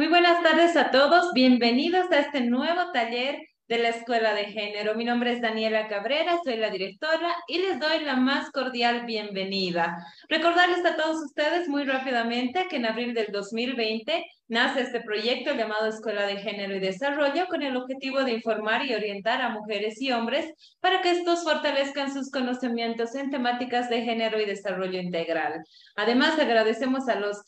Muy 0.00 0.08
buenas 0.08 0.42
tardes 0.42 0.78
a 0.78 0.90
todos, 0.90 1.34
bienvenidos 1.34 2.10
a 2.10 2.20
este 2.20 2.40
nuevo 2.40 2.90
taller 2.90 3.38
de 3.68 3.78
la 3.78 3.90
Escuela 3.90 4.32
de 4.32 4.46
Género. 4.46 4.94
Mi 4.94 5.04
nombre 5.04 5.30
es 5.30 5.42
Daniela 5.42 5.88
Cabrera, 5.88 6.40
soy 6.42 6.56
la 6.56 6.70
directora 6.70 7.36
y 7.46 7.58
les 7.58 7.78
doy 7.78 8.00
la 8.00 8.16
más 8.16 8.50
cordial 8.50 9.04
bienvenida. 9.04 9.98
Recordarles 10.30 10.86
a 10.86 10.96
todos 10.96 11.22
ustedes 11.22 11.68
muy 11.68 11.84
rápidamente 11.84 12.66
que 12.70 12.76
en 12.76 12.86
abril 12.86 13.12
del 13.12 13.26
2020 13.30 14.24
nace 14.48 14.80
este 14.80 15.00
proyecto 15.02 15.54
llamado 15.54 15.86
Escuela 15.86 16.26
de 16.26 16.38
Género 16.38 16.74
y 16.74 16.80
Desarrollo 16.80 17.46
con 17.46 17.62
el 17.62 17.76
objetivo 17.76 18.24
de 18.24 18.32
informar 18.32 18.84
y 18.84 18.94
orientar 18.94 19.40
a 19.40 19.50
mujeres 19.50 20.02
y 20.02 20.10
hombres 20.10 20.52
para 20.80 21.00
que 21.02 21.12
estos 21.12 21.44
fortalezcan 21.44 22.12
sus 22.12 22.32
conocimientos 22.32 23.14
en 23.14 23.30
temáticas 23.30 23.88
de 23.88 24.02
género 24.02 24.40
y 24.40 24.46
desarrollo 24.46 24.98
integral. 24.98 25.62
Además, 25.94 26.36
agradecemos 26.40 27.08
a 27.08 27.14
los 27.14 27.40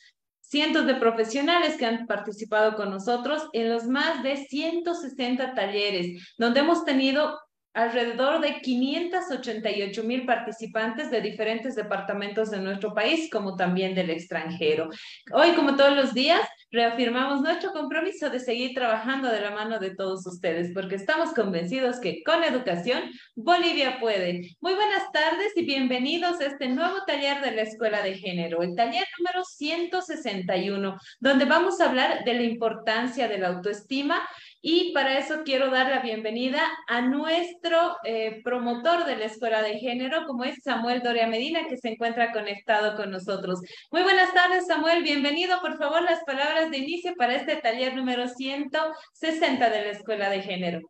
cientos 0.53 0.87
de 0.87 0.97
profesionales 0.97 1.79
que 1.79 1.87
han 1.87 2.07
participado 2.07 2.77
con 2.77 2.91
nosotros 2.91 3.49
en 3.55 3.71
los 3.71 3.85
más 3.85 4.23
de 4.23 4.37
160 4.37 5.55
talleres, 5.55 6.35
donde 6.37 6.61
hemos 6.61 6.85
tenido 6.85 7.41
alrededor 7.73 8.43
de 8.43 8.61
588 8.61 10.05
mil 10.05 10.27
participantes 10.27 11.11
de 11.11 11.23
diferentes 11.23 11.75
departamentos 11.75 12.51
de 12.51 12.59
nuestro 12.59 12.93
país, 12.93 13.31
como 13.33 13.57
también 13.57 13.95
del 13.95 14.11
extranjero. 14.11 14.91
Hoy, 15.33 15.53
como 15.53 15.75
todos 15.75 15.97
los 15.97 16.13
días, 16.13 16.47
reafirmamos 16.73 17.43
nuestro 17.43 17.71
compromiso 17.73 18.31
de 18.31 18.41
seguir 18.41 18.75
trabajando 18.75 19.29
de 19.29 19.43
la 19.43 19.51
mano 19.51 19.79
de 19.79 19.95
todos 19.95 20.27
ustedes, 20.27 20.73
porque 20.73 20.95
estamos 20.95 21.35
convencidos 21.35 22.01
que 22.01 22.23
con 22.25 22.43
educación 22.43 23.03
Bolivia 23.37 24.01
puede. 24.01 24.57
Muy 24.61 24.73
buenas 24.73 25.13
tardes 25.13 25.53
y 25.55 25.67
bienvenidos 25.67 26.41
a 26.41 26.47
este 26.47 26.69
nuevo 26.69 27.05
taller 27.07 27.43
de 27.43 27.53
la 27.53 27.63
Escuela 27.63 28.03
de 28.03 28.15
Género, 28.15 28.63
el 28.63 28.75
taller 28.75 29.05
número 29.19 29.45
161, 29.45 30.97
donde 31.21 31.45
vamos 31.45 31.79
a 31.81 31.91
hablar 31.91 32.25
de 32.25 32.35
la 32.35 32.43
importancia 32.43 33.29
de 33.29 33.39
la 33.39 33.49
autoestima 33.49 34.27
y 34.65 34.93
para 34.93 35.19
eso 35.19 35.43
quiero 35.45 35.71
dar 35.71 35.91
la 35.91 36.01
bienvenida 36.01 36.63
a 36.87 37.03
nuestro 37.03 37.97
eh, 38.05 38.41
promotor 38.45 39.05
de 39.05 39.17
la 39.17 39.25
Escuela 39.25 39.61
de 39.61 39.81
Género, 39.81 40.25
como 40.25 40.45
es 40.45 40.63
Samuel 40.63 41.03
Doria 41.03 41.27
Medina, 41.27 41.67
que 41.69 41.77
se 41.77 41.89
encuentra 41.89 42.33
conectado 42.33 42.97
con 42.97 43.11
nosotros. 43.11 43.61
Muy 43.91 44.05
buenas 44.05 44.33
tardes, 44.33 44.69
Samuel. 44.69 45.03
Bienvenido. 45.03 45.61
Por 45.61 45.77
favor, 45.79 46.03
las 46.03 46.23
palabras 46.23 46.71
de 46.71 46.79
inicio 46.79 47.13
para 47.17 47.35
este 47.35 47.57
taller 47.57 47.97
número 47.97 48.29
160 48.29 49.69
de 49.69 49.83
la 49.83 49.91
Escuela 49.91 50.31
de 50.31 50.43
Género. 50.43 50.81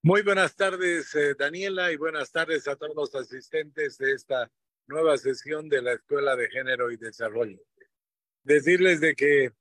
Muy 0.00 0.22
buenas 0.22 0.54
tardes, 0.54 1.12
eh, 1.16 1.34
Daniela, 1.36 1.90
y 1.90 1.96
buenas 1.96 2.30
tardes 2.30 2.68
a 2.68 2.76
todos 2.76 2.94
los 2.94 3.14
asistentes 3.16 3.98
de 3.98 4.12
esta 4.12 4.48
nueva 4.86 5.18
sesión 5.18 5.68
de 5.68 5.82
la 5.82 5.94
Escuela 5.94 6.36
de 6.36 6.48
Género 6.48 6.92
y 6.92 6.96
Desarrollo. 6.96 7.58
Decirles 8.44 9.00
de 9.00 9.16
que 9.16 9.57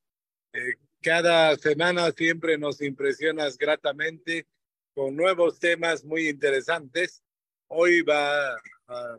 eh, 0.58 0.74
cada 1.04 1.56
semana 1.56 2.12
siempre 2.12 2.58
nos 2.58 2.82
impresionas 2.82 3.60
gratamente 3.60 4.48
con 4.96 5.16
nuevos 5.16 5.60
temas 5.60 6.04
muy 6.04 6.28
interesantes. 6.28 7.22
Hoy 7.68 8.02
va, 8.02 8.60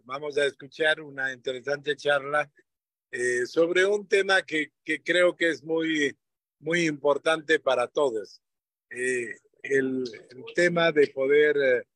vamos 0.05 0.37
a 0.37 0.47
escuchar 0.47 1.01
una 1.01 1.33
interesante 1.33 1.95
charla 1.95 2.51
eh, 3.13 3.47
sobre 3.47 3.87
un 3.87 4.09
tema 4.09 4.43
que, 4.43 4.73
que, 4.85 5.01
creo 5.01 5.37
que 5.37 5.51
es 5.51 5.63
muy, 5.63 6.19
muy 6.59 6.87
importante 6.87 7.61
para 7.61 7.87
todos. 7.87 8.43
Eh, 8.91 9.37
el, 9.63 10.11
el, 10.31 10.45
tema 10.57 10.91
de 10.91 11.07
poder, 11.07 11.87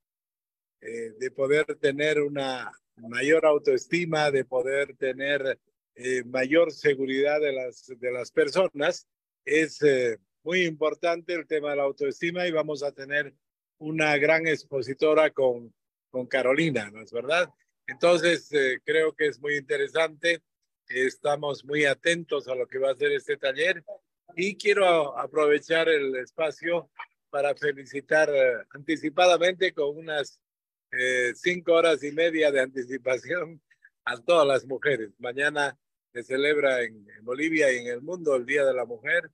de 0.80 1.30
poder 1.32 1.64
tener 1.80 2.20
una 2.20 2.70
mayor 2.96 3.44
autoestima, 3.46 4.30
de 4.30 4.44
poder 4.44 4.96
tener 4.96 5.58
mayor 6.26 6.70
seguridad 6.70 7.40
de 7.40 7.52
las, 7.52 7.86
de 7.86 8.12
las 8.12 8.30
personas 8.30 9.08
es 9.44 9.82
eh, 9.82 10.18
muy 10.42 10.64
importante 10.64 11.34
el 11.34 11.46
tema 11.46 11.70
de 11.70 11.76
la 11.76 11.82
autoestima 11.84 12.46
y 12.46 12.52
vamos 12.52 12.82
a 12.82 12.92
tener 12.92 13.34
una 13.78 14.16
gran 14.16 14.46
expositora 14.46 15.30
con, 15.30 15.74
con 16.10 16.26
Carolina, 16.26 16.90
¿no 16.90 17.02
es 17.02 17.12
verdad? 17.12 17.48
Entonces, 17.86 18.52
eh, 18.52 18.80
creo 18.84 19.14
que 19.14 19.26
es 19.26 19.40
muy 19.40 19.56
interesante. 19.56 20.42
Estamos 20.88 21.64
muy 21.64 21.84
atentos 21.84 22.48
a 22.48 22.54
lo 22.54 22.66
que 22.66 22.78
va 22.78 22.90
a 22.90 22.96
ser 22.96 23.12
este 23.12 23.36
taller 23.36 23.84
y 24.36 24.56
quiero 24.56 25.18
aprovechar 25.18 25.88
el 25.88 26.14
espacio 26.16 26.90
para 27.30 27.54
felicitar 27.54 28.30
eh, 28.30 28.64
anticipadamente 28.70 29.72
con 29.72 29.96
unas 29.96 30.38
cinco 31.36 31.72
horas 31.72 32.04
y 32.04 32.12
media 32.12 32.52
de 32.52 32.60
anticipación 32.60 33.62
a 34.04 34.18
todas 34.18 34.46
las 34.46 34.66
mujeres. 34.66 35.08
Mañana 35.18 35.78
se 36.12 36.22
celebra 36.22 36.82
en, 36.82 37.06
Bolivia 37.22 37.72
y 37.72 37.78
en 37.78 37.86
el 37.86 38.02
mundo 38.02 38.36
el 38.36 38.44
Día 38.44 38.64
de 38.64 38.74
la 38.74 38.84
Mujer. 38.84 39.30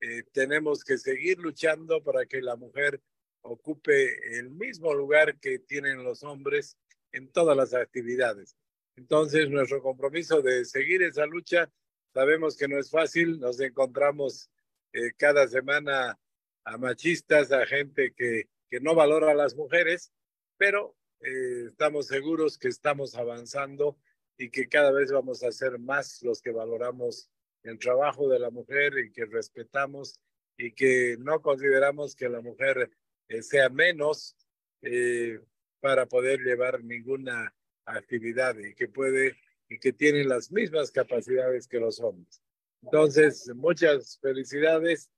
Eh, 0.00 0.22
tenemos 0.32 0.84
que 0.84 0.98
seguir 0.98 1.38
luchando 1.38 2.02
para 2.02 2.26
que 2.26 2.40
la 2.40 2.56
mujer 2.56 3.00
ocupe 3.42 4.38
el 4.38 4.50
mismo 4.50 4.94
lugar 4.94 5.38
que 5.38 5.58
tienen 5.58 6.04
los 6.04 6.22
hombres 6.22 6.76
en 7.12 7.30
todas 7.32 7.56
las 7.56 7.74
actividades. 7.74 8.56
Entonces, 8.96 9.48
nuestro 9.48 9.82
compromiso 9.82 10.42
de 10.42 10.64
seguir 10.64 11.02
esa 11.02 11.26
lucha, 11.26 11.70
sabemos 12.12 12.56
que 12.56 12.68
no 12.68 12.78
es 12.78 12.90
fácil, 12.90 13.40
nos 13.40 13.58
encontramos 13.60 14.50
eh, 14.92 15.12
cada 15.16 15.48
semana 15.48 16.18
a 16.64 16.78
machistas, 16.78 17.50
a 17.50 17.66
gente 17.66 18.12
que, 18.12 18.48
que 18.70 18.80
no 18.80 18.94
valora 18.94 19.32
a 19.32 19.34
las 19.34 19.56
mujeres, 19.56 20.12
pero 20.56 20.94
eh, 21.20 21.66
estamos 21.68 22.06
seguros 22.06 22.58
que 22.58 22.68
estamos 22.68 23.14
avanzando 23.14 23.96
y 24.42 24.50
que 24.50 24.68
cada 24.68 24.90
vez 24.90 25.12
vamos 25.12 25.44
a 25.44 25.52
ser 25.52 25.78
más 25.78 26.20
los 26.22 26.42
que 26.42 26.50
valoramos 26.50 27.30
el 27.62 27.78
trabajo 27.78 28.28
de 28.28 28.40
la 28.40 28.50
mujer 28.50 28.98
y 28.98 29.12
que 29.12 29.24
respetamos 29.24 30.18
y 30.56 30.72
que 30.72 31.16
no 31.20 31.40
consideramos 31.40 32.16
que 32.16 32.28
la 32.28 32.40
mujer 32.40 32.90
eh, 33.28 33.40
sea 33.42 33.68
menos 33.68 34.36
eh, 34.82 35.38
para 35.78 36.06
poder 36.06 36.40
llevar 36.40 36.82
ninguna 36.82 37.54
actividad 37.84 38.58
y 38.58 38.74
que 38.74 38.88
puede 38.88 39.36
y 39.68 39.78
que 39.78 39.92
tiene 39.92 40.24
las 40.24 40.50
mismas 40.50 40.90
capacidades 40.90 41.68
que 41.68 41.78
los 41.78 42.00
hombres. 42.00 42.42
Entonces, 42.82 43.48
muchas 43.54 44.18
felicidades 44.20 45.08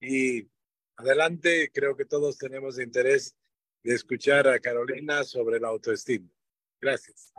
y 0.00 0.48
adelante. 0.96 1.70
Creo 1.70 1.94
que 1.94 2.06
todos 2.06 2.38
tenemos 2.38 2.80
interés 2.80 3.36
de 3.84 3.94
escuchar 3.94 4.48
a 4.48 4.58
Carolina 4.58 5.22
sobre 5.22 5.60
la 5.60 5.68
autoestima. 5.68 6.30
Gracias. 6.80 7.30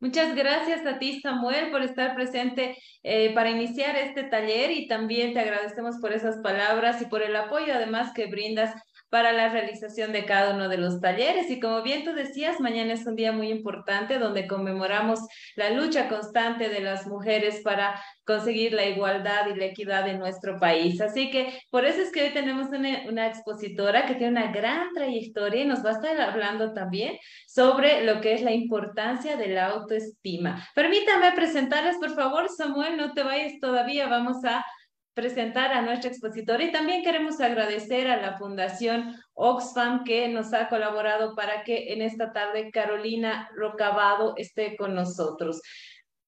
Muchas 0.00 0.34
gracias 0.34 0.84
a 0.86 0.98
ti, 0.98 1.20
Samuel, 1.20 1.70
por 1.70 1.82
estar 1.82 2.14
presente 2.14 2.76
eh, 3.02 3.32
para 3.34 3.50
iniciar 3.50 3.96
este 3.96 4.24
taller 4.24 4.70
y 4.70 4.88
también 4.88 5.32
te 5.32 5.40
agradecemos 5.40 5.96
por 6.00 6.12
esas 6.12 6.36
palabras 6.38 7.00
y 7.00 7.06
por 7.06 7.22
el 7.22 7.34
apoyo 7.34 7.72
además 7.74 8.12
que 8.14 8.26
brindas 8.26 8.74
para 9.08 9.32
la 9.32 9.48
realización 9.48 10.12
de 10.12 10.24
cada 10.24 10.54
uno 10.54 10.68
de 10.68 10.78
los 10.78 11.00
talleres. 11.00 11.50
Y 11.50 11.60
como 11.60 11.82
bien 11.82 12.04
tú 12.04 12.12
decías, 12.12 12.60
mañana 12.60 12.92
es 12.92 13.06
un 13.06 13.16
día 13.16 13.32
muy 13.32 13.50
importante 13.50 14.18
donde 14.18 14.46
conmemoramos 14.46 15.20
la 15.54 15.70
lucha 15.70 16.08
constante 16.08 16.68
de 16.68 16.80
las 16.80 17.06
mujeres 17.06 17.60
para 17.62 18.00
conseguir 18.24 18.72
la 18.72 18.86
igualdad 18.86 19.46
y 19.48 19.58
la 19.58 19.66
equidad 19.66 20.08
en 20.08 20.18
nuestro 20.18 20.58
país. 20.58 21.00
Así 21.00 21.30
que 21.30 21.60
por 21.70 21.84
eso 21.84 22.02
es 22.02 22.10
que 22.10 22.24
hoy 22.24 22.30
tenemos 22.30 22.68
una, 22.68 23.08
una, 23.08 23.26
expositora 23.26 24.06
que 24.06 24.14
tiene 24.14 24.40
una 24.40 24.52
gran 24.52 24.92
trayectoria 24.92 25.62
y 25.62 25.66
nos 25.66 25.84
va 25.84 25.90
a 25.90 25.94
estar 25.94 26.20
hablando 26.20 26.72
también 26.72 27.16
sobre 27.46 28.04
lo 28.04 28.20
que 28.20 28.34
es 28.34 28.42
la 28.42 28.52
importancia 28.52 29.36
de 29.36 29.48
la 29.48 29.66
autoestima. 29.66 30.66
Permítame 30.74 31.32
presentarles, 31.32 31.96
por 31.98 32.14
favor, 32.14 32.48
Samuel, 32.48 32.96
no 32.96 33.12
te 33.12 33.22
vayas 33.22 33.54
todavía, 33.60 34.08
vamos 34.08 34.44
a 34.44 34.64
presentar 35.16 35.72
a 35.72 35.80
nuestra 35.80 36.10
expositora 36.10 36.62
y 36.62 36.70
también 36.70 37.02
queremos 37.02 37.40
agradecer 37.40 38.06
a 38.08 38.20
la 38.20 38.36
Fundación 38.36 39.14
Oxfam 39.32 40.04
que 40.04 40.28
nos 40.28 40.52
ha 40.52 40.68
colaborado 40.68 41.34
para 41.34 41.64
que 41.64 41.94
en 41.94 42.02
esta 42.02 42.34
tarde 42.34 42.70
Carolina 42.70 43.50
Rocabado 43.56 44.34
esté 44.36 44.76
con 44.76 44.94
nosotros. 44.94 45.62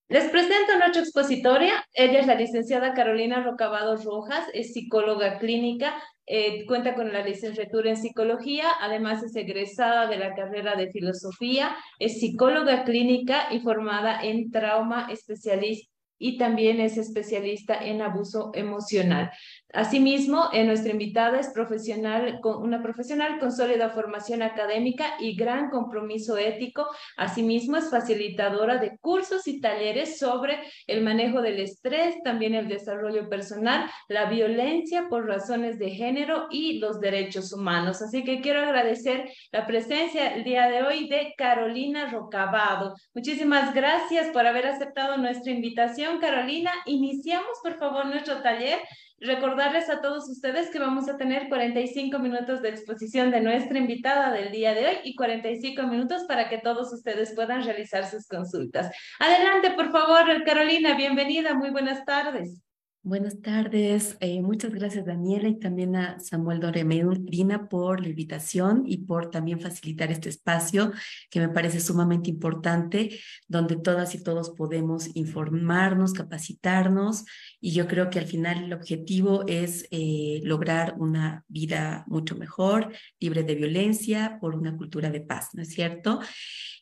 Les 0.09 0.25
presento 0.31 0.73
a 0.73 0.79
nuestra 0.79 1.03
expositora. 1.03 1.87
Ella 1.93 2.21
es 2.21 2.27
la 2.27 2.35
licenciada 2.35 2.95
Carolina 2.95 3.43
Rocabado 3.43 3.99
Rojas, 3.99 4.47
es 4.55 4.73
psicóloga 4.73 5.39
clínica, 5.39 6.03
eh, 6.25 6.65
cuenta 6.65 6.95
con 6.95 7.13
la 7.13 7.23
licenciatura 7.23 7.91
en 7.91 7.99
psicología, 7.99 8.69
además 8.81 9.23
es 9.23 9.37
egresada 9.37 10.07
de 10.07 10.17
la 10.17 10.35
carrera 10.35 10.77
de 10.77 10.91
filosofía, 10.91 11.77
es 11.99 12.21
psicóloga 12.21 12.85
clínica 12.85 13.53
y 13.53 13.61
formada 13.61 14.23
en 14.23 14.51
trauma 14.51 15.09
especialista 15.13 15.98
y 16.19 16.39
también 16.39 16.81
es 16.81 16.99
especialista 16.99 17.75
en 17.75 18.03
abuso 18.03 18.51
emocional. 18.55 19.31
Asimismo, 19.75 20.49
eh, 20.55 20.65
nuestra 20.65 20.93
invitada 20.93 21.39
es 21.39 21.49
profesional, 21.51 22.41
con, 22.41 22.63
una 22.63 22.83
profesional 22.83 23.39
con 23.39 23.53
sólida 23.53 23.91
formación 23.91 24.41
académica 24.41 25.17
y 25.21 25.37
gran 25.37 25.69
compromiso 25.69 26.39
ético. 26.39 26.87
Asimismo, 27.19 27.77
es 27.77 27.91
facilitadora 27.91 28.79
de 28.79 28.97
cursos 28.99 29.47
y 29.47 29.61
talleres 29.61 30.19
sobre 30.19 30.59
el 30.87 31.03
manejo 31.03 31.43
del 31.43 31.61
estrés, 31.61 32.17
también 32.25 32.55
el 32.55 32.67
desarrollo 32.67 33.29
personal, 33.29 33.91
la 34.09 34.25
violencia 34.31 35.07
por 35.11 35.27
razones 35.27 35.79
de 35.79 35.91
género 35.91 36.47
y 36.51 36.79
los 36.79 36.99
derechos 36.99 37.53
humanos. 37.53 38.01
Así 38.01 38.25
que 38.25 38.41
quiero 38.41 38.61
agradecer 38.61 39.31
la 39.53 39.67
presencia 39.67 40.35
el 40.35 40.45
día 40.45 40.69
de 40.71 40.83
hoy 40.83 41.09
de 41.09 41.35
Carolina 41.37 42.11
Rocabado. 42.11 42.95
Muchísimas 43.15 43.75
gracias 43.75 44.29
por 44.29 44.47
haber 44.47 44.67
aceptado 44.67 45.19
nuestra 45.19 45.53
invitación, 45.53 46.21
Carolina. 46.21 46.71
Iniciamos, 46.87 47.59
por 47.63 47.77
favor, 47.77 48.07
nuestro 48.07 48.41
taller 48.41 48.79
Recordarles 49.21 49.91
a 49.91 50.01
todos 50.01 50.29
ustedes 50.29 50.71
que 50.71 50.79
vamos 50.79 51.09
a 51.09 51.17
tener 51.17 51.49
45 51.49 52.21
minutos 52.21 52.63
de 52.63 52.69
exposición 52.69 53.33
de 53.33 53.41
nuestra 53.41 53.79
invitada 53.79 54.31
del 54.33 54.53
día 54.53 54.75
de 54.75 54.87
hoy 54.87 54.97
y 55.03 55.17
45 55.17 55.83
minutos 55.89 56.23
para 56.29 56.49
que 56.49 56.59
todos 56.59 56.93
ustedes 56.93 57.35
puedan 57.35 57.65
realizar 57.65 58.07
sus 58.07 58.29
consultas. 58.29 58.95
Adelante, 59.19 59.73
por 59.73 59.91
favor, 59.91 60.45
Carolina, 60.45 60.95
bienvenida, 60.95 61.55
muy 61.55 61.71
buenas 61.71 62.05
tardes. 62.05 62.63
Buenas 63.09 63.41
tardes. 63.41 64.19
Eh, 64.21 64.43
muchas 64.43 64.75
gracias, 64.75 65.07
Daniela, 65.07 65.49
y 65.49 65.59
también 65.59 65.97
a 65.97 66.21
Samuel 66.21 66.61
Doremedina 66.61 67.67
por 67.67 68.03
la 68.03 68.09
invitación 68.09 68.83
y 68.85 68.99
por 68.99 69.31
también 69.31 69.61
facilitar 69.61 70.13
este 70.13 70.29
espacio 70.29 70.93
que 71.31 71.41
me 71.41 71.49
parece 71.49 71.81
sumamente 71.81 72.29
importante, 72.29 73.19
donde 73.47 73.77
todas 73.77 74.15
y 74.15 74.23
todos 74.23 74.51
podemos 74.51 75.09
informarnos, 75.17 76.13
capacitarnos, 76.13 77.25
y 77.63 77.73
yo 77.73 77.89
creo 77.89 78.11
que 78.11 78.19
al 78.19 78.27
final 78.27 78.65
el 78.65 78.75
objetivo 78.75 79.43
es 79.47 79.89
eh, 79.91 80.43
lograr 80.45 80.97
una 80.99 81.47
vida 81.49 82.05
mucho 82.09 82.37
mejor, 82.37 82.93
libre 83.21 83.43
de 83.43 83.55
violencia, 83.55 84.37
por 84.39 84.55
una 84.55 84.77
cultura 84.77 85.09
de 85.09 85.23
paz, 85.23 85.55
¿no 85.55 85.63
es 85.63 85.71
cierto? 85.71 86.21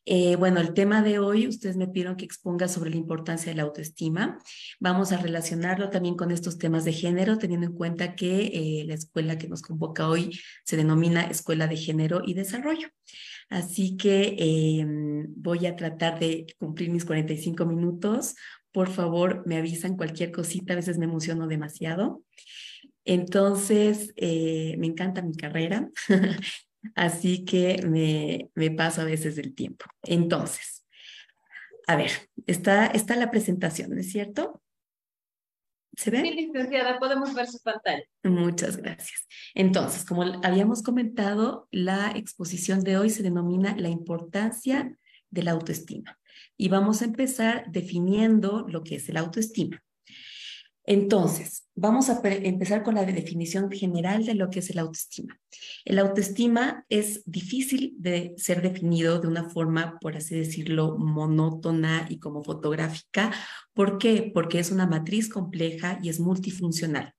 Eh, 0.08 0.36
bueno, 0.36 0.60
el 0.60 0.72
tema 0.72 1.02
de 1.02 1.18
hoy, 1.18 1.48
ustedes 1.48 1.76
me 1.76 1.88
pidieron 1.88 2.16
que 2.16 2.24
exponga 2.24 2.68
sobre 2.68 2.90
la 2.90 2.96
importancia 2.96 3.50
de 3.50 3.56
la 3.56 3.64
autoestima. 3.64 4.38
Vamos 4.78 5.10
a 5.10 5.16
relacionarlo 5.16 5.90
también 5.90 6.14
con 6.16 6.30
estos 6.30 6.58
temas 6.58 6.84
de 6.84 6.92
género, 6.92 7.38
teniendo 7.38 7.66
en 7.66 7.72
cuenta 7.72 8.14
que 8.14 8.46
eh, 8.46 8.84
la 8.86 8.94
escuela 8.94 9.36
que 9.36 9.48
nos 9.48 9.62
convoca 9.62 10.08
hoy 10.08 10.38
se 10.64 10.76
denomina 10.76 11.22
Escuela 11.22 11.66
de 11.66 11.76
Género 11.76 12.22
y 12.24 12.34
Desarrollo. 12.34 12.88
Así 13.48 13.96
que 13.96 14.36
em, 14.38 15.26
voy 15.34 15.66
a 15.66 15.74
tratar 15.74 16.20
de 16.20 16.46
cumplir 16.58 16.90
mis 16.90 17.04
45 17.04 17.66
minutos. 17.66 18.36
Por 18.70 18.88
favor, 18.90 19.42
me 19.44 19.56
avisan 19.56 19.96
cualquier 19.96 20.30
cosita, 20.30 20.74
a 20.74 20.76
veces 20.76 20.98
me 20.98 21.06
emociono 21.06 21.48
demasiado. 21.48 22.22
Entonces, 23.04 24.12
eh, 24.16 24.76
me 24.78 24.86
encanta 24.86 25.20
mi 25.22 25.34
carrera. 25.34 25.90
Así 26.94 27.44
que 27.44 27.82
me, 27.86 28.50
me 28.54 28.70
paso 28.70 29.02
a 29.02 29.04
veces 29.04 29.38
el 29.38 29.54
tiempo. 29.54 29.86
Entonces, 30.02 30.84
a 31.86 31.96
ver, 31.96 32.10
está, 32.46 32.86
está 32.86 33.16
la 33.16 33.30
presentación, 33.30 33.90
¿no 33.90 34.00
es 34.00 34.10
cierto? 34.10 34.62
¿Se 35.96 36.10
ve? 36.10 36.20
Sí, 36.20 36.32
licenciada, 36.32 36.98
podemos 36.98 37.32
ver 37.32 37.46
su 37.46 37.58
pantalla. 37.62 38.02
Muchas 38.22 38.76
gracias. 38.76 39.26
Entonces, 39.54 40.04
como 40.04 40.24
habíamos 40.42 40.82
comentado, 40.82 41.68
la 41.70 42.12
exposición 42.14 42.82
de 42.82 42.98
hoy 42.98 43.08
se 43.08 43.22
denomina 43.22 43.74
la 43.76 43.88
importancia 43.88 44.98
de 45.30 45.42
la 45.42 45.52
autoestima. 45.52 46.18
Y 46.56 46.68
vamos 46.68 47.00
a 47.00 47.06
empezar 47.06 47.64
definiendo 47.70 48.66
lo 48.68 48.82
que 48.82 48.96
es 48.96 49.08
el 49.08 49.16
autoestima. 49.16 49.82
Entonces, 50.86 51.66
vamos 51.74 52.08
a 52.08 52.20
empezar 52.22 52.84
con 52.84 52.94
la 52.94 53.04
definición 53.04 53.70
general 53.72 54.24
de 54.24 54.34
lo 54.34 54.50
que 54.50 54.60
es 54.60 54.70
el 54.70 54.78
autoestima. 54.78 55.38
El 55.84 55.98
autoestima 55.98 56.86
es 56.88 57.22
difícil 57.26 57.94
de 57.98 58.34
ser 58.36 58.62
definido 58.62 59.20
de 59.20 59.26
una 59.26 59.50
forma, 59.50 59.98
por 60.00 60.16
así 60.16 60.36
decirlo, 60.36 60.96
monótona 60.96 62.06
y 62.08 62.20
como 62.20 62.44
fotográfica. 62.44 63.32
¿Por 63.74 63.98
qué? 63.98 64.30
Porque 64.32 64.60
es 64.60 64.70
una 64.70 64.86
matriz 64.86 65.28
compleja 65.28 65.98
y 66.00 66.08
es 66.08 66.20
multifuncional. 66.20 67.15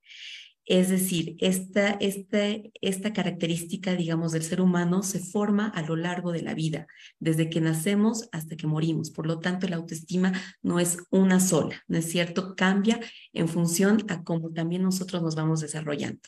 Es 0.67 0.89
decir, 0.89 1.37
esta, 1.39 1.91
esta, 1.91 2.39
esta 2.81 3.13
característica, 3.13 3.95
digamos, 3.95 4.33
del 4.33 4.43
ser 4.43 4.59
humano 4.59 5.01
se 5.01 5.19
forma 5.19 5.69
a 5.69 5.81
lo 5.81 5.95
largo 5.95 6.33
de 6.33 6.41
la 6.41 6.53
vida, 6.53 6.87
desde 7.19 7.49
que 7.49 7.61
nacemos 7.61 8.27
hasta 8.33 8.57
que 8.57 8.67
morimos. 8.67 9.09
Por 9.09 9.27
lo 9.27 9.39
tanto, 9.39 9.65
la 9.69 9.77
autoestima 9.77 10.33
no 10.61 10.81
es 10.81 10.97
una 11.09 11.39
sola, 11.39 11.81
¿no 11.87 11.97
es 11.97 12.09
cierto? 12.09 12.53
Cambia 12.57 12.99
en 13.31 13.47
función 13.47 14.03
a 14.09 14.23
cómo 14.23 14.51
también 14.51 14.83
nosotros 14.83 15.23
nos 15.23 15.35
vamos 15.35 15.61
desarrollando. 15.61 16.19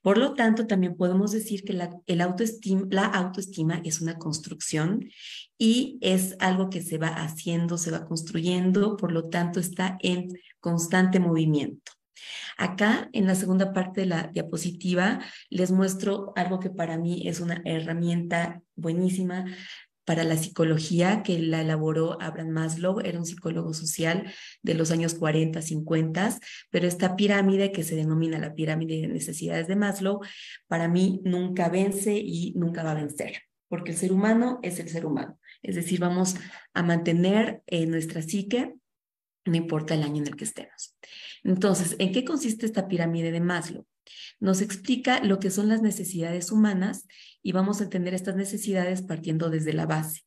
Por 0.00 0.18
lo 0.18 0.34
tanto, 0.34 0.68
también 0.68 0.96
podemos 0.96 1.32
decir 1.32 1.64
que 1.64 1.72
la, 1.72 1.90
el 2.06 2.20
autoestima, 2.20 2.86
la 2.88 3.06
autoestima 3.06 3.82
es 3.84 4.00
una 4.00 4.16
construcción 4.16 5.08
y 5.58 5.98
es 6.02 6.36
algo 6.38 6.70
que 6.70 6.82
se 6.82 6.98
va 6.98 7.08
haciendo, 7.08 7.78
se 7.78 7.90
va 7.90 8.06
construyendo, 8.06 8.96
por 8.96 9.10
lo 9.10 9.28
tanto 9.28 9.58
está 9.58 9.98
en 10.00 10.28
constante 10.60 11.18
movimiento. 11.18 11.95
Acá, 12.56 13.08
en 13.12 13.26
la 13.26 13.34
segunda 13.34 13.72
parte 13.72 14.02
de 14.02 14.06
la 14.06 14.28
diapositiva, 14.28 15.20
les 15.50 15.70
muestro 15.70 16.32
algo 16.36 16.60
que 16.60 16.70
para 16.70 16.98
mí 16.98 17.28
es 17.28 17.40
una 17.40 17.60
herramienta 17.64 18.62
buenísima 18.74 19.44
para 20.06 20.22
la 20.22 20.36
psicología 20.36 21.22
que 21.24 21.38
la 21.40 21.60
elaboró 21.60 22.16
Abraham 22.22 22.50
Maslow, 22.50 23.00
era 23.00 23.18
un 23.18 23.26
psicólogo 23.26 23.74
social 23.74 24.32
de 24.62 24.74
los 24.74 24.92
años 24.92 25.14
40, 25.14 25.60
50, 25.60 26.38
pero 26.70 26.86
esta 26.86 27.16
pirámide 27.16 27.72
que 27.72 27.82
se 27.82 27.96
denomina 27.96 28.38
la 28.38 28.54
pirámide 28.54 29.00
de 29.00 29.08
necesidades 29.08 29.66
de 29.66 29.74
Maslow, 29.74 30.20
para 30.68 30.86
mí 30.88 31.20
nunca 31.24 31.68
vence 31.68 32.16
y 32.16 32.52
nunca 32.54 32.84
va 32.84 32.92
a 32.92 33.02
vencer, 33.02 33.42
porque 33.68 33.90
el 33.90 33.96
ser 33.96 34.12
humano 34.12 34.60
es 34.62 34.78
el 34.78 34.88
ser 34.88 35.06
humano. 35.06 35.40
Es 35.62 35.74
decir, 35.74 35.98
vamos 35.98 36.36
a 36.72 36.82
mantener 36.84 37.62
eh, 37.66 37.84
nuestra 37.86 38.22
psique, 38.22 38.76
no 39.44 39.56
importa 39.56 39.94
el 39.94 40.04
año 40.04 40.22
en 40.22 40.28
el 40.28 40.36
que 40.36 40.44
estemos. 40.44 40.96
Entonces, 41.46 41.94
¿en 42.00 42.10
qué 42.12 42.24
consiste 42.24 42.66
esta 42.66 42.88
pirámide 42.88 43.30
de 43.30 43.40
Maslow? 43.40 43.86
Nos 44.40 44.60
explica 44.60 45.22
lo 45.22 45.38
que 45.38 45.50
son 45.50 45.68
las 45.68 45.80
necesidades 45.80 46.50
humanas 46.50 47.06
y 47.40 47.52
vamos 47.52 47.80
a 47.80 47.84
entender 47.84 48.14
estas 48.14 48.34
necesidades 48.34 49.02
partiendo 49.02 49.48
desde 49.48 49.72
la 49.72 49.86
base, 49.86 50.22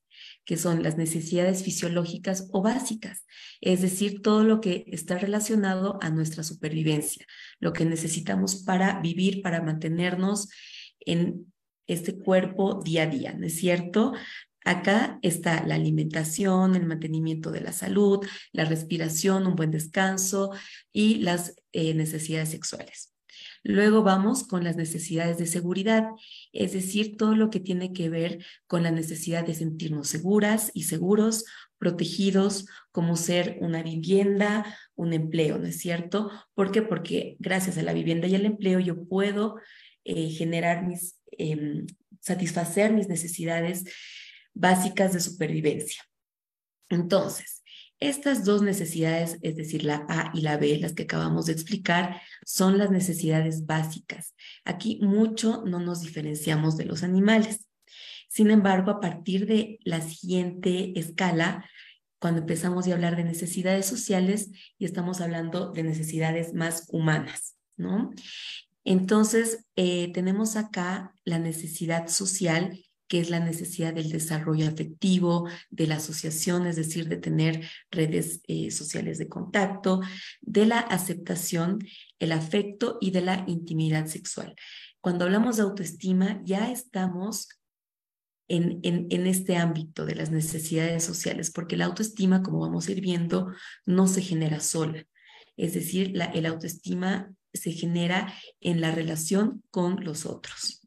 que 0.45 0.55
son 0.55 0.81
las 0.81 0.97
necesidades 0.97 1.63
fisiológicas 1.63 2.47
o 2.53 2.61
básicas, 2.61 3.25
es 3.59 3.81
decir, 3.81 4.21
todo 4.21 4.45
lo 4.45 4.61
que 4.61 4.85
está 4.87 5.17
relacionado 5.17 5.99
a 6.01 6.09
nuestra 6.09 6.43
supervivencia, 6.43 7.25
lo 7.59 7.73
que 7.73 7.83
necesitamos 7.83 8.63
para 8.63 9.01
vivir, 9.01 9.41
para 9.41 9.61
mantenernos 9.61 10.47
en 11.01 11.53
este 11.85 12.17
cuerpo 12.17 12.81
día 12.81 13.03
a 13.03 13.07
día, 13.07 13.33
¿no 13.33 13.45
es 13.45 13.57
cierto? 13.57 14.13
Acá 14.65 15.19
está 15.21 15.65
la 15.65 15.75
alimentación, 15.75 16.75
el 16.75 16.85
mantenimiento 16.85 17.51
de 17.51 17.61
la 17.61 17.71
salud, 17.71 18.25
la 18.51 18.65
respiración, 18.65 19.47
un 19.47 19.55
buen 19.55 19.71
descanso 19.71 20.51
y 20.91 21.15
las 21.15 21.55
eh, 21.71 21.93
necesidades 21.93 22.49
sexuales. 22.49 23.13
Luego 23.63 24.03
vamos 24.03 24.45
con 24.45 24.63
las 24.63 24.75
necesidades 24.75 25.37
de 25.37 25.45
seguridad, 25.45 26.07
es 26.53 26.73
decir, 26.73 27.17
todo 27.17 27.35
lo 27.35 27.49
que 27.49 27.59
tiene 27.59 27.93
que 27.93 28.09
ver 28.09 28.45
con 28.67 28.83
la 28.83 28.91
necesidad 28.91 29.45
de 29.45 29.53
sentirnos 29.53 30.07
seguras 30.07 30.71
y 30.73 30.83
seguros, 30.83 31.45
protegidos, 31.77 32.67
como 32.91 33.15
ser 33.15 33.57
una 33.61 33.83
vivienda, 33.83 34.77
un 34.95 35.13
empleo, 35.13 35.57
¿no 35.57 35.67
es 35.67 35.79
cierto? 35.79 36.29
¿Por 36.53 36.71
qué? 36.71 36.81
Porque 36.81 37.37
gracias 37.39 37.77
a 37.77 37.83
la 37.83 37.93
vivienda 37.93 38.27
y 38.27 38.35
al 38.35 38.45
empleo 38.45 38.79
yo 38.79 39.05
puedo 39.05 39.55
eh, 40.03 40.29
generar 40.29 40.85
mis, 40.85 41.19
em, 41.31 41.85
satisfacer 42.19 42.93
mis 42.93 43.07
necesidades 43.07 43.85
básicas 44.59 45.13
de 45.13 45.21
supervivencia. 45.21 46.03
Entonces, 46.89 47.63
estas 47.99 48.45
dos 48.45 48.61
necesidades, 48.61 49.37
es 49.41 49.55
decir, 49.55 49.83
la 49.83 50.05
A 50.07 50.31
y 50.33 50.41
la 50.41 50.57
B, 50.57 50.77
las 50.79 50.93
que 50.93 51.03
acabamos 51.03 51.47
de 51.47 51.53
explicar, 51.53 52.21
son 52.45 52.77
las 52.77 52.91
necesidades 52.91 53.65
básicas. 53.65 54.35
Aquí 54.63 54.99
mucho 55.01 55.63
no 55.65 55.79
nos 55.79 56.01
diferenciamos 56.01 56.77
de 56.77 56.85
los 56.85 57.03
animales. 57.03 57.67
Sin 58.29 58.51
embargo, 58.51 58.91
a 58.91 58.99
partir 59.01 59.47
de 59.47 59.79
la 59.83 60.01
siguiente 60.01 60.97
escala, 60.97 61.65
cuando 62.19 62.41
empezamos 62.41 62.87
a 62.87 62.93
hablar 62.93 63.15
de 63.15 63.23
necesidades 63.23 63.85
sociales 63.85 64.49
y 64.77 64.85
estamos 64.85 65.19
hablando 65.19 65.71
de 65.71 65.83
necesidades 65.83 66.53
más 66.53 66.85
humanas, 66.89 67.55
¿no? 67.75 68.11
Entonces, 68.85 69.65
eh, 69.75 70.11
tenemos 70.13 70.55
acá 70.55 71.13
la 71.25 71.39
necesidad 71.39 72.07
social 72.07 72.79
que 73.09 73.19
es 73.19 73.29
la 73.29 73.39
necesidad 73.39 73.93
del 73.93 74.09
desarrollo 74.09 74.67
afectivo, 74.67 75.49
de 75.71 75.87
la 75.87 75.95
asociación, 75.95 76.67
es 76.67 76.75
decir, 76.75 77.09
de 77.09 77.17
tener 77.17 77.67
redes 77.91 78.41
eh, 78.47 78.69
sociales 78.71 79.17
de 79.17 79.27
contacto, 79.27 79.99
de 80.41 80.67
la 80.67 80.79
aceptación, 80.79 81.79
el 82.19 82.31
afecto 82.31 82.99
y 83.01 83.11
de 83.11 83.21
la 83.21 83.43
intimidad 83.47 84.05
sexual. 84.05 84.55
Cuando 85.01 85.25
hablamos 85.25 85.57
de 85.57 85.63
autoestima, 85.63 86.39
ya 86.45 86.71
estamos 86.71 87.49
en, 88.47 88.79
en, 88.83 89.27
este 89.27 89.57
ámbito 89.57 90.05
de 90.05 90.15
las 90.15 90.31
necesidades 90.31 91.03
sociales, 91.03 91.51
porque 91.51 91.77
la 91.77 91.85
autoestima, 91.85 92.43
como 92.43 92.59
vamos 92.59 92.87
a 92.87 92.91
ir 92.91 93.01
viendo, 93.01 93.51
no 93.85 94.07
se 94.07 94.21
genera 94.21 94.59
sola. 94.59 95.05
Es 95.57 95.73
decir, 95.73 96.11
la, 96.13 96.25
el 96.25 96.45
autoestima 96.45 97.33
se 97.53 97.71
genera 97.71 98.33
en 98.59 98.81
la 98.81 98.91
relación 98.91 99.63
con 99.71 100.03
los 100.03 100.25
otros. 100.25 100.78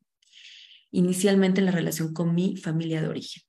Inicialmente 0.92 1.60
en 1.60 1.66
la 1.66 1.72
relación 1.72 2.12
con 2.14 2.34
mi 2.34 2.56
familia 2.56 3.02
de 3.02 3.08
origen. 3.08 3.42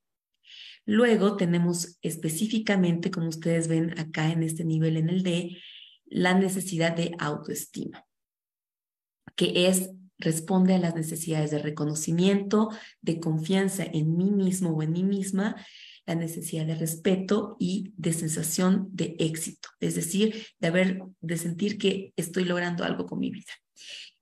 Luego 0.86 1.38
tenemos 1.38 1.98
específicamente, 2.02 3.12
como 3.12 3.30
ustedes 3.30 3.68
ven 3.68 3.98
acá 4.00 4.32
en 4.32 4.44
este 4.44 4.66
nivel 4.66 4.98
en 4.98 5.10
el 5.10 5.24
D, 5.24 5.58
la 6.06 6.34
necesidad 6.34 6.96
de 6.96 7.12
autoestima, 7.20 8.06
que 9.36 9.68
es 9.68 9.92
responde 10.20 10.74
a 10.74 10.80
las 10.80 10.96
necesidades 10.96 11.52
de 11.52 11.60
reconocimiento, 11.60 12.70
de 13.02 13.20
confianza 13.20 13.84
en 13.84 14.16
mí 14.16 14.32
mismo 14.32 14.72
o 14.72 14.82
en 14.82 14.92
mí 14.92 15.04
misma, 15.04 15.56
la 16.06 16.16
necesidad 16.16 16.66
de 16.66 16.76
respeto 16.76 17.56
y 17.60 17.94
de 17.98 18.14
sensación 18.14 18.90
de 18.92 19.16
éxito, 19.20 19.70
es 19.80 19.96
decir, 19.96 20.46
de 20.60 21.02
de 21.22 21.38
sentir 21.38 21.78
que 21.78 22.14
estoy 22.18 22.44
logrando 22.46 22.84
algo 22.84 23.06
con 23.06 23.20
mi 23.20 23.32
vida. 23.32 23.52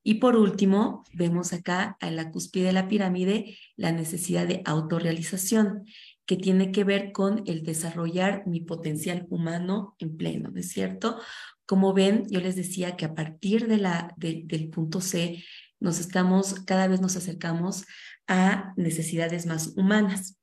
Y 0.04 0.14
por 0.14 0.36
último, 0.36 1.04
vemos 1.12 1.52
acá 1.52 1.96
a 2.00 2.10
la 2.10 2.30
cúspide 2.30 2.66
de 2.66 2.72
la 2.72 2.88
pirámide 2.88 3.58
la 3.76 3.92
necesidad 3.92 4.46
de 4.46 4.62
autorrealización, 4.64 5.84
que 6.26 6.36
tiene 6.36 6.72
que 6.72 6.84
ver 6.84 7.12
con 7.12 7.42
el 7.46 7.62
desarrollar 7.62 8.46
mi 8.46 8.60
potencial 8.60 9.26
humano 9.30 9.96
en 9.98 10.16
pleno, 10.16 10.50
¿no 10.50 10.60
es 10.60 10.70
cierto? 10.70 11.20
Como 11.66 11.92
ven, 11.92 12.26
yo 12.30 12.40
les 12.40 12.56
decía 12.56 12.96
que 12.96 13.04
a 13.04 13.14
partir 13.14 13.68
de 13.68 13.78
la, 13.78 14.14
del 14.16 14.70
punto 14.70 15.00
C, 15.00 15.42
nos 15.78 15.98
estamos, 15.98 16.54
cada 16.64 16.86
vez 16.86 17.00
nos 17.00 17.16
acercamos 17.16 17.84
a 18.28 18.72
necesidades 18.76 19.46
más 19.46 19.72
humanas. 19.76 20.38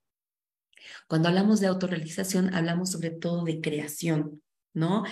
Cuando 1.07 1.29
hablamos 1.29 1.59
de 1.59 1.67
autorrealización, 1.67 2.53
hablamos 2.53 2.91
sobre 2.91 3.11
todo 3.11 3.43
de 3.45 3.61
creación, 3.61 4.41
¿no? 4.73 5.03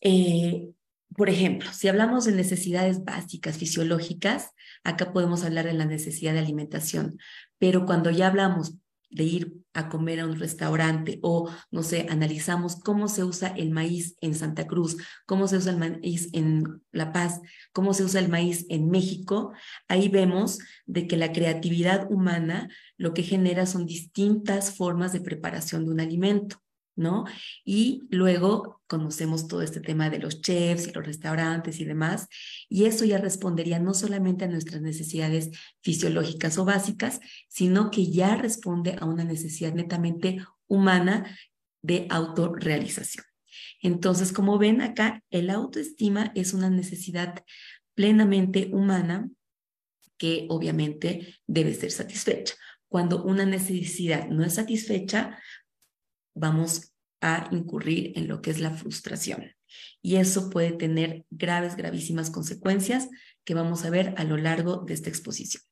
Eh, 0.00 0.70
por 1.16 1.30
ejemplo, 1.30 1.72
si 1.72 1.88
hablamos 1.88 2.24
de 2.24 2.32
necesidades 2.32 3.04
básicas 3.04 3.58
fisiológicas, 3.58 4.50
acá 4.84 5.12
podemos 5.12 5.44
hablar 5.44 5.66
de 5.66 5.72
la 5.72 5.86
necesidad 5.86 6.32
de 6.32 6.40
alimentación, 6.40 7.18
pero 7.58 7.86
cuando 7.86 8.10
ya 8.10 8.28
hablamos 8.28 8.74
de 9.10 9.24
ir 9.24 9.54
a 9.72 9.88
comer 9.88 10.20
a 10.20 10.26
un 10.26 10.38
restaurante 10.38 11.18
o, 11.22 11.50
no 11.70 11.82
sé, 11.82 12.06
analizamos 12.10 12.76
cómo 12.76 13.08
se 13.08 13.24
usa 13.24 13.48
el 13.48 13.70
maíz 13.70 14.16
en 14.20 14.34
Santa 14.34 14.66
Cruz, 14.66 14.96
cómo 15.24 15.48
se 15.48 15.56
usa 15.56 15.72
el 15.72 15.78
maíz 15.78 16.28
en 16.32 16.82
La 16.92 17.12
Paz, 17.12 17.40
cómo 17.72 17.94
se 17.94 18.04
usa 18.04 18.20
el 18.20 18.28
maíz 18.28 18.66
en 18.68 18.90
México, 18.90 19.52
ahí 19.88 20.08
vemos 20.08 20.58
de 20.86 21.06
que 21.06 21.16
la 21.16 21.32
creatividad 21.32 22.10
humana 22.10 22.68
lo 22.96 23.14
que 23.14 23.22
genera 23.22 23.66
son 23.66 23.86
distintas 23.86 24.76
formas 24.76 25.12
de 25.12 25.20
preparación 25.20 25.84
de 25.84 25.90
un 25.92 26.00
alimento. 26.00 26.60
¿No? 26.98 27.24
Y 27.64 28.02
luego 28.10 28.82
conocemos 28.86 29.48
todo 29.48 29.62
este 29.62 29.80
tema 29.80 30.10
de 30.10 30.18
los 30.18 30.42
chefs 30.42 30.88
y 30.88 30.92
los 30.92 31.06
restaurantes 31.06 31.80
y 31.80 31.84
demás, 31.84 32.28
y 32.68 32.84
eso 32.84 33.04
ya 33.04 33.18
respondería 33.18 33.78
no 33.78 33.94
solamente 33.94 34.44
a 34.44 34.48
nuestras 34.48 34.82
necesidades 34.82 35.50
fisiológicas 35.82 36.58
o 36.58 36.64
básicas, 36.64 37.20
sino 37.48 37.90
que 37.90 38.10
ya 38.10 38.36
responde 38.36 38.96
a 39.00 39.06
una 39.06 39.24
necesidad 39.24 39.72
netamente 39.72 40.44
humana 40.66 41.38
de 41.82 42.06
autorrealización. 42.10 43.24
Entonces, 43.80 44.32
como 44.32 44.58
ven 44.58 44.82
acá, 44.82 45.22
el 45.30 45.50
autoestima 45.50 46.32
es 46.34 46.52
una 46.52 46.68
necesidad 46.68 47.44
plenamente 47.94 48.70
humana 48.72 49.30
que 50.16 50.46
obviamente 50.48 51.36
debe 51.46 51.74
ser 51.74 51.92
satisfecha. 51.92 52.54
Cuando 52.88 53.22
una 53.22 53.44
necesidad 53.44 54.28
no 54.28 54.44
es 54.44 54.54
satisfecha, 54.54 55.38
vamos 56.38 56.92
a 57.20 57.48
incurrir 57.50 58.12
en 58.16 58.28
lo 58.28 58.40
que 58.40 58.50
es 58.50 58.60
la 58.60 58.70
frustración. 58.70 59.52
Y 60.00 60.16
eso 60.16 60.50
puede 60.50 60.72
tener 60.72 61.24
graves, 61.30 61.76
gravísimas 61.76 62.30
consecuencias 62.30 63.08
que 63.44 63.54
vamos 63.54 63.84
a 63.84 63.90
ver 63.90 64.14
a 64.16 64.24
lo 64.24 64.36
largo 64.36 64.78
de 64.78 64.94
esta 64.94 65.08
exposición. 65.08 65.62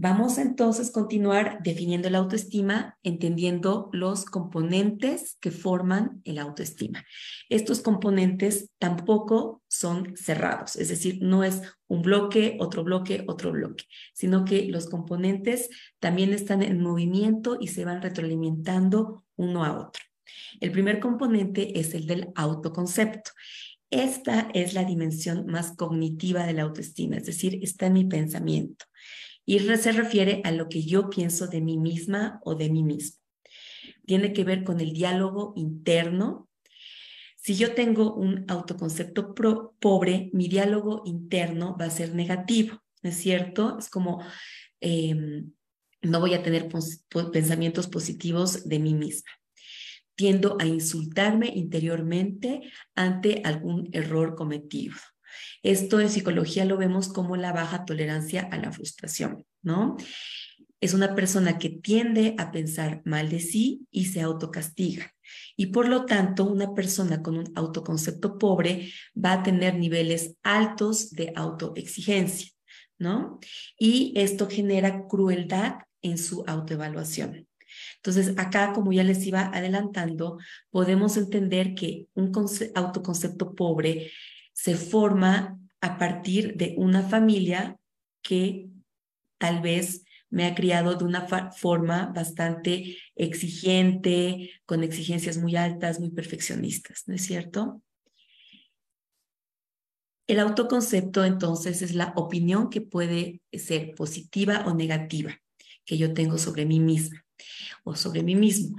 Vamos 0.00 0.38
entonces 0.38 0.90
a 0.90 0.92
continuar 0.92 1.58
definiendo 1.60 2.08
la 2.08 2.18
autoestima, 2.18 2.96
entendiendo 3.02 3.90
los 3.92 4.26
componentes 4.26 5.36
que 5.40 5.50
forman 5.50 6.22
el 6.22 6.38
autoestima. 6.38 7.04
Estos 7.48 7.80
componentes 7.80 8.70
tampoco 8.78 9.60
son 9.66 10.16
cerrados, 10.16 10.76
es 10.76 10.88
decir, 10.88 11.18
no 11.20 11.42
es 11.42 11.62
un 11.88 12.02
bloque, 12.02 12.58
otro 12.60 12.84
bloque, 12.84 13.24
otro 13.26 13.50
bloque, 13.50 13.86
sino 14.14 14.44
que 14.44 14.66
los 14.66 14.88
componentes 14.88 15.68
también 15.98 16.32
están 16.32 16.62
en 16.62 16.80
movimiento 16.80 17.58
y 17.60 17.66
se 17.66 17.84
van 17.84 18.00
retroalimentando 18.00 19.24
uno 19.34 19.64
a 19.64 19.76
otro. 19.80 20.04
El 20.60 20.70
primer 20.70 21.00
componente 21.00 21.80
es 21.80 21.92
el 21.94 22.06
del 22.06 22.28
autoconcepto. 22.36 23.32
Esta 23.90 24.48
es 24.54 24.74
la 24.74 24.84
dimensión 24.84 25.46
más 25.46 25.74
cognitiva 25.74 26.46
de 26.46 26.52
la 26.52 26.62
autoestima, 26.62 27.16
es 27.16 27.26
decir, 27.26 27.58
está 27.64 27.86
en 27.86 27.94
mi 27.94 28.04
pensamiento 28.04 28.84
y 29.48 29.60
se 29.60 29.92
refiere 29.92 30.42
a 30.44 30.52
lo 30.52 30.68
que 30.68 30.82
yo 30.82 31.08
pienso 31.08 31.46
de 31.46 31.62
mí 31.62 31.78
misma 31.78 32.38
o 32.44 32.54
de 32.54 32.68
mí 32.68 32.82
mismo. 32.82 33.18
Tiene 34.04 34.34
que 34.34 34.44
ver 34.44 34.62
con 34.62 34.78
el 34.78 34.92
diálogo 34.92 35.54
interno. 35.56 36.50
Si 37.34 37.56
yo 37.56 37.72
tengo 37.72 38.12
un 38.12 38.44
autoconcepto 38.48 39.34
pobre, 39.80 40.28
mi 40.34 40.48
diálogo 40.48 41.00
interno 41.06 41.78
va 41.80 41.86
a 41.86 41.90
ser 41.90 42.14
negativo, 42.14 42.82
¿no 43.02 43.08
es 43.08 43.16
cierto? 43.16 43.78
Es 43.78 43.88
como 43.88 44.22
em, 44.80 45.50
no 46.02 46.20
voy 46.20 46.34
a 46.34 46.42
tener 46.42 46.68
pensamientos 47.32 47.86
positivos 47.86 48.68
de 48.68 48.78
mí 48.80 48.92
misma. 48.92 49.30
Tiendo 50.14 50.58
a 50.60 50.66
insultarme 50.66 51.46
interiormente 51.54 52.70
ante 52.94 53.40
algún 53.46 53.88
error 53.92 54.34
cometido. 54.34 54.96
Esto 55.62 56.00
en 56.00 56.10
psicología 56.10 56.64
lo 56.64 56.76
vemos 56.76 57.08
como 57.08 57.36
la 57.36 57.52
baja 57.52 57.84
tolerancia 57.84 58.48
a 58.50 58.56
la 58.58 58.72
frustración, 58.72 59.44
¿no? 59.62 59.96
Es 60.80 60.94
una 60.94 61.14
persona 61.14 61.58
que 61.58 61.70
tiende 61.70 62.34
a 62.38 62.52
pensar 62.52 63.02
mal 63.04 63.28
de 63.28 63.40
sí 63.40 63.86
y 63.90 64.06
se 64.06 64.20
autocastiga. 64.20 65.12
Y 65.56 65.66
por 65.66 65.88
lo 65.88 66.06
tanto, 66.06 66.44
una 66.44 66.74
persona 66.74 67.22
con 67.22 67.36
un 67.36 67.52
autoconcepto 67.56 68.38
pobre 68.38 68.92
va 69.14 69.32
a 69.32 69.42
tener 69.42 69.74
niveles 69.74 70.36
altos 70.42 71.10
de 71.10 71.32
autoexigencia, 71.34 72.52
¿no? 72.98 73.40
Y 73.78 74.12
esto 74.16 74.48
genera 74.48 75.06
crueldad 75.08 75.80
en 76.00 76.16
su 76.16 76.44
autoevaluación. 76.46 77.48
Entonces, 77.96 78.34
acá, 78.38 78.72
como 78.72 78.92
ya 78.92 79.04
les 79.04 79.26
iba 79.26 79.50
adelantando, 79.52 80.38
podemos 80.70 81.16
entender 81.16 81.74
que 81.74 82.06
un 82.14 82.32
autoconcepto 82.74 83.54
pobre 83.54 84.10
se 84.58 84.74
forma 84.74 85.56
a 85.80 85.98
partir 85.98 86.56
de 86.56 86.74
una 86.78 87.04
familia 87.04 87.78
que 88.22 88.68
tal 89.38 89.62
vez 89.62 90.02
me 90.30 90.46
ha 90.46 90.56
criado 90.56 90.96
de 90.96 91.04
una 91.04 91.28
forma 91.52 92.06
bastante 92.12 92.98
exigente, 93.14 94.50
con 94.66 94.82
exigencias 94.82 95.38
muy 95.38 95.54
altas, 95.54 96.00
muy 96.00 96.10
perfeccionistas, 96.10 97.04
¿no 97.06 97.14
es 97.14 97.22
cierto? 97.24 97.80
El 100.26 100.40
autoconcepto 100.40 101.24
entonces 101.24 101.80
es 101.80 101.94
la 101.94 102.12
opinión 102.16 102.68
que 102.68 102.80
puede 102.80 103.40
ser 103.52 103.94
positiva 103.94 104.64
o 104.66 104.74
negativa 104.74 105.40
que 105.84 105.98
yo 105.98 106.12
tengo 106.12 106.36
sobre 106.36 106.66
mí 106.66 106.80
misma 106.80 107.24
o 107.84 107.94
sobre 107.94 108.24
mí 108.24 108.34
mismo 108.34 108.76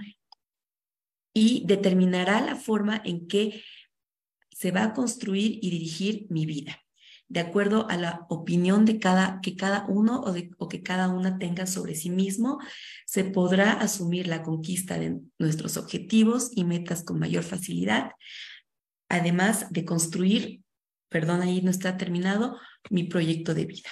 y 1.34 1.64
determinará 1.66 2.42
la 2.42 2.58
forma 2.58 3.02
en 3.06 3.30
que 3.30 3.64
se 4.60 4.72
va 4.72 4.84
a 4.84 4.94
construir 4.94 5.58
y 5.62 5.70
dirigir 5.70 6.28
mi 6.30 6.46
vida, 6.46 6.82
de 7.30 7.39
acuerdo 7.39 7.89
a 7.89 7.96
la 7.96 8.25
opinión 8.28 8.84
de 8.84 9.00
cada, 9.00 9.39
que 9.42 9.56
cada 9.56 9.86
uno 9.88 10.20
o, 10.20 10.36
o 10.58 10.68
que 10.68 10.84
cada 10.84 11.08
una 11.08 11.38
tenga 11.38 11.66
sobre 11.66 11.96
sí 11.96 12.10
mismo, 12.10 12.60
se 13.06 13.24
podrá 13.24 13.72
asumir 13.72 14.28
la 14.28 14.44
conquista 14.44 15.00
de 15.00 15.18
nuestros 15.38 15.78
objetivos 15.78 16.51
y 16.54 16.66
metas 16.66 17.04
con 17.06 17.20
mayor 17.20 17.44
facilidad, 17.44 18.12
además 19.08 19.68
de 19.70 19.86
construir, 19.86 20.62
perdón, 21.08 21.42
ahí 21.42 21.62
no 21.62 21.72
está 21.72 21.96
terminado, 21.96 22.58
mi 22.89 23.06
proyecto 23.06 23.54
de 23.54 23.66
vida. 23.66 23.89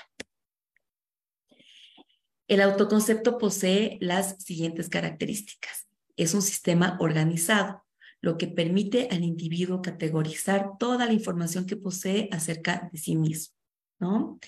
El 2.50 2.60
autoconcepto 2.60 3.38
posee 3.38 3.98
las 4.02 4.36
siguientes 4.44 4.90
características. 4.90 5.88
Es 6.18 6.34
un 6.34 6.42
sistema 6.42 6.98
organizado, 7.00 7.87
lo 8.22 8.38
que 8.38 8.48
permite 8.48 9.08
al 9.12 9.24
individuo 9.24 9.82
categorizar 9.82 10.72
toda 10.80 11.06
la 11.06 11.14
información 11.14 11.66
que 11.66 11.78
posee 11.78 12.30
acerca 12.32 12.90
de 12.92 12.98
sí 12.98 13.16
mismo. 13.16 13.58
¿no? 14.00 14.40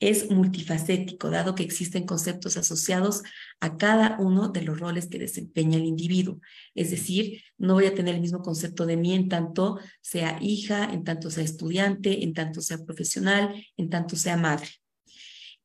Es 0.00 0.30
multifacético, 0.30 1.30
dado 1.30 1.54
que 1.54 1.62
existen 1.62 2.06
conceptos 2.06 2.56
asociados 2.56 3.22
a 3.60 3.76
cada 3.76 4.16
uno 4.20 4.48
de 4.48 4.62
los 4.62 4.78
roles 4.78 5.08
que 5.08 5.18
desempeña 5.18 5.76
el 5.76 5.84
individuo. 5.84 6.40
Es 6.74 6.90
decir, 6.90 7.42
no 7.58 7.74
voy 7.74 7.86
a 7.86 7.94
tener 7.94 8.14
el 8.14 8.20
mismo 8.20 8.42
concepto 8.42 8.86
de 8.86 8.96
mí 8.96 9.14
en 9.14 9.28
tanto 9.28 9.78
sea 10.00 10.38
hija, 10.40 10.84
en 10.92 11.04
tanto 11.04 11.30
sea 11.30 11.44
estudiante, 11.44 12.22
en 12.22 12.32
tanto 12.32 12.60
sea 12.60 12.78
profesional, 12.78 13.54
en 13.76 13.90
tanto 13.90 14.16
sea 14.16 14.36
madre. 14.36 14.68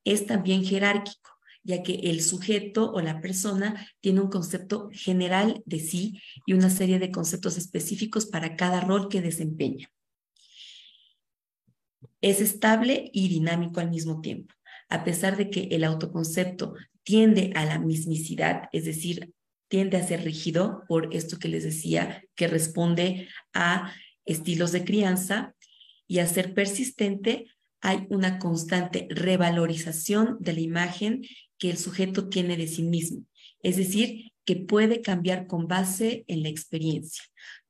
Es 0.04 0.26
también 0.26 0.64
jerárquico 0.64 1.37
ya 1.68 1.84
que 1.84 1.96
el 1.96 2.22
sujeto 2.22 2.94
o 2.94 3.02
la 3.02 3.20
persona 3.20 3.92
tiene 4.00 4.22
un 4.22 4.30
concepto 4.30 4.90
general 4.94 5.62
de 5.66 5.80
sí 5.80 6.22
y 6.46 6.54
una 6.54 6.70
serie 6.70 6.98
de 6.98 7.12
conceptos 7.12 7.58
específicos 7.58 8.26
para 8.26 8.56
cada 8.56 8.80
rol 8.80 9.10
que 9.10 9.22
desempeña. 9.22 9.92
es 12.20 12.42
estable 12.42 13.12
y 13.14 13.28
dinámico 13.28 13.80
al 13.80 13.92
mismo 13.92 14.22
tiempo. 14.22 14.54
A 14.90 15.04
pesar 15.04 15.38
de 15.38 15.50
que 15.52 15.68
el 15.72 15.84
autoconcepto 15.84 16.74
tiende 17.04 17.52
a 17.54 17.64
la 17.66 17.78
mismicidad, 17.80 18.70
es 18.72 18.86
decir, 18.86 19.34
tiende 19.68 19.98
a 19.98 20.08
ser 20.08 20.24
rígido 20.24 20.84
por 20.88 21.14
esto 21.14 21.38
que 21.38 21.48
les 21.48 21.64
decía, 21.64 22.24
que 22.36 22.48
responde 22.48 23.28
a 23.54 23.94
estilos 24.26 24.72
de 24.72 24.84
crianza 24.84 25.54
y 26.08 26.20
a 26.20 26.28
ser 26.28 26.54
persistente, 26.54 27.46
hay 27.82 28.08
una 28.10 28.40
constante 28.40 29.08
revalorización 29.12 30.38
de 30.40 30.54
la 30.54 30.62
imagen 30.62 31.22
que 31.58 31.70
el 31.70 31.78
sujeto 31.78 32.30
tiene 32.30 32.58
de 32.58 32.68
sí 32.68 32.84
mismo. 32.84 33.24
Es 33.64 33.78
decir, 33.78 34.32
que 34.46 34.56
puede 34.56 35.02
cambiar 35.02 35.48
con 35.48 35.68
base 35.68 36.24
en 36.28 36.44
la 36.44 36.50
experiencia. 36.50 37.24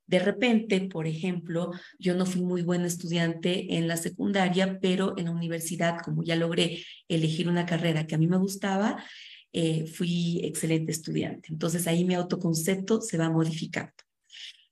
De 0.06 0.20
repente, 0.20 0.80
por 0.82 1.06
ejemplo, 1.06 1.72
yo 2.00 2.16
no 2.16 2.26
fui 2.26 2.42
muy 2.42 2.62
buen 2.62 2.86
estudiante 2.86 3.76
en 3.76 3.88
la 3.88 3.98
secundaria, 3.98 4.80
pero 4.80 5.18
en 5.18 5.26
la 5.26 5.32
universidad, 5.32 5.98
como 6.02 6.24
ya 6.24 6.36
logré 6.36 6.84
elegir 7.10 7.50
una 7.50 7.66
carrera 7.66 8.08
que 8.08 8.16
a 8.16 8.18
mí 8.18 8.28
me 8.28 8.38
gustaba, 8.38 9.04
eh, 9.52 9.86
fui 9.88 10.40
excelente 10.44 10.92
estudiante. 10.92 11.50
Entonces 11.52 11.88
ahí 11.88 12.06
mi 12.06 12.14
autoconcepto 12.14 13.02
se 13.02 13.18
va 13.18 13.30
modificando. 13.30 13.92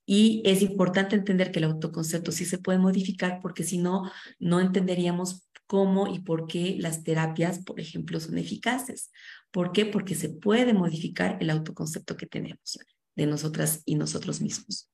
Y 0.06 0.44
es 0.46 0.62
importante 0.62 1.16
entender 1.16 1.52
que 1.52 1.60
el 1.60 1.66
autoconcepto 1.66 2.32
sí 2.32 2.46
se 2.46 2.60
puede 2.60 2.78
modificar 2.78 3.40
porque 3.42 3.64
si 3.64 3.80
no, 3.80 4.12
no 4.40 4.60
entenderíamos 4.60 5.45
cómo 5.68 6.08
y 6.08 6.20
por 6.20 6.48
qué 6.48 6.76
las 6.80 7.04
terapias, 7.04 7.60
por 7.60 7.80
ejemplo, 7.80 8.20
son 8.20 8.38
eficaces. 8.38 9.12
¿Por 9.52 9.72
qué? 9.72 9.86
Porque 9.86 10.16
se 10.16 10.30
puede 10.30 10.74
modificar 10.74 11.38
el 11.42 11.50
autoconcepto 11.50 12.18
que 12.18 12.26
tenemos 12.26 12.80
de 13.16 13.26
nosotras 13.26 13.82
y 13.86 13.96
nosotros 13.96 14.42
mismos. 14.42 14.90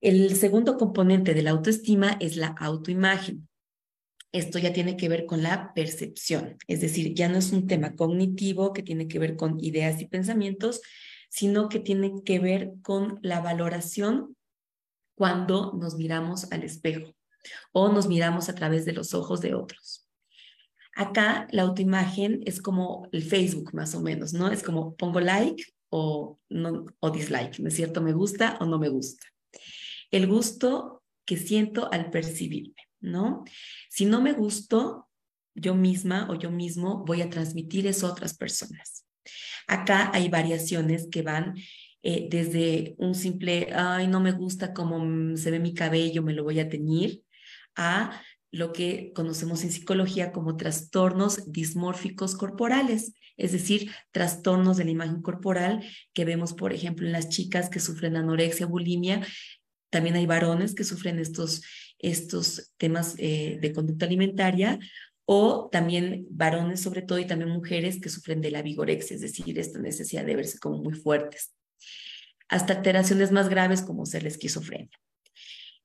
El 0.00 0.36
segundo 0.36 0.76
componente 0.76 1.34
de 1.34 1.42
la 1.42 1.50
autoestima 1.50 2.16
es 2.20 2.36
la 2.36 2.48
autoimagen. 2.58 3.48
Esto 4.32 4.58
ya 4.58 4.72
tiene 4.72 4.96
que 4.96 5.08
ver 5.08 5.26
con 5.26 5.42
la 5.42 5.72
percepción, 5.74 6.56
es 6.66 6.80
decir, 6.80 7.14
ya 7.14 7.28
no 7.28 7.38
es 7.38 7.52
un 7.52 7.66
tema 7.66 7.94
cognitivo 7.94 8.72
que 8.72 8.82
tiene 8.82 9.06
que 9.06 9.20
ver 9.20 9.36
con 9.36 9.60
ideas 9.60 10.00
y 10.02 10.06
pensamientos, 10.06 10.82
sino 11.30 11.68
que 11.68 11.78
tiene 11.78 12.12
que 12.24 12.38
ver 12.40 12.72
con 12.82 13.18
la 13.22 13.40
valoración 13.40 14.36
cuando 15.16 15.72
nos 15.74 15.96
miramos 15.96 16.50
al 16.52 16.64
espejo 16.64 17.14
o 17.72 17.92
nos 17.92 18.06
miramos 18.06 18.48
a 18.48 18.54
través 18.54 18.84
de 18.84 18.92
los 18.92 19.14
ojos 19.14 19.40
de 19.40 19.54
otros. 19.54 20.08
Acá 20.96 21.48
la 21.50 21.62
autoimagen 21.62 22.42
es 22.46 22.62
como 22.62 23.08
el 23.12 23.22
Facebook 23.22 23.74
más 23.74 23.94
o 23.94 24.00
menos, 24.00 24.32
¿no? 24.32 24.50
Es 24.50 24.62
como 24.62 24.94
pongo 24.94 25.20
like 25.20 25.64
o, 25.90 26.38
no, 26.48 26.86
o 27.00 27.10
dislike, 27.10 27.58
¿no 27.58 27.68
es 27.68 27.74
cierto? 27.74 28.00
Me 28.00 28.12
gusta 28.12 28.56
o 28.60 28.66
no 28.66 28.78
me 28.78 28.88
gusta. 28.88 29.26
El 30.10 30.26
gusto 30.28 31.02
que 31.24 31.36
siento 31.36 31.92
al 31.92 32.10
percibirme. 32.10 32.84
¿no? 33.04 33.44
Si 33.88 34.06
no 34.06 34.20
me 34.20 34.32
gusto, 34.32 35.08
yo 35.54 35.74
misma 35.74 36.28
o 36.30 36.34
yo 36.34 36.50
mismo 36.50 37.04
voy 37.06 37.22
a 37.22 37.30
transmitir 37.30 37.86
eso 37.86 38.06
a 38.06 38.12
otras 38.12 38.36
personas. 38.36 39.06
Acá 39.68 40.10
hay 40.12 40.28
variaciones 40.28 41.08
que 41.10 41.22
van 41.22 41.54
eh, 42.02 42.28
desde 42.30 42.96
un 42.98 43.14
simple, 43.14 43.68
ay, 43.72 44.08
no 44.08 44.20
me 44.20 44.32
gusta 44.32 44.72
cómo 44.74 45.36
se 45.36 45.50
ve 45.50 45.60
mi 45.60 45.74
cabello, 45.74 46.22
me 46.22 46.34
lo 46.34 46.44
voy 46.44 46.60
a 46.60 46.68
teñir, 46.68 47.22
a 47.76 48.20
lo 48.50 48.72
que 48.72 49.12
conocemos 49.14 49.64
en 49.64 49.72
psicología 49.72 50.32
como 50.32 50.56
trastornos 50.56 51.50
dismórficos 51.50 52.36
corporales, 52.36 53.14
es 53.36 53.52
decir, 53.52 53.90
trastornos 54.12 54.76
de 54.76 54.84
la 54.84 54.90
imagen 54.92 55.22
corporal 55.22 55.84
que 56.12 56.24
vemos, 56.24 56.52
por 56.52 56.72
ejemplo, 56.72 57.06
en 57.06 57.12
las 57.12 57.28
chicas 57.28 57.68
que 57.68 57.80
sufren 57.80 58.16
anorexia, 58.16 58.66
bulimia. 58.66 59.26
También 59.90 60.14
hay 60.14 60.26
varones 60.26 60.74
que 60.74 60.84
sufren 60.84 61.18
estos 61.18 61.62
estos 62.04 62.74
temas 62.76 63.14
eh, 63.18 63.58
de 63.60 63.72
conducta 63.72 64.04
alimentaria 64.06 64.78
o 65.24 65.68
también 65.72 66.26
varones 66.30 66.82
sobre 66.82 67.00
todo 67.00 67.18
y 67.18 67.26
también 67.26 67.50
mujeres 67.50 68.00
que 68.00 68.10
sufren 68.10 68.42
de 68.42 68.50
la 68.50 68.60
vigorexia, 68.60 69.14
es 69.14 69.22
decir, 69.22 69.58
esta 69.58 69.78
necesidad 69.78 70.24
de 70.24 70.36
verse 70.36 70.58
como 70.58 70.78
muy 70.78 70.94
fuertes, 70.94 71.54
hasta 72.48 72.74
alteraciones 72.74 73.32
más 73.32 73.48
graves 73.48 73.80
como 73.80 74.04
ser 74.04 74.22
la 74.22 74.28
esquizofrenia. 74.28 74.90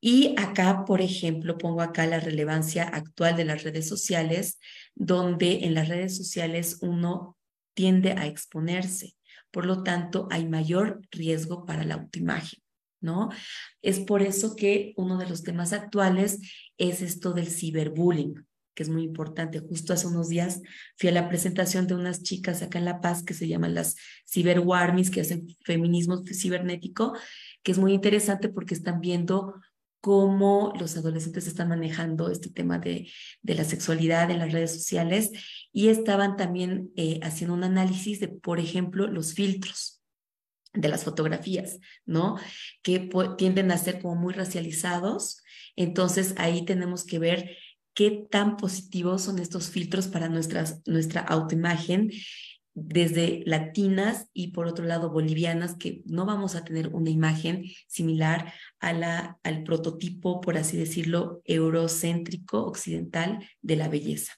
Y 0.02 0.36
acá, 0.38 0.86
por 0.86 1.02
ejemplo, 1.02 1.58
pongo 1.58 1.82
acá 1.82 2.08
la 2.08 2.20
relevancia 2.20 2.84
actual 2.84 3.36
de 3.36 3.46
las 3.46 3.64
redes 3.64 3.88
sociales, 3.88 4.60
donde 4.96 5.66
en 5.66 5.74
las 5.74 5.90
redes 5.90 6.16
sociales 6.16 6.78
uno 6.82 7.38
tiende 7.74 8.14
a 8.14 8.26
exponerse. 8.26 9.16
Por 9.52 9.66
lo 9.66 9.84
tanto, 9.84 10.28
hay 10.32 10.48
mayor 10.48 11.02
riesgo 11.12 11.66
para 11.66 11.84
la 11.84 11.96
autoimagen. 11.96 12.62
¿no? 13.02 13.30
Es 13.82 14.00
por 14.00 14.22
eso 14.22 14.56
que 14.56 14.94
uno 14.98 15.18
de 15.18 15.28
los 15.28 15.44
temas 15.44 15.74
actuales 15.74 16.40
es 16.78 17.02
esto 17.02 17.34
del 17.34 17.48
ciberbullying, 17.48 18.46
que 18.74 18.84
es 18.84 18.90
muy 18.90 19.04
importante. 19.04 19.60
Justo 19.60 19.94
hace 19.94 20.08
unos 20.08 20.30
días 20.30 20.62
fui 20.98 21.10
a 21.10 21.14
la 21.14 21.30
presentación 21.30 21.88
de 21.88 21.96
unas 21.96 22.24
chicas 22.24 22.62
acá 22.62 22.80
en 22.80 22.86
La 22.86 23.02
Paz 23.02 23.24
que 23.24 23.34
se 23.34 23.48
llaman 23.48 23.74
las 23.74 23.96
ciberwarmis, 24.30 25.10
que 25.10 25.22
hacen 25.22 25.48
feminismo 25.64 26.24
cibernético, 26.26 27.14
que 27.64 27.72
es 27.72 27.78
muy 27.78 27.94
interesante 27.94 28.50
porque 28.50 28.74
están 28.74 29.00
viendo 29.00 29.56
cómo 30.02 30.74
los 30.80 30.96
adolescentes 30.98 31.48
están 31.48 31.70
manejando 31.70 32.30
este 32.30 32.50
tema 32.50 32.80
de, 32.80 33.12
la 33.44 33.64
sexualidad 33.64 34.32
en 34.32 34.40
las 34.40 34.52
redes 34.52 34.74
sociales 34.74 35.32
y 35.72 35.90
estaban 35.90 36.38
también 36.38 36.92
eh, 36.96 37.20
haciendo 37.24 37.54
un 37.54 37.64
análisis 37.64 38.20
de, 38.20 38.30
por 38.30 38.60
ejemplo, 38.60 39.08
los 39.08 39.34
filtros 39.34 40.02
de 40.74 40.88
las 40.88 41.04
fotografías, 41.04 41.80
¿no? 42.06 42.38
Que 42.82 43.10
tienden 43.38 43.72
a 43.72 43.78
ser 43.78 44.02
como 44.02 44.16
muy 44.16 44.34
racializados. 44.34 45.44
Entonces 45.76 46.36
ahí 46.38 46.64
tenemos 46.64 47.06
que 47.06 47.20
ver 47.20 47.58
qué 47.94 48.28
tan 48.30 48.56
positivos 48.56 49.24
son 49.24 49.40
estos 49.40 49.70
filtros 49.70 50.08
para 50.08 50.30
nuestras, 50.30 50.82
nuestra 50.86 51.22
autoimagen 51.22 52.12
desde 52.74 53.44
latinas 53.46 54.28
y 54.34 54.52
por 54.52 54.68
otro 54.68 54.86
lado 54.86 55.10
bolivianas, 55.10 55.76
que 55.76 56.02
no 56.06 56.26
vamos 56.26 56.56
a 56.56 56.64
tener 56.64 56.90
una 56.90 57.10
imagen 57.10 57.66
similar 57.88 58.54
a 58.80 58.94
la, 58.94 59.40
al 59.44 59.64
prototipo, 59.64 60.42
por 60.42 60.58
así 60.58 60.78
decirlo, 60.78 61.42
eurocéntrico 61.46 62.66
occidental 62.66 63.46
de 63.62 63.76
la 63.76 63.88
belleza. 63.88 64.34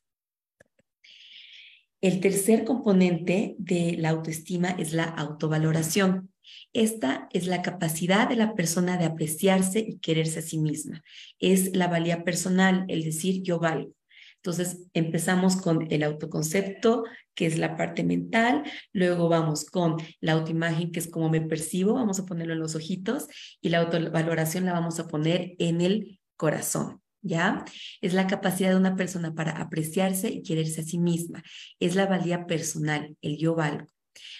El 2.01 2.19
tercer 2.19 2.63
componente 2.65 3.55
de 3.59 3.95
la 3.99 4.09
autoestima 4.09 4.71
es 4.71 4.91
la 4.91 5.03
autovaloración. 5.03 6.31
Esta 6.73 7.29
es 7.31 7.45
la 7.45 7.61
capacidad 7.61 8.27
de 8.27 8.35
la 8.35 8.55
persona 8.55 8.97
de 8.97 9.05
apreciarse 9.05 9.79
y 9.87 9.99
quererse 9.99 10.39
a 10.39 10.41
sí 10.41 10.57
misma. 10.57 11.03
Es 11.37 11.75
la 11.75 11.87
valía 11.87 12.23
personal, 12.23 12.85
el 12.87 13.03
decir 13.03 13.43
yo 13.43 13.59
valgo. 13.59 13.93
Entonces 14.43 14.87
empezamos 14.93 15.55
con 15.55 15.87
el 15.91 16.01
autoconcepto, 16.01 17.03
que 17.35 17.45
es 17.45 17.59
la 17.59 17.77
parte 17.77 18.03
mental, 18.03 18.63
luego 18.91 19.29
vamos 19.29 19.65
con 19.65 19.97
la 20.19 20.33
autoimagen, 20.33 20.91
que 20.91 20.99
es 20.99 21.07
como 21.07 21.29
me 21.29 21.41
percibo, 21.41 21.93
vamos 21.93 22.19
a 22.19 22.25
ponerlo 22.25 22.53
en 22.53 22.59
los 22.59 22.75
ojitos, 22.75 23.27
y 23.61 23.69
la 23.69 23.79
autovaloración 23.79 24.65
la 24.65 24.73
vamos 24.73 24.99
a 24.99 25.07
poner 25.07 25.53
en 25.59 25.81
el 25.81 26.19
corazón. 26.37 27.01
¿ya? 27.21 27.65
Es 28.01 28.13
la 28.13 28.25
capacidad 28.25 28.71
de 28.71 28.77
una 28.77 28.95
persona 28.95 29.35
para 29.35 29.51
apreciarse 29.51 30.29
y 30.29 30.41
quererse 30.41 30.81
a 30.81 30.85
sí 30.85 30.97
misma. 30.97 31.43
Es 31.79 31.95
la 31.95 32.07
valía 32.07 32.47
personal, 32.47 33.15
el 33.21 33.37
yo 33.37 33.53
valgo. 33.53 33.87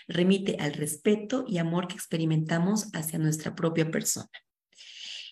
Remite 0.08 0.58
al 0.60 0.74
respeto 0.74 1.46
y 1.48 1.60
amor 1.60 1.88
que 1.88 1.96
experimentamos 1.96 2.90
hacia 2.94 3.20
nuestra 3.20 3.56
propia 3.56 3.92
persona. 3.92 4.30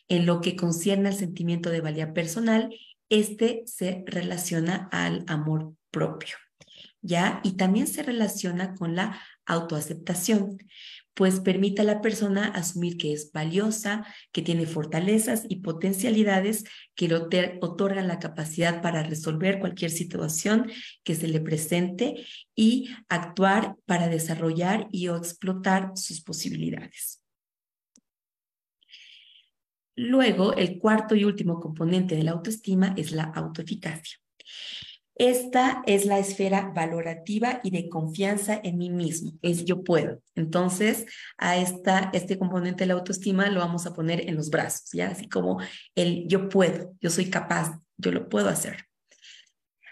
En 0.08 0.26
lo 0.26 0.42
que 0.42 0.56
concierne 0.56 1.10
al 1.10 1.16
sentimiento 1.16 1.70
de 1.70 1.82
valía 1.82 2.14
personal, 2.14 2.70
este 3.10 3.64
se 3.66 4.04
relaciona 4.06 4.88
al 4.92 5.24
amor 5.28 5.74
propio, 5.92 6.36
¿ya? 7.02 7.42
Y 7.44 7.54
también 7.54 7.88
se 7.88 8.04
relaciona 8.04 8.76
con 8.76 8.96
la 8.96 9.20
autoaceptación 9.46 10.58
pues 11.20 11.42
permite 11.42 11.82
a 11.82 11.84
la 11.84 12.00
persona 12.00 12.48
asumir 12.48 12.96
que 12.96 13.12
es 13.12 13.34
valiosa, 13.34 14.06
que 14.32 14.42
tiene 14.42 14.66
fortalezas 14.66 15.44
y 15.50 15.58
potencialidades 15.58 16.64
que 16.96 17.10
le 17.10 17.18
otorgan 17.60 18.08
la 18.08 18.20
capacidad 18.20 18.82
para 18.82 19.04
resolver 19.04 19.60
cualquier 19.60 19.92
situación 19.92 20.72
que 21.04 21.16
se 21.16 21.28
le 21.28 21.42
presente 21.42 22.26
y 22.56 22.88
actuar 23.10 23.76
para 23.86 24.08
desarrollar 24.08 24.88
y 24.92 25.10
o 25.10 25.18
explotar 25.18 25.92
sus 25.96 26.22
posibilidades. 26.22 27.19
Luego, 30.02 30.54
el 30.54 30.80
cuarto 30.80 31.14
y 31.14 31.26
último 31.26 31.60
componente 31.60 32.16
de 32.16 32.24
la 32.24 32.32
autoestima 32.32 32.94
es 32.96 33.12
la 33.12 33.24
autoeficacia. 33.24 34.18
Esta 35.14 35.84
es 35.86 36.06
la 36.06 36.20
esfera 36.20 36.72
valorativa 36.74 37.60
y 37.66 37.72
de 37.72 37.90
confianza 37.90 38.62
en 38.64 38.78
mí 38.78 38.90
mismo, 38.90 39.34
es 39.42 39.66
yo 39.66 39.84
puedo. 39.84 40.22
Entonces, 40.36 41.06
a 41.38 41.58
esta, 41.58 42.12
este 42.14 42.40
componente 42.40 42.84
de 42.84 42.88
la 42.88 42.94
autoestima 42.94 43.50
lo 43.50 43.60
vamos 43.60 43.86
a 43.88 43.94
poner 43.94 44.30
en 44.30 44.38
los 44.38 44.50
brazos, 44.50 44.90
¿ya? 44.94 45.10
Así 45.10 45.28
como 45.28 45.60
el 45.96 46.30
yo 46.30 46.48
puedo, 46.48 46.96
yo 47.02 47.10
soy 47.10 47.30
capaz, 47.30 47.78
yo 47.98 48.14
lo 48.14 48.30
puedo 48.30 48.48
hacer. 48.48 48.86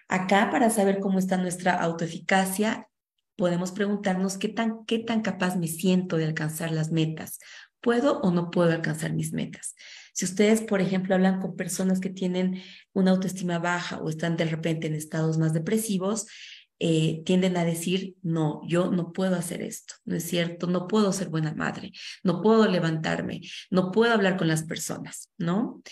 Acá, 0.08 0.50
para 0.50 0.70
saber 0.70 1.00
cómo 1.02 1.20
está 1.20 1.36
nuestra 1.36 1.74
autoeficacia, 1.74 2.88
podemos 3.36 3.74
preguntarnos 3.74 4.38
qué 4.38 4.48
tan, 4.48 4.86
qué 4.86 5.00
tan 5.00 5.22
capaz 5.22 5.58
me 5.58 5.68
siento 5.68 6.16
de 6.16 6.24
alcanzar 6.24 6.72
las 6.72 6.94
metas. 6.94 7.40
¿Puedo 7.82 8.22
o 8.22 8.32
no 8.32 8.52
puedo 8.52 8.72
alcanzar 8.72 9.14
mis 9.14 9.34
metas? 9.34 9.76
Si 10.18 10.26
ustedes, 10.26 10.62
por 10.62 10.82
ejemplo, 10.82 11.14
hablan 11.14 11.40
con 11.40 11.56
personas 11.56 12.00
que 12.00 12.10
tienen 12.10 12.64
una 12.92 13.12
autoestima 13.12 13.60
baja 13.60 14.00
o 14.00 14.10
están 14.10 14.36
de 14.36 14.46
repente 14.46 14.88
en 14.88 14.96
estados 14.96 15.38
más 15.38 15.54
depresivos, 15.54 16.26
eh, 16.80 17.22
tienden 17.24 17.56
a 17.56 17.64
decir, 17.64 18.16
no, 18.24 18.62
yo 18.68 18.90
no 18.90 19.14
puedo 19.14 19.36
hacer 19.36 19.62
esto, 19.62 19.94
no 20.06 20.16
es 20.16 20.24
cierto, 20.24 20.66
no 20.66 20.88
puedo 20.88 21.14
ser 21.14 21.30
buena 21.30 21.54
madre, 21.54 21.92
no 22.24 22.42
puedo 22.42 22.68
levantarme, 22.68 23.42
no 23.70 23.92
puedo 23.92 24.12
hablar 24.12 24.38
con 24.38 24.48
las 24.48 24.64
personas, 24.64 25.30
¿no? 25.38 25.84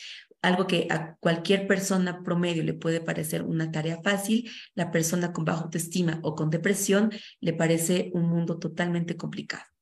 Algo 0.42 0.66
que 0.66 0.88
a 0.90 1.18
cualquier 1.18 1.68
persona 1.68 2.24
promedio 2.24 2.64
le 2.64 2.74
puede 2.74 3.02
parecer 3.02 3.44
una 3.44 3.72
tarea 3.72 4.02
fácil, 4.04 4.50
la 4.74 4.90
persona 4.90 5.34
con 5.34 5.46
baja 5.46 5.66
autoestima 5.66 6.20
o 6.24 6.34
con 6.34 6.50
depresión 6.50 7.12
le 7.42 7.54
parece 7.54 8.10
un 8.16 8.28
mundo 8.28 8.58
totalmente 8.58 9.18
complicado. 9.18 9.75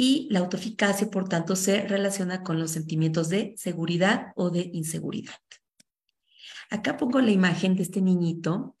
Y 0.00 0.28
la 0.30 0.38
autoeficacia, 0.38 1.10
por 1.10 1.28
tanto, 1.28 1.56
se 1.56 1.82
relaciona 1.88 2.44
con 2.44 2.60
los 2.60 2.70
sentimientos 2.70 3.28
de 3.28 3.54
seguridad 3.56 4.28
o 4.36 4.48
de 4.48 4.70
inseguridad. 4.72 5.34
Acá 6.70 6.96
pongo 6.96 7.20
la 7.20 7.32
imagen 7.32 7.74
de 7.74 7.82
este 7.82 8.00
niñito 8.00 8.76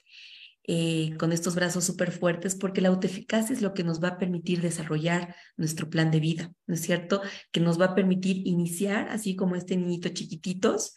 eh, 0.62 1.16
con 1.18 1.32
estos 1.32 1.56
brazos 1.56 1.84
súper 1.84 2.12
fuertes, 2.12 2.54
porque 2.54 2.80
la 2.80 2.90
autoeficacia 2.90 3.52
es 3.52 3.62
lo 3.62 3.74
que 3.74 3.82
nos 3.82 4.00
va 4.00 4.10
a 4.10 4.18
permitir 4.18 4.60
desarrollar 4.60 5.34
nuestro 5.56 5.90
plan 5.90 6.12
de 6.12 6.20
vida, 6.20 6.52
¿no 6.68 6.74
es 6.74 6.82
cierto? 6.82 7.20
Que 7.50 7.58
nos 7.58 7.80
va 7.80 7.86
a 7.86 7.94
permitir 7.96 8.46
iniciar, 8.46 9.08
así 9.08 9.34
como 9.34 9.56
este 9.56 9.76
niñito 9.76 10.10
chiquititos, 10.10 10.94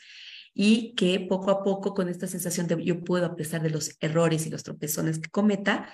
y 0.54 0.94
que 0.94 1.20
poco 1.22 1.50
a 1.50 1.64
poco, 1.64 1.96
con 1.96 2.10
esta 2.10 2.28
sensación 2.28 2.68
de 2.68 2.84
yo 2.86 3.04
puedo, 3.04 3.26
a 3.26 3.36
pesar 3.36 3.64
de 3.64 3.72
los 3.72 3.98
errores 4.02 4.46
y 4.46 4.52
los 4.52 4.62
tropezones 4.62 5.18
que 5.18 5.32
cometa, 5.32 5.92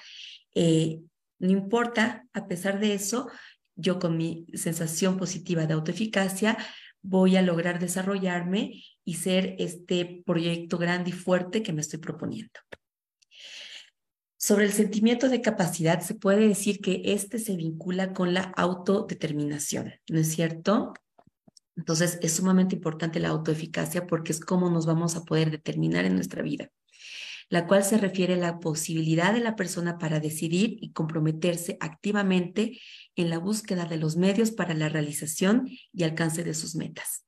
eh, 0.54 1.00
no 1.40 1.52
importa, 1.52 2.28
a 2.34 2.48
pesar 2.48 2.82
de 2.82 2.94
eso, 2.94 3.30
yo 3.78 4.00
con 4.00 4.18
mi 4.18 4.46
sensación 4.54 5.18
positiva 5.18 5.66
de 5.66 5.74
autoeficacia 5.74 6.58
voy 7.02 7.38
a 7.38 7.42
lograr 7.42 7.80
desarrollarme 7.80 8.84
y 9.06 9.13
ser 9.13 9.56
este 9.60 10.24
proyecto 10.26 10.78
grande 10.78 11.12
y 11.12 11.13
fuerte 11.13 11.63
que 11.63 11.72
me 11.72 11.82
estoy 11.82 12.00
proponiendo. 12.00 12.60
Sobre 14.36 14.66
el 14.66 14.72
sentimiento 14.72 15.30
de 15.30 15.42
capacidad, 15.42 16.02
se 16.02 16.16
puede 16.16 16.48
decir 16.48 16.80
que 16.80 17.02
este 17.06 17.40
se 17.40 17.56
vincula 17.56 18.13
con 18.13 18.34
la 18.34 18.54
autodeterminación, 18.56 19.94
¿no 20.10 20.20
es 20.20 20.28
cierto? 20.32 20.94
Entonces, 21.76 22.20
es 22.22 22.34
sumamente 22.34 22.76
importante 22.76 23.20
la 23.20 23.30
autoeficacia 23.30 24.06
porque 24.08 24.32
es 24.32 24.40
cómo 24.40 24.70
nos 24.70 24.86
vamos 24.86 25.16
a 25.16 25.24
poder 25.24 25.52
determinar 25.52 26.06
en 26.06 26.16
nuestra 26.16 26.42
vida, 26.42 26.70
la 27.49 27.65
cual 27.67 27.83
se 27.83 27.97
refiere 27.97 28.33
a 28.33 28.38
la 28.38 28.60
posibilidad 28.60 29.33
de 29.33 29.39
la 29.39 29.55
persona 29.55 29.97
para 29.97 30.19
decidir 30.19 30.77
y 30.81 30.91
comprometerse 30.91 31.77
activamente 31.79 32.79
en 33.15 33.29
la 33.29 33.39
búsqueda 33.39 33.86
de 33.86 33.97
los 33.97 34.17
medios 34.17 34.51
para 34.51 34.73
la 34.73 34.89
realización 34.89 35.69
y 35.93 36.03
alcance 36.03 36.43
de 36.43 36.53
sus 36.53 36.75
metas. 36.75 37.25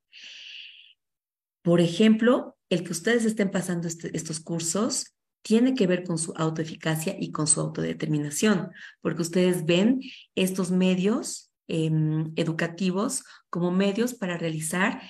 Por 1.61 1.81
ejemplo, 1.81 2.57
el 2.69 2.83
que 2.83 2.91
ustedes 2.91 3.25
estén 3.25 3.51
pasando 3.51 3.87
este, 3.87 4.15
estos 4.15 4.39
cursos 4.39 5.15
tiene 5.41 5.73
que 5.73 5.87
ver 5.87 6.03
con 6.03 6.17
su 6.17 6.33
autoeficacia 6.35 7.15
y 7.17 7.31
con 7.31 7.47
su 7.47 7.61
autodeterminación, 7.61 8.71
porque 9.01 9.21
ustedes 9.21 9.65
ven 9.65 10.01
estos 10.35 10.69
medios 10.69 11.51
em, 11.67 12.33
educativos 12.35 13.23
como 13.49 13.71
medios 13.71 14.13
para 14.13 14.37
realizar 14.37 15.01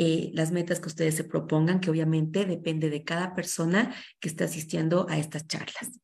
eh, 0.00 0.30
las 0.32 0.52
metas 0.52 0.78
que 0.78 0.86
ustedes 0.86 1.16
se 1.16 1.24
propongan, 1.24 1.80
que 1.80 1.90
obviamente 1.90 2.44
depende 2.44 2.88
de 2.88 3.02
cada 3.02 3.34
persona 3.34 3.92
que 4.20 4.28
está 4.28 4.44
asistiendo 4.44 5.08
a 5.08 5.18
estas 5.18 5.48
charlas. 5.48 5.98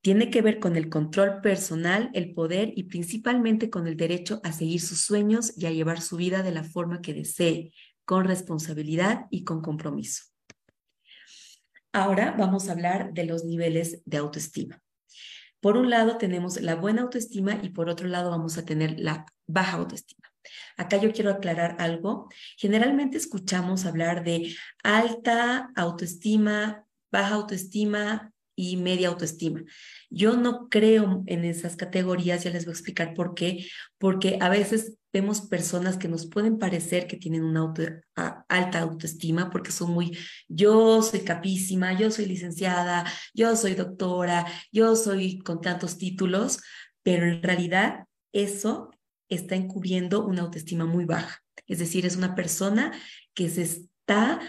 Tiene 0.00 0.30
que 0.30 0.40
ver 0.40 0.58
con 0.60 0.76
el 0.76 0.88
control 0.88 1.42
personal, 1.42 2.08
el 2.14 2.32
poder 2.32 2.72
y 2.74 2.84
principalmente 2.84 3.68
con 3.68 3.86
el 3.86 3.98
derecho 3.98 4.40
a 4.44 4.52
seguir 4.52 4.80
sus 4.80 5.02
sueños 5.02 5.52
y 5.58 5.66
a 5.66 5.70
llevar 5.70 6.00
su 6.00 6.16
vida 6.16 6.42
de 6.42 6.52
la 6.52 6.64
forma 6.64 7.02
que 7.02 7.12
desee, 7.12 7.74
con 8.06 8.24
responsabilidad 8.24 9.26
y 9.28 9.44
con 9.44 9.60
compromiso. 9.60 10.24
Ahora 11.92 12.34
vamos 12.38 12.70
a 12.70 12.72
hablar 12.72 13.12
de 13.12 13.26
los 13.26 13.44
niveles 13.44 14.00
de 14.06 14.16
autoestima. 14.16 14.82
Por 15.60 15.76
un 15.76 15.90
lado 15.90 16.16
tenemos 16.16 16.58
la 16.62 16.76
buena 16.76 17.02
autoestima 17.02 17.60
y 17.62 17.68
por 17.68 17.90
otro 17.90 18.08
lado 18.08 18.30
vamos 18.30 18.56
a 18.56 18.64
tener 18.64 18.98
la 18.98 19.26
baja 19.46 19.76
autoestima. 19.76 20.21
Acá 20.76 20.96
yo 20.96 21.12
quiero 21.12 21.30
aclarar 21.30 21.76
algo. 21.78 22.28
Generalmente 22.56 23.16
escuchamos 23.18 23.84
hablar 23.86 24.24
de 24.24 24.54
alta 24.82 25.70
autoestima, 25.76 26.84
baja 27.10 27.34
autoestima 27.34 28.32
y 28.54 28.76
media 28.76 29.08
autoestima. 29.08 29.62
Yo 30.10 30.36
no 30.36 30.68
creo 30.68 31.22
en 31.26 31.44
esas 31.44 31.76
categorías, 31.76 32.44
ya 32.44 32.50
les 32.50 32.64
voy 32.64 32.72
a 32.72 32.74
explicar 32.74 33.14
por 33.14 33.34
qué, 33.34 33.66
porque 33.98 34.38
a 34.40 34.48
veces 34.48 34.98
vemos 35.12 35.42
personas 35.42 35.98
que 35.98 36.08
nos 36.08 36.26
pueden 36.26 36.58
parecer 36.58 37.06
que 37.06 37.16
tienen 37.16 37.44
una 37.44 37.74
alta 38.48 38.80
autoestima 38.80 39.50
porque 39.50 39.70
son 39.70 39.92
muy, 39.92 40.16
yo 40.48 41.02
soy 41.02 41.20
capísima, 41.20 41.92
yo 41.98 42.10
soy 42.10 42.26
licenciada, 42.26 43.04
yo 43.34 43.54
soy 43.56 43.74
doctora, 43.74 44.46
yo 44.70 44.96
soy 44.96 45.38
con 45.40 45.60
tantos 45.60 45.98
títulos, 45.98 46.60
pero 47.02 47.26
en 47.26 47.42
realidad 47.42 48.06
eso 48.32 48.90
está 49.34 49.54
encubriendo 49.56 50.24
una 50.24 50.42
autoestima 50.42 50.84
muy 50.84 51.04
baja. 51.04 51.42
Es 51.66 51.78
decir, 51.78 52.06
es 52.06 52.16
una 52.16 52.34
persona 52.34 52.92
que 53.34 53.48
se 53.48 53.62
está 53.62 54.40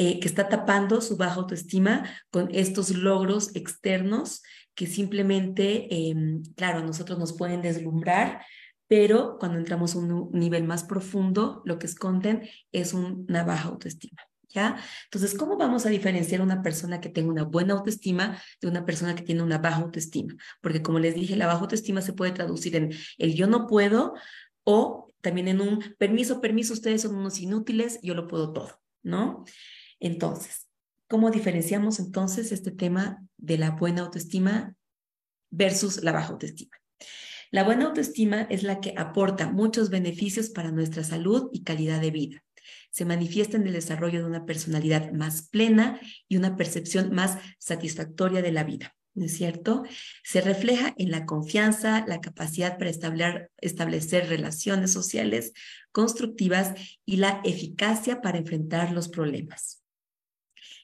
eh, 0.00 0.20
que 0.20 0.28
está 0.28 0.48
tapando 0.48 1.00
su 1.00 1.16
baja 1.16 1.34
autoestima 1.34 2.04
con 2.30 2.48
estos 2.54 2.90
logros 2.90 3.56
externos 3.56 4.42
que 4.76 4.86
simplemente, 4.86 5.88
em, 5.92 6.42
claro, 6.54 6.78
a 6.78 6.84
nosotros 6.84 7.18
nos 7.18 7.36
pueden 7.36 7.62
deslumbrar, 7.62 8.44
pero 8.86 9.38
cuando 9.40 9.58
entramos 9.58 9.96
a 9.96 9.98
un 9.98 10.30
nivel 10.32 10.62
más 10.62 10.84
profundo, 10.84 11.62
lo 11.64 11.80
que 11.80 11.86
esconden 11.86 12.48
es 12.70 12.94
una 12.94 13.42
baja 13.42 13.70
autoestima. 13.70 14.22
¿Ya? 14.50 14.82
Entonces, 15.04 15.36
¿cómo 15.36 15.58
vamos 15.58 15.84
a 15.84 15.90
diferenciar 15.90 16.40
una 16.40 16.62
persona 16.62 17.02
que 17.02 17.10
tenga 17.10 17.30
una 17.30 17.44
buena 17.44 17.74
autoestima 17.74 18.40
de 18.62 18.68
una 18.68 18.86
persona 18.86 19.14
que 19.14 19.22
tiene 19.22 19.42
una 19.42 19.58
baja 19.58 19.82
autoestima? 19.82 20.36
Porque 20.62 20.80
como 20.82 20.98
les 20.98 21.14
dije, 21.14 21.36
la 21.36 21.46
baja 21.46 21.60
autoestima 21.60 22.00
se 22.00 22.14
puede 22.14 22.32
traducir 22.32 22.74
en 22.74 22.94
el 23.18 23.34
yo 23.34 23.46
no 23.46 23.66
puedo 23.66 24.14
o 24.64 25.12
también 25.20 25.48
en 25.48 25.60
un 25.60 25.94
permiso, 25.98 26.40
permiso, 26.40 26.72
ustedes 26.72 27.02
son 27.02 27.14
unos 27.14 27.40
inútiles, 27.40 27.98
yo 28.02 28.14
lo 28.14 28.26
puedo 28.26 28.52
todo, 28.52 28.80
¿no? 29.02 29.44
Entonces, 30.00 30.68
¿cómo 31.08 31.30
diferenciamos 31.30 31.98
entonces 31.98 32.52
este 32.52 32.70
tema 32.70 33.26
de 33.36 33.58
la 33.58 33.72
buena 33.72 34.02
autoestima 34.02 34.74
versus 35.50 36.02
la 36.02 36.12
baja 36.12 36.32
autoestima? 36.32 36.76
La 37.50 37.64
buena 37.64 37.86
autoestima 37.86 38.42
es 38.42 38.62
la 38.62 38.80
que 38.80 38.94
aporta 38.96 39.50
muchos 39.50 39.88
beneficios 39.90 40.50
para 40.50 40.70
nuestra 40.70 41.02
salud 41.02 41.48
y 41.52 41.64
calidad 41.64 42.00
de 42.00 42.10
vida. 42.10 42.44
Se 42.90 43.04
manifiesta 43.04 43.56
en 43.56 43.66
el 43.66 43.74
desarrollo 43.74 44.20
de 44.20 44.26
una 44.26 44.46
personalidad 44.46 45.12
más 45.12 45.48
plena 45.48 46.00
y 46.28 46.36
una 46.36 46.56
percepción 46.56 47.12
más 47.14 47.38
satisfactoria 47.58 48.42
de 48.42 48.52
la 48.52 48.64
vida. 48.64 48.94
¿no 49.18 49.26
es 49.26 49.36
cierto? 49.36 49.82
Se 50.22 50.40
refleja 50.40 50.94
en 50.96 51.10
la 51.10 51.26
confianza, 51.26 52.04
la 52.06 52.20
capacidad 52.20 52.78
para 52.78 52.90
establecer, 52.90 53.50
establecer, 53.58 54.28
relaciones 54.28 54.92
sociales 54.92 55.52
constructivas 55.92 56.74
y 57.04 57.16
la 57.16 57.40
eficacia 57.44 58.20
para 58.20 58.38
enfrentar 58.38 58.92
los 58.92 59.08
problemas. 59.08 59.82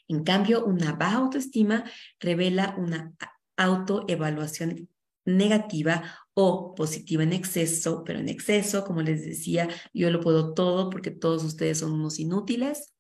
En 0.09 0.25
cambio, 0.25 0.65
una 0.65 0.93
baja 0.93 1.19
autoestima 1.19 1.85
revela 2.21 2.75
una 2.77 3.13
autoevaluación 3.57 4.89
negativa 5.25 6.24
o 6.35 6.75
positiva 6.75 7.23
en 7.23 7.33
exceso, 7.33 8.03
pero 8.05 8.19
en 8.19 8.29
exceso, 8.29 8.85
como 8.85 9.03
les 9.03 9.25
decía, 9.25 9.69
yo 9.93 10.11
lo 10.11 10.21
puedo 10.21 10.53
todo 10.53 10.91
porque 10.91 11.11
todos 11.11 11.45
ustedes 11.45 11.79
son 11.79 11.93
unos 11.93 12.19
inútiles, 12.19 12.93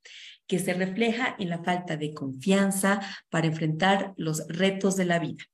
que 0.47 0.59
se 0.59 0.75
refleja 0.75 1.35
en 1.39 1.49
la 1.49 1.63
falta 1.63 1.97
de 1.97 2.15
confianza 2.15 3.01
para 3.31 3.47
enfrentar 3.47 4.15
los 4.17 4.47
retos 4.49 4.97
de 4.97 5.05
la 5.07 5.19
vida. 5.19 5.45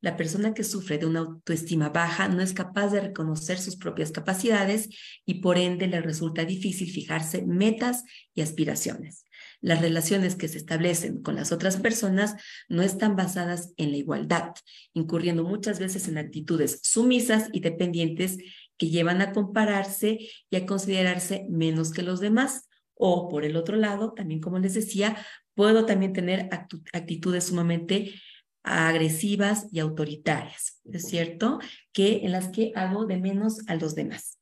La 0.00 0.16
persona 0.16 0.54
que 0.54 0.62
sufre 0.62 0.98
de 0.98 1.06
una 1.06 1.20
autoestima 1.20 1.88
baja 1.88 2.28
no 2.28 2.42
es 2.42 2.52
capaz 2.52 2.88
de 2.88 3.00
reconocer 3.00 3.58
sus 3.58 3.76
propias 3.76 4.12
capacidades 4.12 4.88
y 5.24 5.40
por 5.40 5.58
ende 5.58 5.88
le 5.88 6.00
resulta 6.00 6.44
difícil 6.44 6.90
fijarse 6.90 7.44
metas 7.44 8.04
y 8.34 8.42
aspiraciones. 8.42 9.25
Las 9.66 9.80
relaciones 9.80 10.36
que 10.36 10.46
se 10.46 10.58
establecen 10.58 11.22
con 11.22 11.34
las 11.34 11.50
otras 11.50 11.76
personas 11.78 12.36
no 12.68 12.82
están 12.82 13.16
basadas 13.16 13.72
en 13.76 13.90
la 13.90 13.96
igualdad, 13.96 14.54
incurriendo 14.92 15.42
muchas 15.42 15.80
veces 15.80 16.06
en 16.06 16.18
actitudes 16.18 16.78
sumisas 16.84 17.48
y 17.52 17.58
dependientes 17.58 18.38
que 18.78 18.90
llevan 18.90 19.22
a 19.22 19.32
compararse 19.32 20.20
y 20.50 20.56
a 20.56 20.66
considerarse 20.66 21.46
menos 21.50 21.90
que 21.90 22.02
los 22.02 22.20
demás. 22.20 22.68
O 22.94 23.28
por 23.28 23.44
el 23.44 23.56
otro 23.56 23.76
lado, 23.76 24.12
también 24.12 24.40
como 24.40 24.60
les 24.60 24.74
decía, 24.74 25.16
puedo 25.54 25.84
también 25.84 26.12
tener 26.12 26.48
actitudes 26.92 27.46
sumamente 27.46 28.14
agresivas 28.62 29.66
y 29.72 29.80
autoritarias, 29.80 30.80
¿es 30.84 31.08
cierto? 31.08 31.58
Que 31.92 32.18
en 32.18 32.30
las 32.30 32.50
que 32.50 32.70
hago 32.76 33.04
de 33.04 33.16
menos 33.16 33.66
a 33.66 33.74
los 33.74 33.96
demás. 33.96 34.38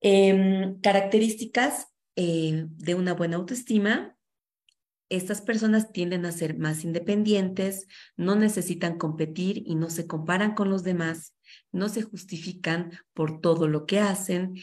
Em, 0.00 0.80
características 0.80 1.88
eh, 2.16 2.66
de 2.68 2.94
una 2.94 3.14
buena 3.14 3.36
autoestima. 3.36 4.16
Estas 5.08 5.40
personas 5.40 5.92
tienden 5.92 6.26
a 6.26 6.32
ser 6.32 6.58
más 6.58 6.82
independientes, 6.82 7.86
no 8.16 8.34
necesitan 8.34 8.98
competir 8.98 9.62
y 9.64 9.76
no 9.76 9.88
se 9.88 10.06
comparan 10.06 10.54
con 10.54 10.68
los 10.68 10.82
demás, 10.82 11.36
no 11.70 11.88
se 11.88 12.02
justifican 12.02 12.90
por 13.14 13.40
todo 13.40 13.68
lo 13.68 13.86
que 13.86 14.00
hacen, 14.00 14.56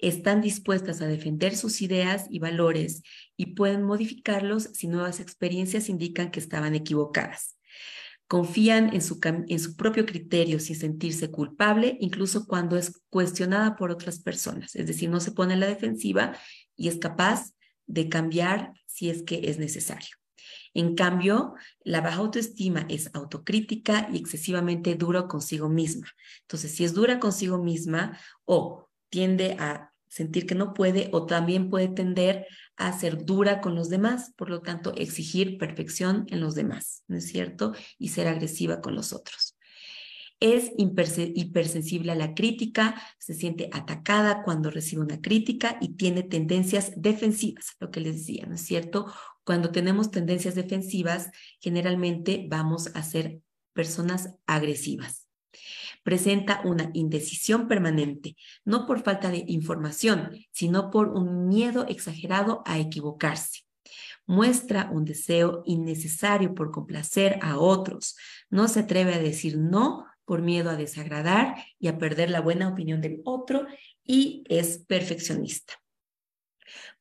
están 0.00 0.40
dispuestas 0.40 1.02
a 1.02 1.06
defender 1.06 1.56
sus 1.56 1.82
ideas 1.82 2.26
y 2.30 2.38
valores 2.38 3.02
y 3.36 3.54
pueden 3.54 3.82
modificarlos 3.82 4.70
si 4.72 4.88
nuevas 4.88 5.20
experiencias 5.20 5.88
indican 5.88 6.30
que 6.30 6.40
estaban 6.40 6.74
equivocadas. 6.74 7.58
Confían 8.26 8.94
en 8.94 9.02
su, 9.02 9.18
en 9.24 9.58
su 9.58 9.76
propio 9.76 10.06
criterio 10.06 10.60
sin 10.60 10.76
sentirse 10.76 11.30
culpable, 11.30 11.98
incluso 12.00 12.46
cuando 12.46 12.76
es 12.76 13.02
cuestionada 13.10 13.76
por 13.76 13.90
otras 13.90 14.20
personas. 14.20 14.76
Es 14.76 14.86
decir, 14.86 15.10
no 15.10 15.20
se 15.20 15.32
pone 15.32 15.54
en 15.54 15.60
la 15.60 15.66
defensiva 15.66 16.36
y 16.80 16.88
es 16.88 16.96
capaz 16.96 17.52
de 17.86 18.08
cambiar 18.08 18.72
si 18.86 19.10
es 19.10 19.22
que 19.22 19.50
es 19.50 19.58
necesario. 19.58 20.16
En 20.72 20.94
cambio, 20.94 21.54
la 21.84 22.00
baja 22.00 22.16
autoestima 22.16 22.86
es 22.88 23.10
autocrítica 23.12 24.08
y 24.10 24.16
excesivamente 24.16 24.94
dura 24.94 25.28
consigo 25.28 25.68
misma. 25.68 26.08
Entonces, 26.40 26.72
si 26.72 26.84
es 26.84 26.94
dura 26.94 27.20
consigo 27.20 27.58
misma 27.62 28.18
o 28.46 28.88
tiende 29.10 29.56
a 29.58 29.92
sentir 30.08 30.46
que 30.46 30.54
no 30.54 30.72
puede 30.72 31.10
o 31.12 31.26
también 31.26 31.68
puede 31.68 31.88
tender 31.88 32.46
a 32.76 32.98
ser 32.98 33.26
dura 33.26 33.60
con 33.60 33.74
los 33.74 33.90
demás, 33.90 34.32
por 34.36 34.48
lo 34.48 34.62
tanto, 34.62 34.94
exigir 34.96 35.58
perfección 35.58 36.24
en 36.30 36.40
los 36.40 36.54
demás, 36.54 37.04
¿no 37.08 37.18
es 37.18 37.28
cierto? 37.28 37.74
Y 37.98 38.08
ser 38.08 38.26
agresiva 38.26 38.80
con 38.80 38.94
los 38.94 39.12
otros. 39.12 39.49
Es 40.40 40.72
hipersensible 40.76 42.12
a 42.12 42.14
la 42.14 42.34
crítica, 42.34 43.00
se 43.18 43.34
siente 43.34 43.68
atacada 43.72 44.42
cuando 44.42 44.70
recibe 44.70 45.02
una 45.02 45.20
crítica 45.20 45.76
y 45.80 45.96
tiene 45.96 46.22
tendencias 46.22 46.92
defensivas, 46.96 47.76
lo 47.78 47.90
que 47.90 48.00
les 48.00 48.16
decía, 48.16 48.46
¿no 48.46 48.54
es 48.54 48.62
cierto? 48.62 49.12
Cuando 49.44 49.70
tenemos 49.70 50.10
tendencias 50.10 50.54
defensivas, 50.54 51.30
generalmente 51.60 52.46
vamos 52.48 52.90
a 52.94 53.02
ser 53.02 53.40
personas 53.74 54.34
agresivas 54.46 55.30
presenta 56.02 56.62
una 56.64 56.90
indecisión 56.94 57.68
permanente, 57.68 58.36
no 58.64 58.86
por 58.86 59.02
falta 59.02 59.30
de 59.30 59.44
información, 59.46 60.30
sino 60.50 60.90
por 60.90 61.08
un 61.08 61.48
miedo 61.48 61.86
exagerado 61.88 62.62
a 62.66 62.78
equivocarse. 62.78 63.60
Muestra 64.26 64.88
un 64.92 65.04
deseo 65.04 65.62
innecesario 65.66 66.54
por 66.54 66.70
complacer 66.70 67.38
a 67.42 67.58
otros. 67.58 68.16
No 68.48 68.68
se 68.68 68.80
atreve 68.80 69.14
a 69.14 69.18
decir 69.18 69.58
no 69.58 70.06
por 70.30 70.42
miedo 70.42 70.70
a 70.70 70.76
desagradar 70.76 71.56
y 71.80 71.88
a 71.88 71.98
perder 71.98 72.30
la 72.30 72.40
buena 72.40 72.68
opinión 72.68 73.00
del 73.00 73.20
otro 73.24 73.66
y 74.04 74.44
es 74.48 74.78
perfeccionista. 74.78 75.74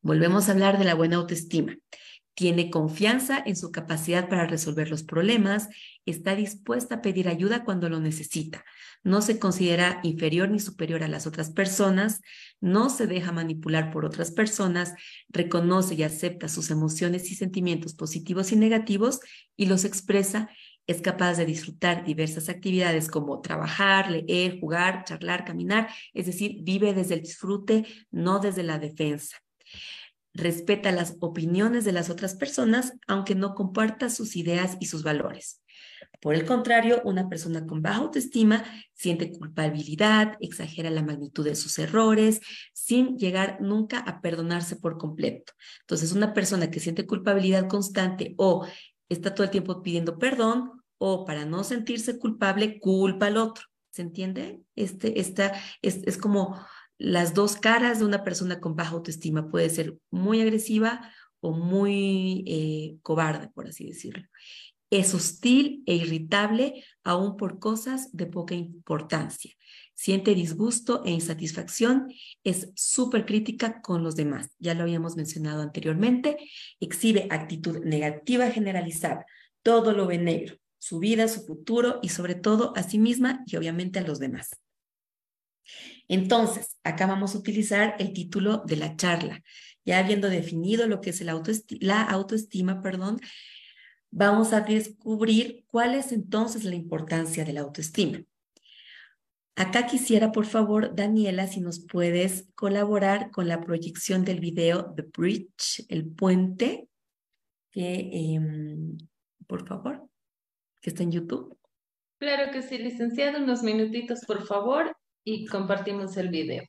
Volvemos 0.01 0.49
a 0.49 0.53
hablar 0.53 0.79
de 0.79 0.85
la 0.85 0.95
buena 0.95 1.17
autoestima. 1.17 1.77
Tiene 2.33 2.71
confianza 2.71 3.37
en 3.45 3.55
su 3.55 3.71
capacidad 3.71 4.29
para 4.29 4.47
resolver 4.47 4.89
los 4.89 5.03
problemas, 5.03 5.69
está 6.07 6.33
dispuesta 6.33 6.95
a 6.95 7.01
pedir 7.03 7.29
ayuda 7.29 7.63
cuando 7.65 7.87
lo 7.87 7.99
necesita, 7.99 8.65
no 9.03 9.21
se 9.21 9.37
considera 9.37 9.99
inferior 10.01 10.49
ni 10.49 10.59
superior 10.59 11.03
a 11.03 11.07
las 11.07 11.27
otras 11.27 11.51
personas, 11.51 12.21
no 12.59 12.89
se 12.89 13.05
deja 13.05 13.31
manipular 13.31 13.91
por 13.91 14.05
otras 14.05 14.31
personas, 14.31 14.95
reconoce 15.29 15.93
y 15.93 16.01
acepta 16.01 16.47
sus 16.47 16.71
emociones 16.71 17.29
y 17.29 17.35
sentimientos 17.35 17.93
positivos 17.93 18.51
y 18.53 18.55
negativos 18.55 19.19
y 19.55 19.67
los 19.67 19.85
expresa, 19.85 20.49
es 20.89 21.02
capaz 21.02 21.38
de 21.38 21.45
disfrutar 21.45 22.04
diversas 22.04 22.49
actividades 22.49 23.10
como 23.10 23.41
trabajar, 23.41 24.10
leer, 24.10 24.60
jugar, 24.60 25.04
charlar, 25.04 25.45
caminar, 25.45 25.88
es 26.13 26.25
decir, 26.25 26.58
vive 26.63 26.93
desde 26.93 27.13
el 27.13 27.21
disfrute, 27.21 27.86
no 28.12 28.39
desde 28.39 28.63
la 28.63 28.80
defensa 28.80 29.38
respeta 30.34 30.91
las 30.91 31.17
opiniones 31.19 31.86
de 31.86 31.91
las 31.91 32.10
otras 32.10 32.36
personas, 32.36 32.93
aunque 33.08 33.36
no 33.36 33.56
comparta 33.56 34.10
sus 34.10 34.36
ideas 34.36 34.78
y 34.80 34.86
sus 34.86 35.04
valores. 35.04 35.63
Por 36.21 36.36
el 36.36 36.45
contrario, 36.45 37.02
una 37.06 37.30
persona 37.30 37.65
con 37.65 37.82
baja 37.82 37.99
autoestima 37.99 38.63
siente 38.93 39.32
culpabilidad, 39.32 40.38
exagera 40.39 40.89
la 40.89 41.04
magnitud 41.04 41.45
de 41.45 41.56
sus 41.56 41.80
errores, 41.80 42.41
sin 42.73 43.17
llegar 43.17 43.58
nunca 43.62 43.99
a 43.99 44.21
perdonarse 44.21 44.75
por 44.75 44.97
completo. 44.97 45.54
Entonces, 45.82 46.12
una 46.12 46.34
persona 46.34 46.69
que 46.69 46.80
siente 46.80 47.06
culpabilidad 47.06 47.67
constante 47.67 48.34
o 48.38 48.65
está 49.08 49.34
todo 49.34 49.45
el 49.45 49.52
tiempo 49.52 49.82
pidiendo 49.82 50.19
perdón 50.19 50.78
o 50.99 51.25
para 51.25 51.45
no 51.45 51.63
sentirse 51.63 52.19
culpable, 52.19 52.79
culpa 52.79 53.25
al 53.25 53.38
otro. 53.38 53.65
¿Se 53.89 54.03
entiende? 54.03 54.62
Este, 54.75 55.19
esta, 55.19 55.53
es, 55.81 56.17
como 56.17 56.59
las 56.99 57.33
dos 57.33 57.55
caras 57.55 57.99
de 57.99 58.05
una 58.05 58.23
persona 58.23 58.59
con 58.59 58.75
baja 58.75 58.91
autoestima. 58.91 59.49
Puede 59.49 59.69
ser 59.69 59.97
muy 60.12 60.41
agresiva 60.41 61.12
o 61.39 61.51
muy 61.51 62.43
eh, 62.45 62.97
cobarde, 63.01 63.47
por 63.49 63.67
así 63.67 63.88
decirlo. 63.88 64.27
Es 64.91 65.13
hostil 65.13 65.83
e 65.85 65.95
irritable 65.95 66.83
aún 67.03 67.38
por 67.38 67.59
cosas 67.59 68.12
de 68.12 68.25
poca 68.25 68.55
importancia. 68.55 69.53
Siente 69.93 70.33
disgusto 70.33 71.03
e 71.05 71.12
insatisfacción. 71.12 72.07
Es 72.43 72.71
súper 72.75 73.25
crítica 73.25 73.81
con 73.81 74.03
los 74.03 74.15
demás. 74.15 74.49
Ya 74.57 74.73
lo 74.73 74.83
habíamos 74.83 75.15
mencionado 75.15 75.62
anteriormente. 75.62 76.38
Exhibe 76.79 77.27
actitud 77.29 77.83
negativa 77.83 78.49
generalizada. 78.49 79.25
Todo 79.62 79.93
lo 79.93 80.07
ve 80.07 80.17
negro. 80.17 80.55
Su 80.79 80.99
vida, 80.99 81.27
su 81.27 81.45
futuro 81.45 81.99
y 82.01 82.09
sobre 82.09 82.35
todo 82.35 82.73
a 82.75 82.83
sí 82.83 82.97
misma 82.97 83.43
y 83.45 83.57
obviamente 83.57 83.99
a 83.99 84.03
los 84.03 84.19
demás. 84.19 84.49
Entonces, 86.07 86.77
acá 86.83 87.05
vamos 87.05 87.35
a 87.35 87.37
utilizar 87.37 87.95
el 87.99 88.13
título 88.13 88.63
de 88.65 88.77
la 88.77 88.95
charla. 88.95 89.43
Ya 89.85 89.99
habiendo 89.99 90.29
definido 90.29 90.87
lo 90.87 91.01
que 91.01 91.11
es 91.11 91.21
la 91.21 92.03
autoestima, 92.03 92.81
perdón, 92.81 93.19
vamos 94.11 94.53
a 94.53 94.61
descubrir 94.61 95.65
cuál 95.67 95.95
es 95.95 96.11
entonces 96.11 96.63
la 96.63 96.75
importancia 96.75 97.45
de 97.45 97.53
la 97.53 97.61
autoestima. 97.61 98.23
Acá 99.55 99.87
quisiera, 99.87 100.31
por 100.31 100.45
favor, 100.45 100.95
Daniela, 100.95 101.45
si 101.45 101.59
nos 101.59 101.85
puedes 101.85 102.47
colaborar 102.55 103.29
con 103.29 103.47
la 103.49 103.59
proyección 103.59 104.23
del 104.23 104.39
video 104.39 104.93
The 104.95 105.01
Bridge, 105.01 105.85
el 105.89 106.05
puente, 106.07 106.87
em, 107.73 108.97
por 109.47 109.67
favor, 109.67 110.07
que 110.81 110.89
está 110.89 111.03
en 111.03 111.11
YouTube. 111.11 111.57
Claro 112.19 112.51
que 112.51 112.61
sí, 112.61 112.77
licenciado, 112.77 113.39
unos 113.39 113.63
minutitos, 113.63 114.25
por 114.25 114.45
favor, 114.45 114.95
y 115.23 115.45
compartimos 115.45 116.17
el 116.17 116.29
video. 116.29 116.63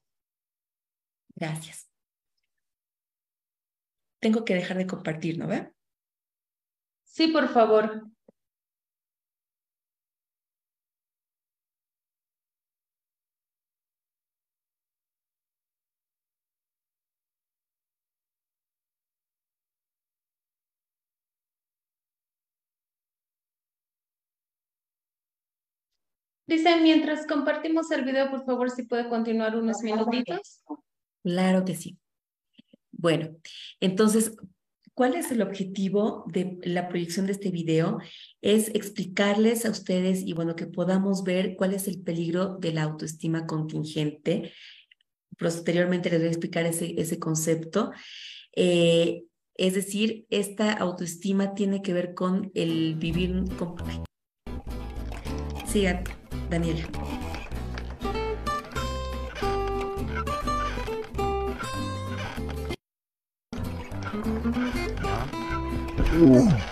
Gracias. 1.35 1.88
Tengo 4.20 4.44
que 4.44 4.55
dejar 4.55 4.77
de 4.77 4.87
compartir, 4.87 5.38
¿no 5.38 5.46
ve? 5.46 5.73
Sí, 7.05 7.29
por 7.29 7.49
favor. 7.49 8.07
Dice, 26.51 26.81
mientras 26.81 27.29
compartimos 27.29 27.93
el 27.93 28.05
video, 28.05 28.29
por 28.29 28.45
favor, 28.45 28.71
si 28.71 28.83
puede 28.83 29.09
continuar 29.09 29.55
unos 29.55 29.83
minutitos. 29.83 30.65
Claro 31.23 31.65
que 31.65 31.77
sí. 31.77 31.97
Bueno, 32.91 33.37
entonces, 33.79 34.33
¿Cuál 34.93 35.15
es 35.15 35.31
el 35.31 35.41
objetivo 35.41 36.25
de 36.27 36.59
la 36.63 36.89
proyección 36.89 37.25
de 37.25 37.33
este 37.33 37.51
video? 37.51 38.01
Es 38.43 38.69
explicarles 38.75 39.65
a 39.65 39.71
ustedes 39.71 40.21
y 40.27 40.35
bueno, 40.35 40.57
que 40.57 40.67
podamos 40.67 41.25
ver 41.25 41.57
cuál 41.57 41.73
es 41.73 41.89
el 41.89 42.03
peligro 42.03 42.59
de 42.59 42.75
la 42.75 42.83
autoestima 42.83 43.47
contingente. 43.47 44.53
Posteriormente 45.39 46.11
les 46.11 46.19
voy 46.19 46.27
a 46.27 46.33
explicar 46.33 46.67
ese, 46.67 47.01
ese 47.01 47.19
concepto. 47.19 47.93
Eh, 48.55 49.23
es 49.55 49.75
decir, 49.75 50.27
esta 50.29 50.71
autoestima 50.73 51.55
tiene 51.55 51.81
que 51.81 51.95
ver 51.95 52.13
con 52.13 52.51
el 52.55 52.97
vivir 52.97 53.45
con... 53.57 53.77
Danilo. 56.51 56.89
Oh. 66.23 66.71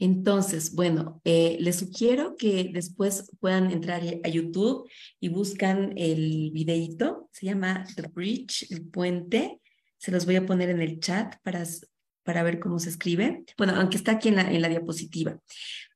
Entonces, 0.00 0.74
bueno, 0.74 1.20
eh, 1.24 1.58
les 1.60 1.76
sugiero 1.76 2.34
que 2.34 2.70
después 2.72 3.30
puedan 3.38 3.70
entrar 3.70 4.02
a 4.24 4.28
YouTube 4.28 4.88
y 5.20 5.28
buscan 5.28 5.92
el 5.96 6.50
videito, 6.52 7.28
se 7.32 7.46
llama 7.46 7.84
The 7.94 8.08
Bridge, 8.08 8.66
el 8.70 8.86
puente, 8.86 9.60
se 9.98 10.10
los 10.10 10.24
voy 10.24 10.36
a 10.36 10.46
poner 10.46 10.70
en 10.70 10.80
el 10.80 11.00
chat 11.00 11.36
para, 11.42 11.64
para 12.22 12.42
ver 12.42 12.60
cómo 12.60 12.78
se 12.78 12.88
escribe. 12.88 13.44
Bueno, 13.58 13.74
aunque 13.76 13.98
está 13.98 14.12
aquí 14.12 14.30
en 14.30 14.36
la, 14.36 14.50
en 14.50 14.62
diapositiva, 14.62 15.38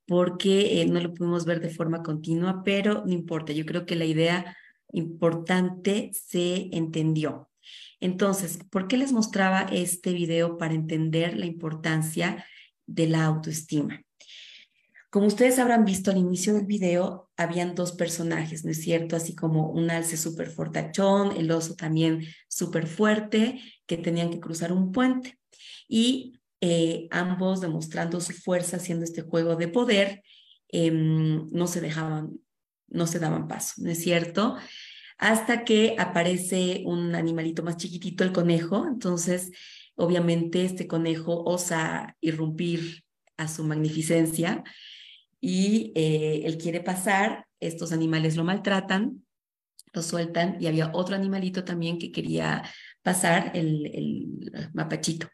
porque 0.06 0.82
eh, 0.82 0.86
no 0.86 1.00
lo 1.00 1.14
pudimos 1.14 1.46
ver 1.46 1.62
de 1.62 1.70
forma 1.70 2.02
continua, 2.02 2.62
pero 2.62 3.04
no 3.06 3.12
importa, 3.12 3.54
yo 3.54 3.64
creo 3.64 3.86
que 3.86 3.96
la 3.96 4.04
idea 4.04 4.54
importante 4.92 6.10
se 6.12 6.68
entendió. 6.72 7.48
Entonces, 8.00 8.58
¿por 8.70 8.86
qué 8.86 8.98
les 8.98 9.12
mostraba 9.12 9.62
este 9.72 10.12
video 10.12 10.58
para 10.58 10.74
entender 10.74 11.38
la 11.38 11.46
importancia 11.46 12.44
de 12.86 13.08
la 13.08 13.24
autoestima? 13.24 14.02
Como 15.10 15.26
ustedes 15.26 15.58
habrán 15.60 15.84
visto 15.84 16.10
al 16.10 16.16
inicio 16.16 16.54
del 16.54 16.66
video, 16.66 17.30
habían 17.36 17.74
dos 17.76 17.92
personajes, 17.92 18.64
¿no 18.64 18.72
es 18.72 18.82
cierto? 18.82 19.14
Así 19.14 19.34
como 19.34 19.70
un 19.70 19.90
alce 19.90 20.16
súper 20.16 20.50
fortachón, 20.50 21.36
el 21.36 21.50
oso 21.52 21.76
también 21.76 22.26
súper 22.48 22.88
fuerte, 22.88 23.60
que 23.86 23.96
tenían 23.96 24.30
que 24.30 24.40
cruzar 24.40 24.72
un 24.72 24.90
puente. 24.90 25.38
Y 25.86 26.40
eh, 26.60 27.06
ambos 27.12 27.60
demostrando 27.60 28.20
su 28.20 28.32
fuerza 28.32 28.78
haciendo 28.78 29.04
este 29.04 29.22
juego 29.22 29.54
de 29.54 29.68
poder, 29.68 30.22
em, 30.68 31.48
no 31.52 31.68
se 31.68 31.80
dejaban, 31.80 32.40
no 32.88 33.06
se 33.06 33.20
daban 33.20 33.46
paso, 33.46 33.74
¿no 33.78 33.90
es 33.90 34.00
cierto? 34.02 34.56
hasta 35.18 35.64
que 35.64 35.96
aparece 35.98 36.82
un 36.84 37.14
animalito 37.14 37.62
más 37.62 37.76
chiquitito, 37.76 38.24
el 38.24 38.32
conejo. 38.32 38.86
Entonces, 38.86 39.50
obviamente, 39.96 40.64
este 40.64 40.86
conejo 40.86 41.42
osa 41.44 42.16
irrumpir 42.20 43.04
a 43.36 43.48
su 43.48 43.64
magnificencia 43.64 44.62
y 45.40 45.92
eh, 45.94 46.42
él 46.44 46.56
quiere 46.58 46.80
pasar, 46.80 47.46
estos 47.60 47.92
animales 47.92 48.36
lo 48.36 48.44
maltratan, 48.44 49.24
lo 49.92 50.02
sueltan 50.02 50.56
y 50.60 50.66
había 50.66 50.90
otro 50.92 51.14
animalito 51.14 51.64
también 51.64 51.98
que 51.98 52.12
quería 52.12 52.62
pasar, 53.02 53.52
el, 53.54 54.40
mapachito. 54.72 55.28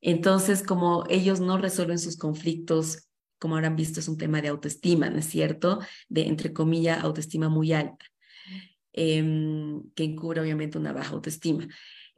Entonces, 0.00 0.62
como 0.62 1.04
ellos 1.08 1.40
no 1.40 1.58
resuelven 1.58 1.98
sus 1.98 2.16
conflictos, 2.16 3.08
como 3.38 3.56
habrán 3.56 3.76
visto, 3.76 4.00
es 4.00 4.08
un 4.08 4.18
tema 4.18 4.40
de 4.40 4.48
autoestima, 4.48 5.10
¿no 5.10 5.18
es 5.18 5.26
cierto? 5.26 5.80
De, 6.08 6.26
entre 6.26 6.52
comillas, 6.52 7.02
autoestima 7.02 7.48
muy 7.48 7.72
alta. 7.72 8.04
Em, 8.92 9.82
que 9.94 10.04
encubre 10.04 10.40
obviamente 10.40 10.78
una 10.78 10.92
baja 10.92 11.14
autoestima. 11.14 11.66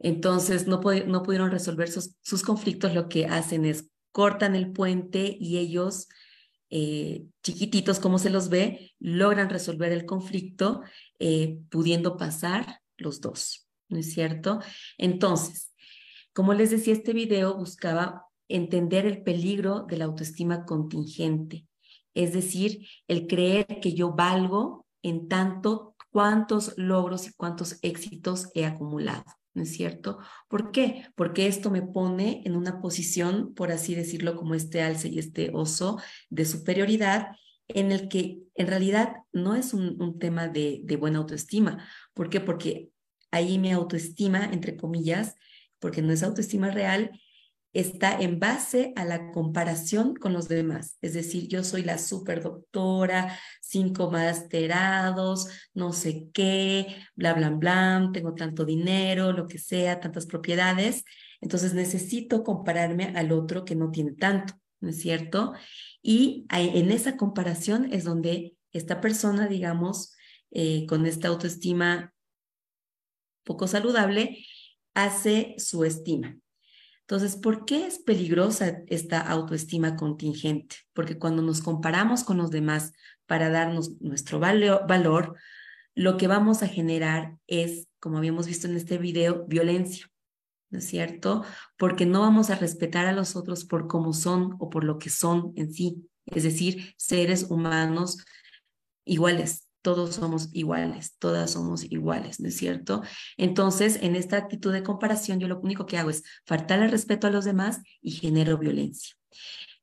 Entonces, 0.05 0.67
no, 0.67 0.81
pudieron 0.81 1.49
resolver 1.49 1.89
sus, 1.89 2.15
sus, 2.21 2.43
conflictos, 2.43 2.93
lo 2.93 3.09
que 3.09 3.25
hacen 3.25 3.65
es 3.65 3.89
cortan 4.11 4.55
el 4.55 4.71
puente 4.71 5.35
y 5.39 5.57
ellos, 5.57 6.07
eh, 6.69 7.25
chiquititos 7.41 7.99
como 7.99 8.19
se 8.19 8.29
los 8.29 8.49
ve, 8.49 8.93
logran 8.99 9.49
resolver 9.49 9.91
el 9.91 10.05
conflicto 10.05 10.83
eh, 11.17 11.57
pudiendo 11.71 12.17
pasar 12.17 12.81
los 12.97 13.19
dos, 13.19 13.67
¿no 13.89 13.97
es 13.97 14.13
cierto? 14.13 14.59
Entonces, 14.99 15.73
como 16.33 16.53
les 16.53 16.69
decía, 16.69 16.93
este 16.93 17.13
video 17.13 17.57
buscaba 17.57 18.27
entender 18.47 19.07
el 19.07 19.23
peligro 19.23 19.87
de 19.89 19.97
la 19.97 20.05
autoestima 20.05 20.65
contingente, 20.65 21.65
es 22.13 22.31
decir, 22.31 22.87
el 23.07 23.25
creer 23.25 23.79
que 23.81 23.95
yo 23.95 24.13
valgo 24.13 24.85
en 25.01 25.27
tanto 25.27 25.95
cuántos 26.11 26.77
logros 26.77 27.27
y 27.27 27.33
cuántos 27.33 27.79
éxitos 27.81 28.51
he 28.53 28.65
acumulado, 28.65 29.25
¿no 29.55 29.63
es 29.63 29.71
cierto? 29.71 30.19
¿Por 30.47 30.71
qué? 30.71 31.07
Porque 31.15 31.47
esto 31.47 31.71
me 31.71 31.81
pone 31.81 32.43
en 32.45 32.55
una 32.55 32.81
posición, 32.81 33.55
por 33.55 33.71
así 33.71 33.95
decirlo, 33.95 34.35
como 34.35 34.53
este 34.53 34.81
alce 34.81 35.07
y 35.07 35.17
este 35.17 35.49
oso 35.53 35.99
de 36.29 36.45
superioridad, 36.45 37.29
en 37.67 37.91
el 37.91 38.09
que 38.09 38.41
en 38.53 38.67
realidad 38.67 39.15
no 39.31 39.55
es 39.55 39.73
un, 39.73 40.19
tema 40.19 40.47
de, 40.47 40.81
de 40.83 40.97
buena 40.97 41.19
autoestima. 41.19 41.87
¿Por 42.13 42.29
qué? 42.29 42.39
Porque 42.39 42.89
ahí 43.31 43.57
mi 43.57 43.71
autoestima, 43.71 44.45
entre 44.45 44.77
comillas, 44.77 45.35
porque 45.79 46.01
no 46.01 46.13
es 46.13 46.21
autoestima 46.21 46.69
real, 46.69 47.11
está 47.75 48.17
en 48.17 48.39
base 48.39 48.93
a 48.95 49.03
la 49.03 49.31
comparación 49.31 50.15
con 50.15 50.31
los 50.31 50.47
demás. 50.47 50.97
Es 51.01 51.13
decir, 51.13 51.49
yo 51.49 51.61
soy 51.63 51.83
la 51.83 51.97
doctora, 52.41 53.37
cinco 53.61 54.09
masterados, 54.09 55.49
no 55.73 55.91
sé 55.91 56.29
qué, 56.33 56.95
bla, 57.15 57.33
bla, 57.33 57.49
bla, 57.49 58.09
tengo 58.13 58.33
tanto 58.33 58.63
dinero, 58.63 59.33
lo 59.33 59.45
que 59.45 59.57
sea, 59.57 59.99
tantas 59.99 60.25
propiedades. 60.25 61.03
Entonces 61.41 61.73
necesito 61.73 62.43
compararme 62.43 63.13
al 63.15 63.33
otro 63.33 63.65
que 63.65 63.75
no 63.75 63.91
tiene 63.91 64.13
tanto, 64.13 64.53
¿no 64.79 64.89
es 64.89 65.01
cierto? 65.01 65.53
Y 66.01 66.45
en 66.49 66.91
esa 66.91 67.17
comparación 67.17 67.91
es 67.91 68.05
donde 68.05 68.55
esta 68.71 69.01
persona, 69.01 69.47
digamos, 69.47 70.15
eh, 70.51 70.85
con 70.87 71.05
esta 71.05 71.27
autoestima 71.27 72.13
poco 73.43 73.67
saludable, 73.67 74.45
hace 74.93 75.55
su 75.57 75.83
estima. 75.83 76.39
Entonces, 77.07 77.35
¿por 77.35 77.65
qué 77.65 77.85
es 77.85 77.99
peligrosa 77.99 78.81
esta 78.87 79.21
autoestima 79.21 79.95
contingente? 79.95 80.77
Porque 80.93 81.19
cuando 81.19 81.43
nos 81.43 81.61
comparamos 81.61 82.23
con 82.23 82.37
los 82.37 82.49
demás 82.49 82.93
para 83.27 83.49
darnos 83.49 84.01
nuestro 84.01 84.39
valor, 84.39 85.35
lo 85.93 86.17
que 86.17 86.27
vamos 86.27 86.63
a 86.63 86.67
generar 86.67 87.37
es, 87.45 87.87
como 87.99 88.17
habíamos 88.17 88.47
visto 88.47 88.67
en 88.67 88.75
este 88.75 88.97
video, 88.97 89.45
violencia, 89.45 90.07
¿no 90.71 90.79
es 90.79 90.85
cierto? 90.85 91.43
Porque 91.77 92.07
no 92.07 92.21
vamos 92.21 92.49
a 92.49 92.55
respetar 92.55 93.05
a 93.05 93.13
los 93.13 93.35
otros 93.35 93.65
por 93.65 93.87
cómo 93.87 94.11
son 94.11 94.55
o 94.57 94.71
por 94.71 94.83
lo 94.83 94.97
que 94.97 95.11
son 95.11 95.53
en 95.55 95.71
sí, 95.71 96.09
es 96.25 96.41
decir, 96.41 96.95
seres 96.97 97.51
humanos 97.51 98.25
iguales, 99.05 99.64
todos 99.85 100.15
somos 100.15 100.49
iguales, 100.51 101.15
todas 101.19 101.51
somos 101.51 101.83
iguales, 101.83 102.39
¿no 102.39 102.47
es 102.47 102.57
cierto? 102.57 103.03
Entonces, 103.37 103.99
en 104.01 104.15
esta 104.15 104.35
actitud 104.35 104.73
de 104.73 104.81
comparación, 104.81 105.39
yo 105.39 105.47
lo 105.47 105.59
único 105.59 105.85
que 105.85 105.99
hago 105.99 106.09
es 106.09 106.23
faltar 106.43 106.81
el 106.81 106.89
respeto 106.89 107.27
a 107.27 107.29
los 107.29 107.45
demás 107.45 107.81
y 108.01 108.09
genero 108.09 108.57
violencia. 108.57 109.15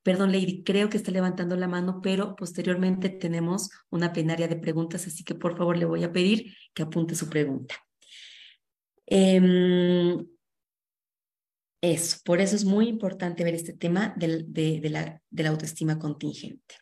Perdón, 0.02 0.32
Lady, 0.32 0.64
creo 0.64 0.88
que 0.88 0.96
está 0.96 1.12
levantando 1.12 1.54
la 1.54 1.68
mano, 1.68 2.00
pero 2.02 2.34
posteriormente 2.34 3.10
tenemos 3.10 3.70
una 3.90 4.12
plenaria 4.12 4.48
de 4.48 4.56
preguntas, 4.56 5.06
así 5.06 5.22
que 5.22 5.36
por 5.36 5.56
favor 5.56 5.76
le 5.76 5.84
voy 5.84 6.02
a 6.02 6.10
pedir 6.10 6.52
que 6.74 6.82
apunte 6.82 7.14
su 7.14 7.28
pregunta. 7.28 7.76
Em, 9.06 10.26
eso, 11.80 12.16
por 12.24 12.40
eso 12.40 12.56
es 12.56 12.64
muy 12.64 12.88
importante 12.88 13.44
ver 13.44 13.54
este 13.54 13.72
tema 13.72 14.14
de 14.16 15.20
la 15.30 15.48
autoestima 15.48 16.00
contingente. 16.00 16.74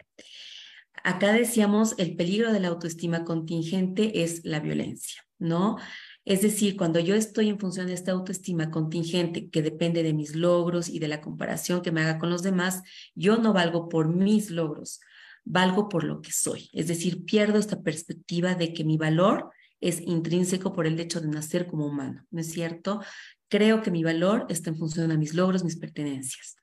Acá 1.05 1.33
decíamos, 1.33 1.95
el 1.99 2.17
peligro 2.17 2.53
de 2.53 2.61
la 2.61 2.69
autoestima 2.69 3.25
contingente 3.25 4.23
es 4.23 4.45
la 4.45 4.61
violencia, 4.61 5.23
¿no? 5.39 5.77
Es 6.25 6.43
decir, 6.43 6.77
cuando 6.77 7.01
yo 7.01 7.15
estoy 7.15 7.49
en 7.49 7.59
función 7.59 7.87
de 7.87 7.95
esta 7.95 8.13
autoestima 8.13 8.71
contingente 8.71 9.49
que 9.49 9.63
depende 9.63 10.03
de 10.03 10.13
mis 10.13 10.37
logros 10.37 10.89
y 10.89 10.99
de 10.99 11.09
la 11.09 11.21
comparación 11.21 11.83
que 11.83 11.93
me 11.93 12.03
haga 12.03 12.19
con 12.19 12.31
los 12.31 12.43
demás, 12.43 12.83
yo 13.15 13.39
no 13.39 13.53
valgo 13.53 13.89
por 13.89 14.09
mis 14.15 14.51
logros, 14.51 15.01
valgo 15.45 15.89
por 15.89 16.05
lo 16.05 16.21
que 16.21 16.33
soy. 16.33 16.69
Es 16.73 16.89
decir, 16.89 17.25
pierdo 17.25 17.59
esta 17.59 17.83
perspectiva 17.83 18.55
de 18.55 18.73
que 18.75 18.85
mi 18.85 18.99
valor 18.99 19.51
es 19.81 20.01
intrínseco 20.03 20.73
por 20.73 20.87
el 20.87 21.01
hecho 21.01 21.21
de 21.21 21.29
nacer 21.29 21.67
como 21.67 21.87
humano, 21.87 22.27
¿no 22.31 22.41
es 22.41 22.53
cierto? 22.53 23.01
Creo 23.49 23.83
que 23.83 23.91
mi 23.91 24.05
valor 24.05 24.47
está 24.51 24.71
en 24.71 24.77
función 24.77 25.09
de 25.09 25.17
mis 25.17 25.35
logros, 25.35 25.65
mis 25.65 25.79
pertenencias. 25.79 26.57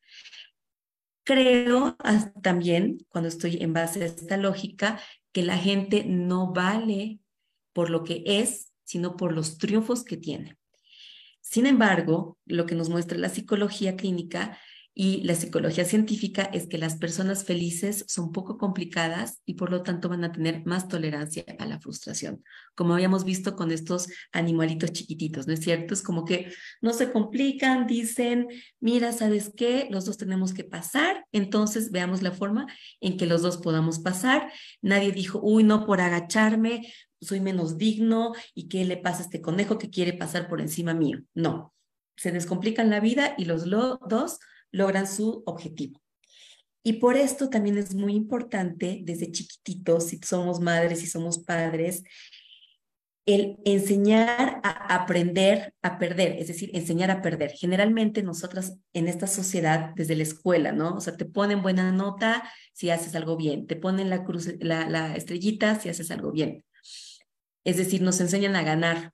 Creo 1.28 1.97
también, 2.41 2.99
cuando 3.09 3.28
estoy 3.28 3.57
en 3.59 3.73
base 3.73 4.01
a 4.01 4.05
esta 4.05 4.38
lógica, 4.38 4.97
que 5.34 5.43
la 5.43 5.57
gente 5.57 6.05
no 6.05 6.53
vale 6.53 7.19
por 7.73 7.89
lo 7.89 8.05
que 8.05 8.23
es, 8.25 8.71
sino 8.86 9.17
por 9.17 9.34
los 9.34 9.57
triunfos 9.57 10.05
que 10.05 10.15
tiene. 10.15 10.57
Sin 11.41 11.65
embargo, 11.65 12.38
lo 12.45 12.65
que 12.65 12.75
nos 12.75 12.88
muestra 12.88 13.17
la 13.17 13.28
psicología 13.28 13.97
clínica 13.97 14.57
y 14.99 15.21
la 15.25 15.35
psicología 15.35 15.85
científica 15.85 16.49
es 16.53 16.65
que 16.65 16.79
las 16.79 16.95
personas 16.95 17.43
felices 17.43 18.03
son 18.07 18.31
poco 18.31 18.57
complicadas 18.57 19.43
y 19.45 19.53
por 19.53 19.69
lo 19.69 19.83
tanto 19.83 20.09
van 20.09 20.23
a 20.23 20.31
tener 20.31 20.65
más 20.65 20.87
tolerancia 20.87 21.45
a 21.59 21.67
la 21.67 21.79
frustración, 21.79 22.43
como 22.73 22.95
habíamos 22.95 23.23
visto 23.23 23.55
con 23.55 23.69
estos 23.69 24.07
animalitos 24.31 24.91
chiquititos, 24.93 25.45
¿no 25.45 25.53
es 25.53 25.59
cierto? 25.59 25.93
Es 25.93 26.01
como 26.01 26.25
que 26.25 26.51
no 26.81 26.93
se 26.93 27.11
complican, 27.11 27.85
dicen, 27.85 28.47
mira, 28.79 29.11
¿sabes 29.11 29.51
qué? 29.55 29.87
Los 29.91 30.05
dos 30.05 30.17
tenemos 30.17 30.51
que 30.51 30.63
pasar, 30.63 31.27
entonces 31.31 31.91
veamos 31.91 32.23
la 32.23 32.31
forma 32.31 32.65
en 32.99 33.17
que 33.17 33.27
los 33.27 33.43
dos 33.43 33.57
podamos 33.57 33.99
pasar. 33.99 34.51
Nadie 34.81 35.11
dijo, 35.11 35.39
uy, 35.43 35.63
no, 35.63 35.85
por 35.85 36.01
agacharme, 36.01 36.91
soy 37.21 37.39
menos 37.39 37.77
digno 37.77 38.33
y 38.55 38.67
qué 38.67 38.83
le 38.83 38.97
pasa 38.97 39.19
a 39.19 39.25
este 39.25 39.41
conejo 39.41 39.77
que 39.77 39.91
quiere 39.91 40.13
pasar 40.13 40.49
por 40.49 40.59
encima 40.59 40.95
mío. 40.95 41.19
No, 41.35 41.75
se 42.15 42.31
descomplican 42.31 42.89
la 42.89 42.99
vida 42.99 43.35
y 43.37 43.45
los 43.45 43.69
dos 43.69 44.39
logran 44.72 45.07
su 45.07 45.43
objetivo. 45.45 46.01
Y 46.84 46.93
por 46.93 47.18
esto 47.18 47.49
también 47.49 47.78
es 47.78 47.93
muy 47.95 48.13
importante 48.13 49.01
desde 49.03 49.32
chiquititos, 49.32 50.07
si 50.07 50.20
somos 50.20 50.61
madres 50.61 51.03
y 51.03 51.07
somos 51.07 51.38
padres, 51.39 52.03
el 53.26 53.57
enseñar 53.65 54.61
a 54.63 54.95
aprender 54.95 55.74
a 55.82 55.99
perder, 55.99 56.38
es 56.39 56.47
decir, 56.47 56.72
enseñar 56.74 57.11
a 57.11 57.22
perder. 57.22 57.51
Generalmente 57.51 58.24
nosotras 58.24 58.78
en 58.93 59.09
esta 59.09 59.28
sociedad, 59.28 59.91
desde 59.97 60.15
la 60.15 60.24
escuela, 60.24 60.72
¿no? 60.72 60.95
O 60.95 61.01
sea, 61.01 61.18
te 61.18 61.26
ponen 61.26 61.61
buena 61.61 61.91
nota 61.91 62.49
si 62.72 62.89
haces 62.89 63.15
algo 63.15 63.36
bien, 63.36 63.68
te 63.68 63.76
ponen 63.76 64.09
la, 64.09 64.24
cruz, 64.24 64.47
la 64.61 65.13
estrellita 65.18 65.78
si 65.78 65.89
haces 65.89 66.09
algo 66.09 66.32
bien. 66.32 66.63
Es 67.65 67.76
decir, 67.76 68.01
nos 68.01 68.22
enseñan 68.22 68.55
a 68.55 68.63
ganar. 68.63 69.11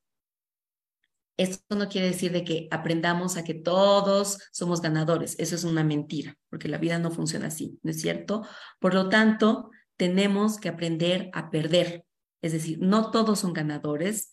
Esto 1.37 1.75
no 1.75 1.89
quiere 1.89 2.07
decir 2.07 2.31
de 2.31 2.43
que 2.43 2.67
aprendamos 2.69 3.37
a 3.37 3.43
que 3.43 3.55
todos 3.55 4.37
somos 4.51 4.81
ganadores. 4.81 5.35
Eso 5.39 5.55
es 5.55 5.63
una 5.63 5.83
mentira, 5.83 6.37
porque 6.49 6.67
la 6.67 6.77
vida 6.77 6.99
no 6.99 7.09
funciona 7.09 7.47
así, 7.47 7.79
¿no 7.81 7.91
es 7.91 8.01
cierto? 8.01 8.45
Por 8.79 8.93
lo 8.93 9.09
tanto, 9.09 9.71
tenemos 9.97 10.59
que 10.59 10.69
aprender 10.69 11.29
a 11.33 11.49
perder. 11.49 12.05
Es 12.41 12.51
decir, 12.51 12.77
no 12.79 13.09
todos 13.09 13.39
son 13.39 13.53
ganadores, 13.53 14.31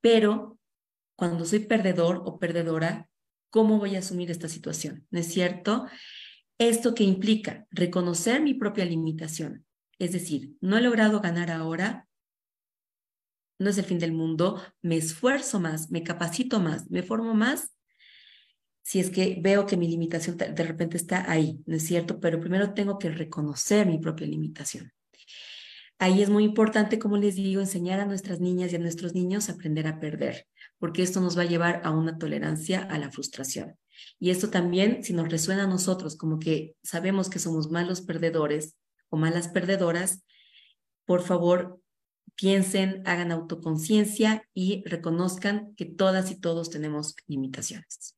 pero 0.00 0.58
cuando 1.16 1.46
soy 1.46 1.60
perdedor 1.60 2.22
o 2.26 2.38
perdedora, 2.38 3.08
¿cómo 3.50 3.78
voy 3.78 3.96
a 3.96 4.00
asumir 4.00 4.30
esta 4.30 4.48
situación? 4.48 5.06
¿No 5.10 5.20
es 5.20 5.32
cierto? 5.32 5.86
Esto 6.58 6.94
que 6.94 7.04
implica 7.04 7.66
reconocer 7.70 8.42
mi 8.42 8.52
propia 8.52 8.84
limitación. 8.84 9.64
Es 9.98 10.12
decir, 10.12 10.56
no 10.60 10.76
he 10.76 10.82
logrado 10.82 11.20
ganar 11.20 11.50
ahora, 11.50 12.05
no 13.58 13.70
es 13.70 13.78
el 13.78 13.84
fin 13.84 13.98
del 13.98 14.12
mundo, 14.12 14.62
me 14.82 14.96
esfuerzo 14.96 15.60
más, 15.60 15.90
me 15.90 16.02
capacito 16.02 16.60
más, 16.60 16.90
me 16.90 17.02
formo 17.02 17.34
más 17.34 17.76
si 18.86 19.00
es 19.00 19.10
que 19.10 19.38
veo 19.40 19.66
que 19.66 19.76
mi 19.76 19.88
limitación 19.88 20.36
de 20.36 20.62
repente 20.62 20.96
está 20.96 21.28
ahí, 21.28 21.58
¿no 21.66 21.74
es 21.74 21.84
cierto? 21.84 22.20
Pero 22.20 22.38
primero 22.38 22.72
tengo 22.72 23.00
que 23.00 23.10
reconocer 23.10 23.84
mi 23.84 23.98
propia 23.98 24.28
limitación. 24.28 24.92
Ahí 25.98 26.22
es 26.22 26.30
muy 26.30 26.44
importante, 26.44 27.00
como 27.00 27.16
les 27.16 27.34
digo, 27.34 27.60
enseñar 27.60 27.98
a 27.98 28.04
nuestras 28.04 28.38
niñas 28.38 28.72
y 28.72 28.76
a 28.76 28.78
nuestros 28.78 29.12
niños 29.12 29.48
a 29.48 29.54
aprender 29.54 29.88
a 29.88 29.98
perder, 29.98 30.46
porque 30.78 31.02
esto 31.02 31.20
nos 31.20 31.36
va 31.36 31.42
a 31.42 31.46
llevar 31.46 31.80
a 31.82 31.90
una 31.90 32.16
tolerancia 32.16 32.80
a 32.80 32.96
la 32.98 33.10
frustración. 33.10 33.76
Y 34.20 34.30
esto 34.30 34.50
también, 34.50 35.02
si 35.02 35.14
nos 35.14 35.30
resuena 35.30 35.64
a 35.64 35.66
nosotros 35.66 36.16
como 36.16 36.38
que 36.38 36.76
sabemos 36.84 37.28
que 37.28 37.40
somos 37.40 37.72
malos 37.72 38.02
perdedores 38.02 38.76
o 39.08 39.16
malas 39.16 39.48
perdedoras, 39.48 40.22
por 41.06 41.22
favor, 41.22 41.80
piensen, 42.34 43.02
hagan 43.06 43.32
autoconciencia 43.32 44.46
y 44.52 44.82
reconozcan 44.86 45.74
que 45.76 45.84
todas 45.84 46.30
y 46.30 46.40
todos 46.40 46.70
tenemos 46.70 47.14
limitaciones. 47.26 48.16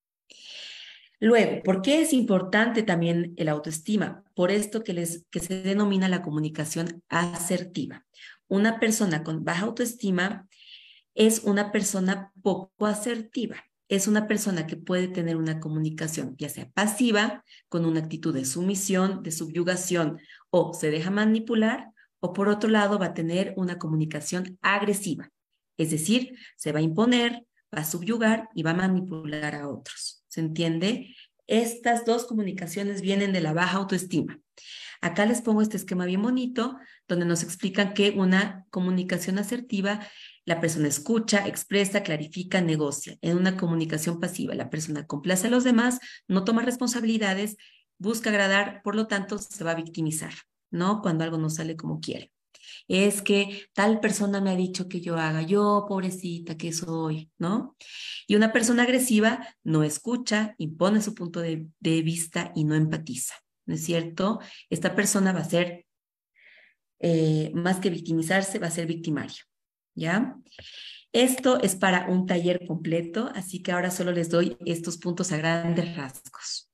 Luego, 1.21 1.63
¿por 1.65 1.83
qué 1.83 2.01
es 2.01 2.13
importante 2.13 2.83
también 2.83 3.35
el 3.37 3.49
autoestima? 3.49 4.23
Por 4.35 4.53
esto 4.53 4.85
que, 4.85 4.93
les, 4.93 5.27
que 5.31 5.41
se 5.41 5.63
denomina 5.63 6.09
la 6.09 6.23
comunicación 6.23 7.03
asertiva. 7.09 8.07
Una 8.47 8.79
persona 8.79 9.25
con 9.25 9.45
baja 9.45 9.67
autoestima 9.67 10.49
es 11.15 11.43
una 11.43 11.73
persona 11.73 12.33
poco 12.43 12.87
asertiva. 12.87 13.57
Es 13.89 14.07
una 14.07 14.29
persona 14.29 14.67
que 14.67 14.77
puede 14.77 15.09
tener 15.09 15.37
una 15.37 15.61
comunicación, 15.61 16.37
ya 16.39 16.49
sea 16.49 16.71
pasiva, 16.71 17.45
con 17.69 17.85
una 17.85 18.01
actitud 18.01 18.35
de 18.35 18.45
sumisión, 18.45 19.23
de 19.23 19.33
subyugación, 19.33 20.21
o 20.51 20.75
se 20.75 20.91
deja 20.91 21.11
manipular, 21.11 21.91
o 22.21 22.33
por 22.33 22.49
otro 22.49 22.69
lado 22.69 22.99
va 22.99 23.07
a 23.07 23.15
tener 23.15 23.55
una 23.57 23.79
comunicación 23.79 24.59
agresiva. 24.63 25.31
Es 25.77 25.91
decir, 25.91 26.37
se 26.57 26.73
va 26.73 26.81
a 26.81 26.83
imponer, 26.83 27.47
va 27.75 27.83
a 27.83 27.85
subyugar 27.85 28.49
y 28.55 28.63
va 28.63 28.71
a 28.73 28.75
manipular 28.75 29.55
a 29.55 29.69
otros. 29.69 30.25
¿Se 30.29 30.41
entiende? 30.41 31.15
Estas 31.47 32.05
dos 32.05 32.27
comunicaciones 32.27 33.01
vienen 33.01 33.33
de 33.33 33.41
la 33.41 33.53
baja 33.53 33.79
autoestima. 33.79 34.39
Acá 35.01 35.27
les 35.27 35.43
pongo 35.43 35.63
este 35.63 35.77
esquema 35.77 36.05
bien 36.07 36.23
bonito, 36.23 36.77
donde 37.07 37.25
nos 37.25 37.43
explican 37.43 37.95
que 37.95 38.11
una 38.11 38.67
comunicación 38.71 39.39
asertiva, 39.39 40.01
la 40.45 40.61
persona 40.61 40.89
escucha, 40.89 41.47
expresa, 41.47 42.03
clarifica, 42.03 42.61
negocia. 42.61 43.17
En 43.23 43.37
una 43.37 43.57
comunicación 43.57 44.19
pasiva, 44.19 44.55
la 44.55 44.71
persona 44.71 45.07
complace 45.07 45.47
a 45.47 45.51
los 45.51 45.63
demás, 45.63 46.01
no 46.27 46.45
toma 46.45 46.63
responsabilidades, 46.63 47.57
busca 47.99 48.31
agradar, 48.31 48.83
por 48.83 48.97
lo 48.97 49.07
tanto, 49.07 49.39
se 49.39 49.63
va 49.63 49.71
a 49.71 49.77
victimizar, 49.77 50.33
¿no? 50.71 51.03
Cuando 51.03 51.25
algo 51.25 51.39
no 51.39 51.51
sale 51.51 51.77
como 51.77 52.01
quiere 52.01 52.33
es 52.89 53.23
que 53.23 53.67
tal 53.75 54.01
persona 54.01 54.41
me 54.41 54.51
ha 54.51 54.57
dicho 54.57 54.89
que 54.89 55.01
yo 55.01 55.17
haga, 55.17 55.43
yo 55.43 55.85
pobrecita 55.87 56.57
que 56.57 56.73
soy, 56.73 57.31
¿no? 57.39 57.77
Y 58.27 58.35
una 58.35 58.53
persona 58.53 58.85
agresiva 58.85 59.47
no 59.63 59.83
escucha, 59.83 60.55
impone 60.59 61.03
su 61.03 61.15
punto 61.15 61.41
de, 61.41 61.69
vista 61.81 62.53
y 62.55 62.65
no 62.65 62.75
empatiza, 62.75 63.35
¿no 63.67 63.75
es 63.75 63.85
cierto? 63.85 64.41
Esta 64.71 64.95
persona 64.95 65.33
va 65.33 65.41
a 65.41 65.45
ser, 65.45 65.87
eh, 67.01 67.51
más 67.55 67.79
que 67.79 67.91
victimizarse, 67.91 68.59
va 68.59 68.69
a 68.69 68.73
ser 68.73 68.87
victimario, 68.87 69.45
¿ya? 69.95 70.37
Esto 71.13 71.61
es 71.63 71.75
para 71.75 72.07
un 72.09 72.27
taller 72.27 72.67
completo, 72.67 73.31
así 73.35 73.63
que 73.63 73.73
ahora 73.73 73.91
solo 73.91 74.13
les 74.13 74.29
doy 74.29 74.57
estos 74.67 74.99
puntos 74.99 75.33
a 75.33 75.39
grandes 75.39 75.97
rasgos. 75.97 76.68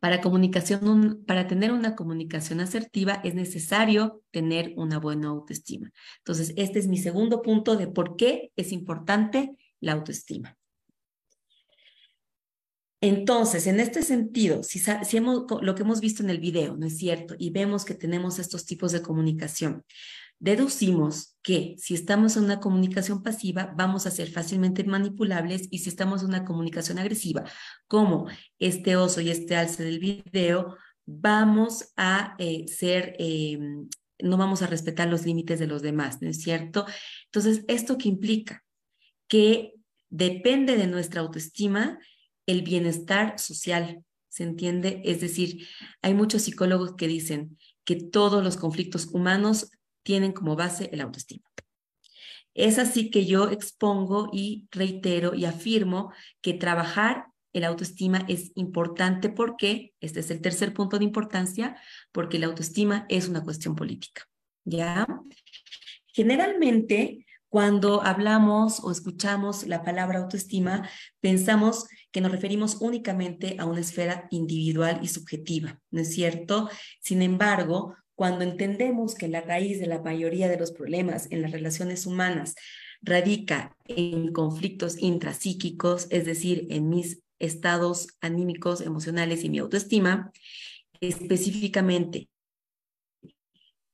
Para, 0.00 0.20
comunicación, 0.20 1.24
para 1.26 1.48
tener 1.48 1.72
una 1.72 1.96
comunicación 1.96 2.60
asertiva 2.60 3.20
es 3.24 3.34
necesario 3.34 4.22
tener 4.30 4.72
una 4.76 4.98
buena 4.98 5.28
autoestima. 5.28 5.90
Entonces, 6.18 6.54
este 6.56 6.78
es 6.78 6.86
mi 6.86 6.98
segundo 6.98 7.42
punto 7.42 7.76
de 7.76 7.88
por 7.88 8.16
qué 8.16 8.52
es 8.56 8.72
importante 8.72 9.56
la 9.80 9.92
autoestima. 9.92 10.56
Entonces, 13.00 13.68
en 13.68 13.78
este 13.78 14.02
sentido, 14.02 14.64
si, 14.64 14.80
si 14.80 15.16
hemos, 15.16 15.44
lo 15.62 15.74
que 15.74 15.82
hemos 15.82 16.00
visto 16.00 16.22
en 16.22 16.30
el 16.30 16.40
video, 16.40 16.76
¿no 16.76 16.86
es 16.86 16.98
cierto? 16.98 17.36
Y 17.38 17.50
vemos 17.50 17.84
que 17.84 17.94
tenemos 17.94 18.40
estos 18.40 18.66
tipos 18.66 18.90
de 18.90 19.02
comunicación, 19.02 19.84
deducimos 20.40 21.36
que 21.42 21.74
si 21.78 21.94
estamos 21.94 22.36
en 22.36 22.44
una 22.44 22.60
comunicación 22.60 23.22
pasiva, 23.22 23.72
vamos 23.76 24.06
a 24.06 24.10
ser 24.10 24.30
fácilmente 24.30 24.84
manipulables 24.84 25.68
y 25.70 25.78
si 25.78 25.88
estamos 25.88 26.22
en 26.22 26.28
una 26.28 26.44
comunicación 26.44 26.98
agresiva, 26.98 27.44
como 27.86 28.28
este 28.58 28.96
oso 28.96 29.20
y 29.20 29.30
este 29.30 29.56
alce 29.56 29.82
del 29.82 29.98
video, 29.98 30.76
vamos 31.06 31.92
a 31.96 32.36
eh, 32.38 32.66
ser, 32.68 33.16
em, 33.18 33.88
no 34.20 34.36
vamos 34.36 34.62
a 34.62 34.66
respetar 34.66 35.08
los 35.08 35.24
límites 35.24 35.58
de 35.58 35.66
los 35.66 35.82
demás, 35.82 36.20
¿no 36.20 36.28
es 36.28 36.42
cierto? 36.42 36.86
Entonces, 37.26 37.64
¿esto 37.66 37.98
qué 37.98 38.08
implica? 38.08 38.64
Que 39.26 39.72
depende 40.10 40.76
de 40.76 40.86
nuestra 40.86 41.20
autoestima 41.20 41.98
el 42.46 42.62
bienestar 42.62 43.38
social, 43.38 44.04
¿se 44.28 44.42
entiende? 44.42 45.02
Es 45.04 45.20
decir, 45.20 45.66
hay 46.02 46.14
muchos 46.14 46.42
psicólogos 46.42 46.94
que 46.94 47.08
dicen 47.08 47.58
que 47.84 47.96
todos 47.96 48.44
los 48.44 48.56
conflictos 48.56 49.06
humanos 49.06 49.70
tienen 50.08 50.32
como 50.32 50.56
base 50.56 50.88
el 50.90 51.02
autoestima. 51.02 51.44
Es 52.54 52.78
así 52.78 53.10
que 53.10 53.26
yo 53.26 53.50
expongo 53.50 54.30
y 54.32 54.66
reitero 54.70 55.34
y 55.34 55.44
afirmo 55.44 56.14
que 56.40 56.54
trabajar 56.54 57.26
el 57.52 57.64
autoestima 57.64 58.24
es 58.26 58.50
importante 58.54 59.28
porque, 59.28 59.92
este 60.00 60.20
es 60.20 60.30
el 60.30 60.40
tercer 60.40 60.72
punto 60.72 60.98
de 60.98 61.04
importancia, 61.04 61.76
porque 62.10 62.38
la 62.38 62.46
autoestima 62.46 63.04
es 63.10 63.28
una 63.28 63.44
cuestión 63.44 63.76
política. 63.76 64.22
¿Ya? 64.64 65.06
Generalmente, 66.06 67.26
cuando 67.50 68.02
hablamos 68.02 68.82
o 68.82 68.90
escuchamos 68.90 69.66
la 69.66 69.82
palabra 69.82 70.20
autoestima, 70.20 70.88
pensamos 71.20 71.86
que 72.10 72.22
nos 72.22 72.32
referimos 72.32 72.78
únicamente 72.80 73.56
a 73.58 73.66
una 73.66 73.80
esfera 73.80 74.26
individual 74.30 75.00
y 75.02 75.08
subjetiva, 75.08 75.78
¿no 75.90 76.00
es 76.00 76.14
cierto? 76.14 76.70
Sin 77.02 77.20
embargo, 77.20 77.94
cuando 78.18 78.42
entendemos 78.42 79.14
que 79.14 79.28
la 79.28 79.42
raíz 79.42 79.78
de 79.78 79.86
la 79.86 80.02
mayoría 80.02 80.48
de 80.48 80.58
los 80.58 80.72
problemas 80.72 81.28
en 81.30 81.40
las 81.40 81.52
relaciones 81.52 82.04
humanas 82.04 82.56
radica 83.00 83.76
en 83.86 84.32
conflictos 84.32 84.98
intrapsíquicos, 84.98 86.08
es 86.10 86.24
decir, 86.24 86.66
en 86.70 86.88
mis 86.88 87.20
estados 87.38 88.08
anímicos, 88.20 88.80
emocionales 88.80 89.44
y 89.44 89.50
mi 89.50 89.60
autoestima, 89.60 90.32
específicamente 91.00 92.28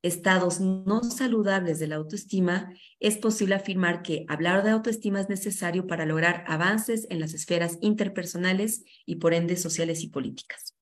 estados 0.00 0.58
no 0.58 1.02
saludables 1.02 1.78
de 1.78 1.88
la 1.88 1.96
autoestima, 1.96 2.72
es 3.00 3.18
posible 3.18 3.56
afirmar 3.56 4.00
que 4.02 4.24
hablar 4.28 4.64
de 4.64 4.70
autoestima 4.70 5.20
es 5.20 5.28
necesario 5.28 5.86
para 5.86 6.06
lograr 6.06 6.44
avances 6.46 7.06
en 7.10 7.20
las 7.20 7.34
esferas 7.34 7.76
interpersonales 7.82 8.84
y 9.04 9.16
por 9.16 9.34
ende 9.34 9.58
sociales 9.58 10.02
y 10.02 10.08
políticas. 10.08 10.73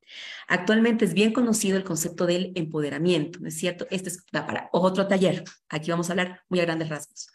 Actualmente 0.48 1.04
es 1.04 1.14
bien 1.14 1.32
conocido 1.32 1.76
el 1.76 1.84
concepto 1.84 2.26
del 2.26 2.52
empoderamiento, 2.54 3.38
¿no 3.40 3.48
es 3.48 3.56
cierto? 3.56 3.86
Este 3.90 4.08
es 4.10 4.24
para 4.30 4.68
otro 4.72 5.06
taller. 5.06 5.44
Aquí 5.68 5.90
vamos 5.90 6.08
a 6.08 6.12
hablar 6.12 6.42
muy 6.48 6.60
a 6.60 6.64
grandes 6.64 6.88
rasgos. 6.88 7.28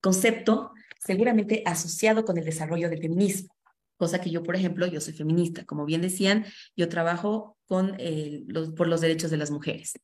Concepto 0.00 0.72
seguramente 1.00 1.62
asociado 1.66 2.24
con 2.24 2.38
el 2.38 2.44
desarrollo 2.44 2.88
del 2.88 3.00
feminismo, 3.00 3.54
cosa 3.96 4.20
que 4.20 4.30
yo, 4.30 4.42
por 4.42 4.56
ejemplo, 4.56 4.86
yo 4.86 5.00
soy 5.00 5.14
feminista. 5.14 5.64
Como 5.64 5.84
bien 5.84 6.00
decían, 6.00 6.46
yo 6.76 6.88
trabajo 6.88 7.56
con, 7.66 7.94
eh, 7.98 8.44
por 8.76 8.88
los 8.88 9.00
derechos 9.00 9.30
de 9.30 9.36
las 9.36 9.50
mujeres. 9.50 9.94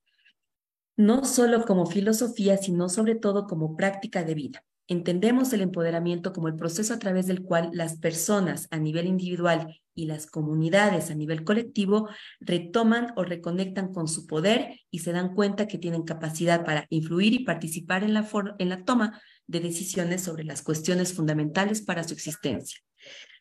No 0.96 1.24
solo 1.24 1.64
como 1.64 1.86
filosofía, 1.86 2.58
sino 2.58 2.88
sobre 2.88 3.14
todo 3.14 3.46
como 3.46 3.76
práctica 3.76 4.22
de 4.24 4.34
vida. 4.34 4.64
Entendemos 4.90 5.52
el 5.52 5.60
empoderamiento 5.60 6.32
como 6.32 6.48
el 6.48 6.56
proceso 6.56 6.92
a 6.92 6.98
través 6.98 7.28
del 7.28 7.44
cual 7.44 7.70
las 7.72 7.98
personas 7.98 8.66
a 8.72 8.78
nivel 8.78 9.06
individual 9.06 9.80
y 9.94 10.06
las 10.06 10.26
comunidades 10.26 11.12
a 11.12 11.14
nivel 11.14 11.44
colectivo 11.44 12.08
retoman 12.40 13.12
o 13.14 13.22
reconectan 13.22 13.92
con 13.92 14.08
su 14.08 14.26
poder 14.26 14.80
y 14.90 14.98
se 14.98 15.12
dan 15.12 15.36
cuenta 15.36 15.68
que 15.68 15.78
tienen 15.78 16.02
capacidad 16.02 16.64
para 16.64 16.86
influir 16.90 17.34
y 17.34 17.44
participar 17.44 18.02
en 18.02 18.14
la, 18.14 18.28
en 18.58 18.68
la 18.68 18.84
toma 18.84 19.22
de 19.46 19.60
decisiones 19.60 20.24
sobre 20.24 20.42
las 20.42 20.60
cuestiones 20.60 21.14
fundamentales 21.14 21.82
para 21.82 22.02
su 22.02 22.12
existencia. 22.12 22.80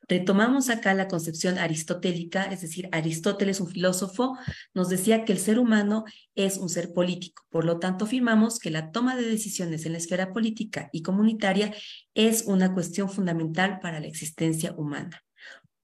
Retomamos 0.10 0.72
acá 0.72 0.95
la 0.95 1.07
concepción 1.07 1.60
aristotélica, 1.60 2.45
es 2.45 2.62
decir, 2.62 2.89
Aristóteles, 2.91 3.62
un 3.62 3.68
filósofo, 3.68 4.36
nos 4.74 4.89
decía 4.89 5.24
que 5.24 5.34
el 5.34 5.38
ser 5.38 5.60
humano 5.60 6.03
es 6.34 6.57
un 6.57 6.68
ser 6.68 6.93
político. 6.93 7.43
Por 7.49 7.64
lo 7.64 7.78
tanto, 7.78 8.05
afirmamos 8.05 8.57
que 8.57 8.72
la 8.72 8.91
toma 8.91 9.16
de 9.16 9.30
decisiones 9.30 9.86
en 9.86 9.91
la 9.91 9.99
esfera 9.99 10.34
política 10.34 10.89
y 10.91 11.03
comunitaria 11.03 11.76
es 12.16 12.45
una 12.47 12.74
cuestión 12.74 13.07
fundamental 13.07 13.80
para 13.82 13.99
la 13.99 14.07
existencia 14.07 14.74
humana. 14.76 15.24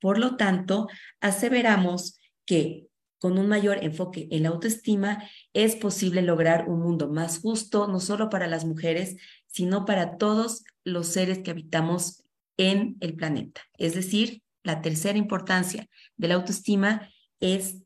Por 0.01 0.17
lo 0.17 0.37
tanto, 0.37 0.87
aseveramos 1.21 2.17
que 2.47 2.87
con 3.19 3.37
un 3.37 3.47
mayor 3.47 3.83
enfoque 3.83 4.27
en 4.31 4.41
la 4.41 4.49
autoestima 4.49 5.23
es 5.53 5.75
posible 5.75 6.23
lograr 6.23 6.67
un 6.67 6.81
mundo 6.81 7.09
más 7.11 7.41
justo, 7.41 7.87
no 7.87 7.99
solo 7.99 8.31
para 8.31 8.47
las 8.47 8.65
mujeres, 8.65 9.17
sino 9.45 9.85
para 9.85 10.17
todos 10.17 10.63
los 10.83 11.07
seres 11.07 11.39
que 11.39 11.51
habitamos 11.51 12.24
en 12.57 12.97
el 12.99 13.15
planeta. 13.15 13.61
Es 13.77 13.93
decir, 13.93 14.41
la 14.63 14.81
tercera 14.81 15.17
importancia 15.17 15.87
de 16.17 16.27
la 16.27 16.35
autoestima 16.35 17.09
es, 17.39 17.83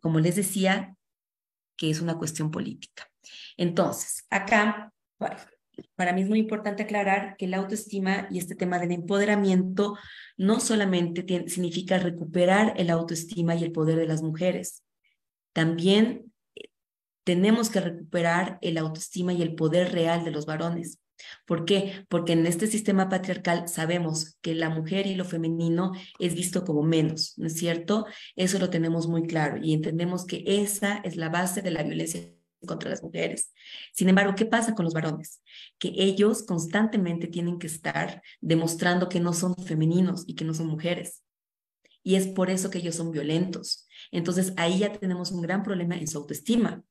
como 0.00 0.20
les 0.20 0.36
decía, 0.36 0.96
que 1.76 1.90
es 1.90 2.00
una 2.00 2.18
cuestión 2.18 2.50
política. 2.50 3.10
Entonces, 3.56 4.26
acá, 4.30 4.92
para 5.94 6.12
mí 6.12 6.22
es 6.22 6.28
muy 6.28 6.38
importante 6.38 6.82
aclarar 6.82 7.36
que 7.36 7.46
la 7.46 7.58
autoestima 7.58 8.28
y 8.30 8.38
este 8.38 8.54
tema 8.54 8.78
del 8.78 8.92
empoderamiento 8.92 9.96
no 10.36 10.60
solamente 10.60 11.24
significa 11.48 11.98
recuperar 11.98 12.74
el 12.76 12.90
autoestima 12.90 13.54
y 13.54 13.64
el 13.64 13.72
poder 13.72 13.96
de 13.96 14.06
las 14.06 14.22
mujeres, 14.22 14.82
también 15.52 16.32
eh, 16.54 16.68
tenemos 17.24 17.70
que 17.70 17.80
recuperar 17.80 18.58
el 18.60 18.78
autoestima 18.78 19.32
y 19.32 19.42
el 19.42 19.54
poder 19.54 19.92
real 19.92 20.24
de 20.24 20.30
los 20.30 20.46
varones. 20.46 20.98
¿Por 21.46 21.64
qué? 21.64 22.04
Porque 22.08 22.32
en 22.32 22.46
este 22.46 22.66
sistema 22.66 23.08
patriarcal 23.08 23.68
sabemos 23.68 24.36
que 24.40 24.54
la 24.54 24.70
mujer 24.70 25.06
y 25.06 25.14
lo 25.14 25.24
femenino 25.24 25.92
es 26.18 26.34
visto 26.34 26.64
como 26.64 26.82
menos, 26.82 27.34
¿no 27.36 27.46
es 27.46 27.54
cierto? 27.54 28.06
Eso 28.36 28.58
lo 28.58 28.70
tenemos 28.70 29.06
muy 29.06 29.26
claro 29.26 29.58
y 29.62 29.74
entendemos 29.74 30.24
que 30.24 30.44
esa 30.46 30.98
es 30.98 31.16
la 31.16 31.28
base 31.28 31.62
de 31.62 31.70
la 31.70 31.82
violencia 31.82 32.20
contra 32.66 32.90
las 32.90 33.02
mujeres. 33.02 33.52
Sin 33.92 34.08
embargo, 34.08 34.34
¿qué 34.36 34.44
pasa 34.44 34.74
con 34.74 34.84
los 34.84 34.94
varones? 34.94 35.42
Que 35.78 35.92
ellos 35.96 36.42
constantemente 36.42 37.26
tienen 37.26 37.58
que 37.58 37.66
estar 37.66 38.22
demostrando 38.40 39.08
que 39.08 39.20
no 39.20 39.32
son 39.32 39.54
femeninos 39.56 40.24
y 40.26 40.34
que 40.34 40.44
no 40.44 40.54
son 40.54 40.66
mujeres. 40.66 41.22
Y 42.02 42.14
es 42.14 42.26
por 42.28 42.50
eso 42.50 42.70
que 42.70 42.78
ellos 42.78 42.94
son 42.94 43.10
violentos. 43.10 43.86
Entonces 44.10 44.52
ahí 44.56 44.80
ya 44.80 44.92
tenemos 44.92 45.30
un 45.32 45.42
gran 45.42 45.62
problema 45.62 45.96
en 45.96 46.06
su 46.06 46.18
autoestima. 46.18 46.82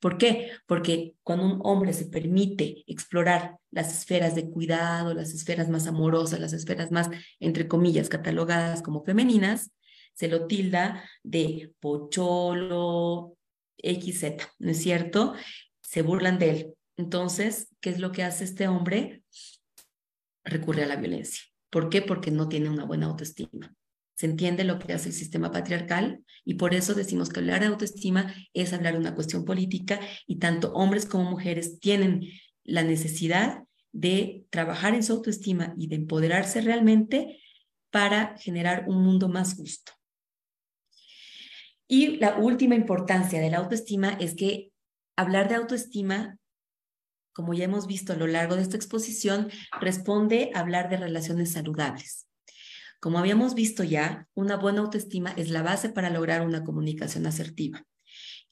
¿Por 0.00 0.18
qué? 0.18 0.50
Porque 0.66 1.14
cuando 1.22 1.46
un 1.46 1.60
hombre 1.64 1.92
se 1.92 2.06
permite 2.06 2.84
explorar 2.86 3.56
las 3.70 3.92
esferas 3.92 4.34
de 4.34 4.50
cuidado, 4.50 5.14
las 5.14 5.32
esferas 5.32 5.68
más 5.68 5.86
amorosas, 5.86 6.40
las 6.40 6.52
esferas 6.52 6.90
más, 6.90 7.10
entre 7.40 7.68
comillas, 7.68 8.08
catalogadas 8.08 8.82
como 8.82 9.04
femeninas, 9.04 9.72
se 10.14 10.28
lo 10.28 10.46
tilda 10.46 11.04
de 11.22 11.74
pocholo, 11.80 13.36
XZ, 13.82 14.24
¿no 14.58 14.70
es 14.70 14.82
cierto? 14.82 15.34
Se 15.80 16.02
burlan 16.02 16.38
de 16.38 16.50
él. 16.50 16.74
Entonces, 16.96 17.68
¿qué 17.80 17.90
es 17.90 17.98
lo 17.98 18.12
que 18.12 18.22
hace 18.22 18.44
este 18.44 18.68
hombre? 18.68 19.22
Recurre 20.44 20.84
a 20.84 20.86
la 20.86 20.96
violencia. 20.96 21.42
¿Por 21.70 21.90
qué? 21.90 22.00
Porque 22.00 22.30
no 22.30 22.48
tiene 22.48 22.70
una 22.70 22.84
buena 22.84 23.06
autoestima. 23.06 23.74
Se 24.16 24.24
entiende 24.24 24.64
lo 24.64 24.78
que 24.78 24.94
hace 24.94 25.10
el 25.10 25.14
sistema 25.14 25.50
patriarcal 25.50 26.24
y 26.42 26.54
por 26.54 26.74
eso 26.74 26.94
decimos 26.94 27.28
que 27.28 27.40
hablar 27.40 27.60
de 27.60 27.66
autoestima 27.66 28.34
es 28.54 28.72
hablar 28.72 28.94
de 28.94 29.00
una 29.00 29.14
cuestión 29.14 29.44
política 29.44 30.00
y 30.26 30.38
tanto 30.38 30.72
hombres 30.72 31.04
como 31.04 31.30
mujeres 31.30 31.78
tienen 31.80 32.22
la 32.64 32.82
necesidad 32.82 33.62
de 33.92 34.46
trabajar 34.48 34.94
en 34.94 35.02
su 35.02 35.12
autoestima 35.12 35.74
y 35.76 35.88
de 35.88 35.96
empoderarse 35.96 36.62
realmente 36.62 37.40
para 37.90 38.38
generar 38.38 38.86
un 38.88 39.02
mundo 39.02 39.28
más 39.28 39.54
justo. 39.54 39.92
Y 41.86 42.16
la 42.16 42.38
última 42.38 42.74
importancia 42.74 43.38
de 43.40 43.50
la 43.50 43.58
autoestima 43.58 44.16
es 44.18 44.34
que 44.34 44.72
hablar 45.14 45.48
de 45.48 45.56
autoestima, 45.56 46.38
como 47.34 47.52
ya 47.52 47.64
hemos 47.64 47.86
visto 47.86 48.14
a 48.14 48.16
lo 48.16 48.26
largo 48.26 48.56
de 48.56 48.62
esta 48.62 48.76
exposición, 48.76 49.50
responde 49.78 50.50
a 50.54 50.60
hablar 50.60 50.88
de 50.88 50.96
relaciones 50.96 51.52
saludables. 51.52 52.26
Como 53.00 53.18
habíamos 53.18 53.54
visto 53.54 53.84
ya, 53.84 54.28
una 54.34 54.56
buena 54.56 54.80
autoestima 54.80 55.30
es 55.36 55.50
la 55.50 55.62
base 55.62 55.88
para 55.88 56.10
lograr 56.10 56.46
una 56.46 56.64
comunicación 56.64 57.26
asertiva. 57.26 57.84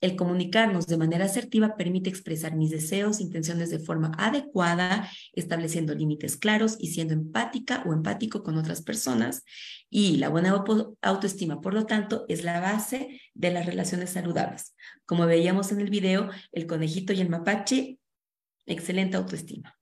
El 0.00 0.16
comunicarnos 0.16 0.86
de 0.86 0.98
manera 0.98 1.24
asertiva 1.24 1.76
permite 1.76 2.10
expresar 2.10 2.54
mis 2.56 2.70
deseos, 2.70 3.20
intenciones 3.20 3.70
de 3.70 3.78
forma 3.78 4.12
adecuada, 4.18 5.08
estableciendo 5.32 5.94
límites 5.94 6.36
claros 6.36 6.76
y 6.78 6.88
siendo 6.88 7.14
empática 7.14 7.82
o 7.86 7.94
empático 7.94 8.42
con 8.42 8.58
otras 8.58 8.82
personas. 8.82 9.44
Y 9.88 10.18
la 10.18 10.28
buena 10.28 10.62
autoestima, 11.00 11.62
por 11.62 11.72
lo 11.72 11.86
tanto, 11.86 12.26
es 12.28 12.44
la 12.44 12.60
base 12.60 13.20
de 13.32 13.50
las 13.50 13.64
relaciones 13.64 14.10
saludables. 14.10 14.74
Como 15.06 15.24
veíamos 15.24 15.72
en 15.72 15.80
el 15.80 15.88
video, 15.88 16.28
el 16.52 16.66
conejito 16.66 17.14
y 17.14 17.22
el 17.22 17.30
mapache, 17.30 17.98
excelente 18.66 19.16
autoestima. 19.16 19.74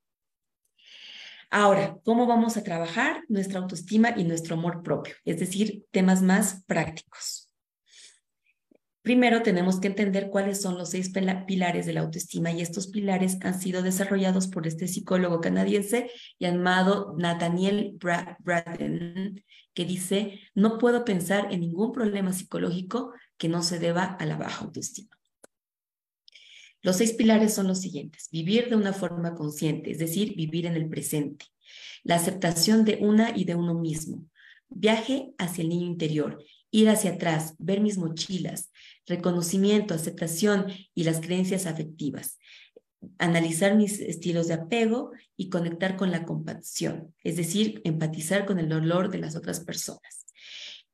Ahora, 1.55 1.99
¿cómo 2.03 2.27
vamos 2.27 2.57
a 2.57 2.63
trabajar 2.63 3.25
nuestra 3.29 3.61
autoestima 3.61 4.15
y 4.17 4.25
nuestro 4.25 4.55
amor 4.55 4.83
propio? 4.83 5.15
Es 5.27 5.39
decir, 5.39 5.85
temas 5.91 6.23
más 6.23 6.65
prácticos. 6.65 7.51
Primero 9.03 9.43
tenemos 9.43 9.79
que 9.79 9.89
entender 9.89 10.31
cuáles 10.31 10.63
son 10.63 10.79
los 10.79 10.89
seis 10.89 11.13
pilares 11.47 11.85
de 11.85 11.93
la 11.93 12.01
autoestima 12.01 12.53
y 12.53 12.63
estos 12.63 12.87
pilares 12.87 13.37
han 13.43 13.61
sido 13.61 13.83
desarrollados 13.83 14.49
por 14.49 14.67
este 14.67 14.89
psicólogo 14.89 15.43
canadiense 15.43 16.11
llamado 16.41 17.15
Nathaniel 17.19 17.99
Braden, 17.99 19.45
que 19.75 19.85
dice, 19.85 20.41
no 20.55 20.79
puedo 20.79 21.05
pensar 21.05 21.53
en 21.53 21.61
ningún 21.61 21.93
problema 21.93 22.33
psicológico 22.33 23.13
que 23.37 23.51
no 23.51 23.63
se 23.63 23.79
deba 23.79 24.05
a 24.05 24.25
la 24.25 24.39
baja 24.39 24.65
autoestima. 24.65 25.11
Los 26.83 26.97
seis 26.97 27.13
pilares 27.13 27.55
son 27.55 27.69
los 27.69 27.81
siguientes. 27.81 28.29
Vivir 28.33 28.69
de 28.69 28.77
una 28.77 28.93
forma 28.93 29.35
consciente, 29.35 29.93
es 29.93 29.99
decir, 29.99 30.35
vivir 30.35 30.67
en 30.67 30.75
el 30.75 30.89
presente. 30.89 31.47
La 32.03 32.17
aceptación 32.17 32.85
de 32.85 32.99
una 33.01 33.37
y 33.37 33.45
de 33.45 33.55
uno 33.55 33.75
mismo. 33.75 34.27
Viaje 34.69 35.33
hacia 35.39 35.63
el 35.63 35.69
niño 35.69 35.87
interior. 35.87 36.43
Ir 36.73 36.89
hacia 36.89 37.13
atrás, 37.13 37.55
ver 37.59 37.81
mis 37.81 37.99
mochilas. 37.99 38.73
Reconocimiento, 39.07 39.95
aceptación 39.95 40.67
y 40.95 41.05
las 41.05 41.21
creencias 41.21 41.67
afectivas. 41.67 42.39
Analizar 43.19 43.77
mis 43.77 44.01
estilos 44.01 44.49
de 44.49 44.55
apego 44.55 45.13
y 45.37 45.51
conectar 45.51 45.97
con 45.97 46.11
la 46.11 46.25
compasión, 46.25 47.15
es 47.25 47.37
decir, 47.37 47.81
empatizar 47.85 48.47
con 48.47 48.61
el 48.61 48.69
dolor 48.69 49.11
de 49.11 49.19
las 49.19 49.35
otras 49.35 49.61
personas. 49.61 50.27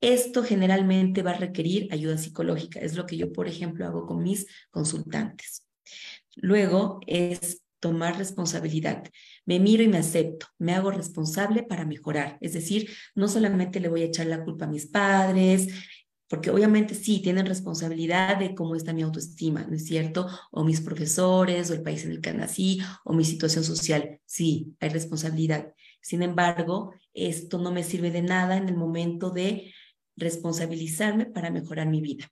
Esto 0.01 0.43
generalmente 0.43 1.23
va 1.23 1.33
a 1.33 1.39
requerir 1.39 1.89
ayuda 1.93 2.17
psicológica, 2.17 2.81
es 2.81 2.95
lo 2.95 3.05
que 3.05 3.17
yo, 3.17 3.33
por 3.33 3.49
ejemplo, 3.49 3.85
hago 3.85 4.07
con 4.07 4.23
mis 4.23 4.47
consultantes. 4.71 5.68
Luego 6.41 7.01
es 7.07 7.63
tomar 7.81 8.19
responsabilidad. 8.19 9.05
Me 9.45 9.61
miro 9.61 9.83
y 9.83 9.89
me 9.89 9.99
acepto, 9.99 10.47
me 10.59 10.75
hago 10.75 10.91
responsable 10.91 11.63
para 11.63 11.85
mejorar. 11.85 12.39
Es 12.41 12.53
decir, 12.53 12.91
no 13.15 13.29
solamente 13.29 13.81
le 13.81 13.89
voy 13.89 14.03
a 14.03 14.07
echar 14.07 14.27
la 14.27 14.45
culpa 14.45 14.65
a 14.65 14.69
mis 14.69 14.87
padres, 14.87 15.69
porque 16.29 16.51
obviamente 16.51 16.95
sí, 16.95 17.21
tienen 17.23 17.47
responsabilidad 17.47 18.37
de 18.39 18.55
cómo 18.55 18.75
está 18.75 18.93
mi 18.93 19.03
autoestima, 19.03 19.65
¿no 19.65 19.77
es 19.77 19.87
cierto? 19.87 20.27
O 20.51 20.65
mis 20.65 20.81
profesores, 20.81 21.71
o 21.71 21.75
el 21.75 21.83
país 21.83 22.05
en 22.05 22.11
el 22.11 22.21
que 22.21 22.35
nací, 22.35 22.81
o 23.05 23.15
mi 23.15 23.25
situación 23.25 23.65
social. 23.65 24.21
Sí, 24.27 24.77
hay 24.81 24.91
responsabilidad. 24.91 25.73
Sin 26.03 26.23
embargo, 26.23 26.93
esto 27.15 27.59
no 27.59 27.73
me 27.73 27.83
sirve 27.83 28.11
de 28.11 28.23
nada 28.23 28.57
en 28.57 28.69
el 28.69 28.77
momento 28.77 29.31
de 29.31 29.73
responsabilizarme 30.17 31.27
para 31.27 31.51
mejorar 31.51 31.89
mi 31.89 32.03
vida. 32.03 32.31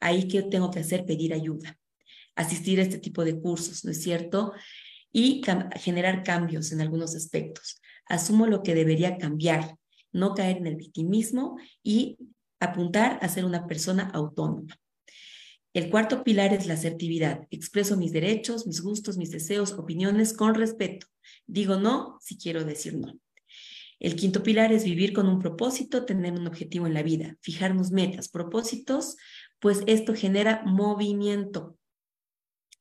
Ahí 0.00 0.28
que 0.28 0.42
tengo 0.42 0.70
que 0.70 0.80
hacer, 0.80 1.04
pedir 1.04 1.34
ayuda 1.34 1.78
asistir 2.36 2.78
a 2.78 2.82
este 2.82 2.98
tipo 2.98 3.24
de 3.24 3.40
cursos, 3.40 3.84
¿no 3.84 3.90
es 3.90 4.02
cierto? 4.02 4.52
Y 5.12 5.42
generar 5.76 6.22
cambios 6.22 6.70
en 6.72 6.80
algunos 6.80 7.16
aspectos. 7.16 7.80
Asumo 8.06 8.46
lo 8.46 8.62
que 8.62 8.74
debería 8.74 9.18
cambiar, 9.18 9.76
no 10.12 10.34
caer 10.34 10.58
en 10.58 10.66
el 10.66 10.76
victimismo 10.76 11.56
y 11.82 12.18
apuntar 12.60 13.18
a 13.22 13.28
ser 13.28 13.44
una 13.44 13.66
persona 13.66 14.10
autónoma. 14.14 14.78
El 15.72 15.90
cuarto 15.90 16.24
pilar 16.24 16.54
es 16.54 16.66
la 16.66 16.74
asertividad. 16.74 17.46
Expreso 17.50 17.96
mis 17.96 18.12
derechos, 18.12 18.66
mis 18.66 18.80
gustos, 18.80 19.18
mis 19.18 19.30
deseos, 19.30 19.72
opiniones 19.72 20.32
con 20.32 20.54
respeto. 20.54 21.06
Digo 21.46 21.76
no 21.76 22.18
si 22.22 22.38
quiero 22.38 22.64
decir 22.64 22.96
no. 22.96 23.18
El 23.98 24.14
quinto 24.14 24.42
pilar 24.42 24.72
es 24.72 24.84
vivir 24.84 25.12
con 25.12 25.28
un 25.28 25.38
propósito, 25.38 26.04
tener 26.04 26.32
un 26.32 26.46
objetivo 26.46 26.86
en 26.86 26.94
la 26.94 27.02
vida, 27.02 27.36
fijarnos 27.40 27.90
metas, 27.90 28.28
propósitos, 28.28 29.16
pues 29.58 29.82
esto 29.86 30.14
genera 30.14 30.62
movimiento. 30.66 31.78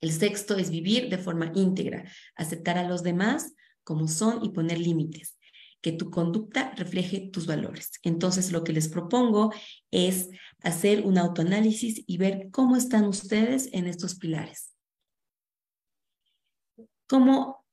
El 0.05 0.11
sexto 0.11 0.55
es 0.55 0.69
vivir 0.69 1.09
de 1.09 1.17
forma 1.17 1.51
íntegra, 1.55 2.07
aceptar 2.35 2.77
a 2.77 2.87
los 2.87 3.01
demás 3.01 3.55
como 3.83 4.07
son 4.07 4.45
y 4.45 4.49
poner 4.49 4.77
límites, 4.77 5.35
que 5.81 5.93
tu 5.93 6.11
conducta 6.11 6.75
refleje 6.75 7.31
tus 7.33 7.47
valores. 7.47 7.89
Entonces, 8.03 8.51
lo 8.51 8.63
que 8.63 8.71
les 8.71 8.87
propongo 8.87 9.51
es 9.89 10.29
hacer 10.61 11.07
un 11.07 11.17
autoanálisis 11.17 12.03
y 12.05 12.17
ver 12.19 12.49
cómo 12.51 12.75
están 12.75 13.05
ustedes 13.05 13.67
en 13.73 13.87
estos 13.87 14.13
pilares. 14.13 14.75
Cómo 17.07 17.65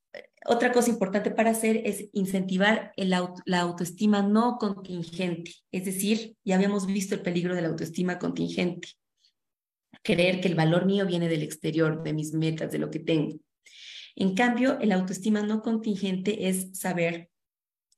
otra 0.46 0.72
cosa 0.72 0.88
importante 0.88 1.32
para 1.32 1.50
hacer 1.50 1.82
es 1.84 2.08
incentivar 2.14 2.92
la 2.96 3.60
autoestima 3.60 4.22
no 4.22 4.56
contingente. 4.56 5.52
Es 5.70 5.84
decir, 5.84 6.38
ya 6.44 6.54
habíamos 6.54 6.86
visto 6.86 7.14
el 7.14 7.20
peligro 7.20 7.54
de 7.54 7.60
la 7.60 7.68
autoestima 7.68 8.18
contingente. 8.18 8.88
Creer 10.02 10.40
que 10.40 10.48
el 10.48 10.54
valor 10.54 10.86
mío 10.86 11.06
viene 11.06 11.28
del 11.28 11.42
exterior, 11.42 12.02
de 12.02 12.12
mis 12.12 12.32
metas, 12.32 12.70
de 12.72 12.78
lo 12.78 12.90
que 12.90 12.98
tengo. 12.98 13.38
En 14.14 14.34
cambio, 14.34 14.78
el 14.80 14.92
autoestima 14.92 15.42
no 15.42 15.62
contingente 15.62 16.48
es 16.48 16.78
saber 16.78 17.30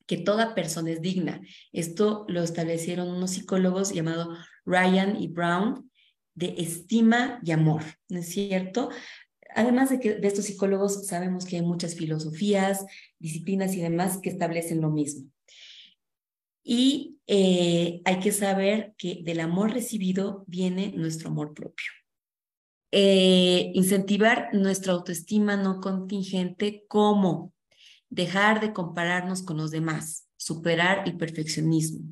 que 0.06 0.18
toda 0.18 0.54
persona 0.54 0.90
es 0.90 1.00
digna. 1.00 1.40
Esto 1.72 2.24
lo 2.28 2.42
establecieron 2.42 3.08
unos 3.08 3.32
psicólogos 3.32 3.92
llamados 3.92 4.38
Ryan 4.64 5.20
y 5.20 5.28
Brown 5.28 5.90
de 6.34 6.54
estima 6.58 7.40
y 7.42 7.52
amor, 7.52 7.82
¿no 8.08 8.18
es 8.18 8.28
cierto? 8.28 8.90
Además 9.54 9.90
de 9.90 10.00
que 10.00 10.14
de 10.14 10.26
estos 10.26 10.46
psicólogos 10.46 11.06
sabemos 11.06 11.46
que 11.46 11.56
hay 11.56 11.62
muchas 11.62 11.94
filosofías, 11.94 12.84
disciplinas 13.18 13.74
y 13.74 13.80
demás 13.80 14.18
que 14.18 14.30
establecen 14.30 14.80
lo 14.80 14.90
mismo. 14.90 15.30
Y 16.64 17.18
eh, 17.26 18.00
hay 18.04 18.18
que 18.20 18.32
saber 18.32 18.94
que 18.98 19.20
del 19.22 19.40
amor 19.40 19.72
recibido 19.72 20.44
viene 20.48 20.92
nuestro 20.96 21.28
amor 21.28 21.52
propio. 21.54 21.86
Eh, 22.90 23.72
incentivar 23.74 24.48
nuestra 24.52 24.92
autoestima 24.92 25.56
no 25.56 25.80
contingente 25.80 26.84
como 26.88 27.52
dejar 28.08 28.60
de 28.60 28.72
compararnos 28.72 29.42
con 29.42 29.56
los 29.58 29.70
demás, 29.70 30.28
superar 30.36 31.02
el 31.06 31.16
perfeccionismo, 31.16 32.04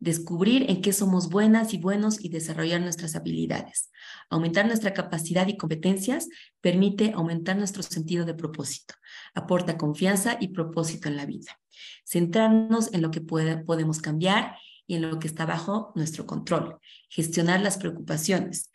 descubrir 0.00 0.70
en 0.70 0.80
qué 0.80 0.92
somos 0.92 1.28
buenas 1.28 1.74
y 1.74 1.78
buenos 1.78 2.24
y 2.24 2.28
desarrollar 2.28 2.80
nuestras 2.80 3.16
habilidades. 3.16 3.90
Aumentar 4.30 4.66
nuestra 4.66 4.94
capacidad 4.94 5.46
y 5.48 5.56
competencias 5.56 6.28
permite 6.60 7.12
aumentar 7.14 7.56
nuestro 7.56 7.82
sentido 7.82 8.24
de 8.24 8.34
propósito, 8.34 8.94
aporta 9.34 9.76
confianza 9.76 10.36
y 10.40 10.48
propósito 10.48 11.08
en 11.08 11.16
la 11.16 11.26
vida. 11.26 11.58
Centrarnos 12.04 12.92
en 12.92 13.02
lo 13.02 13.10
que 13.10 13.20
podemos 13.20 14.00
cambiar 14.00 14.56
y 14.86 14.94
en 14.96 15.02
lo 15.02 15.18
que 15.18 15.28
está 15.28 15.46
bajo 15.46 15.92
nuestro 15.94 16.26
control. 16.26 16.78
Gestionar 17.08 17.60
las 17.60 17.76
preocupaciones. 17.76 18.72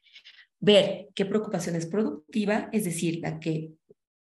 Ver 0.60 1.10
qué 1.16 1.26
preocupación 1.26 1.76
es 1.76 1.88
productiva, 1.88 2.70
es 2.72 2.86
decir, 2.86 3.20
la 3.22 3.40
que 3.40 3.74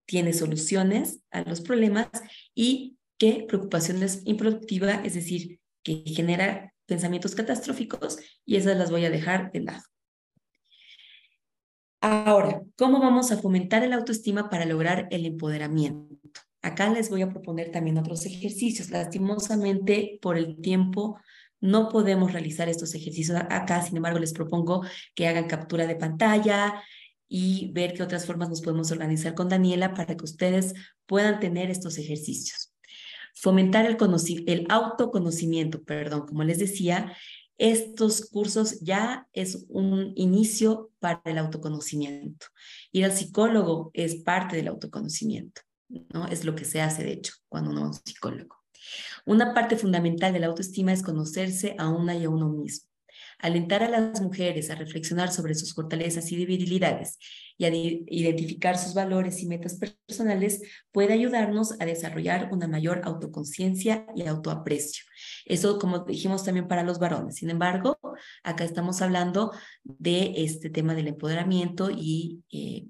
tiene 0.07 0.33
soluciones 0.33 1.21
a 1.31 1.43
los 1.43 1.61
problemas 1.61 2.09
y 2.55 2.97
qué 3.19 3.45
preocupación 3.49 4.03
es 4.03 4.23
improductiva, 4.25 5.03
es 5.05 5.15
decir, 5.15 5.61
que 5.83 6.03
genera 6.07 6.75
pensamientos 6.87 7.35
catastróficos 7.35 8.19
y 8.45 8.57
esas 8.57 8.77
las 8.77 8.91
voy 8.91 9.05
a 9.05 9.11
dejar 9.11 9.53
de 9.53 9.61
lado. 9.61 9.83
Ahora, 12.01 12.63
¿cómo 12.77 13.01
vamos 13.01 13.33
a 13.33 13.39
fomentar 13.39 13.83
el 13.83 13.93
autoestima 13.93 14.49
para 14.49 14.65
lograr 14.65 15.09
el 15.11 15.27
empoderamiento? 15.27 16.41
Acá 16.63 16.89
les 16.89 17.11
voy 17.11 17.23
a 17.23 17.31
proponer 17.31 17.71
también 17.71 17.99
otros 17.99 18.27
ejercicios. 18.27 18.91
Lastimosamente, 18.91 20.19
por 20.21 20.37
el 20.37 20.61
tiempo, 20.61 21.19
no 21.61 21.89
podemos 21.89 22.33
realizar 22.33 22.69
estos 22.69 22.95
ejercicios 22.95 23.39
acá. 23.51 23.83
Sin 23.83 23.97
embargo, 23.97 24.19
les 24.19 24.33
propongo 24.33 24.85
que 25.15 25.27
hagan 25.27 25.47
captura 25.47 25.87
de 25.87 25.97
pantalla 25.97 26.83
y 27.29 27.73
ver 27.73 27.95
qué 27.95 28.03
otras 28.03 28.27
formas 28.27 28.49
nos 28.49 28.63
podemos 28.63 28.91
organizar 28.93 29.35
con 29.35 29.49
Daniela 29.49 29.95
para 29.95 30.17
que 30.17 30.25
ustedes 30.25 30.75
puedan 31.07 31.41
tener 31.41 31.71
estos 31.71 31.99
ejercicios. 31.99 32.76
Fomentar 33.39 33.87
el, 33.87 34.67
autoconocimiento, 34.71 35.83
perdón, 35.85 36.27
como 36.27 36.43
les 36.43 36.59
decía, 36.59 37.15
estos 37.59 38.27
cursos 38.31 38.81
ya 38.81 39.29
es 39.33 39.67
un 39.69 40.13
inicio 40.17 40.91
para 40.99 41.21
el 41.27 41.39
autoconocimiento. 41.39 42.47
Ir 42.93 43.05
al 43.05 43.13
psicólogo 43.13 43.91
es 43.93 44.17
parte 44.17 44.57
del 44.57 44.69
autoconocimiento, 44.69 45.61
¿no? 45.89 46.27
Es 46.27 46.45
lo 46.45 46.55
que 46.55 46.65
se 46.65 46.81
hace, 46.81 47.05
de 47.05 47.13
hecho, 47.13 47.35
cuando 47.49 47.71
uno 47.71 47.81
va 47.83 47.87
a 47.87 47.91
un 47.91 47.95
psicólogo. 47.95 48.57
Una 49.27 49.53
parte 49.53 49.77
fundamental 49.77 50.33
de 50.33 50.41
la 50.41 50.47
autoestima 50.47 50.93
es 50.93 51.03
conocerse 51.03 51.77
a 51.79 51.89
una 51.89 52.17
y 52.17 52.25
a 52.25 52.31
uno 52.31 52.49
mismo. 52.49 52.86
Alentar 53.39 53.83
a 53.83 53.89
las 53.89 54.21
mujeres 54.21 54.71
a 54.71 54.75
reflexionar 54.75 55.31
sobre 55.31 55.55
sus 55.55 55.75
fortalezas 55.75 56.31
y 56.33 56.37
debilidades 56.37 57.19
y 57.59 57.65
a 57.65 57.75
identificar 57.75 58.79
sus 58.79 58.95
valores 58.95 59.43
y 59.43 59.47
metas 59.47 59.79
personales 59.79 60.63
puede 60.93 61.13
ayudarnos 61.13 61.81
a 61.81 61.87
desarrollar 61.87 62.49
una 62.53 62.69
mayor 62.69 63.03
autoconciencia 63.05 64.07
y 64.15 64.23
autoaprecio. 64.27 65.05
Eso, 65.45 65.79
como 65.79 66.01
dijimos 66.01 66.45
también 66.45 66.69
para 66.69 66.83
los 66.83 66.99
varones. 66.99 67.37
Sin 67.37 67.51
embargo, 67.51 67.99
acá 68.43 68.65
estamos 68.65 69.01
hablando 69.03 69.53
de 69.85 70.35
este 70.37 70.71
tema 70.71 70.95
del 70.95 71.09
empoderamiento 71.09 71.91
y 71.91 72.43
eh, 72.53 72.87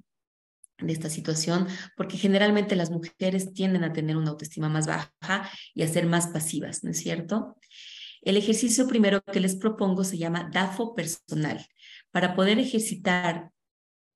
de 0.78 0.92
esta 0.92 1.09
situación, 1.09 1.66
porque 1.97 2.18
generalmente 2.18 2.76
las 2.76 2.90
mujeres 2.90 3.53
tienden 3.55 3.84
a 3.84 3.92
tener 3.92 4.16
una 4.16 4.30
autoestima 4.30 4.68
más 4.68 4.86
baja 4.86 5.51
y 5.74 5.82
a 5.82 5.88
ser 5.88 6.07
más 6.07 6.28
pasivas, 6.28 6.84
¿no 6.84 6.90
es 6.90 6.99
cierto? 6.99 7.57
El 8.26 8.36
ejercicio 8.36 8.88
primero 8.88 9.22
que 9.22 9.38
les 9.38 9.54
propongo 9.54 10.02
se 10.02 10.18
llama 10.18 10.50
DAFO 10.52 10.96
personal. 10.96 11.64
Para 12.10 12.34
poder 12.34 12.58
ejercitar 12.58 13.52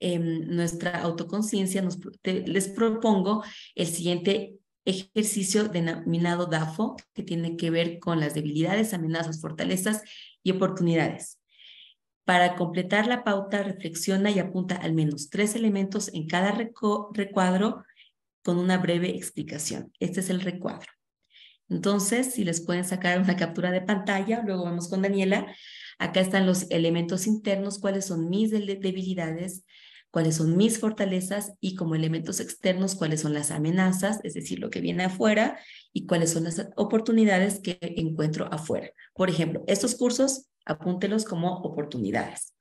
em, 0.01 0.49
nuestra 0.49 1.01
autoconciencia, 1.03 1.81
les 2.25 2.69
propongo 2.71 3.45
el 3.77 3.87
siguiente 3.87 4.59
ejercicio 4.85 5.69
denominado 5.69 6.47
DAFO, 6.47 6.97
que 7.15 7.23
tiene 7.23 7.57
que 7.57 7.71
ver 7.71 8.01
con 8.01 8.19
las 8.19 8.35
debilidades, 8.35 8.95
amenazas, 8.95 9.41
fortalezas 9.41 10.03
y 10.43 10.51
oportunidades. 10.51 11.39
Para 12.25 12.57
completar 12.57 13.07
la 13.07 13.23
pauta, 13.23 13.63
reflexiona 13.63 14.33
y 14.33 14.41
apunta 14.41 14.75
al 14.75 14.93
menos 14.93 15.31
tres 15.31 15.55
elementos 15.55 16.13
en 16.13 16.27
cada 16.27 16.51
recuadro 16.51 17.85
con 18.43 18.59
una 18.59 18.77
breve 18.79 19.11
explicación. 19.11 19.93
Este 20.01 20.19
es 20.19 20.31
el 20.31 20.41
recuadro. 20.41 21.00
Entonces, 21.71 22.35
si 22.35 22.45
les 22.45 22.61
pueden 22.61 22.85
sacar 22.85 23.21
una 23.21 23.37
captura 23.37 23.71
de 23.71 23.81
pantalla, 23.81 24.43
luego 24.45 24.65
vamos 24.65 24.89
con 24.89 25.03
Daniela. 25.03 25.47
Acá 25.99 26.21
están 26.21 26.45
los 26.47 26.71
elementos 26.71 27.27
internos, 27.27 27.79
cuáles 27.79 28.07
son 28.07 28.29
mis 28.29 28.51
debilidades, 28.51 29.65
cuáles 30.11 30.37
son 30.37 30.57
mis 30.57 30.79
fortalezas 30.79 31.55
y 31.61 31.77
como 31.77 31.95
elementos 31.95 32.41
externos, 32.41 32.97
cuáles 32.97 33.21
son 33.21 33.35
las 33.35 33.51
amenazas, 33.51 34.19
es 34.25 34.35
decir, 34.35 34.59
lo 34.59 34.71
que 34.71 34.81
viene 34.81 35.05
afuera 35.05 35.59
y 35.93 36.07
cuáles 36.07 36.33
son 36.33 36.45
las 36.45 36.69
oportunidades 36.77 37.61
que 37.61 37.79
encuentro 37.81 38.53
afuera. 38.53 38.91
Por 39.15 39.31
ejemplo, 39.31 39.63
estos 39.67 39.95
cursos, 39.95 40.47
apúntelos 40.65 41.25
como 41.25 41.59
oportunidades. 41.59 42.55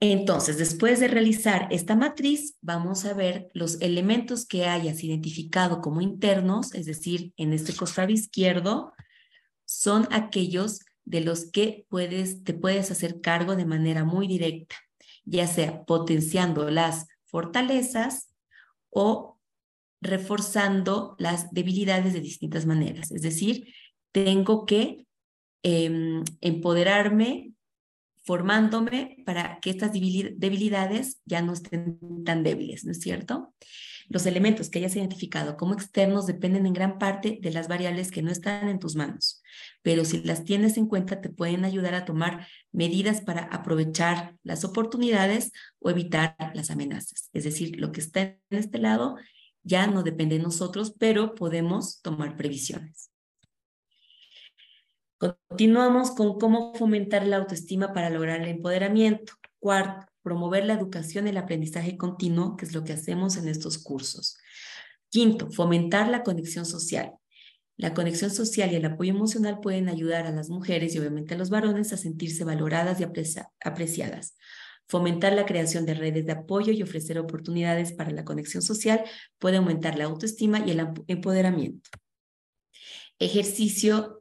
Entonces, 0.00 0.58
después 0.58 1.00
de 1.00 1.08
realizar 1.08 1.66
esta 1.70 1.96
matriz, 1.96 2.56
vamos 2.60 3.04
a 3.04 3.14
ver 3.14 3.50
los 3.52 3.80
elementos 3.80 4.46
que 4.46 4.66
hayas 4.66 5.02
identificado 5.02 5.80
como 5.80 6.00
internos, 6.00 6.72
es 6.74 6.86
decir, 6.86 7.32
en 7.36 7.52
este 7.52 7.74
costado 7.74 8.10
izquierdo, 8.10 8.92
son 9.64 10.06
aquellos 10.12 10.80
de 11.04 11.22
los 11.22 11.50
que 11.50 11.84
puedes, 11.88 12.44
te 12.44 12.54
puedes 12.54 12.90
hacer 12.92 13.20
cargo 13.20 13.56
de 13.56 13.66
manera 13.66 14.04
muy 14.04 14.28
directa, 14.28 14.76
ya 15.24 15.48
sea 15.48 15.84
potenciando 15.84 16.70
las 16.70 17.06
fortalezas 17.24 18.32
o 18.90 19.38
reforzando 20.00 21.16
las 21.18 21.50
debilidades 21.50 22.12
de 22.12 22.20
distintas 22.20 22.66
maneras. 22.66 23.10
Es 23.10 23.22
decir, 23.22 23.74
tengo 24.12 24.64
que 24.64 25.06
em, 25.64 26.22
empoderarme 26.40 27.52
formándome 28.28 29.16
para 29.24 29.58
que 29.60 29.70
estas 29.70 29.90
debilidades 29.90 31.18
ya 31.24 31.40
no 31.40 31.54
estén 31.54 31.98
tan 32.26 32.42
débiles, 32.42 32.84
¿no 32.84 32.92
es 32.92 33.00
cierto? 33.00 33.54
Los 34.10 34.26
elementos 34.26 34.68
que 34.68 34.80
hayas 34.80 34.96
identificado 34.96 35.56
como 35.56 35.72
externos 35.72 36.26
dependen 36.26 36.66
en 36.66 36.74
gran 36.74 36.98
parte 36.98 37.38
de 37.40 37.50
las 37.50 37.68
variables 37.68 38.10
que 38.10 38.20
no 38.20 38.30
están 38.30 38.68
en 38.68 38.80
tus 38.80 38.96
manos, 38.96 39.42
pero 39.80 40.04
si 40.04 40.22
las 40.24 40.44
tienes 40.44 40.76
en 40.76 40.88
cuenta 40.88 41.22
te 41.22 41.30
pueden 41.30 41.64
ayudar 41.64 41.94
a 41.94 42.04
tomar 42.04 42.46
medidas 42.70 43.22
para 43.22 43.44
aprovechar 43.44 44.36
las 44.42 44.62
oportunidades 44.62 45.50
o 45.78 45.88
evitar 45.88 46.36
las 46.52 46.70
amenazas. 46.70 47.30
Es 47.32 47.44
decir, 47.44 47.80
lo 47.80 47.92
que 47.92 48.02
está 48.02 48.20
en 48.20 48.38
este 48.50 48.76
lado 48.76 49.16
ya 49.62 49.86
no 49.86 50.02
depende 50.02 50.36
de 50.36 50.42
nosotros, 50.42 50.94
pero 50.98 51.34
podemos 51.34 52.02
tomar 52.02 52.36
previsiones. 52.36 53.07
Continuamos 55.18 56.12
con 56.12 56.38
cómo 56.38 56.74
fomentar 56.74 57.26
la 57.26 57.38
autoestima 57.38 57.92
para 57.92 58.08
lograr 58.08 58.40
el 58.40 58.48
empoderamiento. 58.48 59.32
Cuarto, 59.58 60.06
promover 60.22 60.64
la 60.64 60.74
educación 60.74 61.26
y 61.26 61.30
el 61.30 61.36
aprendizaje 61.36 61.96
continuo, 61.96 62.56
que 62.56 62.64
es 62.64 62.72
lo 62.72 62.84
que 62.84 62.92
hacemos 62.92 63.36
en 63.36 63.48
estos 63.48 63.78
cursos. 63.78 64.38
Quinto, 65.08 65.50
fomentar 65.50 66.08
la 66.08 66.22
conexión 66.22 66.64
social. 66.64 67.14
La 67.76 67.94
conexión 67.94 68.30
social 68.30 68.72
y 68.72 68.76
el 68.76 68.84
apoyo 68.84 69.12
emocional 69.12 69.58
pueden 69.60 69.88
ayudar 69.88 70.26
a 70.26 70.32
las 70.32 70.50
mujeres 70.50 70.94
y 70.94 70.98
obviamente 71.00 71.34
a 71.34 71.38
los 71.38 71.50
varones 71.50 71.92
a 71.92 71.96
sentirse 71.96 72.44
valoradas 72.44 73.00
y 73.00 73.04
apreciadas. 73.04 74.36
Fomentar 74.86 75.32
la 75.32 75.46
creación 75.46 75.84
de 75.84 75.94
redes 75.94 76.26
de 76.26 76.32
apoyo 76.32 76.72
y 76.72 76.82
ofrecer 76.82 77.18
oportunidades 77.18 77.92
para 77.92 78.10
la 78.10 78.24
conexión 78.24 78.62
social 78.62 79.04
puede 79.38 79.56
aumentar 79.56 79.98
la 79.98 80.04
autoestima 80.04 80.62
y 80.64 80.70
el 80.70 80.88
empoderamiento. 81.08 81.90
Ejercicio 83.18 84.17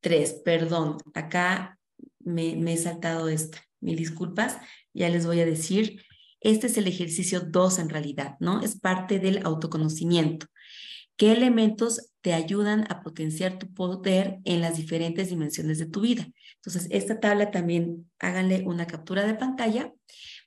Tres, 0.00 0.40
perdón, 0.44 0.98
acá 1.14 1.78
me, 2.20 2.52
he 2.72 2.76
saltado 2.76 3.28
esta. 3.28 3.58
Mil 3.80 3.96
disculpas, 3.96 4.58
ya 4.92 5.08
les 5.08 5.24
voy 5.24 5.40
a 5.40 5.46
decir 5.46 6.02
Este 6.40 6.66
es 6.66 6.76
el 6.76 6.88
ejercicio 6.88 7.40
2 7.40 7.78
en 7.78 7.88
realidad, 7.88 8.36
¿no? 8.40 8.60
Es 8.62 8.78
parte 8.78 9.18
del 9.18 9.44
autoconocimiento. 9.44 10.46
¿Qué 11.16 11.32
elementos 11.32 12.12
te 12.20 12.32
ayudan 12.32 12.86
a 12.90 13.02
potenciar 13.02 13.58
tu 13.58 13.72
poder 13.74 14.38
en 14.44 14.60
las 14.60 14.76
diferentes 14.76 15.30
dimensiones 15.30 15.78
de 15.78 15.86
tu 15.86 16.00
vida? 16.00 16.28
Entonces, 16.56 16.86
esta 16.90 17.18
tabla 17.18 17.50
también 17.50 18.08
háganle 18.20 18.62
una 18.66 18.86
captura 18.86 19.26
de 19.26 19.34
pantalla 19.34 19.92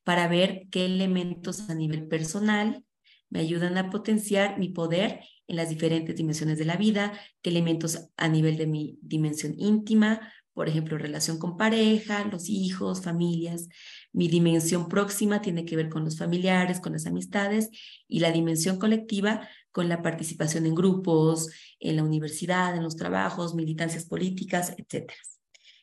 para 0.03 0.27
ver 0.27 0.67
qué 0.71 0.85
elementos 0.85 1.69
a 1.69 1.75
nivel 1.75 2.07
personal 2.07 2.85
me 3.31 3.39
ayudan 3.39 3.77
a 3.79 3.89
potenciar 3.89 4.59
mi 4.59 4.69
poder 4.69 5.21
en 5.47 5.55
las 5.55 5.69
diferentes 5.69 6.15
dimensiones 6.15 6.59
de 6.59 6.65
la 6.65 6.77
vida, 6.77 7.13
qué 7.41 7.49
elementos 7.49 8.09
a 8.15 8.27
nivel 8.27 8.57
de 8.57 8.67
mi 8.67 8.99
dimensión 9.01 9.55
íntima, 9.57 10.31
por 10.53 10.67
ejemplo, 10.67 10.97
relación 10.97 11.39
con 11.39 11.57
pareja, 11.57 12.25
los 12.25 12.49
hijos, 12.49 13.01
familias. 13.01 13.69
Mi 14.11 14.27
dimensión 14.27 14.89
próxima 14.89 15.41
tiene 15.41 15.65
que 15.65 15.77
ver 15.77 15.89
con 15.89 16.03
los 16.03 16.17
familiares, 16.17 16.81
con 16.81 16.91
las 16.91 17.07
amistades 17.07 17.69
y 18.07 18.19
la 18.19 18.31
dimensión 18.31 18.77
colectiva 18.77 19.47
con 19.71 19.87
la 19.87 20.01
participación 20.01 20.65
en 20.65 20.75
grupos, 20.75 21.49
en 21.79 21.95
la 21.95 22.03
universidad, 22.03 22.75
en 22.75 22.83
los 22.83 22.97
trabajos, 22.97 23.55
militancias 23.55 24.05
políticas, 24.05 24.73
etc. 24.77 25.11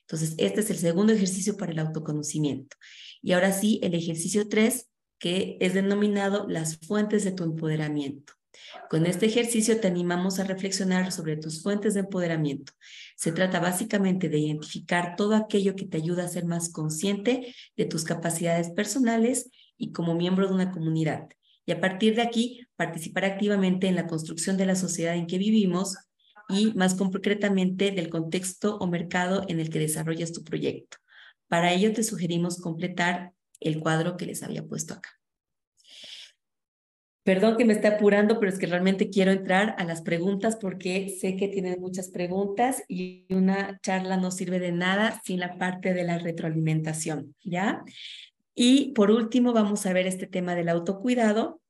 Entonces, 0.02 0.34
este 0.38 0.60
es 0.60 0.70
el 0.70 0.76
segundo 0.76 1.12
ejercicio 1.12 1.56
para 1.56 1.72
el 1.72 1.78
autoconocimiento. 1.78 2.76
Y 3.22 3.32
ahora 3.32 3.52
sí, 3.52 3.80
el 3.82 3.94
ejercicio 3.94 4.48
3, 4.48 4.87
que 5.18 5.56
es 5.60 5.74
denominado 5.74 6.46
las 6.48 6.78
fuentes 6.78 7.24
de 7.24 7.32
tu 7.32 7.44
empoderamiento. 7.44 8.34
Con 8.90 9.06
este 9.06 9.26
ejercicio 9.26 9.80
te 9.80 9.88
animamos 9.88 10.38
a 10.38 10.44
reflexionar 10.44 11.12
sobre 11.12 11.36
tus 11.36 11.62
fuentes 11.62 11.94
de 11.94 12.00
empoderamiento. 12.00 12.72
Se 13.16 13.32
trata 13.32 13.60
básicamente 13.60 14.28
de 14.28 14.38
identificar 14.38 15.14
todo 15.16 15.34
aquello 15.34 15.76
que 15.76 15.86
te 15.86 15.98
ayuda 15.98 16.24
a 16.24 16.28
ser 16.28 16.44
más 16.44 16.70
consciente 16.70 17.54
de 17.76 17.84
tus 17.84 18.04
capacidades 18.04 18.70
personales 18.70 19.50
y 19.76 19.92
como 19.92 20.14
miembro 20.14 20.48
de 20.48 20.54
una 20.54 20.70
comunidad. 20.70 21.28
Y 21.66 21.72
a 21.72 21.80
partir 21.80 22.16
de 22.16 22.22
aquí, 22.22 22.66
participar 22.76 23.26
activamente 23.26 23.88
en 23.88 23.94
la 23.94 24.06
construcción 24.06 24.56
de 24.56 24.66
la 24.66 24.74
sociedad 24.74 25.14
en 25.14 25.26
que 25.26 25.38
vivimos 25.38 25.96
y 26.48 26.72
más 26.72 26.94
concretamente 26.94 27.90
del 27.90 28.08
contexto 28.08 28.78
o 28.78 28.86
mercado 28.86 29.44
en 29.48 29.60
el 29.60 29.68
que 29.68 29.78
desarrollas 29.78 30.32
tu 30.32 30.42
proyecto. 30.42 30.96
Para 31.46 31.72
ello 31.72 31.92
te 31.92 32.02
sugerimos 32.02 32.58
completar 32.58 33.32
el 33.60 33.80
cuadro 33.80 34.16
que 34.16 34.26
les 34.26 34.42
había 34.42 34.66
puesto 34.66 34.94
acá. 34.94 35.10
Perdón 37.28 37.58
que 37.58 37.66
me 37.66 37.74
esté 37.74 37.88
apurando, 37.88 38.40
pero 38.40 38.50
es 38.50 38.58
que 38.58 38.66
realmente 38.66 39.10
quiero 39.10 39.32
entrar 39.32 39.74
a 39.76 39.84
las 39.84 40.00
preguntas 40.00 40.56
porque 40.56 41.14
sé 41.20 41.36
que 41.36 41.48
tienen 41.48 41.78
muchas 41.78 42.08
preguntas 42.08 42.82
y 42.88 43.26
una 43.28 43.78
charla 43.82 44.16
no 44.16 44.30
sirve 44.30 44.58
de 44.58 44.72
nada 44.72 45.20
sin 45.24 45.40
la 45.40 45.58
parte 45.58 45.92
de 45.92 46.04
la 46.04 46.16
retroalimentación, 46.16 47.34
¿ya? 47.44 47.84
Y 48.54 48.92
por 48.92 49.10
último 49.10 49.52
vamos 49.52 49.84
a 49.84 49.92
ver 49.92 50.06
este 50.06 50.26
tema 50.26 50.54
del 50.54 50.70
autocuidado, 50.70 51.60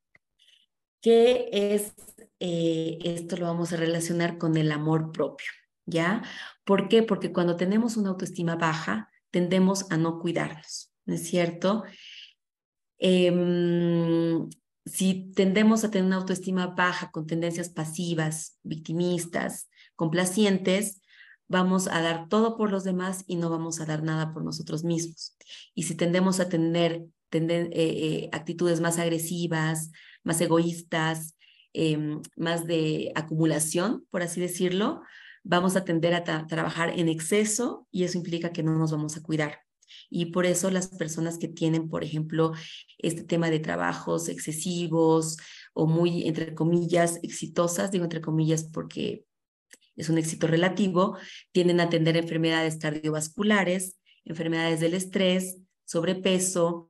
que 1.00 1.48
es, 1.52 1.92
eh, 2.38 2.98
esto 3.02 3.36
lo 3.36 3.46
vamos 3.46 3.72
a 3.72 3.78
relacionar 3.78 4.38
con 4.38 4.56
el 4.56 4.70
amor 4.70 5.10
propio, 5.10 5.50
¿ya? 5.86 6.22
¿Por 6.62 6.88
qué? 6.88 7.02
Porque 7.02 7.32
cuando 7.32 7.56
tenemos 7.56 7.96
una 7.96 8.10
autoestima 8.10 8.54
baja, 8.54 9.10
tendemos 9.32 9.90
a 9.90 9.96
no 9.96 10.20
cuidarnos, 10.20 10.92
¿no 11.08 11.14
es 11.14 11.26
cierto? 11.26 11.84
Eh, 12.98 13.32
si 14.84 15.32
tendemos 15.34 15.82
a 15.82 15.90
tener 15.90 16.06
una 16.06 16.16
autoestima 16.16 16.66
baja 16.66 17.10
con 17.10 17.26
tendencias 17.26 17.70
pasivas, 17.70 18.58
victimistas, 18.62 19.70
complacientes, 19.96 21.00
vamos 21.46 21.88
a 21.88 22.02
dar 22.02 22.28
todo 22.28 22.58
por 22.58 22.70
los 22.70 22.84
demás 22.84 23.24
y 23.26 23.36
no 23.36 23.48
vamos 23.48 23.80
a 23.80 23.86
dar 23.86 24.02
nada 24.02 24.34
por 24.34 24.44
nosotros 24.44 24.84
mismos. 24.84 25.34
Y 25.74 25.84
si 25.84 25.94
tendemos 25.94 26.40
a 26.40 26.50
tener 26.50 27.06
eh, 27.32 27.70
eh, 27.72 28.28
actitudes 28.32 28.80
más 28.80 28.98
agresivas, 28.98 29.90
más 30.24 30.38
egoístas, 30.42 31.36
em, 31.72 32.20
más 32.36 32.66
de 32.66 33.12
acumulación, 33.14 34.06
por 34.10 34.20
así 34.20 34.42
decirlo, 34.42 35.00
vamos 35.42 35.74
a 35.74 35.84
tender 35.84 36.12
a 36.14 36.46
trabajar 36.46 36.90
en 36.98 37.08
exceso 37.08 37.86
y 37.90 38.04
eso 38.04 38.18
implica 38.18 38.52
que 38.52 38.62
no 38.62 38.76
nos 38.76 38.92
vamos 38.92 39.16
a 39.16 39.22
cuidar. 39.22 39.67
Y 40.10 40.26
por 40.26 40.46
eso 40.46 40.70
las 40.70 40.88
personas 40.88 41.38
que 41.38 41.48
tienen, 41.48 41.88
por 41.88 42.04
ejemplo, 42.04 42.52
este 42.98 43.22
tema 43.22 43.50
de 43.50 43.60
trabajos 43.60 44.28
excesivos 44.28 45.36
o 45.72 45.86
muy, 45.86 46.26
entre 46.26 46.54
comillas, 46.54 47.18
exitosas, 47.22 47.90
digo 47.90 48.04
entre 48.04 48.20
comillas 48.20 48.64
porque 48.72 49.24
es 49.96 50.08
un 50.08 50.18
éxito 50.18 50.46
relativo, 50.46 51.18
tienden 51.52 51.80
a 51.80 51.90
tener 51.90 52.16
enfermedades 52.16 52.78
cardiovasculares, 52.78 53.98
enfermedades 54.24 54.80
del 54.80 54.94
estrés, 54.94 55.58
sobrepeso 55.84 56.88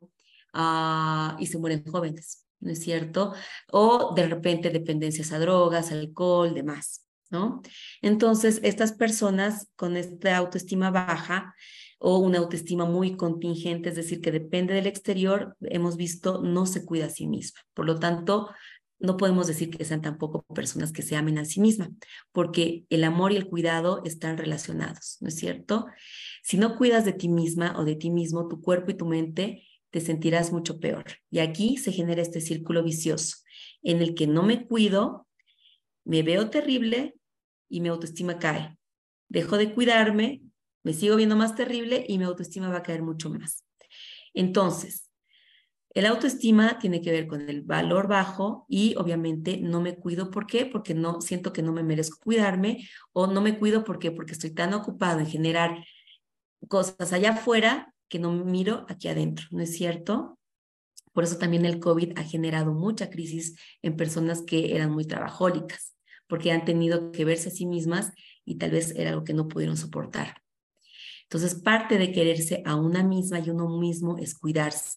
uh, 0.55 1.39
y 1.39 1.47
se 1.47 1.59
mueren 1.59 1.85
jóvenes, 1.85 2.45
¿no 2.61 2.71
es 2.71 2.81
cierto? 2.81 3.35
O 3.73 4.13
de 4.15 4.27
repente 4.27 4.71
dependencias 4.71 5.33
a 5.33 5.39
drogas, 5.39 5.91
alcohol, 5.91 6.55
demás, 6.55 7.07
¿no? 7.31 7.63
Entonces, 8.03 8.61
estas 8.63 8.93
personas 8.93 9.69
con 9.77 9.97
esta 9.97 10.37
autoestima 10.37 10.91
baja 10.91 11.55
o 11.99 12.19
una 12.19 12.39
autoestima 12.39 12.85
muy 12.85 13.17
contingente, 13.17 13.89
es 13.89 13.97
decir, 13.97 14.21
que 14.21 14.33
depende 14.33 14.75
del 14.75 14.87
exterior, 14.87 15.57
hemos 15.61 15.97
visto, 15.97 16.43
no 16.43 16.67
se 16.67 16.85
cuida 16.85 17.07
a 17.07 17.11
sí 17.11 17.27
misma. 17.27 17.61
Por 17.75 17.87
lo 17.87 17.99
tanto, 17.99 18.49
no 19.01 19.17
podemos 19.17 19.47
decir 19.47 19.71
que 19.71 19.85
sean 19.85 20.03
tampoco 20.03 20.43
personas 20.55 20.93
que 20.93 21.03
se 21.03 21.17
amen 21.17 21.39
a 21.39 21.45
sí 21.45 21.61
misma, 21.61 21.91
porque 22.33 22.85
el 22.91 23.05
amor 23.05 23.33
y 23.33 23.37
el 23.37 23.47
cuidado 23.47 24.03
están 24.05 24.39
relacionados, 24.39 25.19
¿no 25.21 25.29
es 25.29 25.37
cierto? 25.37 25.87
Si 26.43 26.57
no 26.57 26.77
cuidas 26.77 27.05
de 27.05 27.13
ti 27.13 27.29
misma 27.29 27.75
o 27.79 27.85
de 27.85 27.97
ti 27.97 28.11
mismo, 28.11 28.49
tu 28.49 28.61
cuerpo 28.61 28.91
y 28.91 28.95
tu 28.95 29.07
mente, 29.07 29.65
te 29.91 30.01
sentirás 30.01 30.53
mucho 30.53 30.81
peor. 30.81 31.05
Y 31.31 31.39
aquí 31.39 31.77
se 31.77 31.93
genera 31.93 32.23
este 32.23 32.41
círculo 32.41 32.83
vicioso 32.83 33.37
en 33.83 34.03
el 34.03 34.15
que 34.15 34.27
no 34.27 34.43
me 34.43 34.67
cuido, 34.67 35.27
me 36.05 36.23
veo 36.23 36.51
terrible 36.51 37.15
y 37.69 37.81
mi 37.81 37.89
autoestima 37.89 38.39
cae. 38.39 38.77
Dejo 39.29 39.57
de 39.57 39.75
cuidarme, 39.75 40.43
me 40.83 40.93
sigo 40.93 41.17
viendo 41.17 41.37
más 41.37 41.55
terrible 41.55 42.05
y 42.09 42.19
mi 42.19 42.25
autoestima 42.25 42.69
va 42.69 42.79
a 42.79 42.83
caer 42.83 43.03
mucho 43.03 43.31
más. 43.31 43.65
Entonces, 44.35 45.11
el 45.91 46.07
autoestima 46.07 46.79
tiene 46.79 47.01
que 47.01 47.11
ver 47.11 47.27
con 47.27 47.49
el 47.49 47.63
valor 47.63 48.09
bajo 48.09 48.67
y 48.69 48.95
obviamente 48.97 49.57
no 49.59 49.81
me 49.81 49.97
cuido. 49.97 50.31
¿Por 50.31 50.47
qué? 50.47 50.67
Porque 50.67 50.95
no 50.95 51.21
siento 51.21 51.53
que 51.53 51.63
no 51.63 51.73
me 51.73 51.83
merezco 51.83 52.19
cuidarme 52.23 52.89
o 53.13 53.27
no 53.27 53.41
me 53.41 53.59
cuido 53.59 53.85
¿por 53.85 53.99
porque 54.15 54.33
estoy 54.33 54.51
tan 54.51 54.75
ocupado 54.75 55.21
en 55.21 55.27
generar 55.27 55.85
cosas 56.69 57.13
allá 57.13 57.31
afuera 57.31 57.95
que 58.09 58.19
no 58.19 58.33
miro 58.33 58.87
aquí 58.89 59.09
adentro, 59.09 59.47
¿no 59.51 59.63
es 59.63 59.77
cierto? 59.77 60.39
Por 61.13 61.25
eso 61.25 61.37
también 61.39 61.65
el 61.65 61.81
COVID 61.81 62.19
ha 62.19 62.23
generado 62.23 62.73
mucha 62.73 63.11
crisis 63.11 63.59
en 63.83 63.97
personas 63.97 64.43
que 64.43 64.75
eran 64.75 64.91
muy 64.91 65.05
trabajólicas, 65.05 65.97
porque 66.27 66.53
han 66.53 66.65
tenido 66.65 67.13
que 67.13 67.25
verse 67.25 67.49
a 67.49 67.53
sí 67.53 67.67
mismas 67.67 68.13
y 68.45 68.57
tal 68.57 68.71
vez 68.71 68.95
era 68.95 69.11
algo 69.11 69.25
que 69.25 69.35
no 69.35 69.49
pudieron 69.49 69.77
soportar. 69.77 70.43
Entonces, 71.31 71.57
parte 71.57 71.99
de 71.99 72.11
quererse 72.11 72.63
a 72.65 72.75
una 72.75 73.03
misma 73.03 73.39
y 73.39 73.51
uno 73.51 73.69
mismo 73.69 74.17
es 74.17 74.35
cuidarse. 74.35 74.97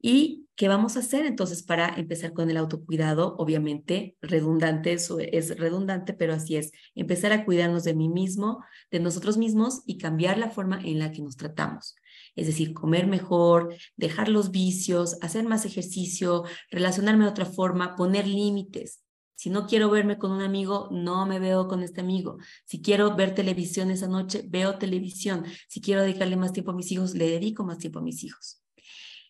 ¿Y 0.00 0.46
qué 0.54 0.68
vamos 0.68 0.96
a 0.96 1.00
hacer 1.00 1.26
entonces 1.26 1.64
para 1.64 1.88
empezar 1.96 2.32
con 2.32 2.48
el 2.48 2.56
autocuidado? 2.58 3.34
Obviamente, 3.38 4.16
redundante, 4.20 4.92
eso 4.92 5.18
es 5.18 5.58
redundante, 5.58 6.12
pero 6.12 6.32
así 6.32 6.54
es. 6.54 6.70
Empezar 6.94 7.32
a 7.32 7.44
cuidarnos 7.44 7.82
de 7.82 7.94
mí 7.94 8.08
mismo, 8.08 8.62
de 8.92 9.00
nosotros 9.00 9.36
mismos 9.36 9.82
y 9.84 9.98
cambiar 9.98 10.38
la 10.38 10.50
forma 10.50 10.80
en 10.80 11.00
la 11.00 11.10
que 11.10 11.22
nos 11.22 11.36
tratamos. 11.36 11.96
Es 12.36 12.46
decir, 12.46 12.72
comer 12.72 13.08
mejor, 13.08 13.74
dejar 13.96 14.28
los 14.28 14.52
vicios, 14.52 15.18
hacer 15.22 15.44
más 15.44 15.64
ejercicio, 15.64 16.44
relacionarme 16.70 17.24
de 17.24 17.30
otra 17.30 17.46
forma, 17.46 17.96
poner 17.96 18.28
límites. 18.28 19.05
Si 19.36 19.50
no 19.50 19.66
quiero 19.66 19.90
verme 19.90 20.18
con 20.18 20.32
un 20.32 20.40
amigo, 20.40 20.88
no 20.90 21.26
me 21.26 21.38
veo 21.38 21.68
con 21.68 21.82
este 21.82 22.00
amigo. 22.00 22.38
Si 22.64 22.80
quiero 22.80 23.14
ver 23.14 23.34
televisión 23.34 23.90
esa 23.90 24.08
noche, 24.08 24.42
veo 24.48 24.78
televisión. 24.78 25.44
Si 25.68 25.80
quiero 25.80 26.02
dedicarle 26.02 26.36
más 26.36 26.52
tiempo 26.52 26.70
a 26.72 26.74
mis 26.74 26.90
hijos, 26.90 27.14
le 27.14 27.30
dedico 27.30 27.62
más 27.62 27.78
tiempo 27.78 27.98
a 27.98 28.02
mis 28.02 28.24
hijos. 28.24 28.62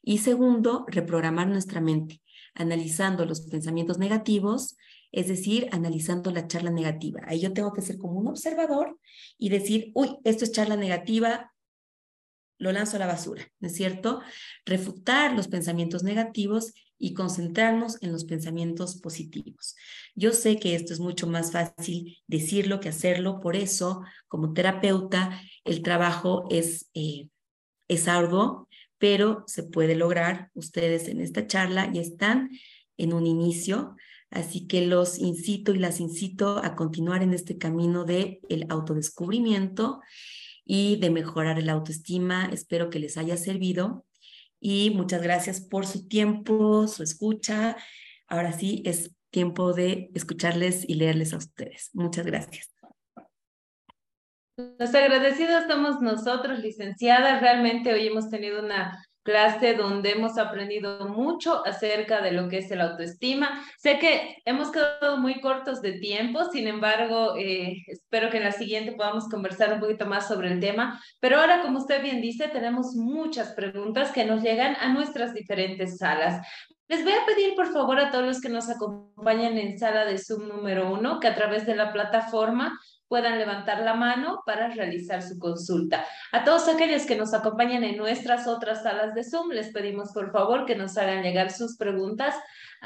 Y 0.03 0.19
segundo, 0.19 0.87
reprogramar 0.89 1.49
nuestra 1.49 1.81
mente, 1.81 2.23
analizando 2.55 3.27
los 3.27 3.41
pensamientos 3.41 3.99
negativos, 3.99 4.77
es 5.11 5.27
decir, 5.27 5.69
analizando 5.73 6.31
la 6.31 6.47
charla 6.47 6.71
negativa. 6.71 7.23
Ahí 7.27 7.41
yo 7.41 7.53
tengo 7.53 7.73
que 7.73 7.83
ser 7.83 7.99
como 7.99 8.15
un 8.21 8.29
observador 8.29 9.01
y 9.37 9.49
decir, 9.49 9.91
uy, 9.95 10.17
esto 10.23 10.45
es 10.45 10.53
charla 10.53 10.77
negativa, 10.77 11.53
lo 12.59 12.71
lanzo 12.71 12.97
a 12.97 13.01
la 13.01 13.07
basura, 13.07 13.45
¿no 13.59 13.69
es 13.69 13.75
cierto? 13.75 14.21
Refutar 14.65 15.35
los 15.35 15.49
pensamientos 15.49 16.05
negativos 16.05 16.73
y 16.99 17.15
concentrarnos 17.15 18.03
en 18.03 18.13
los 18.13 18.25
pensamientos 18.25 19.01
positivos. 19.01 19.75
Yo 20.15 20.33
sé 20.33 20.59
que 20.59 20.75
esto 20.75 20.93
es 20.93 21.01
mucho 21.01 21.27
más 21.27 21.53
fácil 21.53 22.19
decirlo 22.27 22.81
que 22.81 22.89
hacerlo, 22.89 23.41
por 23.41 23.57
eso 23.57 24.03
como 24.29 24.53
terapeuta 24.53 25.41
el 25.65 25.83
trabajo 25.83 26.47
es, 26.51 26.89
eh, 26.95 27.29
es 27.89 28.09
arduo, 28.09 28.69
pero 28.99 29.45
se 29.47 29.63
puede 29.63 29.95
lograr. 29.95 30.51
Ustedes 30.55 31.09
en 31.09 31.21
esta 31.21 31.47
charla 31.47 31.91
ya 31.93 32.01
están 32.01 32.51
en 32.97 33.13
un 33.13 33.27
inicio, 33.27 33.95
así 34.31 34.67
que 34.67 34.87
los 34.87 35.19
incito 35.19 35.75
y 35.75 35.79
las 35.79 36.01
incito 36.01 36.59
a 36.65 36.75
continuar 36.77 37.23
en 37.23 37.35
este 37.35 37.59
camino 37.59 38.05
de 38.05 38.41
el 38.49 38.67
autodescubrimiento 38.71 40.01
y 40.65 40.97
de 40.97 41.11
mejorar 41.11 41.63
la 41.63 41.73
autoestima. 41.73 42.47
Espero 42.47 42.89
que 42.89 42.99
les 42.99 43.19
haya 43.19 43.37
servido 43.37 44.07
y 44.61 44.91
muchas 44.91 45.23
gracias 45.23 45.61
por 45.61 45.87
su 45.87 46.09
tiempo, 46.09 46.89
su 46.89 47.03
escucha. 47.03 47.77
Ahora 48.27 48.53
sí 48.53 48.83
es 48.85 49.15
tiempo 49.31 49.73
de 49.73 50.11
escucharles 50.15 50.89
y 50.89 50.95
leerles 50.95 51.33
a 51.33 51.39
ustedes. 51.39 51.91
Muchas 51.93 52.27
gracias. 52.27 52.73
Los 54.57 54.95
agradecidos 54.95 55.63
estamos 55.63 56.01
nosotros, 56.01 56.61
licenciada. 56.61 57.41
Realmente 57.41 57.93
hoy 57.93 58.07
hemos 58.07 58.31
tenido 58.31 58.65
una 58.65 58.99
clase 59.27 59.75
donde 59.75 60.13
hemos 60.13 60.39
aprendido 60.39 61.09
mucho 61.09 61.67
acerca 61.67 62.23
de 62.23 62.33
lo 62.33 62.49
que 62.49 62.59
es 62.59 62.71
el 62.71 62.81
autoestima. 62.81 63.63
Sé 63.77 63.99
que 63.99 64.37
hemos 64.47 64.71
quedado 64.71 65.19
muy 65.19 65.41
cortos 65.41 65.83
de 65.83 65.99
tiempo, 65.99 66.45
sin 66.45 66.69
embargo, 66.69 67.37
eh, 67.37 67.83
espero 67.89 68.31
que 68.31 68.39
en 68.39 68.45
la 68.45 68.53
siguiente 68.53 68.93
podamos 68.93 69.29
conversar 69.29 69.73
un 69.75 69.81
poquito 69.81 70.07
más 70.07 70.29
sobre 70.29 70.53
el 70.53 70.61
tema. 70.61 71.03
Pero 71.21 71.41
ahora, 71.41 71.61
como 71.61 71.79
usted 71.79 72.03
bien 72.03 72.23
dice, 72.23 72.49
tenemos 72.49 72.95
muchas 72.95 73.53
preguntas 73.53 74.13
que 74.13 74.25
nos 74.25 74.43
llegan 74.43 74.77
a 74.81 74.93
nuestras 74.95 75.35
diferentes 75.35 75.99
salas. 75.99 76.41
Les 76.89 77.03
voy 77.03 77.15
a 77.15 77.27
pedir, 77.27 77.57
por 77.57 77.73
favor, 77.73 77.99
a 77.99 78.13
todos 78.13 78.25
los 78.25 78.41
que 78.41 78.49
nos 78.49 78.71
acompañan 78.71 79.59
en 79.59 79.77
sala 79.77 80.05
de 80.05 80.19
Zoom 80.19 80.47
número 80.47 80.93
uno, 80.93 81.19
que 81.19 81.27
a 81.27 81.35
través 81.35 81.67
de 81.67 81.75
la 81.75 81.93
plataforma 81.93 82.79
puedan 83.09 83.39
levantar 83.39 83.81
la 83.83 83.95
mano 83.95 84.43
para 84.45 84.69
realizar 84.69 85.23
su 85.23 85.39
consulta. 85.39 86.05
A 86.33 86.45
todos 86.45 86.69
aquellos 86.69 87.07
que 87.07 87.17
nos 87.17 87.35
acompañan 87.35 87.85
en 87.85 87.97
nuestras 87.97 88.47
otras 88.47 88.83
salas 88.83 89.15
de 89.15 89.25
Zoom, 89.25 89.51
les 89.51 89.73
pedimos 89.73 90.13
por 90.13 90.33
favor 90.33 90.67
que 90.67 90.77
nos 90.77 90.97
hagan 90.97 91.23
llegar 91.23 91.51
sus 91.51 91.77
preguntas 91.77 92.35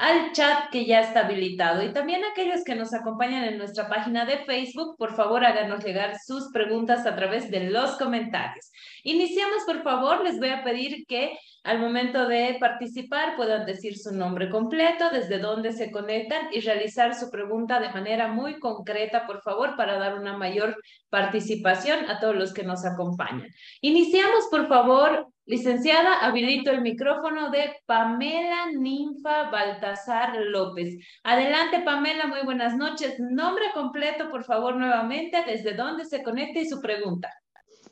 al 0.01 0.31
chat 0.31 0.71
que 0.71 0.85
ya 0.85 1.01
está 1.01 1.27
habilitado. 1.27 1.83
Y 1.83 1.93
también 1.93 2.23
aquellos 2.25 2.63
que 2.63 2.73
nos 2.73 2.91
acompañan 2.91 3.43
en 3.43 3.59
nuestra 3.59 3.87
página 3.87 4.25
de 4.25 4.39
Facebook, 4.45 4.95
por 4.97 5.15
favor 5.15 5.45
háganos 5.45 5.85
llegar 5.85 6.17
sus 6.25 6.51
preguntas 6.51 7.05
a 7.05 7.15
través 7.15 7.51
de 7.51 7.69
los 7.69 7.97
comentarios. 7.97 8.71
Iniciamos, 9.03 9.63
por 9.63 9.83
favor, 9.83 10.23
les 10.23 10.39
voy 10.39 10.49
a 10.49 10.63
pedir 10.63 11.05
que 11.07 11.37
al 11.63 11.77
momento 11.77 12.27
de 12.27 12.57
participar 12.59 13.35
puedan 13.35 13.67
decir 13.67 13.95
su 13.95 14.11
nombre 14.11 14.49
completo, 14.49 15.11
desde 15.11 15.37
dónde 15.37 15.71
se 15.71 15.91
conectan 15.91 16.47
y 16.51 16.61
realizar 16.61 17.13
su 17.13 17.29
pregunta 17.29 17.79
de 17.79 17.89
manera 17.89 18.27
muy 18.27 18.59
concreta, 18.59 19.27
por 19.27 19.43
favor, 19.43 19.75
para 19.75 19.99
dar 19.99 20.17
una 20.17 20.35
mayor 20.35 20.75
participación 21.11 22.09
a 22.09 22.19
todos 22.19 22.35
los 22.35 22.53
que 22.55 22.63
nos 22.63 22.83
acompañan. 22.85 23.47
Iniciamos, 23.81 24.47
por 24.49 24.67
favor, 24.67 25.27
licenciada, 25.51 26.19
habilito 26.19 26.71
el 26.71 26.79
micrófono 26.79 27.51
de 27.51 27.75
Pamela 27.85 28.67
Ninfa 28.71 29.49
Baltasar 29.49 30.37
López. 30.37 30.95
Adelante, 31.25 31.81
Pamela, 31.81 32.25
muy 32.27 32.45
buenas 32.45 32.77
noches. 32.77 33.15
Nombre 33.19 33.65
completo, 33.73 34.31
por 34.31 34.45
favor, 34.45 34.77
nuevamente, 34.77 35.43
desde 35.45 35.73
dónde 35.73 36.05
se 36.05 36.23
conecta 36.23 36.61
y 36.61 36.69
su 36.69 36.79
pregunta. 36.79 37.29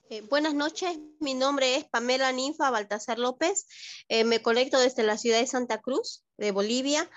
Eh, 0.09 0.21
buenas 0.21 0.53
noches, 0.53 0.97
mi 1.19 1.33
nombre 1.33 1.75
es 1.75 1.83
Pamela 1.83 2.31
Ninfa 2.31 2.71
Baltasar 2.71 3.19
López. 3.19 3.67
Eh, 4.07 4.23
me 4.23 4.41
conecto 4.41 4.79
desde 4.79 5.03
la 5.03 5.17
ciudad 5.17 5.41
de 5.41 5.45
Santa 5.45 5.81
Cruz, 5.81 6.23
de 6.37 6.51
Bolivia. 6.51 7.11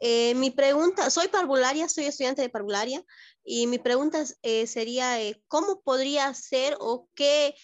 Eh, 0.00 0.36
mi 0.36 0.52
pregunta, 0.52 1.10
soy 1.10 1.26
parvularia, 1.26 1.88
soy 1.88 2.04
estudiante 2.04 2.40
de 2.40 2.48
parvularia, 2.48 3.02
y 3.42 3.66
mi 3.66 3.78
pregunta 3.78 4.24
sería, 4.66 5.16
¿cómo 5.48 5.80
podría 5.80 6.32
ser 6.34 6.76
o 6.78 7.08
qué, 7.16 7.56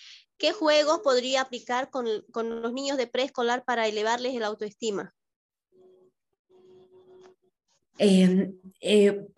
qué 0.44 0.52
juegos 0.52 1.00
podría 1.02 1.40
aplicar 1.40 1.88
con, 1.88 2.06
con 2.30 2.60
los 2.60 2.74
niños 2.74 2.98
de 2.98 3.06
preescolar 3.06 3.64
para 3.64 3.88
elevarles 3.88 4.34
el 4.34 4.42
autoestima? 4.42 5.14
Em, 7.96 8.52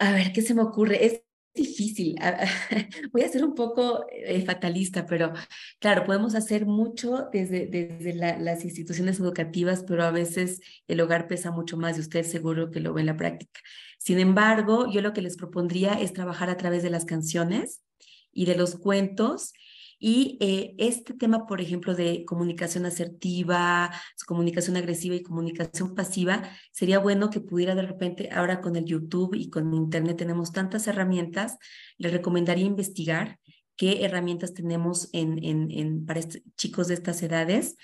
a 0.00 0.12
ver, 0.12 0.32
¿qué 0.32 0.42
se 0.42 0.52
me 0.52 0.62
ocurre? 0.62 1.06
Es 1.06 1.22
difícil. 1.54 2.16
Voy 3.12 3.22
a 3.22 3.28
ser 3.28 3.44
un 3.44 3.54
poco 3.54 4.04
eh, 4.10 4.44
fatalista, 4.44 5.06
pero 5.06 5.32
claro, 5.78 6.02
podemos 6.04 6.34
hacer 6.34 6.66
mucho 6.66 7.28
desde, 7.32 7.68
desde 7.68 8.12
las 8.12 8.64
instituciones 8.64 9.20
educativas, 9.20 9.84
pero 9.86 10.02
a 10.02 10.10
veces 10.10 10.60
el 10.88 11.00
hogar 11.00 11.28
pesa 11.28 11.52
mucho 11.52 11.76
más 11.76 11.98
y 11.98 12.00
usted 12.00 12.24
seguro 12.24 12.72
que 12.72 12.80
lo 12.80 12.92
ve 12.92 13.02
en 13.02 13.06
la 13.06 13.16
práctica. 13.16 13.60
Sin 14.00 14.18
embargo, 14.18 14.90
yo 14.90 15.02
lo 15.02 15.12
que 15.12 15.22
les 15.22 15.36
propondría 15.36 16.00
es 16.00 16.12
trabajar 16.12 16.50
a 16.50 16.56
través 16.56 16.82
de 16.82 16.90
las 16.90 17.04
canciones 17.04 17.84
y 18.32 18.46
de 18.46 18.56
los 18.56 18.74
cuentos 18.74 19.52
y 19.98 20.36
eh, 20.40 20.74
este 20.78 21.14
tema, 21.14 21.46
por 21.46 21.60
ejemplo, 21.60 21.94
de 21.94 22.24
comunicación 22.26 22.84
asertiva, 22.84 23.90
comunicación 24.26 24.76
agresiva 24.76 25.14
y 25.14 25.22
comunicación 25.22 25.94
pasiva, 25.94 26.42
sería 26.70 26.98
bueno 26.98 27.30
que 27.30 27.40
pudiera 27.40 27.74
de 27.74 27.82
repente, 27.82 28.28
ahora 28.30 28.60
con 28.60 28.76
el 28.76 28.84
YouTube 28.84 29.34
y 29.34 29.48
con 29.48 29.72
Internet 29.72 30.18
tenemos 30.18 30.52
tantas 30.52 30.86
herramientas, 30.86 31.56
le 31.96 32.10
recomendaría 32.10 32.66
investigar 32.66 33.38
qué 33.76 34.04
herramientas 34.04 34.54
tenemos 34.54 35.08
en, 35.12 35.42
en, 35.44 35.70
en 35.70 36.04
para 36.04 36.20
chicos 36.56 36.88
de 36.88 36.94
estas 36.94 37.22
edades 37.22 37.76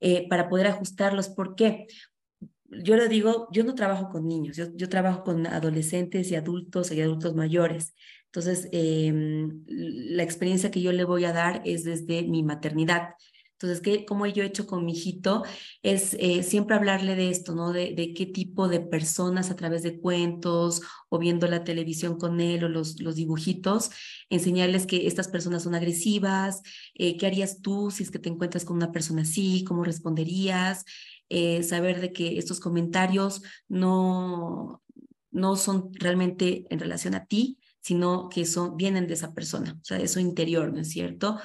eh, 0.00 0.28
para 0.28 0.48
poder 0.48 0.66
ajustarlos. 0.66 1.28
¿Por 1.28 1.54
qué? 1.54 1.86
Yo 2.64 2.96
le 2.96 3.08
digo, 3.08 3.48
yo 3.52 3.62
no 3.62 3.74
trabajo 3.74 4.08
con 4.08 4.26
niños, 4.26 4.56
yo 4.56 4.88
trabajo 4.88 5.22
con 5.22 5.46
adolescentes 5.46 6.30
y 6.30 6.34
adultos 6.34 6.90
y 6.90 7.00
adultos 7.00 7.34
mayores. 7.34 7.94
Entonces, 8.34 8.68
em, 8.72 9.62
la 9.68 10.24
experiencia 10.24 10.72
que 10.72 10.80
yo 10.82 10.90
le 10.90 11.04
voy 11.04 11.24
a 11.24 11.32
dar 11.32 11.62
es 11.64 11.84
desde 11.84 12.24
mi 12.24 12.42
maternidad. 12.42 13.10
Entonces, 13.52 13.80
¿qué, 13.80 14.04
como 14.04 14.26
yo 14.26 14.42
he 14.42 14.46
hecho 14.46 14.66
con 14.66 14.84
mi 14.84 14.90
hijito? 14.92 15.44
Es 15.84 16.16
eh, 16.18 16.42
siempre 16.42 16.74
hablarle 16.74 17.14
de 17.14 17.30
esto, 17.30 17.54
¿no? 17.54 17.72
De, 17.72 17.94
qué 18.12 18.26
tipo 18.26 18.66
de 18.66 18.80
personas 18.80 19.52
a 19.52 19.56
través 19.56 19.84
de 19.84 20.00
cuentos 20.00 20.82
o 21.08 21.20
viendo 21.20 21.46
la 21.46 21.62
televisión 21.62 22.18
con 22.18 22.40
él 22.40 22.64
o 22.64 22.68
los, 22.68 23.00
los 23.00 23.14
dibujitos, 23.14 23.90
enseñarles 24.30 24.86
que 24.86 25.06
estas 25.06 25.28
personas 25.28 25.62
son 25.62 25.76
agresivas, 25.76 26.60
eh, 26.94 27.16
qué 27.16 27.26
harías 27.26 27.62
tú 27.62 27.92
si 27.92 28.02
es 28.02 28.10
que 28.10 28.18
te 28.18 28.30
encuentras 28.30 28.64
con 28.64 28.76
una 28.76 28.90
persona 28.90 29.22
así, 29.22 29.62
cómo 29.62 29.84
responderías, 29.84 30.84
eh, 31.28 31.62
saber 31.62 32.00
de 32.00 32.12
que 32.12 32.36
estos 32.36 32.58
comentarios 32.58 33.42
no, 33.68 34.82
no 35.30 35.54
son 35.54 35.90
realmente 35.94 36.66
en 36.70 36.80
relación 36.80 37.14
a 37.14 37.26
ti, 37.26 37.58
sino 37.84 38.30
que 38.30 38.46
son, 38.46 38.76
vienen 38.76 39.06
de 39.06 39.14
esa 39.14 39.34
persona, 39.34 39.78
o 39.80 39.84
sea, 39.84 39.98
de 39.98 40.08
su 40.08 40.18
interior, 40.18 40.72
¿no 40.72 40.80
es 40.80 40.90
cierto? 40.90 41.38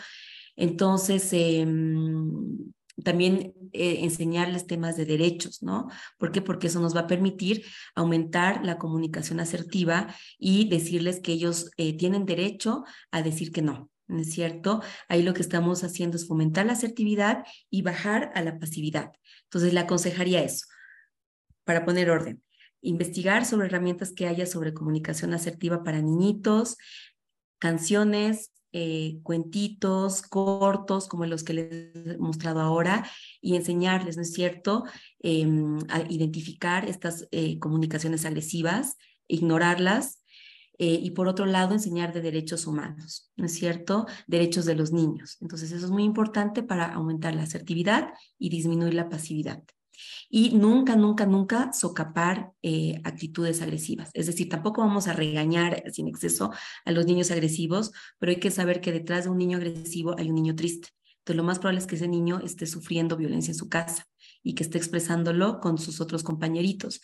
Entonces, 0.56 1.30
em, 1.34 2.72
también 3.04 3.54
eh, 3.74 4.00
enseñarles 4.04 4.66
temas 4.66 4.96
de 4.96 5.06
derechos, 5.06 5.62
¿no? 5.62 5.90
¿Por 6.18 6.32
qué? 6.32 6.42
Porque 6.42 6.68
eso 6.68 6.80
nos 6.80 6.96
va 6.96 7.02
a 7.02 7.08
permitir 7.08 7.66
aumentar 7.94 8.64
la 8.66 8.78
comunicación 8.78 9.42
asertiva 9.42 10.16
y 10.38 10.70
decirles 10.70 11.20
que 11.20 11.34
ellos 11.34 11.72
eh, 11.78 11.98
tienen 11.98 12.26
derecho 12.26 12.84
a 13.12 13.22
decir 13.22 13.52
que 13.52 13.62
no, 13.62 13.90
¿no 14.08 14.22
es 14.22 14.32
cierto? 14.32 14.82
Ahí 15.10 15.24
lo 15.24 15.34
que 15.34 15.42
estamos 15.42 15.84
haciendo 15.84 16.16
es 16.18 16.28
fomentar 16.28 16.66
la 16.66 16.74
asertividad 16.74 17.44
y 17.70 17.82
bajar 17.82 18.32
a 18.34 18.42
la 18.44 18.60
pasividad. 18.60 19.12
Entonces, 19.44 19.74
le 19.74 19.82
aconsejaría 19.82 20.42
eso, 20.42 20.66
para 21.66 21.86
poner 21.86 22.10
orden 22.10 22.42
investigar 22.82 23.46
sobre 23.46 23.68
herramientas 23.68 24.12
que 24.12 24.28
haya 24.28 24.46
sobre 24.46 24.74
comunicación 24.74 25.34
asertiva 25.34 25.84
para 25.84 26.02
niñitos, 26.02 26.78
canciones, 27.60 28.52
eh, 28.72 29.20
cuentitos 29.24 30.22
cortos 30.22 31.08
como 31.08 31.26
los 31.26 31.44
que 31.44 31.54
les 31.54 31.96
he 32.06 32.18
mostrado 32.20 32.62
ahora 32.62 33.04
y 33.42 33.56
enseñarles, 33.56 34.16
¿no 34.16 34.22
es 34.22 34.32
cierto?, 34.32 34.84
em, 35.22 35.80
a 35.90 36.02
identificar 36.02 36.88
estas 36.88 37.28
eh, 37.32 37.58
comunicaciones 37.58 38.26
agresivas, 38.26 38.98
ignorarlas 39.28 40.22
eh, 40.78 41.00
y 41.02 41.12
por 41.12 41.28
otro 41.28 41.46
lado 41.48 41.74
enseñar 41.74 42.14
de 42.14 42.22
derechos 42.22 42.68
humanos, 42.68 43.32
¿no 43.38 43.46
es 43.46 43.54
cierto?, 43.54 44.06
derechos 44.28 44.66
de 44.66 44.76
los 44.76 44.92
niños. 44.92 45.38
Entonces 45.42 45.72
eso 45.72 45.86
es 45.86 45.92
muy 45.92 46.04
importante 46.04 46.62
para 46.62 46.94
aumentar 46.94 47.34
la 47.34 47.44
asertividad 47.44 48.14
y 48.38 48.50
disminuir 48.50 48.94
la 48.94 49.10
pasividad 49.10 49.64
y 50.30 50.52
nunca, 50.52 50.96
nunca, 50.96 51.26
nunca 51.26 51.74
socapar 51.74 52.52
eh, 52.62 53.02
actitudes 53.04 53.62
agresivas. 53.62 54.10
Es 54.14 54.28
decir, 54.28 54.50
tampoco 54.50 54.82
vamos 54.82 55.08
a 55.08 55.14
regañar 55.14 55.84
sin 55.92 56.08
exceso 56.08 56.52
a 56.86 56.92
los 56.92 57.06
niños 57.06 57.32
agresivos, 57.32 57.92
pero 58.20 58.32
hay 58.32 58.40
que 58.40 58.52
saber 58.52 58.82
que 58.82 58.92
detrás 58.92 59.24
de 59.26 59.32
un 59.32 59.38
niño 59.38 59.58
agresivo 59.58 60.16
hay 60.18 60.30
un 60.30 60.36
niño 60.36 60.56
triste. 60.56 60.90
Entonces, 61.20 61.38
lo 61.38 61.44
más 61.44 61.60
probable 61.60 61.80
es 61.80 61.88
que 61.88 61.96
ese 61.96 62.08
niño 62.08 62.40
esté 62.44 62.66
sufriendo 62.66 63.18
violencia 63.18 63.52
en 63.52 63.58
su 63.58 63.70
casa 63.70 64.08
y 64.42 64.56
que 64.56 64.64
esté 64.64 64.78
expresándolo 64.78 65.60
con 65.60 65.78
sus 65.78 66.02
otros 66.02 66.24
compañeritos. 66.24 67.02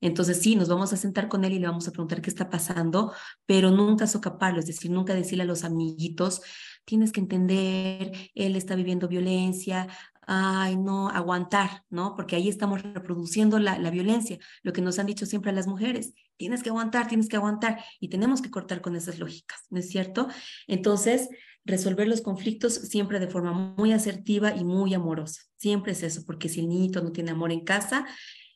Entonces, 0.00 0.40
sí, 0.40 0.54
nos 0.54 0.68
vamos 0.68 0.92
a 0.92 0.96
sentar 0.96 1.28
con 1.28 1.44
él 1.44 1.54
y 1.54 1.58
le 1.58 1.66
vamos 1.66 1.88
a 1.88 1.90
preguntar 1.90 2.20
qué 2.20 2.30
está 2.30 2.50
pasando, 2.50 3.12
pero 3.46 3.70
nunca 3.70 4.06
socaparlo, 4.06 4.60
es 4.60 4.66
decir, 4.66 4.90
nunca 4.90 5.14
decirle 5.14 5.44
a 5.44 5.46
los 5.46 5.64
amiguitos, 5.64 6.42
tienes 6.84 7.10
que 7.10 7.20
entender, 7.20 8.12
él 8.34 8.56
está 8.56 8.74
viviendo 8.74 9.08
violencia, 9.08 9.88
ay, 10.26 10.76
no, 10.76 11.08
aguantar, 11.08 11.84
¿no? 11.90 12.14
Porque 12.16 12.36
ahí 12.36 12.48
estamos 12.48 12.82
reproduciendo 12.82 13.58
la, 13.58 13.78
la, 13.78 13.90
violencia, 13.90 14.38
lo 14.62 14.72
que 14.72 14.82
nos 14.82 14.98
han 14.98 15.06
dicho 15.06 15.26
siempre 15.26 15.52
las 15.52 15.66
mujeres, 15.66 16.14
tienes 16.36 16.62
que 16.62 16.70
aguantar, 16.70 17.06
tienes 17.06 17.28
que 17.28 17.36
aguantar, 17.36 17.82
y 18.00 18.08
tenemos 18.08 18.42
que 18.42 18.50
cortar 18.50 18.80
con 18.80 18.96
esas 18.96 19.18
lógicas, 19.18 19.66
¿no 19.70 19.78
es 19.78 19.88
cierto? 19.88 20.28
Entonces, 20.66 21.28
resolver 21.64 22.08
los 22.08 22.20
conflictos 22.20 22.74
siempre 22.74 23.20
de 23.20 23.28
forma 23.28 23.52
muy 23.76 23.92
asertiva 23.92 24.54
y 24.54 24.64
muy 24.64 24.94
amorosa, 24.94 25.42
siempre 25.56 25.92
es 25.92 26.02
eso, 26.02 26.22
porque 26.26 26.48
si 26.48 26.60
el 26.60 26.68
niñito 26.68 27.02
no 27.02 27.12
tiene 27.12 27.30
amor 27.30 27.52
en 27.52 27.64
casa, 27.64 28.06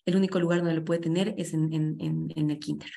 el 0.04 0.16
único 0.16 0.38
lugar 0.40 0.60
donde 0.60 0.74
lo 0.74 0.84
puede 0.84 1.00
tener 1.00 1.34
es 1.36 1.54
en, 1.54 1.72
en, 1.72 1.96
en, 2.00 2.32
en 2.34 2.50
el 2.50 2.58
kinder. 2.58 2.90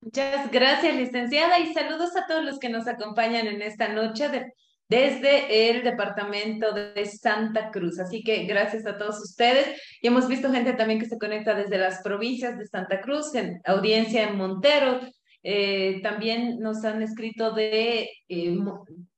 Muchas 0.00 0.50
gracias, 0.50 0.96
licenciada, 0.96 1.60
y 1.60 1.72
saludos 1.72 2.16
a 2.16 2.26
todos 2.26 2.44
los 2.44 2.58
que 2.58 2.68
nos 2.68 2.88
acompañan 2.88 3.46
en 3.46 3.62
esta 3.62 3.88
noche 3.88 4.28
de 4.28 4.52
desde 4.92 5.70
el 5.70 5.82
departamento 5.82 6.70
de 6.74 7.06
Santa 7.06 7.70
Cruz. 7.70 7.98
Así 7.98 8.22
que 8.22 8.44
gracias 8.44 8.84
a 8.84 8.98
todos 8.98 9.22
ustedes. 9.22 9.80
Y 10.02 10.08
hemos 10.08 10.28
visto 10.28 10.52
gente 10.52 10.74
también 10.74 11.00
que 11.00 11.06
se 11.06 11.18
conecta 11.18 11.54
desde 11.54 11.78
las 11.78 12.02
provincias 12.02 12.58
de 12.58 12.66
Santa 12.66 13.00
Cruz, 13.00 13.34
en 13.34 13.58
audiencia 13.64 14.28
en 14.28 14.36
Montero, 14.36 15.00
eh, 15.44 16.00
también 16.02 16.60
nos 16.60 16.84
han 16.84 17.02
escrito 17.02 17.50
de 17.52 18.08
eh, 18.28 18.56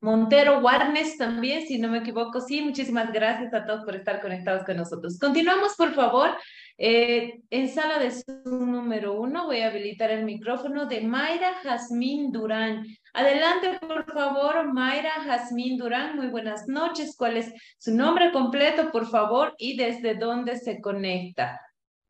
Montero 0.01 0.61
Warnes 0.61 1.19
también, 1.19 1.67
si 1.67 1.79
no 1.79 1.89
me 1.89 1.99
equivoco. 1.99 2.41
Sí, 2.41 2.63
muchísimas 2.63 3.13
gracias 3.13 3.53
a 3.53 3.67
todos 3.67 3.85
por 3.85 3.95
estar 3.95 4.23
conectados 4.23 4.65
con 4.65 4.77
nosotros. 4.77 5.19
Continuamos, 5.19 5.75
por 5.77 5.93
favor. 5.93 6.31
Eh, 6.79 7.41
en 7.51 7.69
sala 7.69 7.99
de 7.99 8.11
Zoom 8.11 8.73
número 8.73 9.21
uno 9.21 9.47
voy 9.47 9.61
a 9.61 9.69
habilitar 9.69 10.11
el 10.11 10.25
micrófono 10.25 10.87
de 10.87 11.03
Mayra 11.03 11.55
Jazmín 11.63 12.33
Durán. 12.33 12.85
Adelante, 13.17 13.79
por 13.87 14.05
favor, 14.13 14.73
Mayra 14.73 15.13
Jazmín 15.25 15.79
Durán. 15.79 16.17
Muy 16.17 16.27
buenas 16.27 16.67
noches. 16.67 17.15
¿Cuál 17.17 17.37
es 17.37 17.53
su 17.79 17.95
nombre 17.95 18.33
completo, 18.33 18.91
por 18.91 19.09
favor, 19.09 19.55
y 19.57 19.77
desde 19.77 20.17
dónde 20.17 20.57
se 20.57 20.81
conecta? 20.81 21.61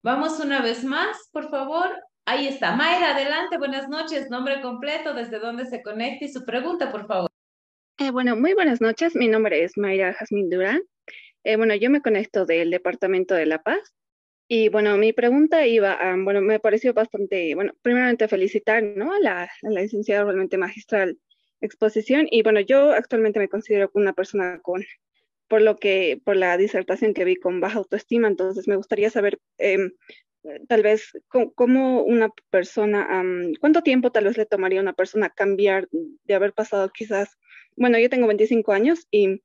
Vamos 0.03 0.41
una 0.41 0.63
vez 0.63 0.83
más, 0.83 1.29
por 1.31 1.51
favor. 1.51 1.91
Ahí 2.25 2.49
está. 2.49 2.75
Mayra, 2.75 3.11
adelante, 3.11 3.59
buenas 3.59 3.87
noches. 3.87 4.31
Nombre 4.31 4.63
completo, 4.63 5.13
desde 5.13 5.39
dónde 5.39 5.67
se 5.67 5.83
conecta 5.83 6.25
y 6.25 6.33
su 6.33 6.43
pregunta, 6.43 6.91
por 6.91 7.07
favor. 7.07 7.31
Eh, 7.99 8.11
bueno, 8.11 8.35
muy 8.35 8.55
buenas 8.55 8.81
noches. 8.81 9.15
Mi 9.15 9.29
nombre 9.29 9.63
es 9.63 9.77
Mayra 9.77 10.15
Jazmín 10.15 10.49
Durán. 10.49 10.81
Eh, 11.45 11.57
bueno, 11.57 11.75
yo 11.75 11.91
me 11.91 12.01
conecto 12.01 12.47
del 12.47 12.71
Departamento 12.71 13.35
de 13.35 13.45
La 13.45 13.63
Paz. 13.63 13.93
Y 14.57 14.69
bueno, 14.69 14.97
mi 14.97 15.13
pregunta 15.13 15.67
iba 15.67 15.95
a, 15.95 16.15
bueno, 16.17 16.41
me 16.41 16.61
pareció 16.61 16.95
bastante, 16.95 17.57
bueno, 17.57 17.73
primeramente 17.83 18.29
felicitar, 18.29 18.85
¿no? 18.85 19.13
A 19.13 19.19
la, 19.19 19.51
la 19.63 19.81
licenciada 19.81 20.23
realmente 20.23 20.57
magistral 20.57 21.19
exposición. 21.61 22.29
Y 22.31 22.45
bueno, 22.45 22.61
yo 22.61 22.93
actualmente 22.93 23.41
me 23.41 23.49
considero 23.49 23.91
una 23.95 24.13
persona 24.13 24.61
con, 24.63 24.85
por 25.49 25.61
lo 25.61 25.77
que, 25.77 26.21
por 26.25 26.37
la 26.37 26.57
disertación 26.57 27.15
que 27.15 27.25
vi 27.25 27.35
con 27.35 27.59
baja 27.59 27.79
autoestima, 27.79 28.29
entonces 28.29 28.69
me 28.69 28.77
gustaría 28.77 29.11
saber 29.11 29.41
eh, 29.59 29.91
tal 30.69 30.85
vez, 30.85 31.11
¿cómo 31.57 32.05
una 32.05 32.31
persona, 32.51 33.09
cuánto 33.59 33.83
tiempo 33.83 34.13
tal 34.13 34.27
vez 34.27 34.39
le 34.39 34.47
tomaría 34.47 34.79
a 34.79 34.83
una 34.83 34.93
persona 34.93 35.31
cambiar 35.31 35.89
de 35.91 36.35
haber 36.35 36.53
pasado 36.53 36.91
quizás, 36.95 37.39
bueno, 37.75 37.99
yo 37.99 38.09
tengo 38.09 38.29
25 38.29 38.71
años 38.71 39.09
y 39.11 39.43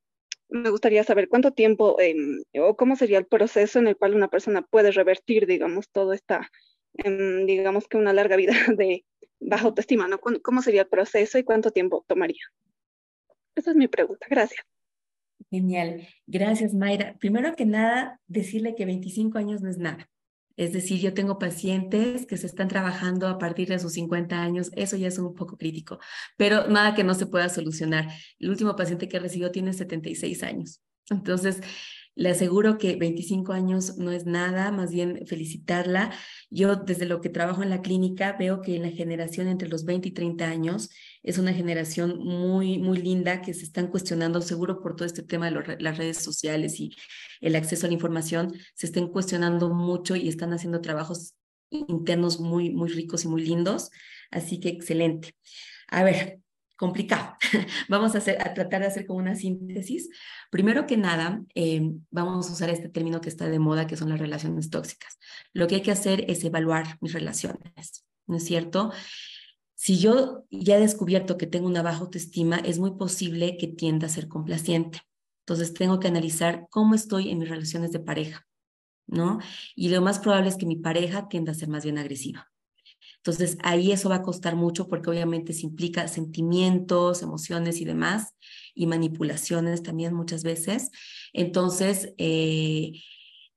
me 0.50 0.70
gustaría 0.70 1.04
saber 1.04 1.30
cuánto 1.30 1.52
tiempo 1.52 2.00
em, 2.00 2.44
o 2.60 2.76
cómo 2.76 2.96
sería 2.96 3.18
el 3.18 3.26
proceso 3.26 3.80
en 3.80 3.88
el 3.88 3.98
cual 3.98 4.16
una 4.16 4.28
persona 4.28 4.62
puede 4.62 4.92
revertir, 4.92 5.46
digamos, 5.48 5.90
todo 5.90 6.14
esta, 6.14 6.50
em, 6.96 7.46
digamos 7.46 7.88
que 7.88 7.98
una 7.98 8.14
larga 8.14 8.36
vida 8.36 8.54
de 8.78 9.06
baja 9.40 9.66
autoestima, 9.66 10.08
¿no? 10.08 10.20
¿Cómo 10.20 10.62
sería 10.62 10.82
el 10.82 10.88
proceso 10.88 11.38
y 11.38 11.44
cuánto 11.44 11.72
tiempo 11.72 12.04
tomaría? 12.08 12.44
Esa 13.56 13.72
es 13.72 13.78
mi 13.78 13.88
pregunta. 13.88 14.28
Gracias. 14.30 14.66
Genial. 15.50 16.08
Gracias, 16.28 16.74
Mayra. 16.74 17.16
Primero 17.20 17.56
que 17.56 17.66
nada, 17.66 18.20
decirle 18.28 18.76
que 18.76 18.86
25 18.86 19.38
años 19.38 19.62
no 19.62 19.70
es 19.70 19.78
nada. 19.78 20.10
Es 20.60 20.74
decir, 20.74 21.00
yo 21.00 21.14
tengo 21.14 21.40
pacientes 21.40 22.26
que 22.26 22.36
se 22.36 22.46
están 22.46 22.68
trabajando 22.68 23.30
a 23.30 23.38
partir 23.38 23.70
de 23.70 23.80
sus 23.80 23.94
50 23.94 24.42
años, 24.42 24.72
eso 24.76 24.98
ya 24.98 25.08
es 25.08 25.18
un 25.18 25.34
poco 25.34 25.56
crítico, 25.56 26.00
pero 26.36 26.68
nada 26.68 26.96
que 26.96 27.06
no 27.06 27.14
se 27.14 27.28
pueda 27.28 27.48
solucionar. 27.48 28.10
El 28.40 28.50
último 28.50 28.76
paciente 28.76 29.08
que 29.08 29.20
recibió 29.20 29.52
tiene 29.52 29.72
76 29.72 30.44
años. 30.44 30.82
Entonces, 31.10 31.62
le 32.14 32.32
aseguro 32.32 32.78
que 32.78 32.98
25 32.98 33.54
años 33.54 33.96
no 33.98 34.12
es 34.12 34.26
nada, 34.26 34.70
más 34.74 34.92
bien 34.92 35.26
felicitarla. 35.28 36.12
Yo 36.50 36.76
desde 36.76 37.06
lo 37.06 37.22
que 37.22 37.30
trabajo 37.30 37.64
en 37.64 37.70
la 37.70 37.82
clínica 37.82 38.36
veo 38.38 38.60
que 38.60 38.76
en 38.76 38.82
la 38.82 38.90
generación 38.90 39.48
entre 39.48 39.70
los 39.70 39.86
20 39.86 40.10
y 40.10 40.12
30 40.12 40.46
años 40.46 40.90
es 41.24 41.38
una 41.38 41.54
generación 41.54 42.18
muy, 42.20 42.80
muy 42.80 42.98
linda 42.98 43.42
que 43.42 43.54
se 43.54 43.64
están 43.64 43.88
cuestionando, 43.88 44.42
seguro 44.42 44.82
por 44.82 44.96
todo 44.96 45.06
este 45.06 45.24
tema 45.24 45.50
de 45.50 45.78
las 45.80 45.98
redes 45.98 46.18
sociales 46.18 46.80
y 46.80 46.96
el 47.42 47.56
acceso 47.56 47.86
a 47.86 47.90
la 47.90 47.94
información, 47.94 48.54
se 48.76 48.86
estén 48.86 49.08
cuestionando 49.08 49.70
mucho 49.70 50.16
y 50.16 50.30
están 50.30 50.54
haciendo 50.54 50.82
trabajos 50.82 51.36
internos 51.70 52.40
muy, 52.40 52.72
muy 52.72 52.90
ricos 52.90 53.26
y 53.26 53.28
muy 53.28 53.44
lindos. 53.44 53.90
Así 54.32 54.60
que 54.60 54.70
excelente. 54.70 55.36
A 55.88 56.04
ver, 56.04 56.40
complicado. 56.80 57.36
vamos 57.90 58.16
a, 58.16 58.20
hacer, 58.20 58.42
a 58.42 58.54
tratar 58.54 58.82
de 58.82 58.88
hacer 58.88 59.06
como 59.06 59.20
una 59.20 59.36
síntesis. 59.36 60.10
Primero 60.50 60.88
que 60.88 60.98
nada, 60.98 61.44
eh, 61.54 61.82
vamos 62.10 62.50
a 62.50 62.54
usar 62.54 62.70
este 62.70 62.90
término 62.90 63.22
que 63.22 63.30
está 63.30 63.50
de 63.50 63.60
moda, 63.60 63.86
que 63.86 63.98
son 63.98 64.10
las 64.10 64.20
relaciones 64.20 64.70
tóxicas. 64.70 65.20
Lo 65.54 65.68
que 65.68 65.76
hay 65.76 65.82
que 65.82 65.92
hacer 65.92 66.26
es 66.30 66.44
evaluar 66.44 66.98
mis 67.02 67.14
relaciones, 67.14 68.06
¿no 68.28 68.38
es 68.38 68.46
cierto? 68.46 68.92
Si 69.82 69.98
yo 69.98 70.44
ya 70.52 70.76
he 70.76 70.82
descubierto 70.82 71.38
que 71.38 71.48
tengo 71.48 71.66
una 71.66 71.82
baja 71.82 72.00
autoestima, 72.00 72.58
es 72.58 72.80
muy 72.80 72.98
posible 72.98 73.56
que 73.56 73.68
tienda 73.68 74.08
a 74.08 74.10
ser 74.10 74.28
complaciente. 74.28 75.04
Entonces 75.46 75.74
tengo 75.74 76.02
que 76.02 76.10
analizar 76.10 76.68
cómo 76.70 76.96
estoy 76.96 77.30
en 77.30 77.40
mis 77.40 77.48
relaciones 77.48 77.94
de 77.94 78.02
pareja, 78.02 78.46
¿no? 79.08 79.40
Y 79.78 79.88
lo 79.88 80.02
más 80.02 80.20
probable 80.20 80.50
es 80.50 80.58
que 80.58 80.66
mi 80.66 80.76
pareja 80.76 81.30
tienda 81.30 81.54
a 81.54 81.56
ser 81.56 81.70
más 81.70 81.86
bien 81.86 81.98
agresiva. 81.98 82.52
Entonces, 83.20 83.58
ahí 83.64 83.94
eso 83.94 84.10
va 84.10 84.16
a 84.16 84.22
costar 84.22 84.58
mucho 84.58 84.90
porque 84.90 85.12
obviamente 85.12 85.54
se 85.54 85.66
implica 85.66 86.10
sentimientos, 86.10 87.22
emociones 87.22 87.80
y 87.80 87.86
demás, 87.86 88.36
y 88.76 88.86
manipulaciones 88.86 89.82
también 89.82 90.14
muchas 90.14 90.44
veces. 90.44 90.92
Entonces, 91.32 92.14
eh, 92.18 93.02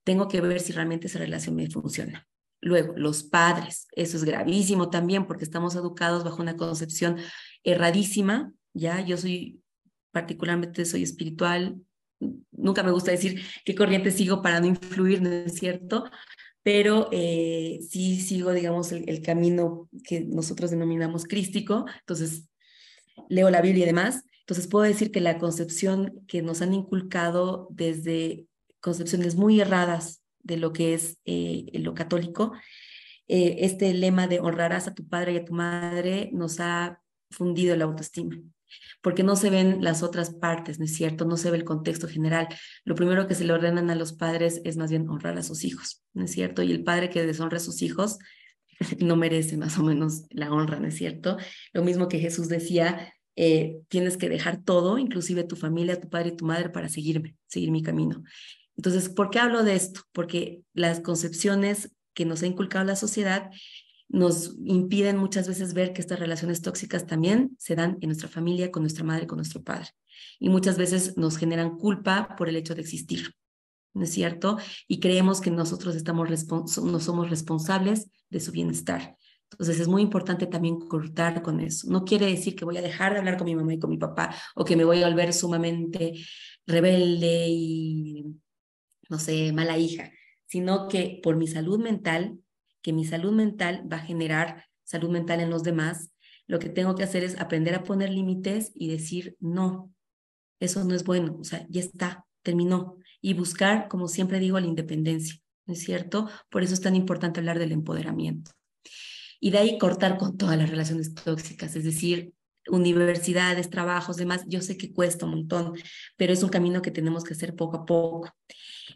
tengo 0.04 0.28
que 0.28 0.40
ver 0.40 0.60
si 0.60 0.72
realmente 0.72 1.08
esa 1.08 1.18
relación 1.18 1.56
me 1.56 1.68
funciona. 1.68 2.28
Luego, 2.62 2.94
los 2.96 3.24
padres, 3.24 3.86
eso 3.92 4.16
es 4.16 4.24
gravísimo 4.24 4.88
también 4.88 5.26
porque 5.26 5.44
estamos 5.44 5.74
educados 5.74 6.24
bajo 6.24 6.40
una 6.40 6.56
concepción 6.56 7.18
erradísima, 7.64 8.52
¿ya? 8.72 9.00
Yo 9.04 9.16
soy, 9.18 9.60
particularmente 10.12 10.84
soy 10.84 11.02
espiritual, 11.02 11.76
nunca 12.52 12.82
me 12.82 12.92
gusta 12.92 13.10
decir 13.10 13.42
qué 13.64 13.74
corriente 13.74 14.12
sigo 14.12 14.40
para 14.42 14.60
no 14.60 14.66
influir, 14.66 15.20
¿no 15.20 15.28
es 15.28 15.54
cierto? 15.54 16.04
pero 16.62 17.08
eh, 17.10 17.80
sí 17.88 18.20
sigo, 18.20 18.52
digamos, 18.52 18.92
el, 18.92 19.22
camino 19.22 19.88
que 20.04 20.20
nosotros 20.20 20.70
denominamos 20.70 21.24
crístico, 21.24 21.86
entonces 22.00 22.48
leo 23.28 23.50
la 23.50 23.60
Biblia 23.60 23.84
y 23.84 23.86
demás, 23.86 24.24
entonces 24.40 24.68
puedo 24.68 24.84
decir 24.84 25.10
que 25.10 25.20
la 25.20 25.38
concepción 25.38 26.24
que 26.28 26.42
nos 26.42 26.62
han 26.62 26.74
inculcado 26.74 27.68
desde 27.70 28.46
concepciones 28.80 29.34
muy 29.34 29.60
erradas 29.60 30.21
de 30.42 30.56
lo 30.56 30.72
que 30.72 30.94
es 30.94 31.18
eh, 31.24 31.66
lo 31.74 31.94
católico, 31.94 32.52
eh, 33.28 33.56
este 33.60 33.92
lema 33.94 34.26
de 34.26 34.40
honrarás 34.40 34.88
a 34.88 34.94
tu 34.94 35.06
padre 35.08 35.32
y 35.34 35.36
a 35.36 35.44
tu 35.44 35.54
madre 35.54 36.30
nos 36.32 36.60
ha 36.60 37.00
fundido 37.30 37.76
la 37.76 37.84
autoestima 37.84 38.36
porque 39.02 39.22
no 39.22 39.36
se 39.36 39.50
ven 39.50 39.82
las 39.82 40.02
otras 40.02 40.30
partes, 40.30 40.78
¿no 40.78 40.84
es 40.84 40.94
cierto? 40.94 41.24
No 41.24 41.36
se 41.36 41.50
ve 41.50 41.56
el 41.58 41.64
contexto 41.64 42.08
general. 42.08 42.48
Lo 42.84 42.94
primero 42.94 43.26
que 43.26 43.34
se 43.34 43.44
le 43.44 43.52
ordenan 43.52 43.90
a 43.90 43.94
los 43.94 44.12
padres 44.12 44.60
es 44.64 44.76
más 44.76 44.90
bien 44.90 45.08
honrar 45.08 45.36
a 45.38 45.42
sus 45.42 45.64
hijos, 45.64 46.02
¿no 46.14 46.24
es 46.24 46.32
cierto? 46.32 46.62
Y 46.62 46.72
el 46.72 46.84
padre 46.84 47.10
que 47.10 47.24
deshonra 47.26 47.56
a 47.56 47.60
sus 47.60 47.82
hijos 47.82 48.18
no 48.98 49.16
merece 49.16 49.56
más 49.56 49.78
o 49.78 49.82
menos 49.82 50.24
la 50.30 50.52
honra, 50.52 50.80
¿no 50.80 50.88
es 50.88 50.96
cierto? 50.96 51.36
Lo 51.72 51.82
mismo 51.82 52.08
que 52.08 52.18
Jesús 52.18 52.48
decía, 52.48 53.12
eh, 53.36 53.80
tienes 53.88 54.16
que 54.16 54.28
dejar 54.28 54.62
todo, 54.62 54.98
inclusive 54.98 55.44
tu 55.44 55.56
familia, 55.56 56.00
tu 56.00 56.08
padre 56.08 56.30
y 56.30 56.36
tu 56.36 56.44
madre, 56.44 56.70
para 56.70 56.88
seguirme, 56.88 57.36
seguir 57.46 57.70
mi 57.70 57.82
camino. 57.82 58.22
Entonces, 58.76 59.08
¿por 59.08 59.30
qué 59.30 59.38
hablo 59.38 59.62
de 59.64 59.74
esto? 59.74 60.02
Porque 60.12 60.62
las 60.72 61.00
concepciones 61.00 61.92
que 62.14 62.24
nos 62.24 62.42
ha 62.42 62.46
inculcado 62.46 62.84
la 62.84 62.96
sociedad 62.96 63.50
nos 64.08 64.56
impiden 64.64 65.16
muchas 65.16 65.48
veces 65.48 65.72
ver 65.72 65.92
que 65.92 66.02
estas 66.02 66.18
relaciones 66.18 66.60
tóxicas 66.60 67.06
también 67.06 67.56
se 67.58 67.74
dan 67.74 67.96
en 68.02 68.08
nuestra 68.08 68.28
familia, 68.28 68.70
con 68.70 68.82
nuestra 68.82 69.04
madre, 69.04 69.26
con 69.26 69.38
nuestro 69.38 69.62
padre. 69.62 69.88
Y 70.38 70.50
muchas 70.50 70.76
veces 70.76 71.16
nos 71.16 71.38
generan 71.38 71.78
culpa 71.78 72.34
por 72.36 72.48
el 72.48 72.56
hecho 72.56 72.74
de 72.74 72.82
existir, 72.82 73.34
¿no 73.94 74.04
es 74.04 74.12
cierto? 74.12 74.58
Y 74.86 75.00
creemos 75.00 75.40
que 75.40 75.50
nosotros 75.50 75.96
estamos 75.96 76.28
no 76.82 77.00
somos 77.00 77.30
responsables 77.30 78.10
de 78.28 78.40
su 78.40 78.52
bienestar. 78.52 79.16
Entonces 79.52 79.80
es 79.80 79.88
muy 79.88 80.02
importante 80.02 80.46
también 80.46 80.78
cortar 80.78 81.42
con 81.42 81.60
eso. 81.60 81.90
No 81.90 82.04
quiere 82.04 82.26
decir 82.26 82.54
que 82.54 82.64
voy 82.64 82.76
a 82.76 82.82
dejar 82.82 83.12
de 83.12 83.18
hablar 83.18 83.36
con 83.36 83.46
mi 83.46 83.54
mamá 83.54 83.74
y 83.74 83.78
con 83.78 83.90
mi 83.90 83.98
papá 83.98 84.34
o 84.54 84.64
que 84.64 84.76
me 84.76 84.84
voy 84.84 85.02
a 85.02 85.08
volver 85.08 85.32
sumamente 85.32 86.14
rebelde 86.66 87.46
y, 87.48 88.24
no 89.12 89.20
sé, 89.20 89.52
mala 89.52 89.78
hija, 89.78 90.10
sino 90.46 90.88
que 90.88 91.20
por 91.22 91.36
mi 91.36 91.46
salud 91.46 91.78
mental 91.78 92.42
que 92.82 92.92
mi 92.92 93.04
salud 93.04 93.32
mental 93.32 93.88
va 93.90 93.96
a 93.96 94.04
generar 94.04 94.66
salud 94.84 95.08
mental 95.08 95.40
en 95.40 95.50
los 95.50 95.62
demás, 95.62 96.10
lo 96.46 96.58
que 96.58 96.68
tengo 96.68 96.94
que 96.94 97.04
hacer 97.04 97.24
es 97.24 97.40
aprender 97.40 97.74
a 97.74 97.84
poner 97.84 98.10
límites 98.10 98.72
y 98.74 98.88
decir, 98.88 99.36
no, 99.40 99.90
eso 100.60 100.84
no 100.84 100.94
es 100.94 101.04
bueno, 101.04 101.38
o 101.40 101.44
sea, 101.44 101.64
ya 101.70 101.80
está, 101.80 102.26
terminó. 102.42 102.98
Y 103.20 103.34
buscar, 103.34 103.88
como 103.88 104.08
siempre 104.08 104.40
digo, 104.40 104.58
la 104.58 104.66
independencia, 104.66 105.36
¿no 105.64 105.74
es 105.74 105.80
cierto? 105.80 106.28
Por 106.50 106.62
eso 106.62 106.74
es 106.74 106.80
tan 106.80 106.96
importante 106.96 107.40
hablar 107.40 107.58
del 107.58 107.72
empoderamiento. 107.72 108.50
Y 109.40 109.50
de 109.50 109.58
ahí 109.58 109.78
cortar 109.78 110.18
con 110.18 110.36
todas 110.36 110.58
las 110.58 110.68
relaciones 110.68 111.14
tóxicas, 111.14 111.74
es 111.76 111.84
decir, 111.84 112.34
universidades, 112.68 113.70
trabajos, 113.70 114.16
demás, 114.16 114.44
yo 114.46 114.60
sé 114.60 114.76
que 114.76 114.92
cuesta 114.92 115.24
un 115.26 115.32
montón, 115.32 115.72
pero 116.16 116.32
es 116.32 116.42
un 116.42 116.48
camino 116.48 116.82
que 116.82 116.90
tenemos 116.90 117.24
que 117.24 117.34
hacer 117.34 117.54
poco 117.54 117.78
a 117.78 117.86
poco. 117.86 118.30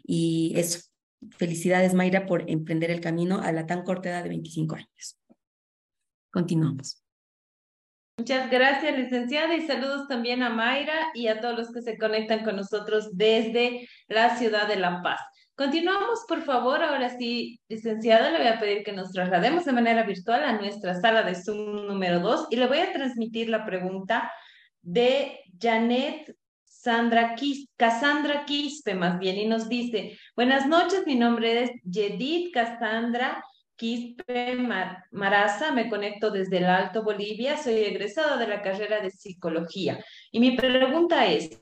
Y 0.03 0.53
eso, 0.55 0.79
Felicidades, 1.31 1.93
Mayra, 1.93 2.25
por 2.25 2.49
emprender 2.49 2.91
el 2.91 3.01
camino 3.01 3.41
a 3.41 3.51
la 3.51 3.65
tan 3.65 3.83
corta 3.83 4.09
edad 4.09 4.23
de 4.23 4.29
25 4.29 4.75
años. 4.75 5.17
Continuamos. 6.31 7.03
Muchas 8.19 8.49
gracias, 8.49 8.97
licenciada, 8.97 9.55
y 9.55 9.65
saludos 9.65 10.07
también 10.07 10.43
a 10.43 10.49
Mayra 10.49 11.11
y 11.13 11.27
a 11.27 11.39
todos 11.39 11.57
los 11.57 11.71
que 11.71 11.81
se 11.81 11.97
conectan 11.97 12.43
con 12.43 12.55
nosotros 12.55 13.15
desde 13.15 13.87
la 14.07 14.37
ciudad 14.37 14.67
de 14.67 14.75
La 14.75 15.01
Paz. 15.01 15.19
Continuamos, 15.55 16.25
por 16.27 16.43
favor. 16.43 16.83
Ahora 16.83 17.17
sí, 17.17 17.59
licenciada, 17.67 18.29
le 18.29 18.37
voy 18.37 18.47
a 18.47 18.59
pedir 18.59 18.83
que 18.83 18.91
nos 18.91 19.11
traslademos 19.11 19.65
de 19.65 19.71
manera 19.71 20.03
virtual 20.03 20.43
a 20.43 20.59
nuestra 20.59 20.99
sala 20.99 21.23
de 21.23 21.33
Zoom 21.33 21.87
número 21.87 22.19
2 22.19 22.47
y 22.51 22.57
le 22.57 22.67
voy 22.67 22.79
a 22.79 22.93
transmitir 22.93 23.49
la 23.49 23.65
pregunta 23.65 24.31
de 24.83 25.39
Janet 25.59 26.35
Sandra 26.87 27.35
Cassandra 27.75 28.45
Quispe, 28.45 28.95
más 28.95 29.19
bien, 29.19 29.37
y 29.37 29.45
nos 29.45 29.67
dice, 29.67 30.17
buenas 30.37 30.65
noches, 30.67 31.05
mi 31.05 31.15
nombre 31.15 31.63
es 31.63 31.71
Yedith 31.83 32.53
Cassandra 32.53 33.43
Quispe 33.75 34.55
Maraza, 35.11 35.73
me 35.73 35.89
conecto 35.89 36.31
desde 36.31 36.59
el 36.59 36.63
Alto 36.63 37.03
Bolivia, 37.03 37.57
soy 37.57 37.73
egresada 37.73 38.37
de 38.37 38.47
la 38.47 38.61
carrera 38.61 39.01
de 39.01 39.11
psicología. 39.11 40.01
Y 40.31 40.39
mi 40.39 40.55
pregunta 40.55 41.25
es, 41.25 41.61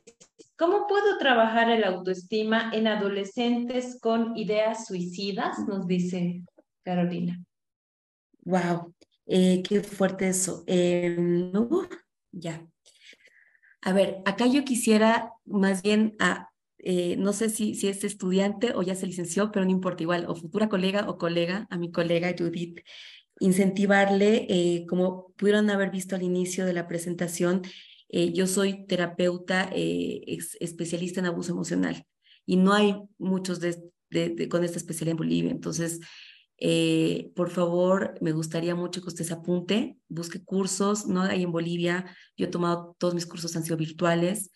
¿cómo 0.55 0.85
puedo 0.85 1.17
trabajar 1.17 1.71
el 1.71 1.85
autoestima 1.85 2.69
en 2.71 2.85
adolescentes 2.85 3.99
con 3.99 4.37
ideas 4.37 4.85
suicidas? 4.85 5.57
Nos 5.67 5.87
dice 5.87 6.43
Carolina. 6.83 7.43
Wow, 8.43 8.93
eh, 9.25 9.63
qué 9.67 9.81
fuerte 9.81 10.27
eso. 10.27 10.63
Em, 10.67 11.51
ya. 12.31 12.63
A 13.85 13.93
ver, 13.93 14.23
acá 14.25 14.47
yo 14.47 14.65
quisiera 14.65 15.31
más 15.45 15.83
bien 15.83 16.17
eh, 16.79 17.17
no 17.17 17.33
sé 17.33 17.49
si, 17.49 17.75
si 17.75 17.87
es 17.87 18.03
estudiante 18.03 18.73
o 18.73 18.81
ya 18.81 18.95
se 18.95 19.05
licenció, 19.05 19.51
pero 19.51 19.63
no 19.63 19.71
importa 19.71 20.01
igual, 20.01 20.25
o 20.27 20.35
futura 20.35 20.69
colega 20.69 21.07
o 21.07 21.19
colega, 21.19 21.67
a 21.69 21.77
mi 21.77 21.91
colega 21.91 22.33
Judith, 22.35 22.79
incentivarle, 23.39 24.47
eh, 24.49 24.87
como 24.87 25.33
pudieron 25.35 25.69
haber 25.69 25.91
visto 25.91 26.15
al 26.15 26.23
inicio 26.23 26.65
de 26.65 26.73
la 26.73 26.87
presentación, 26.87 27.61
eh, 28.09 28.33
yo 28.33 28.47
soy 28.47 28.87
terapeuta 28.87 29.69
especialista 29.73 31.19
en 31.19 31.27
abuso 31.27 31.51
emocional 31.51 32.07
y 32.43 32.55
no 32.55 32.73
hay 32.73 32.95
muchos 33.19 33.59
de, 33.59 33.77
con 34.49 34.63
esta 34.63 34.77
especialidad 34.77 35.11
en 35.11 35.17
Bolivia. 35.17 35.51
Entonces, 35.51 35.99
por 37.35 37.49
favor, 37.49 38.15
me 38.21 38.31
gustaría 38.31 38.75
mucho 38.75 39.01
que 39.01 39.09
usted 39.09 39.25
se 39.25 39.33
apunte, 39.33 39.97
busque 40.07 40.43
cursos, 40.43 41.05
no 41.05 41.21
hay 41.21 41.43
en 41.43 41.51
Bolivia, 41.51 42.05
yo 42.37 42.45
he 42.45 42.49
tomado, 42.49 42.95
todos 42.97 43.13
mis 43.13 43.25
cursos 43.25 43.55
han 43.55 43.63
sido 43.63 43.77
virtuales, 43.77 44.51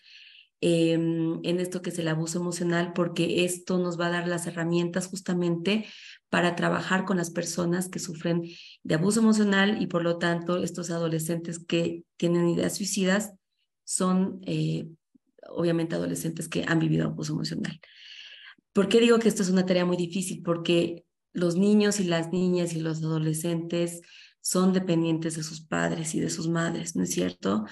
Em, 0.62 1.40
en 1.42 1.58
esto 1.58 1.80
que 1.80 1.88
es 1.88 1.98
el 1.98 2.08
abuso 2.08 2.38
emocional, 2.38 2.92
porque 2.92 3.46
esto 3.46 3.78
nos 3.78 3.98
va 3.98 4.08
a 4.08 4.10
dar 4.10 4.28
las 4.28 4.46
herramientas 4.46 5.06
justamente 5.06 5.86
para 6.28 6.54
trabajar 6.54 7.06
con 7.06 7.16
las 7.16 7.30
personas 7.30 7.88
que 7.88 7.98
sufren 7.98 8.42
de 8.82 8.94
abuso 8.94 9.20
emocional 9.20 9.80
y 9.80 9.86
por 9.86 10.02
lo 10.02 10.18
tanto 10.18 10.62
estos 10.62 10.90
adolescentes 10.90 11.64
que 11.64 12.04
tienen 12.18 12.46
ideas 12.46 12.76
suicidas 12.76 13.32
son 13.84 14.40
eh, 14.44 14.86
obviamente 15.48 15.94
adolescentes 15.96 16.46
que 16.46 16.64
han 16.68 16.78
vivido 16.78 17.06
abuso 17.06 17.32
emocional. 17.32 17.80
¿Por 18.74 18.88
qué 18.88 19.00
digo 19.00 19.18
que 19.18 19.28
esto 19.28 19.42
es 19.42 19.48
una 19.48 19.64
tarea 19.64 19.86
muy 19.86 19.96
difícil? 19.96 20.42
Porque 20.42 21.06
los 21.32 21.56
niños 21.56 22.00
y 22.00 22.04
las 22.04 22.32
niñas 22.32 22.74
y 22.74 22.80
los 22.80 22.98
adolescentes 23.02 24.02
son 24.40 24.72
dependientes 24.72 25.36
de 25.36 25.42
sus 25.42 25.60
padres 25.60 26.14
y 26.14 26.20
de 26.20 26.30
sus 26.30 26.48
madres, 26.48 26.96
¿no 26.96 27.04
es 27.04 27.10
cierto? 27.10 27.64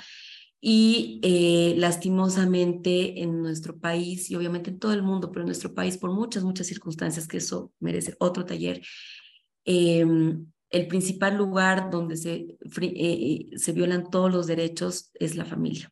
Y 0.60 1.20
eh, 1.22 1.74
lastimosamente 1.78 3.22
en 3.22 3.42
nuestro 3.42 3.78
país 3.78 4.30
y 4.30 4.36
obviamente 4.36 4.70
en 4.70 4.78
todo 4.78 4.92
el 4.92 5.02
mundo, 5.02 5.30
pero 5.30 5.42
en 5.42 5.46
nuestro 5.46 5.74
país 5.74 5.96
por 5.98 6.12
muchas, 6.12 6.42
muchas 6.44 6.66
circunstancias 6.66 7.28
que 7.28 7.38
eso 7.38 7.72
merece 7.80 8.16
otro 8.18 8.44
taller, 8.44 8.82
em, 9.64 10.46
el 10.70 10.86
principal 10.88 11.36
lugar 11.36 11.90
donde 11.90 12.16
se, 12.16 12.34
eh, 12.34 12.58
eh, 12.80 13.50
se 13.56 13.72
violan 13.72 14.10
todos 14.10 14.30
los 14.30 14.46
derechos 14.46 15.10
es 15.14 15.36
la 15.36 15.44
familia. 15.44 15.90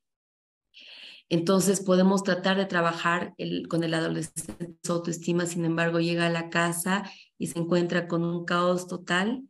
Entonces 1.29 1.81
podemos 1.81 2.23
tratar 2.23 2.57
de 2.57 2.67
trabajar 2.67 3.35
con 3.69 3.83
el 3.83 3.95
adolescente 3.95 4.75
su 4.83 4.93
autoestima, 4.93 5.47
sin 5.47 5.65
embargo 5.65 5.99
llega 5.99 6.27
a 6.27 6.31
la 6.31 6.51
casa 6.51 7.11
y 7.39 7.49
se 7.49 7.59
encuentra 7.59 8.07
con 8.07 8.25
un 8.25 8.45
caos 8.45 8.87
total 8.87 9.43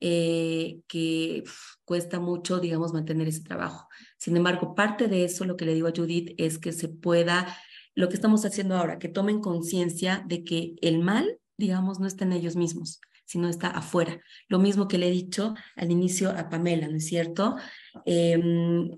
que 0.00 1.44
cuesta 1.84 2.20
mucho, 2.20 2.58
digamos, 2.60 2.92
mantener 2.92 3.28
ese 3.28 3.42
trabajo. 3.42 3.88
Sin 4.18 4.36
embargo, 4.36 4.74
parte 4.74 5.08
de 5.08 5.24
eso, 5.24 5.44
lo 5.44 5.56
que 5.56 5.64
le 5.64 5.74
digo 5.74 5.88
a 5.88 5.92
Judith, 5.96 6.34
es 6.36 6.58
que 6.58 6.72
se 6.72 6.88
pueda, 6.88 7.56
lo 7.94 8.08
que 8.08 8.14
estamos 8.14 8.44
haciendo 8.44 8.76
ahora, 8.76 8.98
que 8.98 9.08
tomen 9.08 9.40
conciencia 9.40 10.22
de 10.26 10.44
que 10.44 10.74
el 10.82 10.98
mal, 10.98 11.38
digamos, 11.56 12.00
no 12.00 12.06
está 12.06 12.24
en 12.24 12.32
ellos 12.32 12.56
mismos, 12.56 13.00
sino 13.24 13.48
está 13.48 13.68
afuera. 13.68 14.20
Lo 14.48 14.58
mismo 14.58 14.88
que 14.88 14.98
le 14.98 15.08
he 15.08 15.12
dicho 15.12 15.54
al 15.76 15.90
inicio 15.90 16.30
a 16.30 16.50
Pamela, 16.50 16.88
¿no 16.88 16.96
es 16.96 17.06
cierto? 17.06 17.56
Em, 18.04 18.90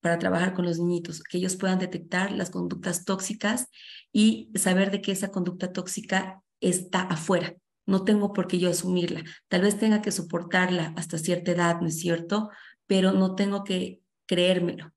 para 0.00 0.18
trabajar 0.18 0.54
con 0.54 0.64
los 0.64 0.78
niñitos, 0.78 1.22
que 1.22 1.38
ellos 1.38 1.56
puedan 1.56 1.78
detectar 1.78 2.32
las 2.32 2.50
conductas 2.50 3.04
tóxicas 3.04 3.68
y 4.12 4.50
saber 4.54 4.90
de 4.90 5.02
que 5.02 5.12
esa 5.12 5.30
conducta 5.30 5.72
tóxica 5.72 6.42
está 6.60 7.02
afuera. 7.02 7.54
No 7.86 8.04
tengo 8.04 8.32
por 8.32 8.46
qué 8.46 8.58
yo 8.58 8.70
asumirla. 8.70 9.24
Tal 9.48 9.62
vez 9.62 9.78
tenga 9.78 10.02
que 10.02 10.12
soportarla 10.12 10.94
hasta 10.96 11.18
cierta 11.18 11.52
edad, 11.52 11.80
¿no 11.80 11.88
es 11.88 11.98
cierto? 11.98 12.50
Pero 12.86 13.12
no 13.12 13.34
tengo 13.34 13.64
que 13.64 14.00
creérmelo. 14.26 14.92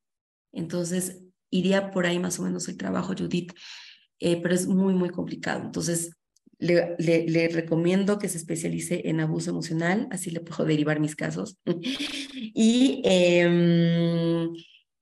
Entonces, 0.52 1.22
iría 1.50 1.92
por 1.92 2.06
ahí 2.06 2.20
más 2.20 2.40
o 2.40 2.44
menos 2.44 2.68
el 2.68 2.78
trabajo, 2.78 3.14
Judith, 3.18 3.54
eh, 4.20 4.42
pero 4.42 4.56
es 4.56 4.68
muy, 4.68 4.94
muy 4.94 5.10
complicado. 5.10 5.64
Entonces, 5.64 6.12
le, 6.60 6.96
le, 6.98 7.50
recomiendo 7.50 8.20
que 8.20 8.30
se 8.30 8.38
especialice 8.38 9.02
en 9.10 9.20
abuso 9.20 9.50
emocional, 9.50 10.08
así 10.12 10.32
le 10.32 10.40
puedo 10.40 10.66
derivar 10.66 11.00
mis 11.00 11.16
casos. 11.16 11.58
y, 12.36 13.02
em, 13.04 14.54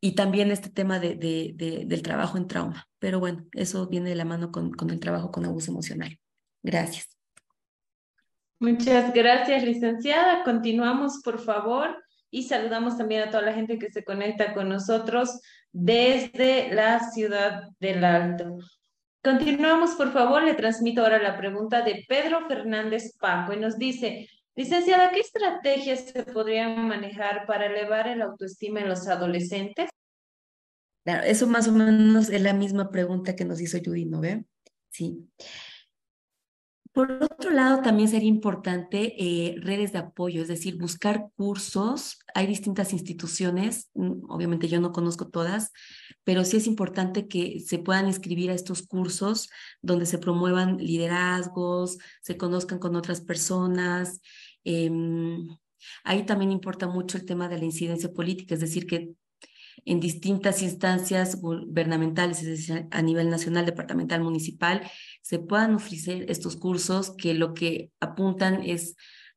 y 0.02 0.16
también 0.16 0.52
este 0.52 0.70
tema 0.70 1.00
de, 1.00 1.16
de, 1.16 1.84
del 1.86 2.02
trabajo 2.02 2.38
en 2.38 2.48
trauma. 2.48 2.88
Pero 3.00 3.20
bueno, 3.20 3.46
eso 3.54 3.88
viene 3.88 4.10
de 4.10 4.16
la 4.16 4.26
mano 4.26 4.52
con, 4.52 4.72
con 4.72 4.90
el 4.90 5.00
trabajo 5.00 5.32
con 5.32 5.46
abuso 5.46 5.72
emocional. 5.72 6.20
Gracias. 6.64 7.16
Muchas 8.60 9.14
gracias, 9.14 9.64
licenciada. 9.64 10.44
Continuamos, 10.44 11.22
por 11.24 11.40
favor 11.40 11.96
y 12.32 12.44
saludamos 12.44 12.98
también 12.98 13.24
a 13.24 13.30
toda 13.30 13.44
la 13.44 13.54
gente 13.54 13.78
que 13.78 13.92
se 13.92 14.04
conecta 14.04 14.54
con 14.54 14.70
nosotros 14.70 15.42
desde 15.72 16.74
la 16.74 17.00
ciudad 17.12 17.64
del 17.80 18.04
Alto. 18.04 18.58
Continuamos, 19.24 19.92
por 19.92 20.12
favor, 20.12 20.42
le 20.42 20.56
transmito 20.56 21.04
ahora 21.04 21.22
la 21.22 21.38
pregunta 21.38 21.84
de 21.84 22.06
Pedro 22.08 22.48
Fernández 22.48 23.16
Paco 23.20 23.54
y 23.54 23.58
nos 23.58 23.78
dice, 23.78 24.28
licenciada, 24.56 25.12
¿qué 25.12 25.20
estrategias 25.20 26.02
se 26.02 26.24
podrían 26.24 26.88
manejar 26.88 27.46
para 27.46 27.68
elevar 27.68 28.08
el 28.08 28.22
autoestima 28.22 28.82
en 28.82 28.90
los 28.90 29.08
adolescentes? 29.08 29.90
Claro, 31.04 31.24
eso 31.24 31.48
más 31.48 31.68
o 31.68 31.72
menos 31.72 32.30
es 32.30 32.42
la 32.42 32.54
misma 32.54 32.92
pregunta 32.92 33.36
que 33.36 33.46
nos 33.46 33.60
hizo 33.60 33.80
Judy, 33.84 34.06
¿no 34.06 34.22
ve? 34.22 34.46
Sí. 34.90 35.28
Por 36.94 37.10
otro 37.24 37.52
lado, 37.52 37.82
también 37.82 38.10
sería 38.10 38.28
importante 38.28 39.16
eh, 39.18 39.56
redes 39.62 39.94
de 39.94 40.00
apoyo, 40.00 40.42
es 40.42 40.50
decir, 40.50 40.78
buscar 40.78 41.30
cursos. 41.38 42.20
Hay 42.36 42.48
distintas 42.48 42.92
instituciones, 42.92 43.90
mm, 43.94 44.30
obviamente 44.30 44.68
yo 44.68 44.82
no 44.82 44.92
conozco 44.92 45.30
todas, 45.30 45.72
pero 46.26 46.44
sí 46.44 46.58
es 46.58 46.68
importante 46.68 47.30
que 47.30 47.62
se 47.62 47.80
puedan 47.80 48.08
inscribir 48.08 48.52
a 48.52 48.56
estos 48.56 48.86
cursos 48.86 49.50
donde 49.82 50.06
se 50.06 50.18
promuevan 50.18 50.78
liderazgos, 50.78 51.98
se 52.22 52.36
conozcan 52.36 52.80
con 52.80 52.96
otras 52.98 53.22
personas. 53.22 54.20
Em, 54.66 55.48
ahí 56.04 56.26
también 56.26 56.52
importa 56.52 56.88
mucho 56.88 57.18
el 57.18 57.26
tema 57.26 57.48
de 57.48 57.58
la 57.58 57.66
incidencia 57.66 58.12
política, 58.12 58.56
es 58.56 58.62
decir, 58.62 58.86
que 58.86 59.14
en 59.86 60.00
distintas 60.00 60.62
instancias 60.62 61.42
gubernamentales, 61.42 62.40
es 62.40 62.48
decir, 62.48 62.88
a 62.92 63.02
nivel 63.02 63.30
nacional, 63.30 63.66
departamental, 63.66 64.22
municipal, 64.22 64.82
se 65.22 65.40
puedan 65.40 65.76
ofrecer 65.76 66.26
estos 66.30 66.56
cursos 66.56 67.12
que 67.18 67.34
lo 67.34 67.54
que 67.54 67.92
apuntan 68.00 68.64
es 68.64 68.96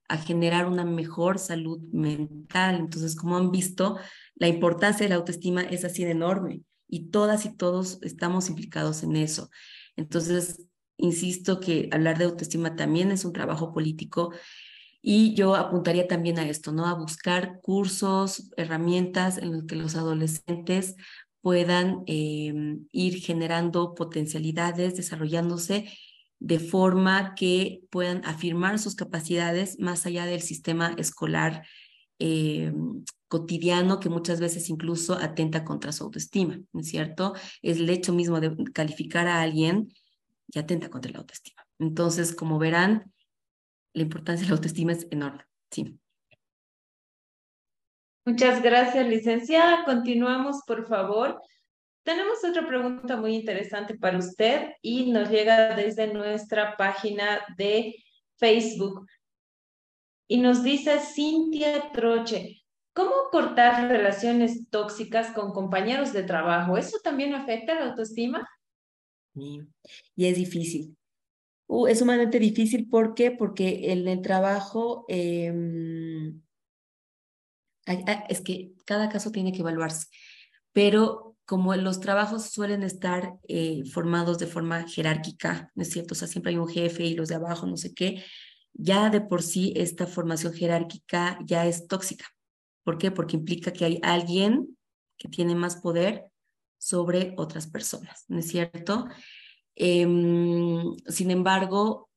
a 0.09 0.19
generar 0.19 0.67
una 0.67 0.85
mejor 0.85 1.39
salud 1.39 1.81
mental. 1.93 2.77
Entonces, 2.77 3.17
como 3.17 3.37
han 3.37 3.51
visto, 3.51 3.99
la 4.35 4.49
importancia 4.49 5.05
de 5.05 5.11
la 5.11 5.17
autoestima 5.17 5.63
es 5.63 5.85
así 5.85 6.05
de 6.05 6.11
enorme 6.11 6.63
y 6.89 7.09
todas 7.11 7.47
y 7.47 7.57
todos 7.57 7.99
estamos 8.03 8.49
implicados 8.49 9.03
en 9.03 9.17
eso. 9.17 9.51
Entonces, 9.97 10.67
insisto 10.97 11.59
que 11.61 11.89
hablar 11.93 12.19
de 12.19 12.25
autoestima 12.25 12.77
también 12.77 13.11
es 13.11 13.25
un 13.25 13.33
trabajo 13.33 13.73
político 13.73 14.33
y 15.07 15.35
yo 15.35 15.55
apuntaría 15.55 16.09
también 16.09 16.39
a 16.39 16.49
esto, 16.49 16.73
¿no? 16.73 16.87
A 16.87 16.95
buscar 16.95 17.61
cursos, 17.61 18.51
herramientas 18.57 19.37
en 19.37 19.53
los 19.53 19.65
que 19.65 19.77
los 19.77 19.97
adolescentes 19.97 20.97
puedan 21.43 22.05
em, 22.07 22.87
ir 22.91 23.21
generando 23.21 23.95
potencialidades, 23.95 24.97
desarrollándose 24.97 25.93
de 26.41 26.59
forma 26.59 27.35
que 27.35 27.83
puedan 27.91 28.25
afirmar 28.25 28.79
sus 28.79 28.95
capacidades 28.95 29.79
más 29.79 30.07
allá 30.07 30.25
del 30.25 30.41
sistema 30.41 30.95
escolar 30.97 31.67
em, 32.19 33.05
cotidiano 33.29 34.01
que 34.01 34.09
muchas 34.09 34.41
veces 34.41 34.71
incluso 34.71 35.15
atenta 35.15 35.67
contra 35.67 35.93
su 35.93 36.05
autoestima, 36.05 36.59
¿no 36.73 36.81
es 36.81 36.89
cierto? 36.89 37.35
Es 37.61 37.77
el 37.77 37.91
hecho 37.91 38.15
mismo 38.15 38.41
de 38.41 38.57
calificar 38.73 39.29
a 39.29 39.43
alguien 39.43 39.93
y 40.51 40.59
atenta 40.59 40.89
contra 40.89 41.13
la 41.13 41.19
autoestima. 41.19 41.63
Entonces, 41.79 42.35
como 42.35 42.59
verán, 42.59 43.13
la 43.95 44.03
importancia 44.03 44.45
de 44.45 44.51
la 44.51 44.57
autoestima 44.57 44.93
es 44.93 45.07
enorme. 45.11 45.45
Sí. 45.71 45.99
Muchas 48.27 48.63
gracias, 48.63 49.07
licenciada. 49.07 49.85
Continuamos, 49.85 50.63
por 50.67 50.87
favor. 50.87 51.41
Tenemos 52.05 52.45
otra 52.45 52.67
pregunta 52.67 53.17
muy 53.17 53.35
interesante 53.35 53.97
para 53.97 54.19
usted 54.19 54.73
y 54.83 55.11
nos 55.11 55.31
llega 55.31 55.75
desde 55.75 56.13
nuestra 56.13 56.77
página 56.77 57.41
de 57.57 57.95
Facebook. 58.37 59.07
Y 60.29 60.39
nos 60.39 60.63
dice 60.63 60.99
Cintia 61.01 61.93
Troche, 61.93 62.63
¿cómo 62.93 63.13
cortar 63.31 63.89
relaciones 63.89 64.69
tóxicas 64.71 65.33
con 65.33 65.53
compañeros 65.53 66.13
de 66.13 66.25
trabajo? 66.25 66.77
¿Eso 66.77 66.99
también 67.03 67.35
afecta 67.35 67.75
la 67.75 67.91
autoestima? 67.91 68.49
Y 69.35 69.67
es 70.17 70.37
difícil. 70.37 70.97
Uh, 71.67 71.87
es 71.87 71.99
sumamente 71.99 72.39
difícil. 72.39 72.89
¿Por 72.89 73.15
qué? 73.15 73.31
Porque 73.31 73.93
en 73.93 74.07
el 74.07 74.21
trabajo 74.23 75.05
em, 75.09 76.41
es 78.29 78.41
que 78.41 78.73
cada 78.85 79.09
caso 79.09 79.31
tiene 79.31 79.53
que 79.53 79.61
evaluarse, 79.61 80.07
pero 80.73 81.37
como 81.47 81.75
los 81.77 82.01
trabajos 82.01 82.51
suelen 82.51 82.83
estar 82.83 83.35
eh, 83.49 83.83
formados 83.91 84.39
de 84.39 84.47
forma 84.47 84.89
jerárquica, 84.89 85.71
¿no 85.75 85.83
es 85.83 85.91
cierto? 85.91 86.15
O 86.15 86.17
sea, 86.17 86.29
siempre 86.29 86.53
hay 86.53 86.59
un 86.59 86.69
jefe 86.69 87.05
y 87.05 87.15
los 87.15 87.29
de 87.29 87.35
abajo, 87.35 87.67
no 87.67 87.77
sé 87.77 87.93
qué, 87.93 88.25
ya 88.73 89.11
de 89.11 89.21
por 89.21 89.43
sí 89.43 89.73
esta 89.77 90.07
formación 90.07 90.55
jerárquica 90.55 91.39
ya 91.45 91.67
es 91.67 91.87
tóxica. 91.87 92.25
¿Por 92.83 92.99
qué? 92.99 93.11
Porque 93.11 93.37
implica 93.37 93.73
que 93.73 93.85
hay 93.85 94.01
alguien 94.03 94.77
que 95.19 95.29
tiene 95.29 95.55
más 95.55 95.77
poder 95.77 96.25
sobre 96.79 97.35
otras 97.37 97.67
personas, 97.67 98.25
¿no 98.29 98.39
es 98.39 98.49
cierto? 98.49 99.07
Em, 99.77 100.97
sin 101.07 101.31
embargo, 101.31 102.11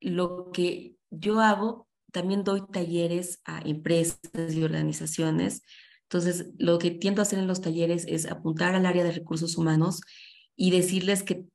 lo 0.00 0.50
que 0.52 0.96
yo 1.10 1.40
hago, 1.40 1.88
también 2.12 2.44
doy 2.44 2.62
talleres 2.72 3.40
a 3.44 3.60
empresas 3.60 4.20
y 4.54 4.62
organizaciones. 4.62 5.62
Entonces, 6.04 6.50
lo 6.58 6.78
que 6.78 6.90
tiendo 6.90 7.20
a 7.20 7.24
hacer 7.24 7.38
en 7.38 7.46
los 7.46 7.60
talleres 7.60 8.06
es 8.08 8.26
apuntar 8.26 8.74
al 8.74 8.86
área 8.86 9.04
de 9.04 9.12
recursos 9.12 9.58
humanos 9.58 10.00
y 10.56 10.70
decirles 10.70 11.22
que 11.22 11.46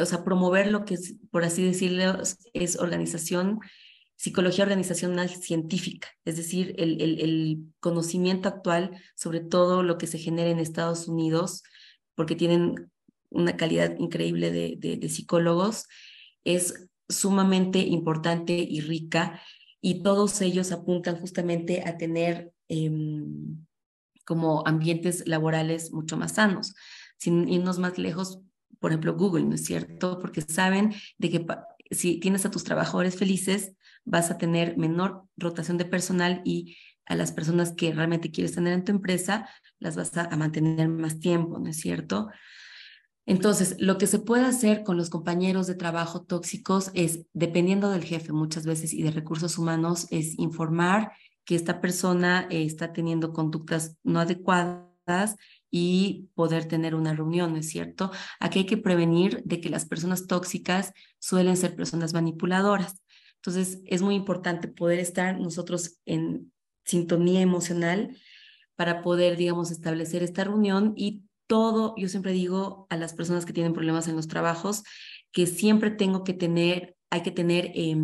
o 0.00 0.04
sea, 0.04 0.24
promover 0.24 0.70
lo 0.70 0.84
que 0.84 0.96
por 1.30 1.44
así 1.44 1.64
decirlo, 1.64 2.20
es 2.52 2.78
organización, 2.78 3.60
psicología 4.16 4.64
organizacional 4.64 5.28
científica, 5.28 6.08
es 6.24 6.36
decir, 6.36 6.74
el, 6.78 7.00
el, 7.00 7.58
conocimiento 7.80 8.48
actual 8.48 8.98
sobre 9.14 9.40
todo 9.40 9.82
lo 9.82 9.98
que 9.98 10.06
se 10.06 10.18
genera 10.18 10.50
en 10.50 10.58
Estados 10.58 11.06
Unidos, 11.06 11.62
porque 12.14 12.34
tienen 12.34 12.90
una 13.36 13.56
calidad 13.56 13.96
increíble 13.98 14.50
de, 14.50 14.76
de, 14.78 15.08
psicólogos, 15.08 15.86
es 16.44 16.88
sumamente 17.08 17.78
importante 17.78 18.54
y 18.54 18.80
rica, 18.80 19.40
y 19.80 20.02
todos 20.02 20.40
ellos 20.40 20.72
apuntan 20.72 21.18
justamente 21.18 21.84
a 21.86 21.96
tener 21.96 22.52
eh, 22.68 22.90
como 24.24 24.66
ambientes 24.66 25.26
laborales 25.26 25.92
mucho 25.92 26.16
más 26.16 26.32
sanos. 26.32 26.74
Sin 27.18 27.48
irnos 27.48 27.78
más 27.78 27.96
lejos, 27.96 28.40
por 28.80 28.90
ejemplo, 28.90 29.14
Google, 29.14 29.44
¿no 29.44 29.54
es 29.54 29.64
cierto? 29.64 30.18
Porque 30.18 30.40
saben 30.40 30.92
de 31.18 31.30
que 31.30 31.46
si 31.90 32.18
tienes 32.18 32.44
a 32.44 32.50
tus 32.50 32.64
trabajadores 32.64 33.16
felices, 33.16 33.72
vas 34.04 34.30
a 34.30 34.38
tener 34.38 34.76
menor 34.76 35.24
rotación 35.36 35.78
de 35.78 35.84
personal 35.84 36.42
y 36.44 36.76
a 37.06 37.14
las 37.14 37.32
personas 37.32 37.72
que 37.72 37.92
realmente 37.92 38.30
quieres 38.30 38.54
tener 38.54 38.72
en 38.72 38.84
tu 38.84 38.92
empresa, 38.92 39.48
las 39.78 39.96
vas 39.96 40.16
a, 40.16 40.36
mantener 40.36 40.88
más 40.88 41.20
tiempo, 41.20 41.58
¿no 41.58 41.70
es 41.70 41.78
cierto? 41.78 42.28
Entonces, 43.26 43.74
lo 43.80 43.98
que 43.98 44.06
se 44.06 44.20
puede 44.20 44.44
hacer 44.44 44.84
con 44.84 44.96
los 44.96 45.10
compañeros 45.10 45.66
de 45.66 45.74
trabajo 45.74 46.22
tóxicos 46.22 46.92
es, 46.94 47.26
dependiendo 47.32 47.90
del 47.90 48.04
jefe 48.04 48.32
muchas 48.32 48.64
veces 48.64 48.94
y 48.94 49.02
de 49.02 49.10
recursos 49.10 49.58
humanos, 49.58 50.06
es 50.10 50.38
informar 50.38 51.12
que 51.44 51.56
esta 51.56 51.80
persona 51.80 52.46
eh, 52.50 52.64
está 52.64 52.92
teniendo 52.92 53.32
conductas 53.32 53.96
no 54.04 54.20
adecuadas 54.20 55.36
y 55.70 56.28
poder 56.34 56.66
tener 56.66 56.94
una 56.94 57.14
reunión, 57.14 57.52
¿no 57.52 57.58
es 57.58 57.68
cierto? 57.68 58.12
Aquí 58.38 58.60
hay 58.60 58.66
que 58.66 58.76
prevenir 58.76 59.42
de 59.44 59.60
que 59.60 59.70
las 59.70 59.86
personas 59.86 60.28
tóxicas 60.28 60.92
suelen 61.18 61.56
ser 61.56 61.74
personas 61.74 62.14
manipuladoras. 62.14 63.02
Entonces, 63.36 63.80
es 63.86 64.02
muy 64.02 64.14
importante 64.14 64.68
poder 64.68 65.00
estar 65.00 65.38
nosotros 65.38 65.98
en 66.04 66.52
sintonía 66.84 67.40
emocional 67.40 68.16
para 68.76 69.02
poder, 69.02 69.36
digamos, 69.36 69.70
establecer 69.70 70.22
esta 70.22 70.44
reunión 70.44 70.92
y 70.96 71.25
todo, 71.46 71.94
yo 71.96 72.08
siempre 72.08 72.32
digo 72.32 72.86
a 72.90 72.96
las 72.96 73.14
personas 73.14 73.46
que 73.46 73.52
tienen 73.52 73.72
problemas 73.72 74.08
en 74.08 74.16
los 74.16 74.28
trabajos, 74.28 74.82
que 75.32 75.46
siempre 75.46 75.90
tengo 75.90 76.24
que 76.24 76.34
tener, 76.34 76.96
hay 77.10 77.22
que 77.22 77.30
tener 77.30 77.72
eh, 77.74 77.96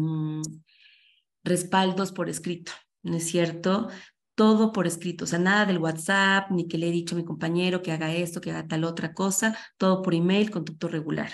respaldos 1.45 2.13
por 2.13 2.29
escrito, 2.29 2.73
¿no 3.03 3.17
es 3.17 3.25
cierto? 3.27 3.89
todo 4.35 4.73
por 4.73 4.87
escrito, 4.87 5.25
o 5.25 5.27
sea, 5.27 5.39
nada 5.39 5.67
del 5.67 5.79
WhatsApp, 5.79 6.51
ni 6.51 6.67
que 6.67 6.79
le 6.79 6.89
he 6.89 6.91
dicho 6.93 7.15
a 7.15 7.19
mi 7.19 7.25
compañero 7.25 7.83
que 7.83 7.93
haga 7.93 8.15
esto, 8.15 8.41
que 8.41 8.51
haga 8.51 8.67
tal 8.67 8.85
otra 8.85 9.13
cosa, 9.15 9.57
todo 9.77 10.03
por 10.03 10.15
email, 10.15 10.51
conducto 10.51 10.89
regular. 10.89 11.33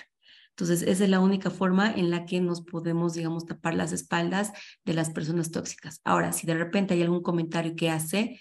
Entonces, 0.50 0.82
esa 0.82 1.04
es 1.04 1.10
la 1.10 1.20
única 1.20 1.50
forma 1.50 1.92
en 1.92 2.10
la 2.10 2.26
que 2.26 2.40
nos 2.40 2.62
podemos, 2.62 3.14
digamos, 3.14 3.46
tapar 3.46 3.74
las 3.74 3.92
espaldas 3.92 4.52
de 4.84 4.94
las 4.94 5.10
personas 5.10 5.52
tóxicas. 5.52 6.00
Ahora, 6.02 6.32
si 6.32 6.46
de 6.48 6.54
repente 6.54 6.94
hay 6.94 7.02
algún 7.02 7.22
comentario 7.22 7.76
que 7.76 7.90
hace, 7.90 8.40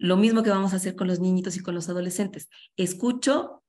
lo 0.00 0.16
mismo 0.16 0.42
que 0.42 0.50
vamos 0.50 0.72
a 0.72 0.76
hacer 0.76 0.96
con 0.96 1.06
los 1.06 1.20
niñitos 1.20 1.56
y 1.56 1.60
con 1.60 1.74
los 1.74 1.88
adolescentes, 1.88 2.48
escucho, 2.76 3.62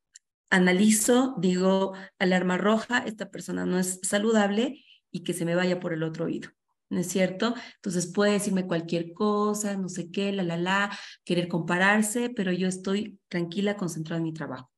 analizo, 0.49 1.35
digo, 1.37 1.93
alarma 2.19 2.57
roja, 2.57 2.99
esta 2.99 3.29
persona 3.29 3.65
no 3.65 3.77
es 3.77 3.99
saludable 4.01 4.83
y 5.11 5.23
que 5.23 5.33
se 5.33 5.45
me 5.45 5.55
vaya 5.55 5.79
por 5.79 5.93
el 5.93 6.03
otro 6.03 6.25
oído. 6.25 6.49
¿no 6.89 6.99
es 6.99 7.07
cierto? 7.07 7.55
Entonces 7.75 8.07
puede 8.07 8.33
decirme 8.33 8.67
cualquier 8.67 9.13
cosa, 9.13 9.77
no 9.77 9.87
sé 9.87 10.11
qué, 10.11 10.33
la, 10.33 10.43
la, 10.43 10.57
la, 10.57 10.99
querer 11.23 11.47
compararse, 11.47 12.29
pero 12.29 12.51
yo 12.51 12.67
estoy 12.67 13.17
tranquila, 13.29 13.77
concentrada 13.77 14.17
en 14.17 14.25
mi 14.25 14.33
trabajo. 14.33 14.69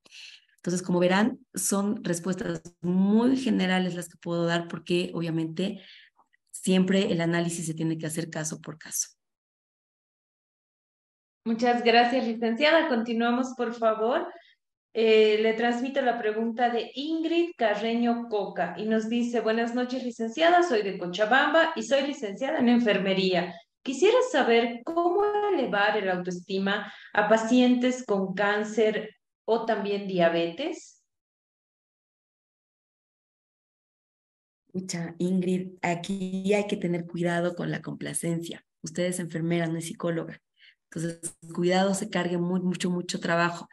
Entonces, 0.57 0.83
como 0.83 0.99
verán, 0.99 1.39
son 1.55 2.03
respuestas 2.03 2.61
muy 2.81 3.35
generales 3.35 3.95
las 3.95 4.09
que 4.09 4.17
puedo 4.17 4.45
dar 4.45 4.67
porque 4.67 5.11
obviamente 5.15 5.81
siempre 6.51 7.11
el 7.11 7.19
análisis 7.19 7.65
se 7.65 7.73
tiene 7.73 7.97
que 7.97 8.05
hacer 8.05 8.29
caso 8.29 8.61
por 8.61 8.77
caso. 8.77 9.09
Muchas 11.45 11.83
gracias, 11.83 12.25
licenciada. 12.25 12.87
Continuamos, 12.87 13.53
por 13.57 13.73
favor. 13.73 14.31
Eh, 14.93 15.39
le 15.41 15.53
transmito 15.53 16.01
la 16.01 16.17
pregunta 16.17 16.69
de 16.69 16.91
Ingrid 16.93 17.51
Carreño 17.57 18.29
Coca 18.29 18.75
y 18.77 18.85
nos 18.85 19.09
dice, 19.09 19.41
buenas 19.41 19.73
noches 19.73 20.03
licenciada, 20.03 20.61
soy 20.61 20.83
de 20.83 20.99
Cochabamba 20.99 21.73
y 21.75 21.83
soy 21.83 22.03
licenciada 22.03 22.59
en 22.59 22.69
enfermería. 22.69 23.55
Quisiera 23.81 24.17
saber 24.31 24.81
cómo 24.85 25.23
elevar 25.51 25.97
el 25.97 26.09
autoestima 26.09 26.93
a 27.11 27.27
pacientes 27.27 28.05
con 28.05 28.35
cáncer 28.35 29.09
o 29.45 29.65
también 29.65 30.07
diabetes. 30.07 31.03
Mucha 34.71 35.15
Ingrid, 35.17 35.73
aquí 35.81 36.53
hay 36.53 36.67
que 36.67 36.77
tener 36.77 37.05
cuidado 37.05 37.55
con 37.55 37.69
la 37.69 37.81
complacencia. 37.81 38.63
Usted 38.81 39.05
es 39.05 39.19
enfermera, 39.19 39.67
no 39.67 39.77
es 39.77 39.85
psicóloga. 39.85 40.39
Entonces, 40.93 41.35
cuidado, 41.53 41.93
se 41.93 42.09
cargue 42.09 42.37
mucho, 42.37 42.89
mucho 42.89 43.19
trabajo. 43.19 43.67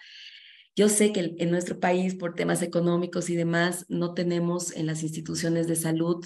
Yo 0.76 0.88
sé 0.88 1.12
que 1.12 1.34
en 1.38 1.50
nuestro 1.50 1.78
país, 1.78 2.14
por 2.14 2.34
temas 2.34 2.62
económicos 2.62 3.28
y 3.28 3.36
demás, 3.36 3.84
no 3.88 4.14
tenemos 4.14 4.74
en 4.76 4.86
las 4.86 5.02
instituciones 5.02 5.66
de 5.66 5.76
salud 5.76 6.24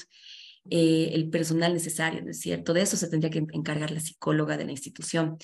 eh, 0.71 1.11
el 1.13 1.31
personal 1.31 1.75
necesario, 1.75 2.23
¿no 2.23 2.31
es 2.31 2.41
cierto? 2.41 2.73
De 2.73 2.83
eso 2.83 2.97
se 2.97 3.09
tendría 3.09 3.31
que 3.31 3.45
encargar 3.53 3.91
la 3.91 4.01
psicóloga 4.01 4.57
de 4.57 4.67
la 4.67 4.73
institución. 4.73 5.39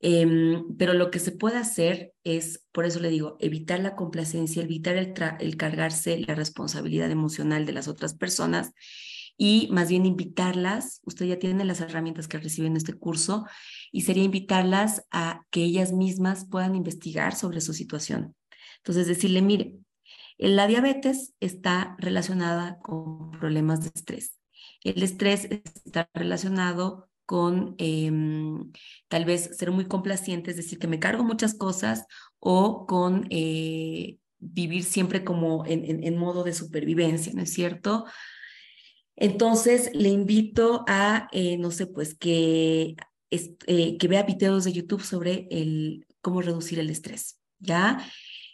Eh, 0.00 0.62
pero 0.76 0.92
lo 0.92 1.10
que 1.10 1.18
se 1.18 1.32
puede 1.32 1.56
hacer 1.56 2.12
es, 2.24 2.62
por 2.72 2.84
eso 2.84 3.00
le 3.00 3.08
digo, 3.08 3.38
evitar 3.40 3.80
la 3.80 3.96
complacencia, 3.96 4.62
evitar 4.62 4.96
el, 4.96 5.14
el 5.40 5.56
cargarse 5.56 6.18
la 6.18 6.34
responsabilidad 6.34 7.10
emocional 7.10 7.64
de 7.64 7.72
las 7.72 7.88
otras 7.88 8.14
personas 8.14 8.72
y 9.36 9.68
más 9.70 9.88
bien 9.88 10.06
invitarlas, 10.06 11.00
usted 11.04 11.26
ya 11.26 11.38
tiene 11.38 11.64
las 11.64 11.80
herramientas 11.80 12.28
que 12.28 12.38
recibe 12.38 12.68
en 12.68 12.76
este 12.76 12.94
curso, 12.94 13.46
y 13.90 14.02
sería 14.02 14.24
invitarlas 14.24 15.04
a 15.10 15.42
que 15.50 15.64
ellas 15.64 15.92
mismas 15.92 16.46
puedan 16.48 16.74
investigar 16.74 17.34
sobre 17.34 17.60
su 17.60 17.74
situación. 17.74 18.34
Entonces, 18.78 19.06
decirle, 19.06 19.42
mire, 19.42 19.76
la 20.38 20.66
diabetes 20.66 21.34
está 21.40 21.96
relacionada 21.98 22.78
con 22.80 23.30
problemas 23.32 23.80
de 23.82 23.90
estrés. 23.94 24.38
El 24.82 25.02
estrés 25.02 25.48
está 25.84 26.08
relacionado 26.12 27.08
con 27.26 27.74
eh, 27.78 28.12
tal 29.08 29.24
vez 29.24 29.56
ser 29.56 29.70
muy 29.70 29.86
complaciente, 29.86 30.50
es 30.50 30.56
decir, 30.56 30.78
que 30.78 30.86
me 30.86 30.98
cargo 30.98 31.24
muchas 31.24 31.54
cosas 31.54 32.04
o 32.38 32.86
con 32.86 33.26
eh, 33.30 34.18
vivir 34.38 34.84
siempre 34.84 35.24
como 35.24 35.64
en, 35.64 35.84
en, 35.84 36.04
en, 36.04 36.18
modo 36.18 36.44
de 36.44 36.52
supervivencia, 36.52 37.32
¿no 37.34 37.42
es 37.42 37.52
cierto? 37.52 38.04
Entonces, 39.16 39.90
le 39.94 40.08
invito 40.08 40.84
a, 40.88 41.28
eh, 41.32 41.56
no 41.58 41.70
sé, 41.70 41.86
pues 41.86 42.14
que, 42.14 42.96
eh, 43.30 43.98
que 43.98 44.08
vea 44.08 44.22
videos 44.24 44.64
de 44.64 44.72
YouTube 44.72 45.02
sobre 45.02 45.46
el, 45.50 46.06
cómo 46.20 46.42
reducir 46.42 46.78
el 46.78 46.90
estrés, 46.90 47.38
¿ya? 47.58 48.04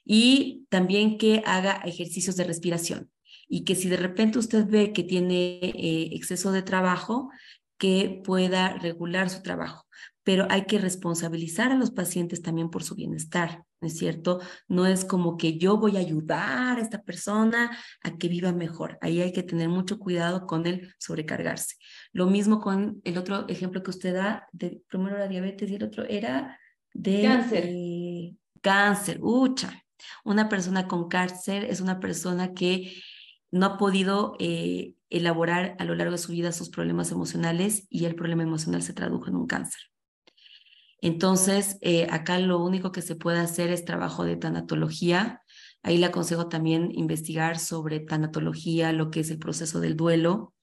Y 0.04 0.66
también 0.68 1.18
que 1.18 1.42
haga 1.46 1.82
ejercicios 1.84 2.36
de 2.36 2.44
respiración 2.44 3.10
y 3.48 3.64
que 3.64 3.74
si 3.74 3.88
de 3.88 3.96
repente 3.96 4.38
usted 4.38 4.66
ve 4.66 4.92
que 4.92 5.02
tiene 5.02 5.60
eh, 5.62 6.10
exceso 6.12 6.52
de 6.52 6.62
trabajo, 6.62 7.30
que 7.78 8.20
pueda 8.24 8.74
regular 8.78 9.30
su 9.30 9.42
trabajo. 9.42 9.86
pero 10.22 10.46
hay 10.50 10.66
que 10.66 10.78
responsabilizar 10.78 11.72
a 11.72 11.76
los 11.76 11.90
pacientes 11.90 12.42
también 12.42 12.70
por 12.70 12.84
su 12.84 12.94
bienestar, 12.94 13.64
¿no 13.80 13.88
es 13.88 13.96
cierto? 13.96 14.40
No 14.68 14.86
es 14.86 15.04
como 15.04 15.36
que 15.36 15.58
yo 15.58 15.78
voy 15.78 15.96
a 15.96 16.00
ayudar 16.00 16.78
a 16.78 16.80
esta 16.80 17.02
persona 17.02 17.76
a 18.02 18.18
que 18.18 18.28
viva 18.28 18.52
mejor. 18.52 18.98
Ahí 19.00 19.20
hay 19.20 19.32
que 19.32 19.42
tener 19.42 19.68
mucho 19.68 19.98
cuidado 19.98 20.46
con 20.46 20.66
el 20.66 20.94
sobrecargarse. 20.98 21.76
Lo 22.12 22.26
mismo 22.26 22.60
con 22.60 23.00
el 23.04 23.18
otro 23.18 23.48
ejemplo 23.48 23.82
que 23.82 23.90
usted 23.90 24.14
da, 24.14 24.48
de, 24.52 24.82
primero 24.88 25.18
la 25.18 25.28
diabetes 25.28 25.70
y 25.70 25.76
el 25.76 25.84
otro 25.84 26.04
era 26.04 26.58
de 26.92 27.22
cáncer. 27.22 27.64
Eh, 27.66 28.34
cáncer, 28.60 29.18
ucha. 29.22 29.84
Una 30.24 30.48
persona 30.48 30.88
con 30.88 31.08
cáncer 31.08 31.64
es 31.64 31.80
una 31.80 32.00
persona 32.00 32.52
que 32.52 32.92
no 33.50 33.66
ha 33.66 33.78
podido 33.78 34.36
eh, 34.38 34.94
elaborar 35.08 35.76
a 35.78 35.84
lo 35.84 35.94
largo 35.94 36.12
de 36.12 36.18
su 36.18 36.32
vida 36.32 36.52
sus 36.52 36.70
problemas 36.70 37.10
emocionales 37.10 37.86
y 37.90 38.04
el 38.04 38.14
problema 38.14 38.42
emocional 38.42 38.82
se 38.82 38.92
tradujo 38.92 39.28
en 39.28 39.36
un 39.36 39.46
cáncer. 39.46 39.89
Entonces, 41.02 41.78
eh, 41.80 42.06
acá 42.10 42.38
lo 42.38 42.62
único 42.62 42.92
que 42.92 43.02
se 43.02 43.16
puede 43.16 43.38
hacer 43.38 43.70
es 43.70 43.84
trabajo 43.84 44.24
de 44.24 44.36
tanatología. 44.36 45.42
Ahí 45.82 45.98
le 45.98 46.06
aconsejo 46.06 46.48
también 46.48 46.90
investigar 46.92 47.58
sobre 47.58 48.00
tanatología, 48.00 48.92
lo 48.92 49.10
que 49.10 49.20
es 49.20 49.30
el 49.30 49.38
proceso 49.38 49.80
del 49.80 49.96
duelo. 49.96 50.54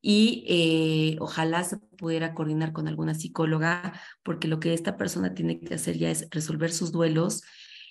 Y 0.00 0.44
eh, 0.48 1.16
ojalá 1.20 1.62
se 1.62 1.76
pudiera 1.76 2.34
coordinar 2.34 2.72
con 2.72 2.88
alguna 2.88 3.14
psicóloga, 3.14 3.92
porque 4.24 4.48
lo 4.48 4.58
que 4.58 4.74
esta 4.74 4.96
persona 4.96 5.32
tiene 5.34 5.60
que 5.60 5.74
hacer 5.74 5.96
ya 5.96 6.10
es 6.10 6.26
resolver 6.30 6.72
sus 6.72 6.90
duelos 6.90 7.42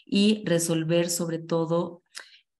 y 0.06 0.44
resolver 0.46 1.10
sobre 1.10 1.40
todo, 1.40 2.04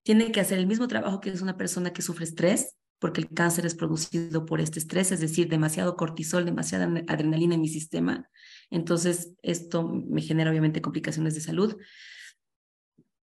tiene 0.02 0.32
que 0.32 0.40
hacer 0.40 0.58
el 0.58 0.66
mismo 0.66 0.88
trabajo 0.88 1.20
que 1.20 1.30
es 1.30 1.42
una 1.42 1.58
persona 1.58 1.92
que 1.92 2.00
sufre 2.00 2.24
estrés, 2.24 2.76
porque 2.98 3.20
el 3.20 3.28
cáncer 3.28 3.66
es 3.66 3.74
producido 3.74 4.46
por 4.46 4.60
este 4.60 4.78
estrés, 4.78 5.12
es 5.12 5.20
decir, 5.20 5.48
demasiado 5.48 5.96
cortisol, 5.96 6.46
demasiada 6.46 6.86
adrenalina 7.08 7.54
en 7.54 7.60
mi 7.60 7.68
sistema. 7.68 8.28
Entonces, 8.72 9.34
esto 9.42 9.86
me 9.86 10.22
genera 10.22 10.50
obviamente 10.50 10.80
complicaciones 10.80 11.34
de 11.34 11.42
salud. 11.42 11.76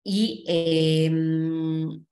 Y 0.02 0.44
em, 0.48 2.04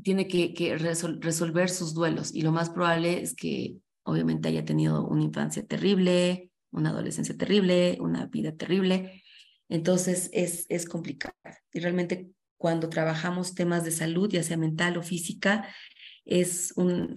tiene 0.00 0.28
que, 0.28 0.76
resolver 0.78 1.68
sus 1.68 1.92
duelos. 1.92 2.32
Y 2.32 2.42
lo 2.42 2.52
más 2.52 2.70
probable 2.70 3.20
es 3.20 3.34
que 3.34 3.78
obviamente 4.04 4.48
haya 4.48 4.64
tenido 4.64 5.04
una 5.06 5.24
infancia 5.24 5.66
terrible, 5.66 6.52
una 6.70 6.90
adolescencia 6.90 7.36
terrible, 7.36 7.98
una 8.00 8.26
vida 8.26 8.52
terrible. 8.52 9.24
Entonces, 9.68 10.30
es, 10.32 10.66
es 10.68 10.86
complicado. 10.86 11.34
Y 11.72 11.80
realmente 11.80 12.30
cuando 12.58 12.88
trabajamos 12.88 13.56
temas 13.56 13.84
de 13.84 13.90
salud, 13.90 14.30
ya 14.30 14.44
sea 14.44 14.56
mental 14.56 14.96
o 14.98 15.02
física, 15.02 15.66
es 16.24 16.72
un 16.76 17.14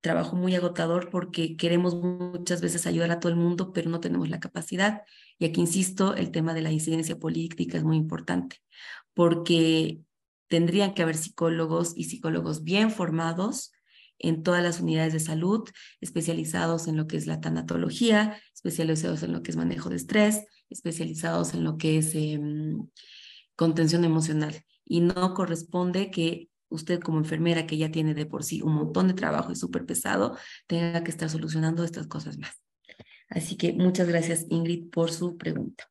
trabajo 0.00 0.36
muy 0.36 0.54
agotador 0.54 1.10
porque 1.10 1.56
queremos 1.56 1.94
muchas 1.94 2.60
veces 2.60 2.86
ayudar 2.86 3.10
a 3.10 3.20
todo 3.20 3.30
el 3.30 3.38
mundo, 3.38 3.72
pero 3.72 3.90
no 3.90 4.00
tenemos 4.00 4.28
la 4.30 4.40
capacidad. 4.40 5.02
Y 5.38 5.44
aquí 5.44 5.60
insisto, 5.60 6.14
el 6.14 6.30
tema 6.30 6.54
de 6.54 6.62
la 6.62 6.72
incidencia 6.72 7.18
política 7.18 7.78
es 7.78 7.84
muy 7.84 7.96
importante, 7.96 8.56
porque 9.14 10.00
tendrían 10.48 10.94
que 10.94 11.02
haber 11.02 11.16
psicólogos 11.16 11.92
y 11.96 12.04
psicólogos 12.04 12.64
bien 12.64 12.90
formados 12.90 13.72
en 14.18 14.42
todas 14.42 14.62
las 14.62 14.80
unidades 14.80 15.12
de 15.12 15.20
salud, 15.20 15.68
especializados 16.00 16.88
en 16.88 16.96
lo 16.96 17.06
que 17.06 17.16
es 17.16 17.26
la 17.26 17.40
tanatología, 17.40 18.40
especializados 18.54 19.22
en 19.22 19.32
lo 19.32 19.42
que 19.42 19.50
es 19.50 19.56
manejo 19.56 19.88
de 19.88 19.96
estrés, 19.96 20.44
especializados 20.68 21.54
en 21.54 21.64
lo 21.64 21.78
que 21.78 21.98
es 21.98 22.14
em, 22.14 22.86
contención 23.56 24.04
emocional. 24.04 24.62
Y 24.84 25.00
no 25.00 25.34
corresponde 25.34 26.10
que 26.10 26.49
usted 26.70 27.00
como 27.00 27.18
enfermera 27.18 27.66
que 27.66 27.76
ya 27.76 27.90
tiene 27.90 28.14
de 28.14 28.26
por 28.26 28.44
sí 28.44 28.62
un 28.62 28.74
montón 28.74 29.08
de 29.08 29.14
trabajo 29.14 29.52
y 29.52 29.56
súper 29.56 29.84
pesado, 29.84 30.36
tenga 30.66 31.04
que 31.04 31.10
estar 31.10 31.28
solucionando 31.28 31.84
estas 31.84 32.06
cosas 32.06 32.38
más. 32.38 32.60
Así 33.28 33.56
que 33.56 33.72
muchas 33.72 34.08
gracias 34.08 34.46
Ingrid 34.48 34.90
por 34.90 35.12
su 35.12 35.36
pregunta. 35.36 35.90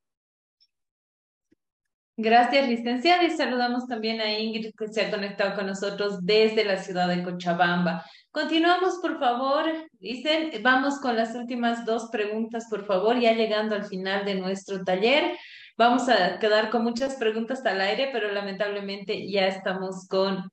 Gracias, 2.21 2.67
licenciada. 2.67 3.23
Y 3.23 3.29
saludamos 3.29 3.87
también 3.87 4.19
a 4.19 4.37
Ingrid, 4.37 4.73
que 4.77 4.89
se 4.89 5.05
ha 5.05 5.09
conectado 5.09 5.55
con 5.55 5.67
nosotros 5.67 6.25
desde 6.25 6.65
la 6.65 6.75
ciudad 6.77 7.07
de 7.07 7.23
Cochabamba. 7.23 8.03
Continuamos, 8.29 8.99
por 9.01 9.17
favor. 9.19 9.63
Dicen, 9.99 10.51
vamos 10.61 10.99
con 10.99 11.15
las 11.15 11.33
últimas 11.33 11.85
dos 11.85 12.09
preguntas, 12.11 12.67
por 12.69 12.85
favor, 12.85 13.17
ya 13.17 13.31
llegando 13.31 13.73
al 13.73 13.85
final 13.85 14.25
de 14.25 14.35
nuestro 14.35 14.83
taller. 14.83 15.31
Vamos 15.77 16.09
a 16.09 16.39
quedar 16.39 16.69
con 16.69 16.83
muchas 16.83 17.15
preguntas 17.15 17.65
al 17.65 17.79
aire, 17.79 18.09
pero 18.11 18.29
lamentablemente 18.33 19.31
ya 19.31 19.47
estamos 19.47 20.05
con 20.09 20.51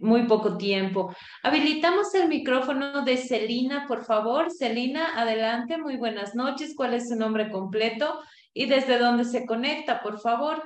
muy 0.00 0.26
poco 0.26 0.56
tiempo. 0.56 1.14
Habilitamos 1.42 2.14
el 2.14 2.28
micrófono 2.28 3.04
de 3.04 3.16
Celina, 3.16 3.86
por 3.86 4.04
favor. 4.04 4.50
Celina, 4.50 5.20
adelante, 5.20 5.78
muy 5.78 5.96
buenas 5.96 6.34
noches. 6.34 6.74
¿Cuál 6.76 6.94
es 6.94 7.08
su 7.08 7.16
nombre 7.16 7.50
completo 7.50 8.20
y 8.52 8.66
desde 8.66 8.98
dónde 8.98 9.24
se 9.24 9.46
conecta, 9.46 10.00
por 10.00 10.20
favor? 10.20 10.62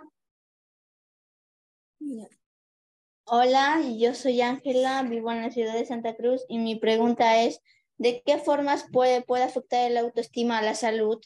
Hola, 3.24 3.80
yo 3.96 4.14
soy 4.14 4.40
Ángela, 4.40 5.02
vivo 5.02 5.30
en 5.30 5.42
la 5.42 5.50
ciudad 5.50 5.74
de 5.74 5.86
Santa 5.86 6.16
Cruz 6.16 6.44
y 6.48 6.58
mi 6.58 6.76
pregunta 6.76 7.42
es, 7.42 7.60
¿de 7.96 8.22
qué 8.24 8.38
formas 8.38 8.86
puede, 8.90 9.22
puede 9.22 9.44
afectar 9.44 9.90
la 9.90 10.00
autoestima 10.00 10.58
a 10.58 10.62
la 10.62 10.74
salud? 10.74 11.20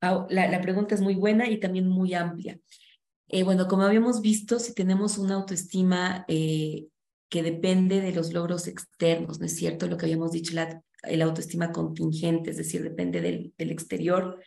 La, 0.00 0.48
la 0.48 0.60
pregunta 0.60 0.94
es 0.94 1.00
muy 1.00 1.16
buena 1.16 1.48
y 1.48 1.58
también 1.58 1.88
muy 1.88 2.14
amplia. 2.14 2.60
Eh, 3.28 3.42
bueno, 3.42 3.66
como 3.66 3.82
habíamos 3.82 4.20
visto, 4.20 4.58
si 4.58 4.72
tenemos 4.72 5.18
una 5.18 5.34
autoestima 5.34 6.24
eh, 6.28 6.86
que 7.28 7.42
depende 7.42 8.00
de 8.00 8.12
los 8.12 8.32
logros 8.32 8.68
externos, 8.68 9.40
¿no 9.40 9.46
es 9.46 9.56
cierto? 9.56 9.88
Lo 9.88 9.96
que 9.96 10.06
habíamos 10.06 10.30
dicho, 10.30 10.54
la, 10.54 10.82
autoestima 11.24 11.72
contingente, 11.72 12.50
es 12.50 12.56
decir, 12.56 12.82
depende 12.82 13.20
del, 13.20 13.52
exterior, 13.70 14.40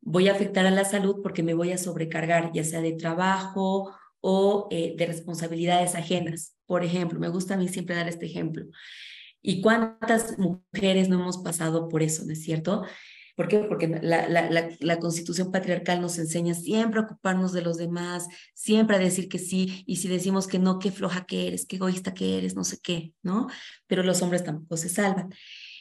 voy 0.00 0.28
a 0.28 0.32
afectar 0.32 0.66
a 0.66 0.70
la 0.70 0.84
salud 0.84 1.16
porque 1.22 1.42
me 1.42 1.54
voy 1.54 1.72
a 1.72 1.78
sobrecargar, 1.78 2.52
ya 2.52 2.64
sea 2.64 2.80
de 2.80 2.92
trabajo 2.92 3.94
o 4.20 4.68
eh, 4.70 4.94
de 4.96 5.06
responsabilidades 5.06 5.94
ajenas. 5.94 6.56
Por 6.66 6.84
ejemplo, 6.84 7.20
me 7.20 7.28
gusta 7.28 7.54
a 7.54 7.56
mí 7.56 7.68
siempre 7.68 7.96
dar 7.96 8.08
este 8.08 8.26
ejemplo. 8.26 8.66
¿Y 9.42 9.60
cuántas 9.60 10.38
mujeres 10.38 11.08
no 11.08 11.20
hemos 11.20 11.38
pasado 11.38 11.88
por 11.88 12.02
eso, 12.02 12.24
no 12.24 12.32
es 12.32 12.42
cierto? 12.42 12.84
¿Por 13.36 13.48
qué? 13.48 13.58
Porque 13.58 13.86
la, 13.86 14.28
la, 14.28 14.70
la, 14.80 14.98
constitución 14.98 15.52
patriarcal 15.52 16.00
nos 16.00 16.18
enseña 16.18 16.54
siempre 16.54 17.00
a 17.00 17.02
ocuparnos 17.04 17.52
de 17.52 17.60
los 17.60 17.76
demás, 17.76 18.26
siempre 18.54 18.96
a 18.96 18.98
decir 18.98 19.28
que 19.28 19.38
sí, 19.38 19.84
y 19.86 19.96
si 19.96 20.08
decimos 20.08 20.46
que 20.46 20.58
no, 20.58 20.78
qué 20.78 20.90
floja 20.90 21.26
que 21.26 21.46
eres, 21.46 21.66
qué 21.66 21.76
egoísta 21.76 22.14
que 22.14 22.38
eres, 22.38 22.56
no 22.56 22.64
sé 22.64 22.78
qué, 22.82 23.12
¿no? 23.22 23.46
Pero 23.86 24.02
los 24.02 24.22
hombres 24.22 24.42
tampoco 24.42 24.78
se 24.78 24.88
salvan. 24.88 25.34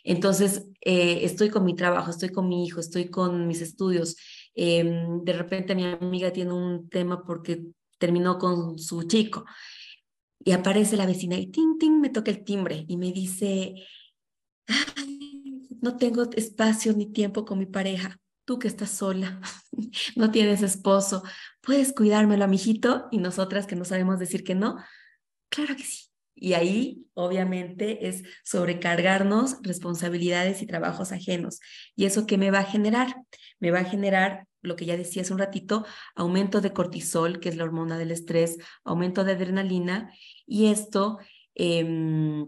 Entonces, 0.04 0.68
eh, 0.82 1.22
estoy 1.24 1.50
con 1.50 1.64
mi 1.64 1.76
trabajo, 1.76 2.12
estoy 2.12 2.30
con 2.30 2.50
mi 2.50 2.66
hijo, 2.66 2.82
estoy 2.82 3.10
con 3.10 3.48
mis 3.48 3.62
estudios. 3.62 4.18
Em, 4.54 5.24
de 5.24 5.34
repente 5.34 5.76
mi 5.76 5.86
amiga 5.86 6.32
tiene 6.32 6.52
un 6.52 6.90
tema 6.90 7.24
porque 7.26 7.64
terminó 7.98 8.38
con 8.38 8.78
su 8.78 9.04
chico 9.04 9.46
y 10.44 10.52
aparece 10.52 10.98
la 10.98 11.06
vecina 11.06 11.38
y 11.38 11.48
ting, 11.48 11.78
ting, 11.80 12.02
me 12.02 12.10
toca 12.10 12.32
el 12.32 12.44
timbre 12.44 12.86
y 12.88 12.98
me 12.98 13.12
dice, 13.14 13.76
no 15.82 15.98
tengo 15.98 16.30
espacio 16.36 16.94
ni 16.94 17.12
tiempo 17.12 17.46
con 17.46 17.60
mi 17.60 17.66
pareja. 17.66 18.20
Tú 18.46 18.60
que 18.60 18.68
estás 18.68 18.92
sola, 18.92 19.42
no 20.16 20.32
tienes 20.32 20.62
esposo, 20.62 21.24
¿puedes 21.62 21.94
cuidármelo 21.94 22.44
a 22.44 22.48
mi 22.48 22.58
hijito? 22.58 23.08
Y 23.12 23.18
nosotras 23.18 23.66
que 23.66 23.76
no 23.76 23.86
sabemos 23.86 24.20
decir 24.20 24.44
que 24.44 24.56
no, 24.56 24.78
claro 25.50 25.76
que 25.76 25.84
sí. 25.84 26.06
Y 26.38 26.54
ahí, 26.54 27.08
obviamente, 27.14 28.08
es 28.08 28.24
sobrecargarnos 28.44 29.58
responsabilidades 29.62 30.62
y 30.62 30.68
trabajos 30.68 31.14
ajenos. 31.14 31.62
¿Y 31.96 32.06
eso 32.06 32.28
qué 32.28 32.38
me 32.38 32.52
va 32.52 32.60
a 32.60 32.66
generar? 32.66 33.16
Me 33.60 33.72
va 33.72 33.80
a 33.80 33.86
generar 33.86 34.46
lo 34.62 34.76
que 34.76 34.86
ya 34.86 34.98
decía 34.98 35.22
hace 35.22 35.32
un 35.32 35.40
ratito, 35.40 35.86
aumento 36.14 36.60
de 36.60 36.74
cortisol, 36.74 37.40
que 37.40 37.50
es 37.50 37.56
la 37.56 37.64
hormona 37.64 37.98
del 37.98 38.12
estrés, 38.12 38.58
aumento 38.84 39.24
de 39.24 39.34
adrenalina, 39.34 40.12
y 40.46 40.68
esto 40.68 41.20
em, 41.54 42.48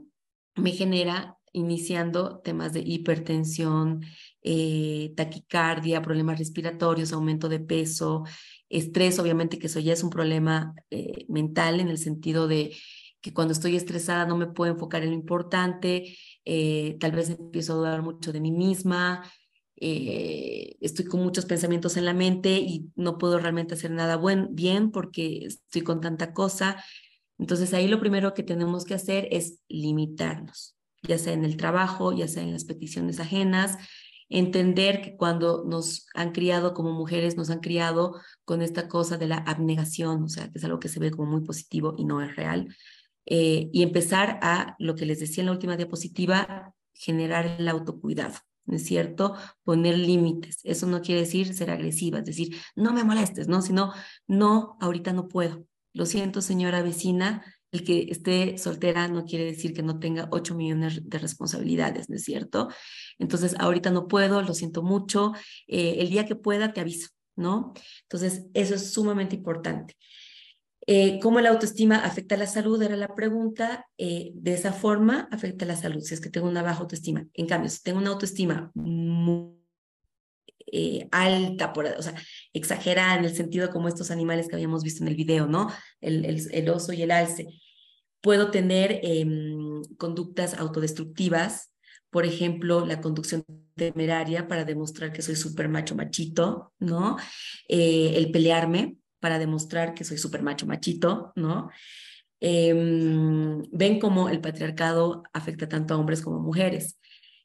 me 0.55 0.71
genera 0.71 1.36
iniciando 1.57 2.39
temas 2.39 2.73
de 2.73 2.81
hipertensión, 2.85 4.01
eh, 4.43 5.13
taquicardia, 5.15 6.01
problemas 6.01 6.39
respiratorios, 6.39 7.11
aumento 7.11 7.49
de 7.49 7.59
peso, 7.59 8.23
estrés, 8.69 9.19
obviamente 9.19 9.59
que 9.59 9.67
eso 9.67 9.79
ya 9.79 9.93
es 9.93 10.03
un 10.03 10.09
problema 10.09 10.73
eh, 10.91 11.25
mental 11.27 11.79
en 11.79 11.89
el 11.89 11.97
sentido 11.97 12.47
de 12.47 12.75
que 13.21 13.33
cuando 13.33 13.53
estoy 13.53 13.75
estresada 13.75 14.25
no 14.25 14.37
me 14.37 14.47
puedo 14.47 14.71
enfocar 14.71 15.03
en 15.03 15.09
lo 15.09 15.15
importante, 15.15 16.15
eh, 16.45 16.97
tal 16.99 17.11
vez 17.11 17.29
empiezo 17.29 17.73
a 17.73 17.75
dudar 17.77 18.01
mucho 18.03 18.31
de 18.31 18.39
mí 18.41 18.51
misma, 18.51 19.29
estoy 19.79 21.05
con 21.05 21.21
muchos 21.21 21.45
pensamientos 21.45 21.97
en 21.97 22.05
la 22.05 22.13
mente 22.15 22.57
y 22.57 22.89
no 22.95 23.19
puedo 23.19 23.37
realmente 23.37 23.75
hacer 23.75 23.91
nada 23.91 24.15
buen, 24.15 24.55
bien 24.55 24.89
porque 24.89 25.45
estoy 25.45 25.83
con 25.83 26.01
tanta 26.01 26.33
cosa. 26.33 26.83
Entonces 27.37 27.73
ahí 27.75 27.87
lo 27.87 27.99
primero 27.99 28.33
que 28.33 28.41
tenemos 28.41 28.85
que 28.85 28.95
hacer 28.95 29.27
es 29.29 29.59
limitarnos 29.67 30.76
ya 31.03 31.17
sea 31.17 31.33
en 31.33 31.45
el 31.45 31.57
trabajo, 31.57 32.13
ya 32.13 32.27
sea 32.27 32.43
en 32.43 32.53
las 32.53 32.65
peticiones 32.65 33.19
ajenas, 33.19 33.77
entender 34.29 35.01
que 35.01 35.15
cuando 35.15 35.63
nos 35.65 36.07
han 36.13 36.31
criado 36.31 36.73
como 36.73 36.91
mujeres, 36.91 37.37
nos 37.37 37.49
han 37.49 37.59
criado 37.59 38.19
con 38.45 38.61
esta 38.61 38.87
cosa 38.87 39.17
de 39.17 39.27
la 39.27 39.37
abnegación, 39.37 40.23
o 40.23 40.29
sea, 40.29 40.49
que 40.51 40.57
es 40.57 40.63
algo 40.63 40.79
que 40.79 40.89
se 40.89 40.99
ve 40.99 41.11
como 41.11 41.31
muy 41.31 41.41
positivo 41.41 41.95
y 41.97 42.05
no 42.05 42.21
es 42.21 42.35
real, 42.35 42.75
eh, 43.25 43.69
y 43.71 43.83
empezar 43.83 44.39
a, 44.41 44.75
lo 44.79 44.95
que 44.95 45.05
les 45.05 45.19
decía 45.19 45.41
en 45.41 45.47
la 45.47 45.51
última 45.53 45.77
diapositiva, 45.77 46.73
generar 46.93 47.57
el 47.59 47.67
autocuidado. 47.67 48.35
¿no 48.65 48.75
es 48.75 48.83
cierto? 48.83 49.33
Poner 49.63 49.97
límites. 49.97 50.59
Eso 50.63 50.87
no 50.87 51.01
quiere 51.01 51.21
decir 51.21 51.53
ser 51.53 51.71
agresiva, 51.71 52.19
es 52.19 52.25
decir, 52.25 52.57
no 52.75 52.91
me 52.91 53.05
molestes, 53.05 53.47
¿no? 53.47 53.61
Sino, 53.61 53.93
no, 54.27 54.77
ahorita 54.81 55.13
no 55.13 55.29
puedo. 55.29 55.65
Lo 55.93 56.05
siento, 56.05 56.41
señora 56.41 56.81
vecina, 56.81 57.43
el 57.71 57.83
que 57.83 58.07
esté 58.09 58.57
soltera 58.57 59.07
no 59.07 59.25
quiere 59.25 59.45
decir 59.45 59.73
que 59.73 59.83
no 59.83 59.99
tenga 59.99 60.27
8 60.31 60.55
millones 60.55 61.01
de 61.03 61.19
responsabilidades, 61.19 62.09
¿no 62.09 62.15
es 62.15 62.23
cierto? 62.23 62.69
Entonces, 63.19 63.55
ahorita 63.59 63.91
no 63.91 64.07
puedo, 64.07 64.41
lo 64.41 64.53
siento 64.53 64.83
mucho, 64.83 65.33
eh, 65.67 65.97
el 65.99 66.09
día 66.09 66.25
que 66.25 66.35
pueda 66.35 66.73
te 66.73 66.81
aviso, 66.81 67.09
¿no? 67.35 67.73
Entonces, 68.03 68.47
eso 68.53 68.75
es 68.75 68.91
sumamente 68.93 69.35
importante. 69.35 69.95
Eh, 70.89 71.19
¿Cómo 71.21 71.41
la 71.41 71.49
autoestima 71.49 71.97
afecta 71.97 72.37
la 72.37 72.47
salud? 72.47 72.81
Era 72.81 72.95
la 72.95 73.13
pregunta. 73.13 73.85
Eh, 73.97 74.31
de 74.35 74.53
esa 74.53 74.71
forma 74.71 75.27
afecta 75.31 75.65
la 75.65 75.75
salud, 75.75 75.99
si 76.01 76.13
es 76.13 76.21
que 76.21 76.29
tengo 76.29 76.47
una 76.47 76.63
baja 76.63 76.79
autoestima. 76.79 77.27
En 77.33 77.45
cambio, 77.45 77.69
si 77.69 77.83
tengo 77.83 77.99
una 77.99 78.11
autoestima 78.11 78.71
muy 78.73 79.56
eh, 80.71 81.07
alta, 81.11 81.73
o 81.97 82.01
sea, 82.01 82.15
exagerada 82.53 83.15
en 83.15 83.25
el 83.25 83.35
sentido 83.35 83.69
como 83.69 83.87
estos 83.87 84.11
animales 84.11 84.47
que 84.47 84.55
habíamos 84.55 84.83
visto 84.83 85.03
en 85.03 85.07
el 85.07 85.15
video, 85.15 85.47
¿no? 85.47 85.71
El, 86.01 86.25
el, 86.25 86.69
oso 86.69 86.93
y 86.93 87.01
el 87.01 87.11
alce. 87.11 87.47
Puedo 88.21 88.51
tener 88.51 88.99
em, 89.03 89.81
conductas 89.97 90.55
autodestructivas, 90.55 91.71
por 92.09 92.25
ejemplo, 92.25 92.85
la 92.85 92.99
conducción 92.99 93.45
temeraria 93.75 94.47
para 94.47 94.65
demostrar 94.65 95.13
que 95.13 95.21
soy 95.21 95.35
súper 95.35 95.69
macho 95.69 95.95
machito, 95.95 96.73
¿no? 96.79 97.17
Eh, 97.69 98.13
el 98.15 98.31
pelearme 98.31 98.97
para 99.19 99.39
demostrar 99.39 99.93
que 99.93 100.03
soy 100.03 100.17
súper 100.17 100.41
macho 100.41 100.65
machito, 100.65 101.31
¿no? 101.35 101.69
Em, 102.39 103.63
ven 103.71 103.99
cómo 103.99 104.29
el 104.29 104.41
patriarcado 104.41 105.23
afecta 105.33 105.67
tanto 105.69 105.93
a 105.93 105.97
hombres 105.97 106.21
como 106.21 106.37
a 106.37 106.41
mujeres 106.41 106.97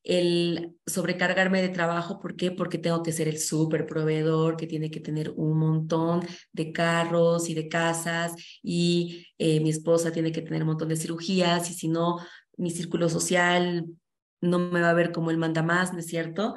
el 0.04 0.76
sobrecargarme 0.86 1.62
de 1.62 1.68
trabajo, 1.68 2.18
¿por 2.18 2.36
qué? 2.36 2.50
Porque 2.50 2.78
tengo 2.78 3.02
que 3.02 3.12
ser 3.12 3.28
el 3.28 3.38
súper 3.38 3.86
proveedor 3.86 4.56
que 4.56 4.66
tiene 4.66 4.90
que 4.90 5.00
tener 5.00 5.30
un 5.36 5.58
montón 5.58 6.26
de 6.52 6.72
carros 6.72 7.48
y 7.48 7.54
de 7.54 7.68
casas 7.68 8.34
y 8.62 9.26
eh, 9.38 9.60
mi 9.60 9.70
esposa 9.70 10.12
tiene 10.12 10.32
que 10.32 10.42
tener 10.42 10.62
un 10.62 10.68
montón 10.68 10.88
de 10.88 10.96
cirugías 10.96 11.70
y 11.70 11.74
si 11.74 11.88
no, 11.88 12.18
mi 12.56 12.70
círculo 12.70 13.08
social 13.08 13.86
no 14.40 14.58
me 14.58 14.80
va 14.80 14.90
a 14.90 14.94
ver 14.94 15.12
como 15.12 15.30
él 15.30 15.38
manda 15.38 15.62
más, 15.62 15.92
¿no 15.92 16.00
es 16.00 16.06
cierto? 16.06 16.56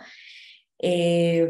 Eh, 0.80 1.48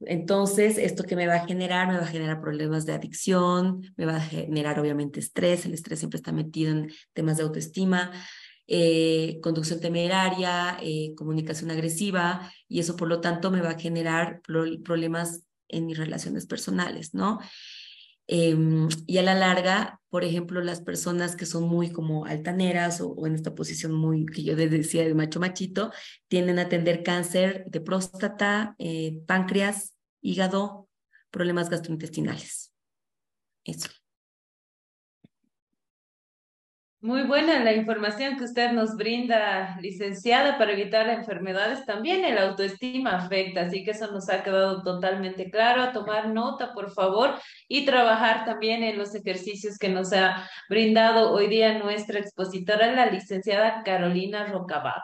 entonces, 0.00 0.78
esto 0.78 1.02
que 1.02 1.16
me 1.16 1.26
va 1.26 1.36
a 1.36 1.46
generar, 1.46 1.88
me 1.88 1.96
va 1.96 2.04
a 2.04 2.06
generar 2.06 2.40
problemas 2.40 2.86
de 2.86 2.92
adicción, 2.92 3.82
me 3.96 4.06
va 4.06 4.16
a 4.16 4.20
generar 4.20 4.78
obviamente 4.78 5.18
estrés, 5.18 5.66
el 5.66 5.74
estrés 5.74 5.98
siempre 5.98 6.18
está 6.18 6.30
metido 6.30 6.70
en 6.70 6.90
temas 7.14 7.38
de 7.38 7.42
autoestima, 7.42 8.12
eh, 8.70 9.40
conducción 9.42 9.80
temeraria, 9.80 10.76
eh, 10.82 11.14
comunicación 11.16 11.70
agresiva, 11.70 12.52
y 12.68 12.80
eso 12.80 12.96
por 12.96 13.08
lo 13.08 13.20
tanto 13.20 13.50
me 13.50 13.62
va 13.62 13.70
a 13.70 13.78
generar 13.78 14.42
problemas 14.42 15.44
en 15.68 15.86
mis 15.86 15.96
relaciones 15.96 16.46
personales, 16.46 17.14
¿no? 17.14 17.38
Em, 18.26 18.88
y 19.06 19.16
a 19.16 19.22
la 19.22 19.34
larga, 19.34 20.02
por 20.10 20.22
ejemplo, 20.22 20.60
las 20.60 20.82
personas 20.82 21.34
que 21.34 21.46
son 21.46 21.64
muy 21.64 21.90
como 21.90 22.26
altaneras 22.26 23.00
o, 23.00 23.26
en 23.26 23.34
esta 23.34 23.54
posición 23.54 23.94
muy 23.94 24.26
que 24.26 24.42
yo 24.42 24.54
decía 24.54 25.04
de 25.04 25.14
macho 25.14 25.40
machito, 25.40 25.90
tienden 26.28 26.58
a 26.58 26.68
tener 26.68 27.02
cáncer 27.02 27.64
de 27.68 27.80
próstata, 27.80 28.74
eh, 28.78 29.18
páncreas, 29.26 29.94
hígado, 30.20 30.90
problemas 31.30 31.70
gastrointestinales. 31.70 32.70
Eso. 33.64 33.88
Muy 37.00 37.22
buena 37.22 37.62
la 37.62 37.72
información 37.74 38.36
que 38.36 38.42
usted 38.42 38.72
nos 38.72 38.96
brinda, 38.96 39.78
licenciada, 39.80 40.58
para 40.58 40.72
evitar 40.72 41.08
enfermedades. 41.08 41.86
También 41.86 42.24
el 42.24 42.36
autoestima 42.38 43.12
afecta, 43.12 43.60
así 43.62 43.84
que 43.84 43.92
eso 43.92 44.10
nos 44.10 44.28
ha 44.28 44.42
quedado 44.42 44.82
totalmente 44.82 45.48
claro. 45.48 45.82
A 45.82 45.92
tomar 45.92 46.28
nota, 46.30 46.72
por 46.74 46.90
favor, 46.90 47.36
y 47.68 47.84
trabajar 47.84 48.44
también 48.44 48.82
en 48.82 48.98
los 48.98 49.14
ejercicios 49.14 49.78
que 49.78 49.88
nos 49.90 50.12
ha 50.12 50.50
brindado 50.68 51.30
hoy 51.30 51.46
día 51.46 51.78
nuestra 51.78 52.18
expositora, 52.18 52.92
la 52.92 53.06
licenciada 53.06 53.84
Carolina 53.84 54.46
Rocabado. 54.46 55.02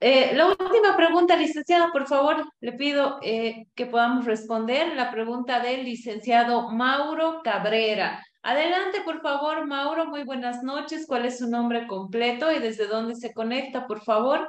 Eh, 0.00 0.32
la 0.34 0.46
última 0.46 0.96
pregunta, 0.96 1.36
licenciada, 1.36 1.92
por 1.92 2.08
favor, 2.08 2.44
le 2.60 2.72
pido 2.72 3.18
eh, 3.22 3.66
que 3.76 3.86
podamos 3.86 4.24
responder 4.24 4.96
la 4.96 5.12
pregunta 5.12 5.60
del 5.60 5.84
licenciado 5.84 6.70
Mauro 6.70 7.40
Cabrera. 7.44 8.20
Adelante, 8.48 9.02
por 9.02 9.20
favor, 9.20 9.66
Mauro. 9.66 10.06
Muy 10.06 10.24
buenas 10.24 10.62
noches. 10.62 11.06
¿Cuál 11.06 11.26
es 11.26 11.38
su 11.38 11.50
nombre 11.50 11.86
completo 11.86 12.50
y 12.50 12.58
desde 12.60 12.86
dónde 12.86 13.14
se 13.14 13.34
conecta, 13.34 13.86
por 13.86 14.00
favor? 14.00 14.48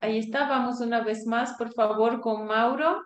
Ahí 0.00 0.18
está. 0.18 0.48
Vamos 0.48 0.80
una 0.80 1.02
vez 1.02 1.26
más, 1.26 1.52
por 1.58 1.74
favor, 1.74 2.22
con 2.22 2.46
Mauro. 2.46 3.04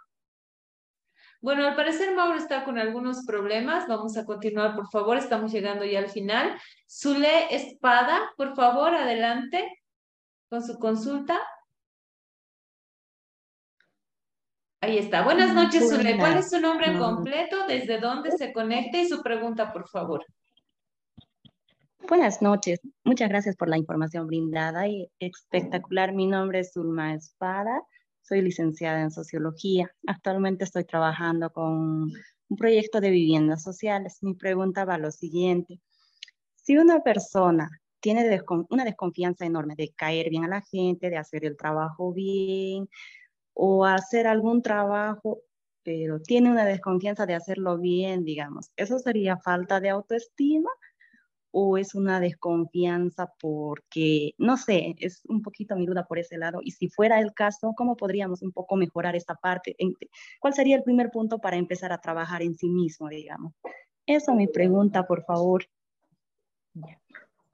Bueno, 1.40 1.66
al 1.66 1.74
parecer 1.74 2.14
Mauro 2.14 2.38
está 2.38 2.64
con 2.64 2.78
algunos 2.78 3.26
problemas. 3.26 3.88
Vamos 3.88 4.16
a 4.16 4.24
continuar, 4.24 4.76
por 4.76 4.88
favor. 4.92 5.16
Estamos 5.16 5.50
llegando 5.50 5.84
ya 5.84 5.98
al 5.98 6.08
final. 6.08 6.56
Zule 6.88 7.52
Espada, 7.52 8.32
por 8.36 8.54
favor, 8.54 8.94
adelante 8.94 9.82
con 10.48 10.62
su 10.64 10.78
consulta. 10.78 11.40
Ahí 14.84 14.98
está. 14.98 15.24
Buenas 15.24 15.54
noches, 15.54 15.88
Zule. 15.88 16.18
¿Cuál 16.18 16.36
es 16.36 16.50
su 16.50 16.60
nombre 16.60 16.98
completo? 16.98 17.66
¿Desde 17.66 17.98
dónde 17.98 18.32
se 18.32 18.52
conecta? 18.52 19.00
Y 19.00 19.08
su 19.08 19.22
pregunta, 19.22 19.72
por 19.72 19.88
favor. 19.88 20.26
Buenas 22.06 22.42
noches. 22.42 22.80
Muchas 23.02 23.30
gracias 23.30 23.56
por 23.56 23.70
la 23.70 23.78
información 23.78 24.26
brindada 24.26 24.86
y 24.86 25.08
espectacular. 25.20 26.12
Mi 26.12 26.26
nombre 26.26 26.58
es 26.58 26.74
Zulma 26.74 27.14
Espada. 27.14 27.80
Soy 28.20 28.42
licenciada 28.42 29.00
en 29.00 29.10
sociología. 29.10 29.90
Actualmente 30.06 30.64
estoy 30.64 30.84
trabajando 30.84 31.48
con 31.50 32.12
un 32.48 32.56
proyecto 32.58 33.00
de 33.00 33.08
viviendas 33.08 33.62
sociales. 33.62 34.18
Mi 34.20 34.34
pregunta 34.34 34.84
va 34.84 34.96
a 34.96 34.98
lo 34.98 35.10
siguiente. 35.12 35.80
Si 36.56 36.76
una 36.76 37.02
persona 37.02 37.70
tiene 38.00 38.38
una 38.68 38.84
desconfianza 38.84 39.46
enorme 39.46 39.76
de 39.78 39.94
caer 39.96 40.28
bien 40.28 40.44
a 40.44 40.48
la 40.48 40.60
gente, 40.60 41.08
de 41.08 41.16
hacer 41.16 41.46
el 41.46 41.56
trabajo 41.56 42.12
bien, 42.12 42.86
o 43.54 43.84
hacer 43.84 44.26
algún 44.26 44.62
trabajo, 44.62 45.40
pero 45.82 46.20
tiene 46.20 46.50
una 46.50 46.64
desconfianza 46.64 47.26
de 47.26 47.34
hacerlo 47.34 47.78
bien, 47.78 48.24
digamos. 48.24 48.70
¿Eso 48.76 48.98
sería 48.98 49.36
falta 49.38 49.80
de 49.80 49.90
autoestima 49.90 50.70
o 51.52 51.78
es 51.78 51.94
una 51.94 52.18
desconfianza 52.18 53.32
porque, 53.40 54.34
no 54.38 54.56
sé, 54.56 54.96
es 54.98 55.22
un 55.28 55.40
poquito 55.40 55.76
mi 55.76 55.86
duda 55.86 56.04
por 56.04 56.18
ese 56.18 56.36
lado? 56.36 56.58
Y 56.62 56.72
si 56.72 56.88
fuera 56.88 57.20
el 57.20 57.32
caso, 57.32 57.74
¿cómo 57.76 57.96
podríamos 57.96 58.42
un 58.42 58.50
poco 58.50 58.74
mejorar 58.76 59.14
esta 59.14 59.36
parte? 59.36 59.76
¿Cuál 60.40 60.54
sería 60.54 60.76
el 60.76 60.82
primer 60.82 61.10
punto 61.10 61.38
para 61.38 61.56
empezar 61.56 61.92
a 61.92 62.00
trabajar 62.00 62.42
en 62.42 62.56
sí 62.56 62.68
mismo, 62.68 63.08
digamos? 63.08 63.54
Eso 64.04 64.34
mi 64.34 64.48
pregunta, 64.48 65.06
por 65.06 65.24
favor. 65.24 65.64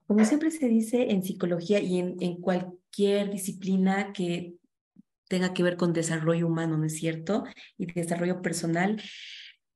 Como 0.06 0.24
siempre 0.24 0.50
se 0.50 0.66
dice 0.66 1.10
en 1.10 1.22
psicología 1.22 1.78
y 1.80 1.98
en, 1.98 2.16
en 2.20 2.40
cualquier 2.40 3.30
disciplina 3.30 4.12
que 4.12 4.59
tenga 5.30 5.54
que 5.54 5.62
ver 5.62 5.76
con 5.76 5.92
desarrollo 5.92 6.48
humano, 6.48 6.76
¿no 6.76 6.84
es 6.84 6.96
cierto? 6.96 7.44
Y 7.78 7.86
desarrollo 7.86 8.42
personal, 8.42 9.00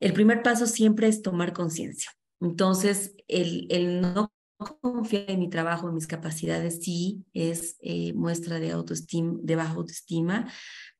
el 0.00 0.12
primer 0.12 0.42
paso 0.42 0.66
siempre 0.66 1.06
es 1.06 1.22
tomar 1.22 1.52
conciencia. 1.52 2.10
Entonces, 2.40 3.14
el, 3.28 4.00
no 4.00 4.32
confiar 4.80 5.30
en 5.30 5.38
mi 5.38 5.48
trabajo, 5.48 5.88
en 5.88 5.94
mis 5.94 6.08
capacidades, 6.08 6.80
sí 6.82 7.24
es 7.32 7.76
eh, 7.82 8.12
muestra 8.14 8.58
de 8.58 8.72
autoestima, 8.72 9.38
de 9.42 9.54
baja 9.54 9.74
autoestima. 9.74 10.50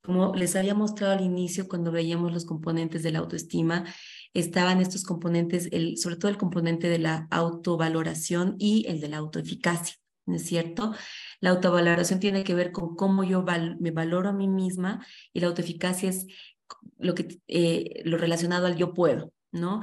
Como 0.01 0.35
les 0.37 0.55
había 0.55 0.75
mostrado 0.75 1.15
al 1.15 1.25
inicio, 1.25 1.67
cuando 1.67 1.91
veíamos 1.91 2.33
los 2.33 2.45
componentes 2.45 3.03
de 3.03 3.11
la 3.11 3.19
autoestima, 3.19 3.85
estaban 4.35 4.81
estos 4.81 5.03
componentes, 5.03 5.69
el, 5.73 5.99
sobre 5.99 6.17
todo 6.17 6.31
el 6.31 6.39
componente 6.39 6.89
de 6.89 7.01
la 7.01 7.27
autovaloración 7.31 8.55
y 8.61 8.87
el 8.87 9.01
de 9.01 9.09
la 9.09 9.17
autoeficacia. 9.17 9.97
¿No 10.27 10.37
es 10.37 10.47
cierto? 10.47 10.95
La 11.41 11.51
autovaloración 11.51 12.21
tiene 12.21 12.45
que 12.45 12.55
ver 12.55 12.73
con 12.73 12.97
cómo 12.97 13.25
yo 13.25 13.45
me 13.81 13.91
valoro 13.91 14.29
a 14.29 14.33
mí 14.33 14.49
misma 14.49 15.05
y 15.33 15.41
la 15.41 15.49
autoeficacia 15.49 16.11
es 16.11 16.27
lo, 16.99 17.15
que, 17.15 17.41
eh, 17.49 18.03
lo 18.05 18.17
relacionado 18.19 18.67
al 18.67 18.77
yo 18.77 18.95
puedo, 18.95 19.33
¿no? 19.53 19.83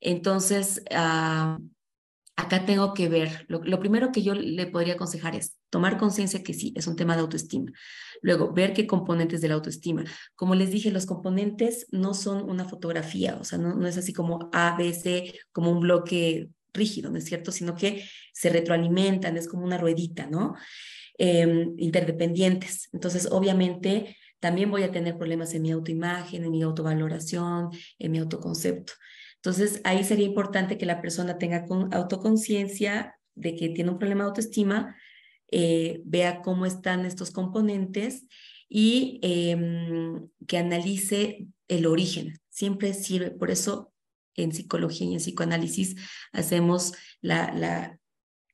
Entonces, 0.00 0.82
ah, 0.92 1.58
acá 2.36 2.64
tengo 2.64 2.94
que 2.94 3.08
ver, 3.08 3.46
lo, 3.48 3.80
primero 3.80 4.12
que 4.12 4.22
yo 4.22 4.34
le 4.34 4.66
podría 4.66 4.94
aconsejar 4.94 5.34
es 5.36 5.58
tomar 5.70 5.98
conciencia 5.98 6.42
que 6.42 6.54
sí, 6.54 6.72
es 6.76 6.86
un 6.86 6.96
tema 6.96 7.14
de 7.14 7.22
autoestima. 7.22 7.72
Luego, 8.22 8.52
ver 8.52 8.72
qué 8.72 8.86
componentes 8.86 9.40
de 9.40 9.48
la 9.48 9.54
autoestima. 9.54 10.04
Como 10.34 10.54
les 10.54 10.70
dije, 10.70 10.90
los 10.90 11.06
componentes 11.06 11.86
no 11.90 12.14
son 12.14 12.48
una 12.48 12.64
fotografía, 12.64 13.36
o 13.40 13.44
sea, 13.44 13.58
no, 13.58 13.74
no 13.74 13.86
es 13.86 13.96
así 13.96 14.12
como 14.12 14.50
A, 14.52 14.76
B, 14.76 14.92
C, 14.92 15.34
como 15.52 15.70
un 15.70 15.80
bloque 15.80 16.50
rígido, 16.72 17.10
¿no 17.10 17.18
es 17.18 17.24
cierto? 17.24 17.52
Sino 17.52 17.74
que 17.74 18.04
se 18.32 18.50
retroalimentan, 18.50 19.36
es 19.36 19.48
como 19.48 19.64
una 19.64 19.78
ruedita, 19.78 20.26
¿no? 20.26 20.54
Em, 21.18 21.74
interdependientes. 21.78 22.88
Entonces, 22.92 23.28
obviamente, 23.30 24.16
también 24.38 24.70
voy 24.70 24.84
a 24.84 24.90
tener 24.90 25.18
problemas 25.18 25.52
en 25.54 25.62
mi 25.62 25.70
autoimagen, 25.70 26.44
en 26.44 26.50
mi 26.50 26.62
autovaloración, 26.62 27.70
en 27.98 28.10
mi 28.10 28.18
autoconcepto. 28.18 28.94
Entonces, 29.36 29.80
ahí 29.84 30.02
sería 30.04 30.26
importante 30.26 30.78
que 30.78 30.86
la 30.86 31.00
persona 31.00 31.38
tenga 31.38 31.66
con 31.66 31.92
autoconciencia, 31.92 33.16
de 33.34 33.54
que 33.54 33.68
tiene 33.70 33.90
un 33.90 33.98
problema 33.98 34.24
de 34.24 34.28
autoestima, 34.28 34.96
eh, 35.50 36.00
vea 36.04 36.42
cómo 36.42 36.66
están 36.66 37.04
estos 37.04 37.30
componentes 37.30 38.26
y 38.68 39.18
em, 39.22 40.28
que 40.46 40.58
analice 40.58 41.48
el 41.68 41.86
origen. 41.86 42.38
Siempre 42.48 42.94
sirve, 42.94 43.30
por 43.30 43.50
eso 43.50 43.92
en 44.42 44.52
psicología 44.52 45.06
y 45.06 45.14
en 45.14 45.20
psicoanálisis 45.20 45.96
hacemos 46.32 46.92
la, 47.20 47.52
la, 47.52 47.98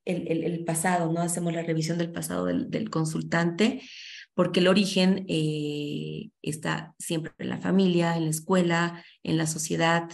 el, 0.05 0.45
el, 0.45 0.65
pasado, 0.65 1.13
¿no? 1.13 1.21
Hacemos 1.21 1.53
la 1.53 1.63
revisión 1.63 1.99
del 1.99 2.13
pasado 2.13 2.47
del, 2.47 2.71
del 2.71 2.91
consultante, 2.91 3.83
porque 4.35 4.61
el 4.61 4.69
origen 4.69 5.25
eh, 5.29 6.31
está 6.43 6.95
siempre 6.99 7.33
en 7.39 7.49
la 7.49 7.59
familia, 7.59 8.17
en 8.17 8.25
la 8.25 8.31
escuela, 8.31 9.05
en 9.23 9.39
la 9.39 9.47
sociedad. 9.47 10.11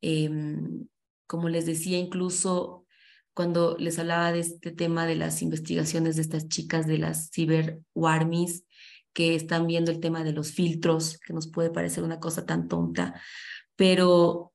Em, 0.00 0.86
como 1.26 1.48
les 1.48 1.66
decía, 1.66 1.98
incluso 1.98 2.86
cuando 3.34 3.76
les 3.78 3.98
hablaba 3.98 4.32
de 4.32 4.40
este 4.40 4.72
tema 4.72 5.06
de 5.06 5.14
las 5.14 5.42
investigaciones 5.42 6.16
de 6.16 6.22
estas 6.22 6.48
chicas 6.48 6.86
de 6.86 6.98
las 6.98 7.30
ciber 7.30 7.80
warmis 7.94 8.64
que 9.12 9.34
están 9.34 9.66
viendo 9.66 9.90
el 9.90 10.00
tema 10.00 10.24
de 10.24 10.32
los 10.32 10.52
filtros, 10.52 11.18
que 11.18 11.32
nos 11.32 11.50
puede 11.50 11.70
parecer 11.70 12.02
una 12.04 12.20
cosa 12.20 12.46
tan 12.46 12.68
tonta, 12.68 13.20
pero 13.76 14.52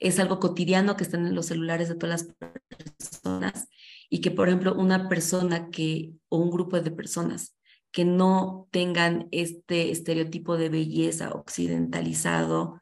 es 0.00 0.18
algo 0.18 0.38
cotidiano 0.38 0.96
que 0.96 1.04
está 1.04 1.16
en 1.16 1.34
los 1.34 1.46
celulares 1.46 1.88
de 1.88 1.96
todas 1.96 2.22
las 2.22 2.36
personas 2.76 3.68
y 4.08 4.20
que, 4.20 4.30
por 4.30 4.48
ejemplo, 4.48 4.74
una 4.74 5.08
persona 5.08 5.70
que 5.70 6.12
o 6.28 6.38
un 6.38 6.50
grupo 6.50 6.80
de 6.80 6.90
personas 6.90 7.56
que 7.90 8.04
no 8.04 8.68
tengan 8.70 9.28
este 9.30 9.90
estereotipo 9.90 10.56
de 10.56 10.68
belleza 10.68 11.32
occidentalizado, 11.32 12.80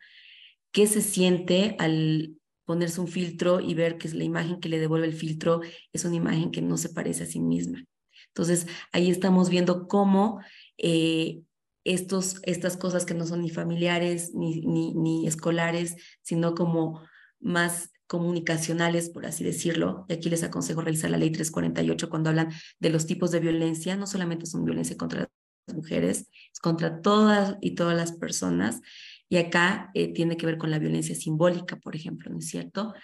¿qué 0.73 0.87
se 0.87 1.01
siente 1.01 1.77
al 1.79 2.37
ponerse 2.65 3.01
un 3.01 3.09
filtro 3.09 3.61
y 3.61 3.75
ver 3.75 3.99
que 3.99 4.09
es 4.09 4.15
la 4.15 4.25
imagen 4.25 4.61
que 4.61 4.69
le 4.69 4.81
devuelve 4.81 5.07
el 5.07 5.15
filtro 5.15 5.61
es 5.93 6.05
una 6.05 6.17
imagen 6.17 6.51
que 6.51 6.61
no 6.61 6.77
se 6.77 6.91
parece 6.91 7.23
a 7.25 7.27
sí 7.27 7.41
misma? 7.41 7.85
Entonces, 8.29 8.67
ahí 8.93 9.11
estamos 9.11 9.49
viendo 9.49 9.89
cómo 9.89 10.41
eh, 10.77 11.41
estos, 11.87 12.41
estas 12.43 12.77
cosas 12.77 13.05
que 13.05 13.15
no 13.15 13.27
son 13.27 13.43
ni 13.43 13.51
familiares 13.51 14.33
ni, 14.35 14.61
ni, 14.61 14.95
ni 14.95 15.27
escolares, 15.27 15.97
sino 16.23 16.55
como 16.55 17.01
más 17.41 17.91
comunicacionales, 18.07 19.11
por 19.11 19.27
así 19.27 19.45
decirlo. 19.45 20.07
Y 20.09 20.15
aquí 20.15 20.31
les 20.31 20.43
aconsejo 20.43 20.81
revisar 20.81 21.11
la 21.11 21.19
ley 21.19 21.31
348 21.31 22.09
cuando 22.09 22.31
hablan 22.31 22.53
de 22.79 22.91
los 22.91 23.07
tipos 23.07 23.31
de 23.31 23.41
violencia. 23.41 23.97
No 23.97 24.07
solamente 24.07 24.47
son 24.47 24.65
violencia 24.65 24.97
contra 24.97 25.29
las 25.67 25.77
mujeres, 25.77 26.29
es 26.53 26.61
contra 26.61 27.01
todas 27.01 27.57
y 27.61 27.75
todas 27.75 27.97
las 27.97 28.13
personas. 28.13 28.81
Y 29.29 29.39
acá 29.39 29.91
eh, 29.95 30.13
tiene 30.13 30.37
que 30.37 30.47
ver 30.47 30.59
con 30.59 30.71
la 30.71 30.79
violencia 30.79 31.15
simbólica, 31.15 31.77
por 31.77 31.97
ejemplo, 31.97 32.31
¿no 32.31 32.39
es 32.39 32.49
cierto? 32.49 32.95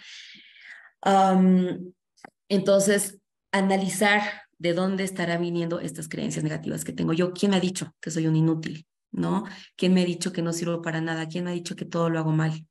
entonces, 2.48 3.18
analizar 3.52 4.22
de 4.58 4.74
dónde 4.74 5.04
estará 5.04 5.38
viniendo 5.38 5.80
estas 5.80 6.08
creencias 6.08 6.44
negativas 6.44 6.84
que 6.84 6.92
tengo 6.92 7.12
yo. 7.12 7.32
¿Quién 7.32 7.50
me 7.50 7.56
ha 7.56 7.60
dicho 7.60 7.94
que 8.00 8.10
soy 8.10 8.26
un 8.26 8.36
inútil? 8.36 8.86
¿No? 9.10 9.44
¿Quién 9.76 9.92
me 9.92 10.02
ha 10.02 10.06
dicho 10.06 10.32
que 10.32 10.42
no 10.42 10.52
sirvo 10.52 10.80
para 10.82 11.00
nada? 11.00 11.28
¿Quién 11.28 11.44
me 11.44 11.50
ha 11.50 11.54
dicho 11.54 11.76
que 11.76 11.84
todo 11.84 12.08
lo 12.08 12.18
hago 12.18 12.32
mal? 12.32 12.66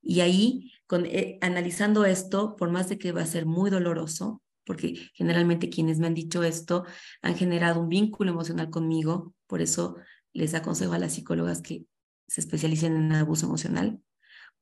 Y 0.00 0.20
ahí, 0.20 0.72
con, 0.86 1.06
eh, 1.06 1.38
analizando 1.40 2.04
esto, 2.04 2.56
por 2.56 2.70
más 2.70 2.88
de 2.88 2.98
que 2.98 3.12
va 3.12 3.22
a 3.22 3.26
ser 3.26 3.46
muy 3.46 3.70
doloroso, 3.70 4.42
porque 4.64 5.10
generalmente 5.14 5.70
quienes 5.70 5.98
me 5.98 6.06
han 6.06 6.14
dicho 6.14 6.42
esto 6.44 6.84
han 7.20 7.36
generado 7.36 7.80
un 7.80 7.88
vínculo 7.88 8.30
emocional 8.30 8.70
conmigo, 8.70 9.34
por 9.46 9.60
eso 9.60 9.96
les 10.32 10.54
aconsejo 10.54 10.92
a 10.92 10.98
las 10.98 11.14
psicólogas 11.14 11.62
que 11.62 11.84
se 12.28 12.40
especialicen 12.40 12.96
en 12.96 13.12
abuso 13.12 13.46
emocional, 13.46 14.00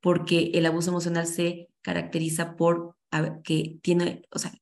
porque 0.01 0.53
el 0.55 0.66
abuso 0.66 0.91
emocional 0.91 1.27
se 1.27 1.69
caracteriza 1.82 2.57
por 2.57 2.97
que 3.45 3.78
tiene, 3.82 4.23
o 4.31 4.39
sea, 4.39 4.53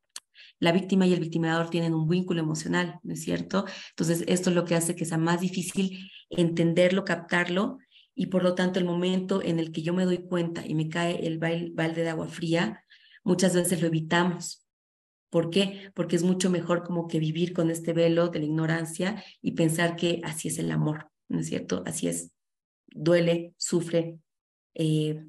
la 0.61 0.73
víctima 0.73 1.07
y 1.07 1.13
el 1.13 1.21
victimador 1.21 1.71
tienen 1.71 1.95
un 1.95 2.09
vínculo 2.09 2.41
emocional, 2.41 2.99
¿no 3.03 3.15
es 3.15 3.23
cierto? 3.23 3.65
Entonces, 3.91 4.25
esto 4.27 4.51
es 4.51 4.57
lo 4.57 4.65
que 4.65 4.75
hace 4.75 4.97
que 4.97 5.05
sea 5.05 5.19
más 5.19 5.41
difícil 5.41 6.11
entenderlo, 6.31 7.05
captarlo, 7.05 7.79
y 8.15 8.27
por 8.27 8.43
lo 8.43 8.57
tanto 8.57 8.81
el 8.81 8.85
momento 8.85 9.43
en 9.43 9.61
el 9.61 9.71
que 9.71 9.83
yo 9.83 9.95
me 9.95 10.05
doy 10.05 10.19
cuenta 10.19 10.67
y 10.67 10.75
me 10.75 10.89
cae 10.89 11.25
el 11.25 11.39
balde 11.39 12.03
de 12.03 12.09
agua 12.09 12.27
fría, 12.27 12.85
muchas 13.23 13.55
veces 13.55 13.81
lo 13.81 13.87
evitamos. 13.87 14.67
¿Por 15.31 15.51
qué? 15.51 15.93
Porque 15.95 16.17
es 16.17 16.25
mucho 16.25 16.51
mejor 16.51 16.83
como 16.83 17.07
que 17.07 17.21
vivir 17.21 17.53
con 17.53 17.71
este 17.71 17.93
velo 17.93 18.29
de 18.29 18.41
la 18.41 18.47
ignorancia 18.47 19.23
y 19.41 19.53
pensar 19.53 19.95
que 19.95 20.21
así 20.25 20.49
es 20.49 20.59
el 20.59 20.73
amor, 20.73 21.11
¿no 21.29 21.39
es 21.39 21.47
cierto? 21.47 21.85
Así 21.87 22.09
es. 22.09 22.33
Duele, 22.89 23.55
sufre, 23.57 24.19
eh, 24.75 25.25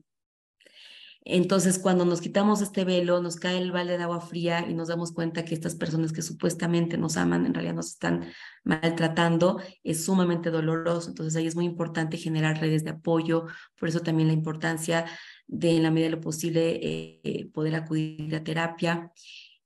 entonces, 1.25 1.79
cuando 1.79 2.05
nos 2.05 2.21
quitamos 2.21 2.61
este 2.61 2.85
velo, 2.85 3.21
nos 3.21 3.35
cae 3.35 3.57
el 3.57 3.71
balde 3.71 3.97
de 3.97 4.03
agua 4.03 4.21
fría 4.21 4.65
y 4.67 4.73
nos 4.73 4.87
damos 4.87 5.11
cuenta 5.11 5.43
que 5.43 5.53
estas 5.53 5.75
personas 5.75 6.13
que 6.13 6.21
supuestamente 6.21 6.97
nos 6.97 7.17
aman, 7.17 7.45
en 7.45 7.53
realidad 7.53 7.75
nos 7.75 7.87
están 7.87 8.25
maltratando, 8.63 9.61
es 9.83 10.05
sumamente 10.05 10.49
doloroso. 10.49 11.09
Entonces, 11.09 11.35
ahí 11.35 11.45
es 11.45 11.55
muy 11.55 11.65
importante 11.65 12.17
generar 12.17 12.59
redes 12.59 12.83
de 12.83 12.91
apoyo. 12.91 13.45
Por 13.77 13.89
eso 13.89 13.99
también 13.99 14.27
la 14.27 14.33
importancia 14.33 15.05
de, 15.47 15.75
en 15.75 15.83
la 15.83 15.91
medida 15.91 16.09
de 16.09 16.15
lo 16.15 16.21
posible, 16.21 16.79
eh, 16.81 17.49
poder 17.53 17.75
acudir 17.75 18.33
a 18.35 18.43
terapia. 18.43 19.11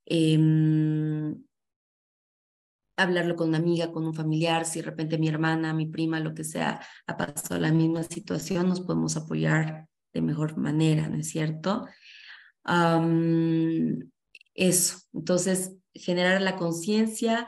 Em, 0.06 1.36
hablarlo 2.96 3.36
con 3.36 3.48
una 3.48 3.58
amiga, 3.58 3.92
con 3.92 4.06
un 4.06 4.14
familiar, 4.14 4.64
si 4.66 4.80
de 4.80 4.86
repente 4.86 5.18
mi 5.18 5.28
hermana, 5.28 5.72
mi 5.72 5.86
prima, 5.86 6.20
lo 6.20 6.34
que 6.34 6.44
sea, 6.44 6.80
ha 7.06 7.16
pasado 7.16 7.60
la 7.60 7.72
misma 7.72 8.02
situación, 8.02 8.68
nos 8.68 8.80
podemos 8.80 9.16
apoyar 9.16 9.88
de 10.14 10.22
mejor 10.22 10.56
manera, 10.56 11.08
¿no 11.08 11.18
es 11.18 11.28
cierto? 11.28 11.86
eso, 14.54 14.96
entonces 15.12 15.76
generar 15.92 16.40
la 16.40 16.56
conciencia, 16.56 17.46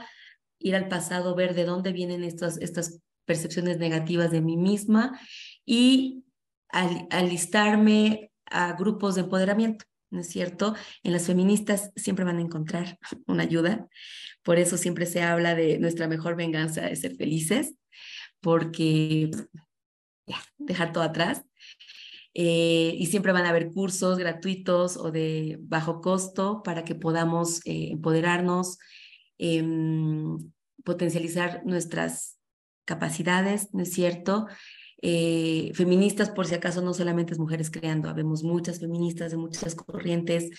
ir 0.59 0.77
al 0.77 0.89
pasado, 0.89 1.35
ver 1.35 1.55
de 1.55 1.65
dónde 1.65 1.93
vienen 1.93 2.23
estas, 2.23 2.59
estas 2.59 3.01
percepciones 3.25 3.79
negativas 3.79 4.31
de 4.31 4.43
mí 4.43 4.59
misma 4.59 5.19
y 5.65 6.25
alistarme 6.69 8.31
a 8.45 8.75
grupos 8.75 9.15
de 9.15 9.23
empoderamiento, 9.23 9.87
¿no 10.11 10.21
es 10.21 10.29
cierto? 10.29 10.75
En 11.03 11.15
las 11.15 11.27
feministas 11.27 11.93
siempre 11.97 12.27
van 12.27 12.37
a 12.37 12.43
encontrar 12.43 12.99
una 13.27 13.45
ayuda, 13.45 13.89
por 14.43 14.59
eso 14.59 14.77
siempre 14.77 15.07
se 15.07 15.23
habla 15.23 15.55
de 15.55 15.79
nuestra 15.79 16.09
mejor 16.09 16.37
venganza 16.37 16.83
de 16.83 16.97
ser 16.97 17.17
felices, 17.17 17.75
porque 18.41 19.31
dejar 20.59 20.93
todo 20.93 21.05
atrás 21.05 21.46
eh, 22.39 22.95
y 22.99 23.07
siempre 23.07 23.33
van 23.33 23.47
a 23.47 23.49
haber 23.49 23.73
cursos 23.73 24.19
gratuitos 24.19 24.99
o 24.99 25.11
de 25.11 25.57
bajo 25.59 26.03
costo 26.03 26.63
para 26.63 26.85
que 26.85 26.95
podamos 26.95 27.63
eh, 27.65 27.93
empoderarnos, 27.93 28.77
em, 29.39 30.53
potencializar 30.85 31.63
nuestras 31.65 32.37
capacidades, 32.85 33.73
¿no 33.73 33.85
es 33.85 33.93
cierto? 33.95 34.49
Eh, 35.01 35.71
feministas, 35.73 36.29
por 36.29 36.47
si 36.47 36.55
acaso, 36.55 36.83
no 36.83 36.93
solamente 36.93 37.33
es 37.33 37.39
mujeres 37.39 37.71
creando, 37.71 38.11
habemos 38.11 38.43
muchas 38.43 38.81
feministas 38.81 39.31
de 39.31 39.39
muchas 39.39 39.75
corrientes, 39.75 40.51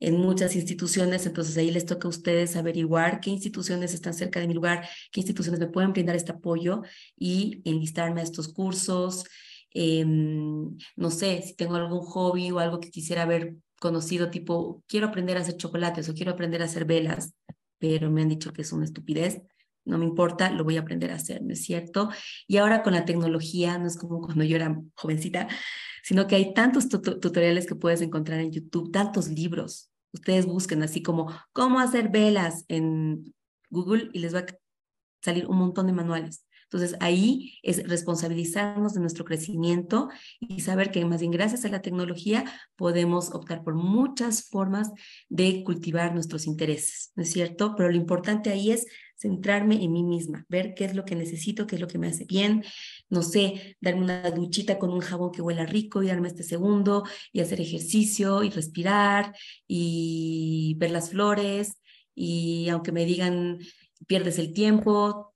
en 0.00 0.20
muchas 0.20 0.54
instituciones, 0.54 1.24
entonces 1.24 1.56
ahí 1.56 1.70
les 1.70 1.86
toca 1.86 2.08
a 2.08 2.10
ustedes 2.10 2.56
averiguar 2.56 3.20
qué 3.20 3.30
instituciones 3.30 3.94
están 3.94 4.12
cerca 4.12 4.38
de 4.38 4.48
mi 4.48 4.52
lugar, 4.52 4.86
qué 5.10 5.20
instituciones 5.20 5.60
me 5.60 5.68
pueden 5.68 5.94
brindar 5.94 6.14
este 6.14 6.32
apoyo 6.32 6.82
y 7.16 7.62
enlistarme 7.64 8.20
a 8.20 8.24
estos 8.24 8.52
cursos, 8.52 9.24
Em, 9.74 10.76
no 10.96 11.10
sé, 11.10 11.42
si 11.42 11.54
tengo 11.56 11.74
algún 11.74 12.00
hobby 12.00 12.50
o 12.52 12.60
algo 12.60 12.80
que 12.80 12.90
quisiera 12.90 13.22
haber 13.22 13.56
conocido, 13.80 14.30
tipo, 14.30 14.82
quiero 14.86 15.08
aprender 15.08 15.36
a 15.36 15.40
hacer 15.40 15.56
chocolates 15.56 16.08
o 16.08 16.14
quiero 16.14 16.32
aprender 16.32 16.62
a 16.62 16.66
hacer 16.66 16.84
velas, 16.84 17.34
pero 17.78 18.10
me 18.10 18.22
han 18.22 18.28
dicho 18.28 18.52
que 18.52 18.62
es 18.62 18.72
una 18.72 18.84
estupidez, 18.84 19.42
no 19.84 19.98
me 19.98 20.06
importa, 20.06 20.50
lo 20.50 20.64
voy 20.64 20.76
a 20.76 20.80
aprender 20.80 21.10
a 21.10 21.16
hacer, 21.16 21.42
¿no 21.42 21.52
es 21.52 21.64
cierto? 21.64 22.08
Y 22.46 22.56
ahora 22.56 22.82
con 22.82 22.94
la 22.94 23.04
tecnología, 23.04 23.76
no 23.78 23.86
es 23.86 23.98
como 23.98 24.20
cuando 24.20 24.44
yo 24.44 24.56
era 24.56 24.80
jovencita, 24.94 25.48
sino 26.02 26.26
que 26.26 26.36
hay 26.36 26.54
tantos 26.54 26.88
tutoriales 26.88 27.66
que 27.66 27.74
puedes 27.74 28.00
encontrar 28.00 28.40
en 28.40 28.52
YouTube, 28.52 28.92
tantos 28.92 29.28
libros. 29.28 29.90
Ustedes 30.12 30.46
busquen 30.46 30.82
así 30.82 31.02
como 31.02 31.30
cómo 31.52 31.80
hacer 31.80 32.08
velas 32.08 32.64
en 32.68 33.34
Google 33.70 34.10
y 34.12 34.20
les 34.20 34.34
va 34.34 34.40
a 34.40 34.46
salir 35.22 35.46
un 35.46 35.58
montón 35.58 35.86
de 35.86 35.92
manuales. 35.92 36.46
Entonces 36.74 36.98
ahí 36.98 37.60
es 37.62 37.88
responsabilizarnos 37.88 38.94
de 38.94 39.00
nuestro 39.00 39.24
crecimiento 39.24 40.08
y 40.40 40.60
saber 40.60 40.90
que 40.90 41.04
más 41.04 41.20
bien 41.20 41.30
gracias 41.30 41.64
a 41.64 41.68
la 41.68 41.82
tecnología 41.82 42.44
podemos 42.74 43.32
optar 43.32 43.62
por 43.62 43.76
muchas 43.76 44.48
formas 44.48 44.90
de 45.28 45.62
cultivar 45.62 46.12
nuestros 46.12 46.48
intereses, 46.48 47.12
¿no 47.14 47.22
es 47.22 47.30
cierto? 47.30 47.76
Pero 47.76 47.90
lo 47.90 47.96
importante 47.96 48.50
ahí 48.50 48.72
es 48.72 48.88
centrarme 49.16 49.84
en 49.84 49.92
mí 49.92 50.02
misma, 50.02 50.46
ver 50.48 50.74
qué 50.74 50.84
es 50.84 50.96
lo 50.96 51.04
que 51.04 51.14
necesito, 51.14 51.68
qué 51.68 51.76
es 51.76 51.80
lo 51.80 51.86
que 51.86 51.98
me 51.98 52.08
hace 52.08 52.24
bien, 52.24 52.64
no 53.08 53.22
sé, 53.22 53.76
darme 53.80 54.02
una 54.02 54.28
duchita 54.32 54.76
con 54.76 54.90
un 54.90 54.98
jabón 54.98 55.30
que 55.30 55.42
huela 55.42 55.66
rico 55.66 56.02
y 56.02 56.08
darme 56.08 56.26
este 56.26 56.42
segundo 56.42 57.04
y 57.32 57.38
hacer 57.38 57.60
ejercicio 57.60 58.42
y 58.42 58.50
respirar 58.50 59.32
y 59.68 60.74
ver 60.78 60.90
las 60.90 61.10
flores 61.10 61.80
y 62.16 62.68
aunque 62.68 62.90
me 62.90 63.04
digan 63.04 63.60
pierdes 64.08 64.40
el 64.40 64.52
tiempo, 64.52 65.33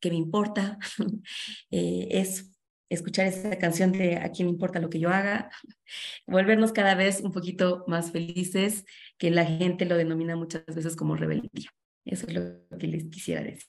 que 0.00 0.10
me 0.10 0.16
importa, 0.16 0.78
eh, 1.70 2.08
eso. 2.10 2.44
escuchar 2.88 3.26
esa 3.26 3.56
canción 3.58 3.92
de 3.92 4.16
A 4.16 4.30
quién 4.32 4.48
importa 4.48 4.80
lo 4.80 4.90
que 4.90 5.00
yo 5.00 5.10
haga, 5.10 5.50
volvernos 6.26 6.72
cada 6.72 6.94
vez 6.94 7.20
un 7.20 7.32
poquito 7.32 7.84
más 7.86 8.10
felices, 8.10 8.84
que 9.18 9.30
la 9.30 9.44
gente 9.44 9.84
lo 9.84 9.96
denomina 9.96 10.36
muchas 10.36 10.64
veces 10.66 10.96
como 10.96 11.16
rebeldía. 11.16 11.70
Eso 12.04 12.26
es 12.26 12.34
lo 12.34 12.78
que 12.78 12.86
les 12.86 13.04
quisiera 13.04 13.42
decir. 13.42 13.68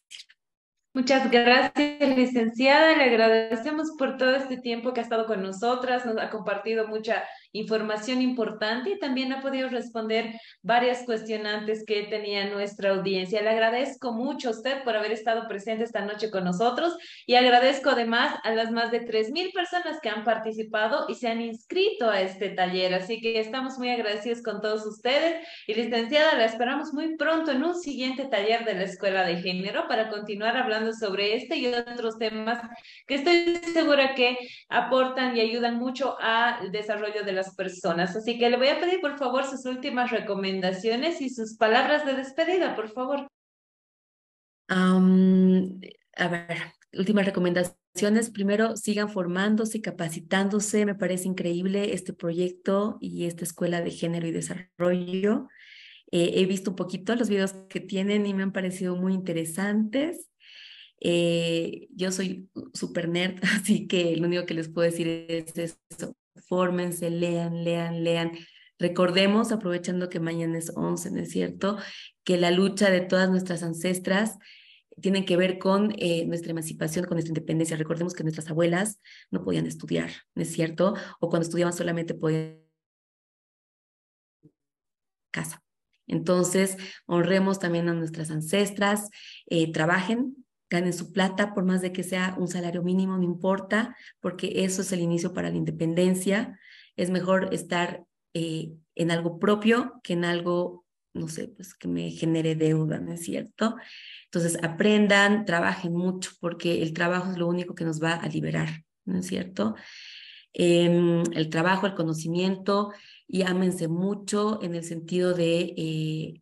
Muchas 0.93 1.31
gracias, 1.31 2.17
licenciada. 2.17 2.97
Le 2.97 3.05
agradecemos 3.05 3.91
por 3.97 4.17
todo 4.17 4.35
este 4.35 4.57
tiempo 4.57 4.93
que 4.93 4.99
ha 4.99 5.03
estado 5.03 5.25
con 5.25 5.41
nosotras, 5.41 6.05
nos 6.05 6.17
ha 6.17 6.29
compartido 6.29 6.87
mucha 6.87 7.23
información 7.53 8.21
importante 8.21 8.91
y 8.91 8.99
también 8.99 9.33
ha 9.33 9.41
podido 9.41 9.69
responder 9.69 10.39
varias 10.61 11.03
cuestionantes 11.03 11.83
que 11.85 12.03
tenía 12.03 12.49
nuestra 12.49 12.91
audiencia. 12.91 13.41
Le 13.41 13.49
agradezco 13.49 14.13
mucho 14.13 14.49
a 14.49 14.51
usted 14.51 14.83
por 14.83 14.95
haber 14.95 15.11
estado 15.11 15.47
presente 15.47 15.83
esta 15.83 16.05
noche 16.05 16.31
con 16.31 16.43
nosotros 16.43 16.95
y 17.25 17.35
agradezco 17.35 17.89
además 17.89 18.35
a 18.43 18.51
las 18.51 18.71
más 18.71 18.91
de 18.91 19.05
3.000 19.05 19.53
personas 19.53 19.99
que 20.01 20.09
han 20.09 20.23
participado 20.23 21.05
y 21.09 21.15
se 21.15 21.27
han 21.27 21.41
inscrito 21.41 22.09
a 22.09 22.21
este 22.21 22.49
taller. 22.49 22.93
Así 22.93 23.19
que 23.19 23.39
estamos 23.39 23.77
muy 23.77 23.89
agradecidos 23.89 24.41
con 24.41 24.61
todos 24.61 24.85
ustedes 24.85 25.45
y 25.67 25.73
licenciada, 25.73 26.35
la 26.35 26.45
esperamos 26.45 26.93
muy 26.93 27.17
pronto 27.17 27.51
en 27.51 27.63
un 27.63 27.75
siguiente 27.75 28.25
taller 28.25 28.65
de 28.65 28.75
la 28.75 28.83
Escuela 28.83 29.25
de 29.25 29.41
Género 29.41 29.87
para 29.87 30.09
continuar 30.09 30.57
hablando 30.57 30.93
sobre 30.93 31.35
este 31.35 31.57
y 31.57 31.67
otros 31.67 32.17
temas 32.17 32.61
que 33.07 33.15
estoy 33.15 33.57
segura 33.73 34.15
que 34.15 34.37
aportan 34.69 35.35
y 35.35 35.41
ayudan 35.41 35.77
mucho 35.77 36.17
al 36.19 36.71
desarrollo 36.71 37.23
de 37.23 37.31
la 37.33 37.40
personas. 37.49 38.15
Así 38.15 38.37
que 38.37 38.49
le 38.49 38.57
voy 38.57 38.67
a 38.69 38.79
pedir, 38.79 39.01
por 39.01 39.17
favor, 39.17 39.45
sus 39.45 39.65
últimas 39.65 40.11
recomendaciones 40.11 41.21
y 41.21 41.29
sus 41.29 41.57
palabras 41.57 42.05
de 42.05 42.13
despedida, 42.13 42.75
por 42.75 42.89
favor. 42.89 43.27
a 46.17 46.27
ver, 46.27 46.57
últimas 46.93 47.25
recomendaciones. 47.25 48.29
Primero, 48.31 48.77
sigan 48.77 49.09
formándose, 49.09 49.81
capacitándose. 49.81 50.85
Me 50.85 50.95
parece 50.95 51.27
increíble 51.27 51.93
este 51.93 52.13
proyecto 52.13 52.97
y 53.01 53.25
esta 53.25 53.43
escuela 53.43 53.81
de 53.81 53.91
género 53.91 54.27
y 54.27 54.31
desarrollo. 54.31 55.49
Eh, 56.11 56.33
he 56.35 56.45
visto 56.45 56.71
un 56.71 56.75
poquito 56.75 57.15
los 57.15 57.29
videos 57.29 57.53
que 57.69 57.79
tienen 57.79 58.25
y 58.25 58.33
me 58.33 58.43
han 58.43 58.51
parecido 58.51 58.95
muy 58.95 59.13
interesantes. 59.13 60.29
Eh, 60.99 61.87
yo 61.95 62.11
soy 62.11 62.49
super 62.73 63.09
nerd, 63.09 63.39
así 63.55 63.87
que 63.87 64.15
lo 64.17 64.27
único 64.27 64.45
que 64.45 64.53
les 64.53 64.69
puedo 64.69 64.89
decir 64.89 65.25
es 65.27 65.57
eso, 65.57 66.15
fórmense, 66.47 67.09
lean, 67.09 67.63
lean, 67.63 68.03
lean. 68.03 68.31
Recordemos, 68.79 69.51
aprovechando 69.51 70.09
que 70.09 70.19
mañana 70.19 70.57
es 70.57 70.71
11, 70.75 71.11
¿no 71.11 71.19
es 71.19 71.31
cierto?, 71.31 71.77
que 72.23 72.37
la 72.37 72.51
lucha 72.51 72.89
de 72.89 73.01
todas 73.01 73.29
nuestras 73.29 73.63
ancestras 73.63 74.37
tiene 75.01 75.25
que 75.25 75.37
ver 75.37 75.57
con 75.57 75.93
eh, 75.97 76.25
nuestra 76.25 76.51
emancipación, 76.51 77.05
con 77.05 77.15
nuestra 77.15 77.31
independencia. 77.31 77.77
Recordemos 77.77 78.13
que 78.13 78.23
nuestras 78.23 78.49
abuelas 78.49 78.99
no 79.31 79.43
podían 79.43 79.65
estudiar, 79.65 80.11
¿no 80.35 80.43
es 80.43 80.51
cierto? 80.51 80.95
O 81.19 81.29
cuando 81.29 81.45
estudiaban 81.45 81.73
solamente 81.73 82.13
podían 82.13 82.61
casa. 85.31 85.63
Entonces, 86.07 86.77
honremos 87.05 87.59
también 87.59 87.87
a 87.87 87.93
nuestras 87.93 88.31
ancestras, 88.31 89.09
eh, 89.47 89.71
trabajen, 89.71 90.45
ganen 90.71 90.93
su 90.93 91.11
plata, 91.11 91.53
por 91.53 91.65
más 91.65 91.81
de 91.81 91.91
que 91.91 92.01
sea 92.01 92.33
un 92.39 92.47
salario 92.47 92.81
mínimo, 92.81 93.17
no 93.17 93.23
importa, 93.23 93.95
porque 94.21 94.63
eso 94.63 94.81
es 94.81 94.91
el 94.93 95.01
inicio 95.01 95.33
para 95.33 95.49
la 95.49 95.57
independencia. 95.57 96.57
Es 96.95 97.09
mejor 97.09 97.53
estar 97.53 98.05
eh, 98.33 98.71
en 98.95 99.11
algo 99.11 99.37
propio 99.37 99.99
que 100.01 100.13
en 100.13 100.23
algo, 100.23 100.85
no 101.13 101.27
sé, 101.27 101.49
pues 101.49 101.73
que 101.75 101.89
me 101.89 102.09
genere 102.11 102.55
deuda, 102.55 102.99
¿no 102.99 103.11
es 103.11 103.21
cierto? 103.21 103.75
Entonces, 104.25 104.57
aprendan, 104.63 105.43
trabajen 105.43 105.93
mucho, 105.93 106.31
porque 106.39 106.81
el 106.81 106.93
trabajo 106.93 107.31
es 107.31 107.37
lo 107.37 107.47
único 107.47 107.75
que 107.75 107.83
nos 107.83 108.01
va 108.01 108.13
a 108.13 108.29
liberar, 108.29 108.69
¿no 109.03 109.19
es 109.19 109.27
cierto? 109.27 109.75
Em, 110.53 111.23
el 111.33 111.49
trabajo, 111.49 111.85
el 111.85 111.95
conocimiento, 111.95 112.93
y 113.27 113.41
ámense 113.41 113.89
mucho 113.89 114.61
en 114.63 114.75
el 114.75 114.85
sentido 114.85 115.33
de 115.33 115.73
eh, 115.75 116.41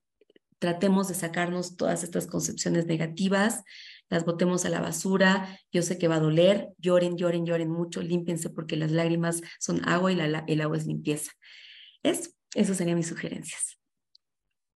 tratemos 0.60 1.08
de 1.08 1.16
sacarnos 1.16 1.78
todas 1.78 2.04
estas 2.04 2.28
concepciones 2.28 2.86
negativas, 2.86 3.64
las 4.10 4.26
botemos 4.26 4.66
a 4.66 4.70
la 4.70 4.82
basura, 4.82 5.60
yo 5.72 5.82
sé 5.82 5.98
que 5.98 6.08
va 6.08 6.16
a 6.16 6.20
doler, 6.20 6.70
lloren, 6.78 7.18
lloren, 7.18 7.46
lloren 7.46 7.70
mucho, 7.70 8.02
límpiense 8.02 8.50
porque 8.50 8.76
las 8.76 8.92
lágrimas 8.92 9.42
son 9.60 9.88
agua 9.88 10.12
y 10.12 10.16
la, 10.16 10.44
el 10.48 10.62
agua 10.62 10.78
es 10.78 10.86
limpieza. 10.86 11.32
Eso, 12.04 12.32
esas 12.56 12.78
serían 12.78 12.98
mis 12.98 13.08
sugerencias. 13.08 13.79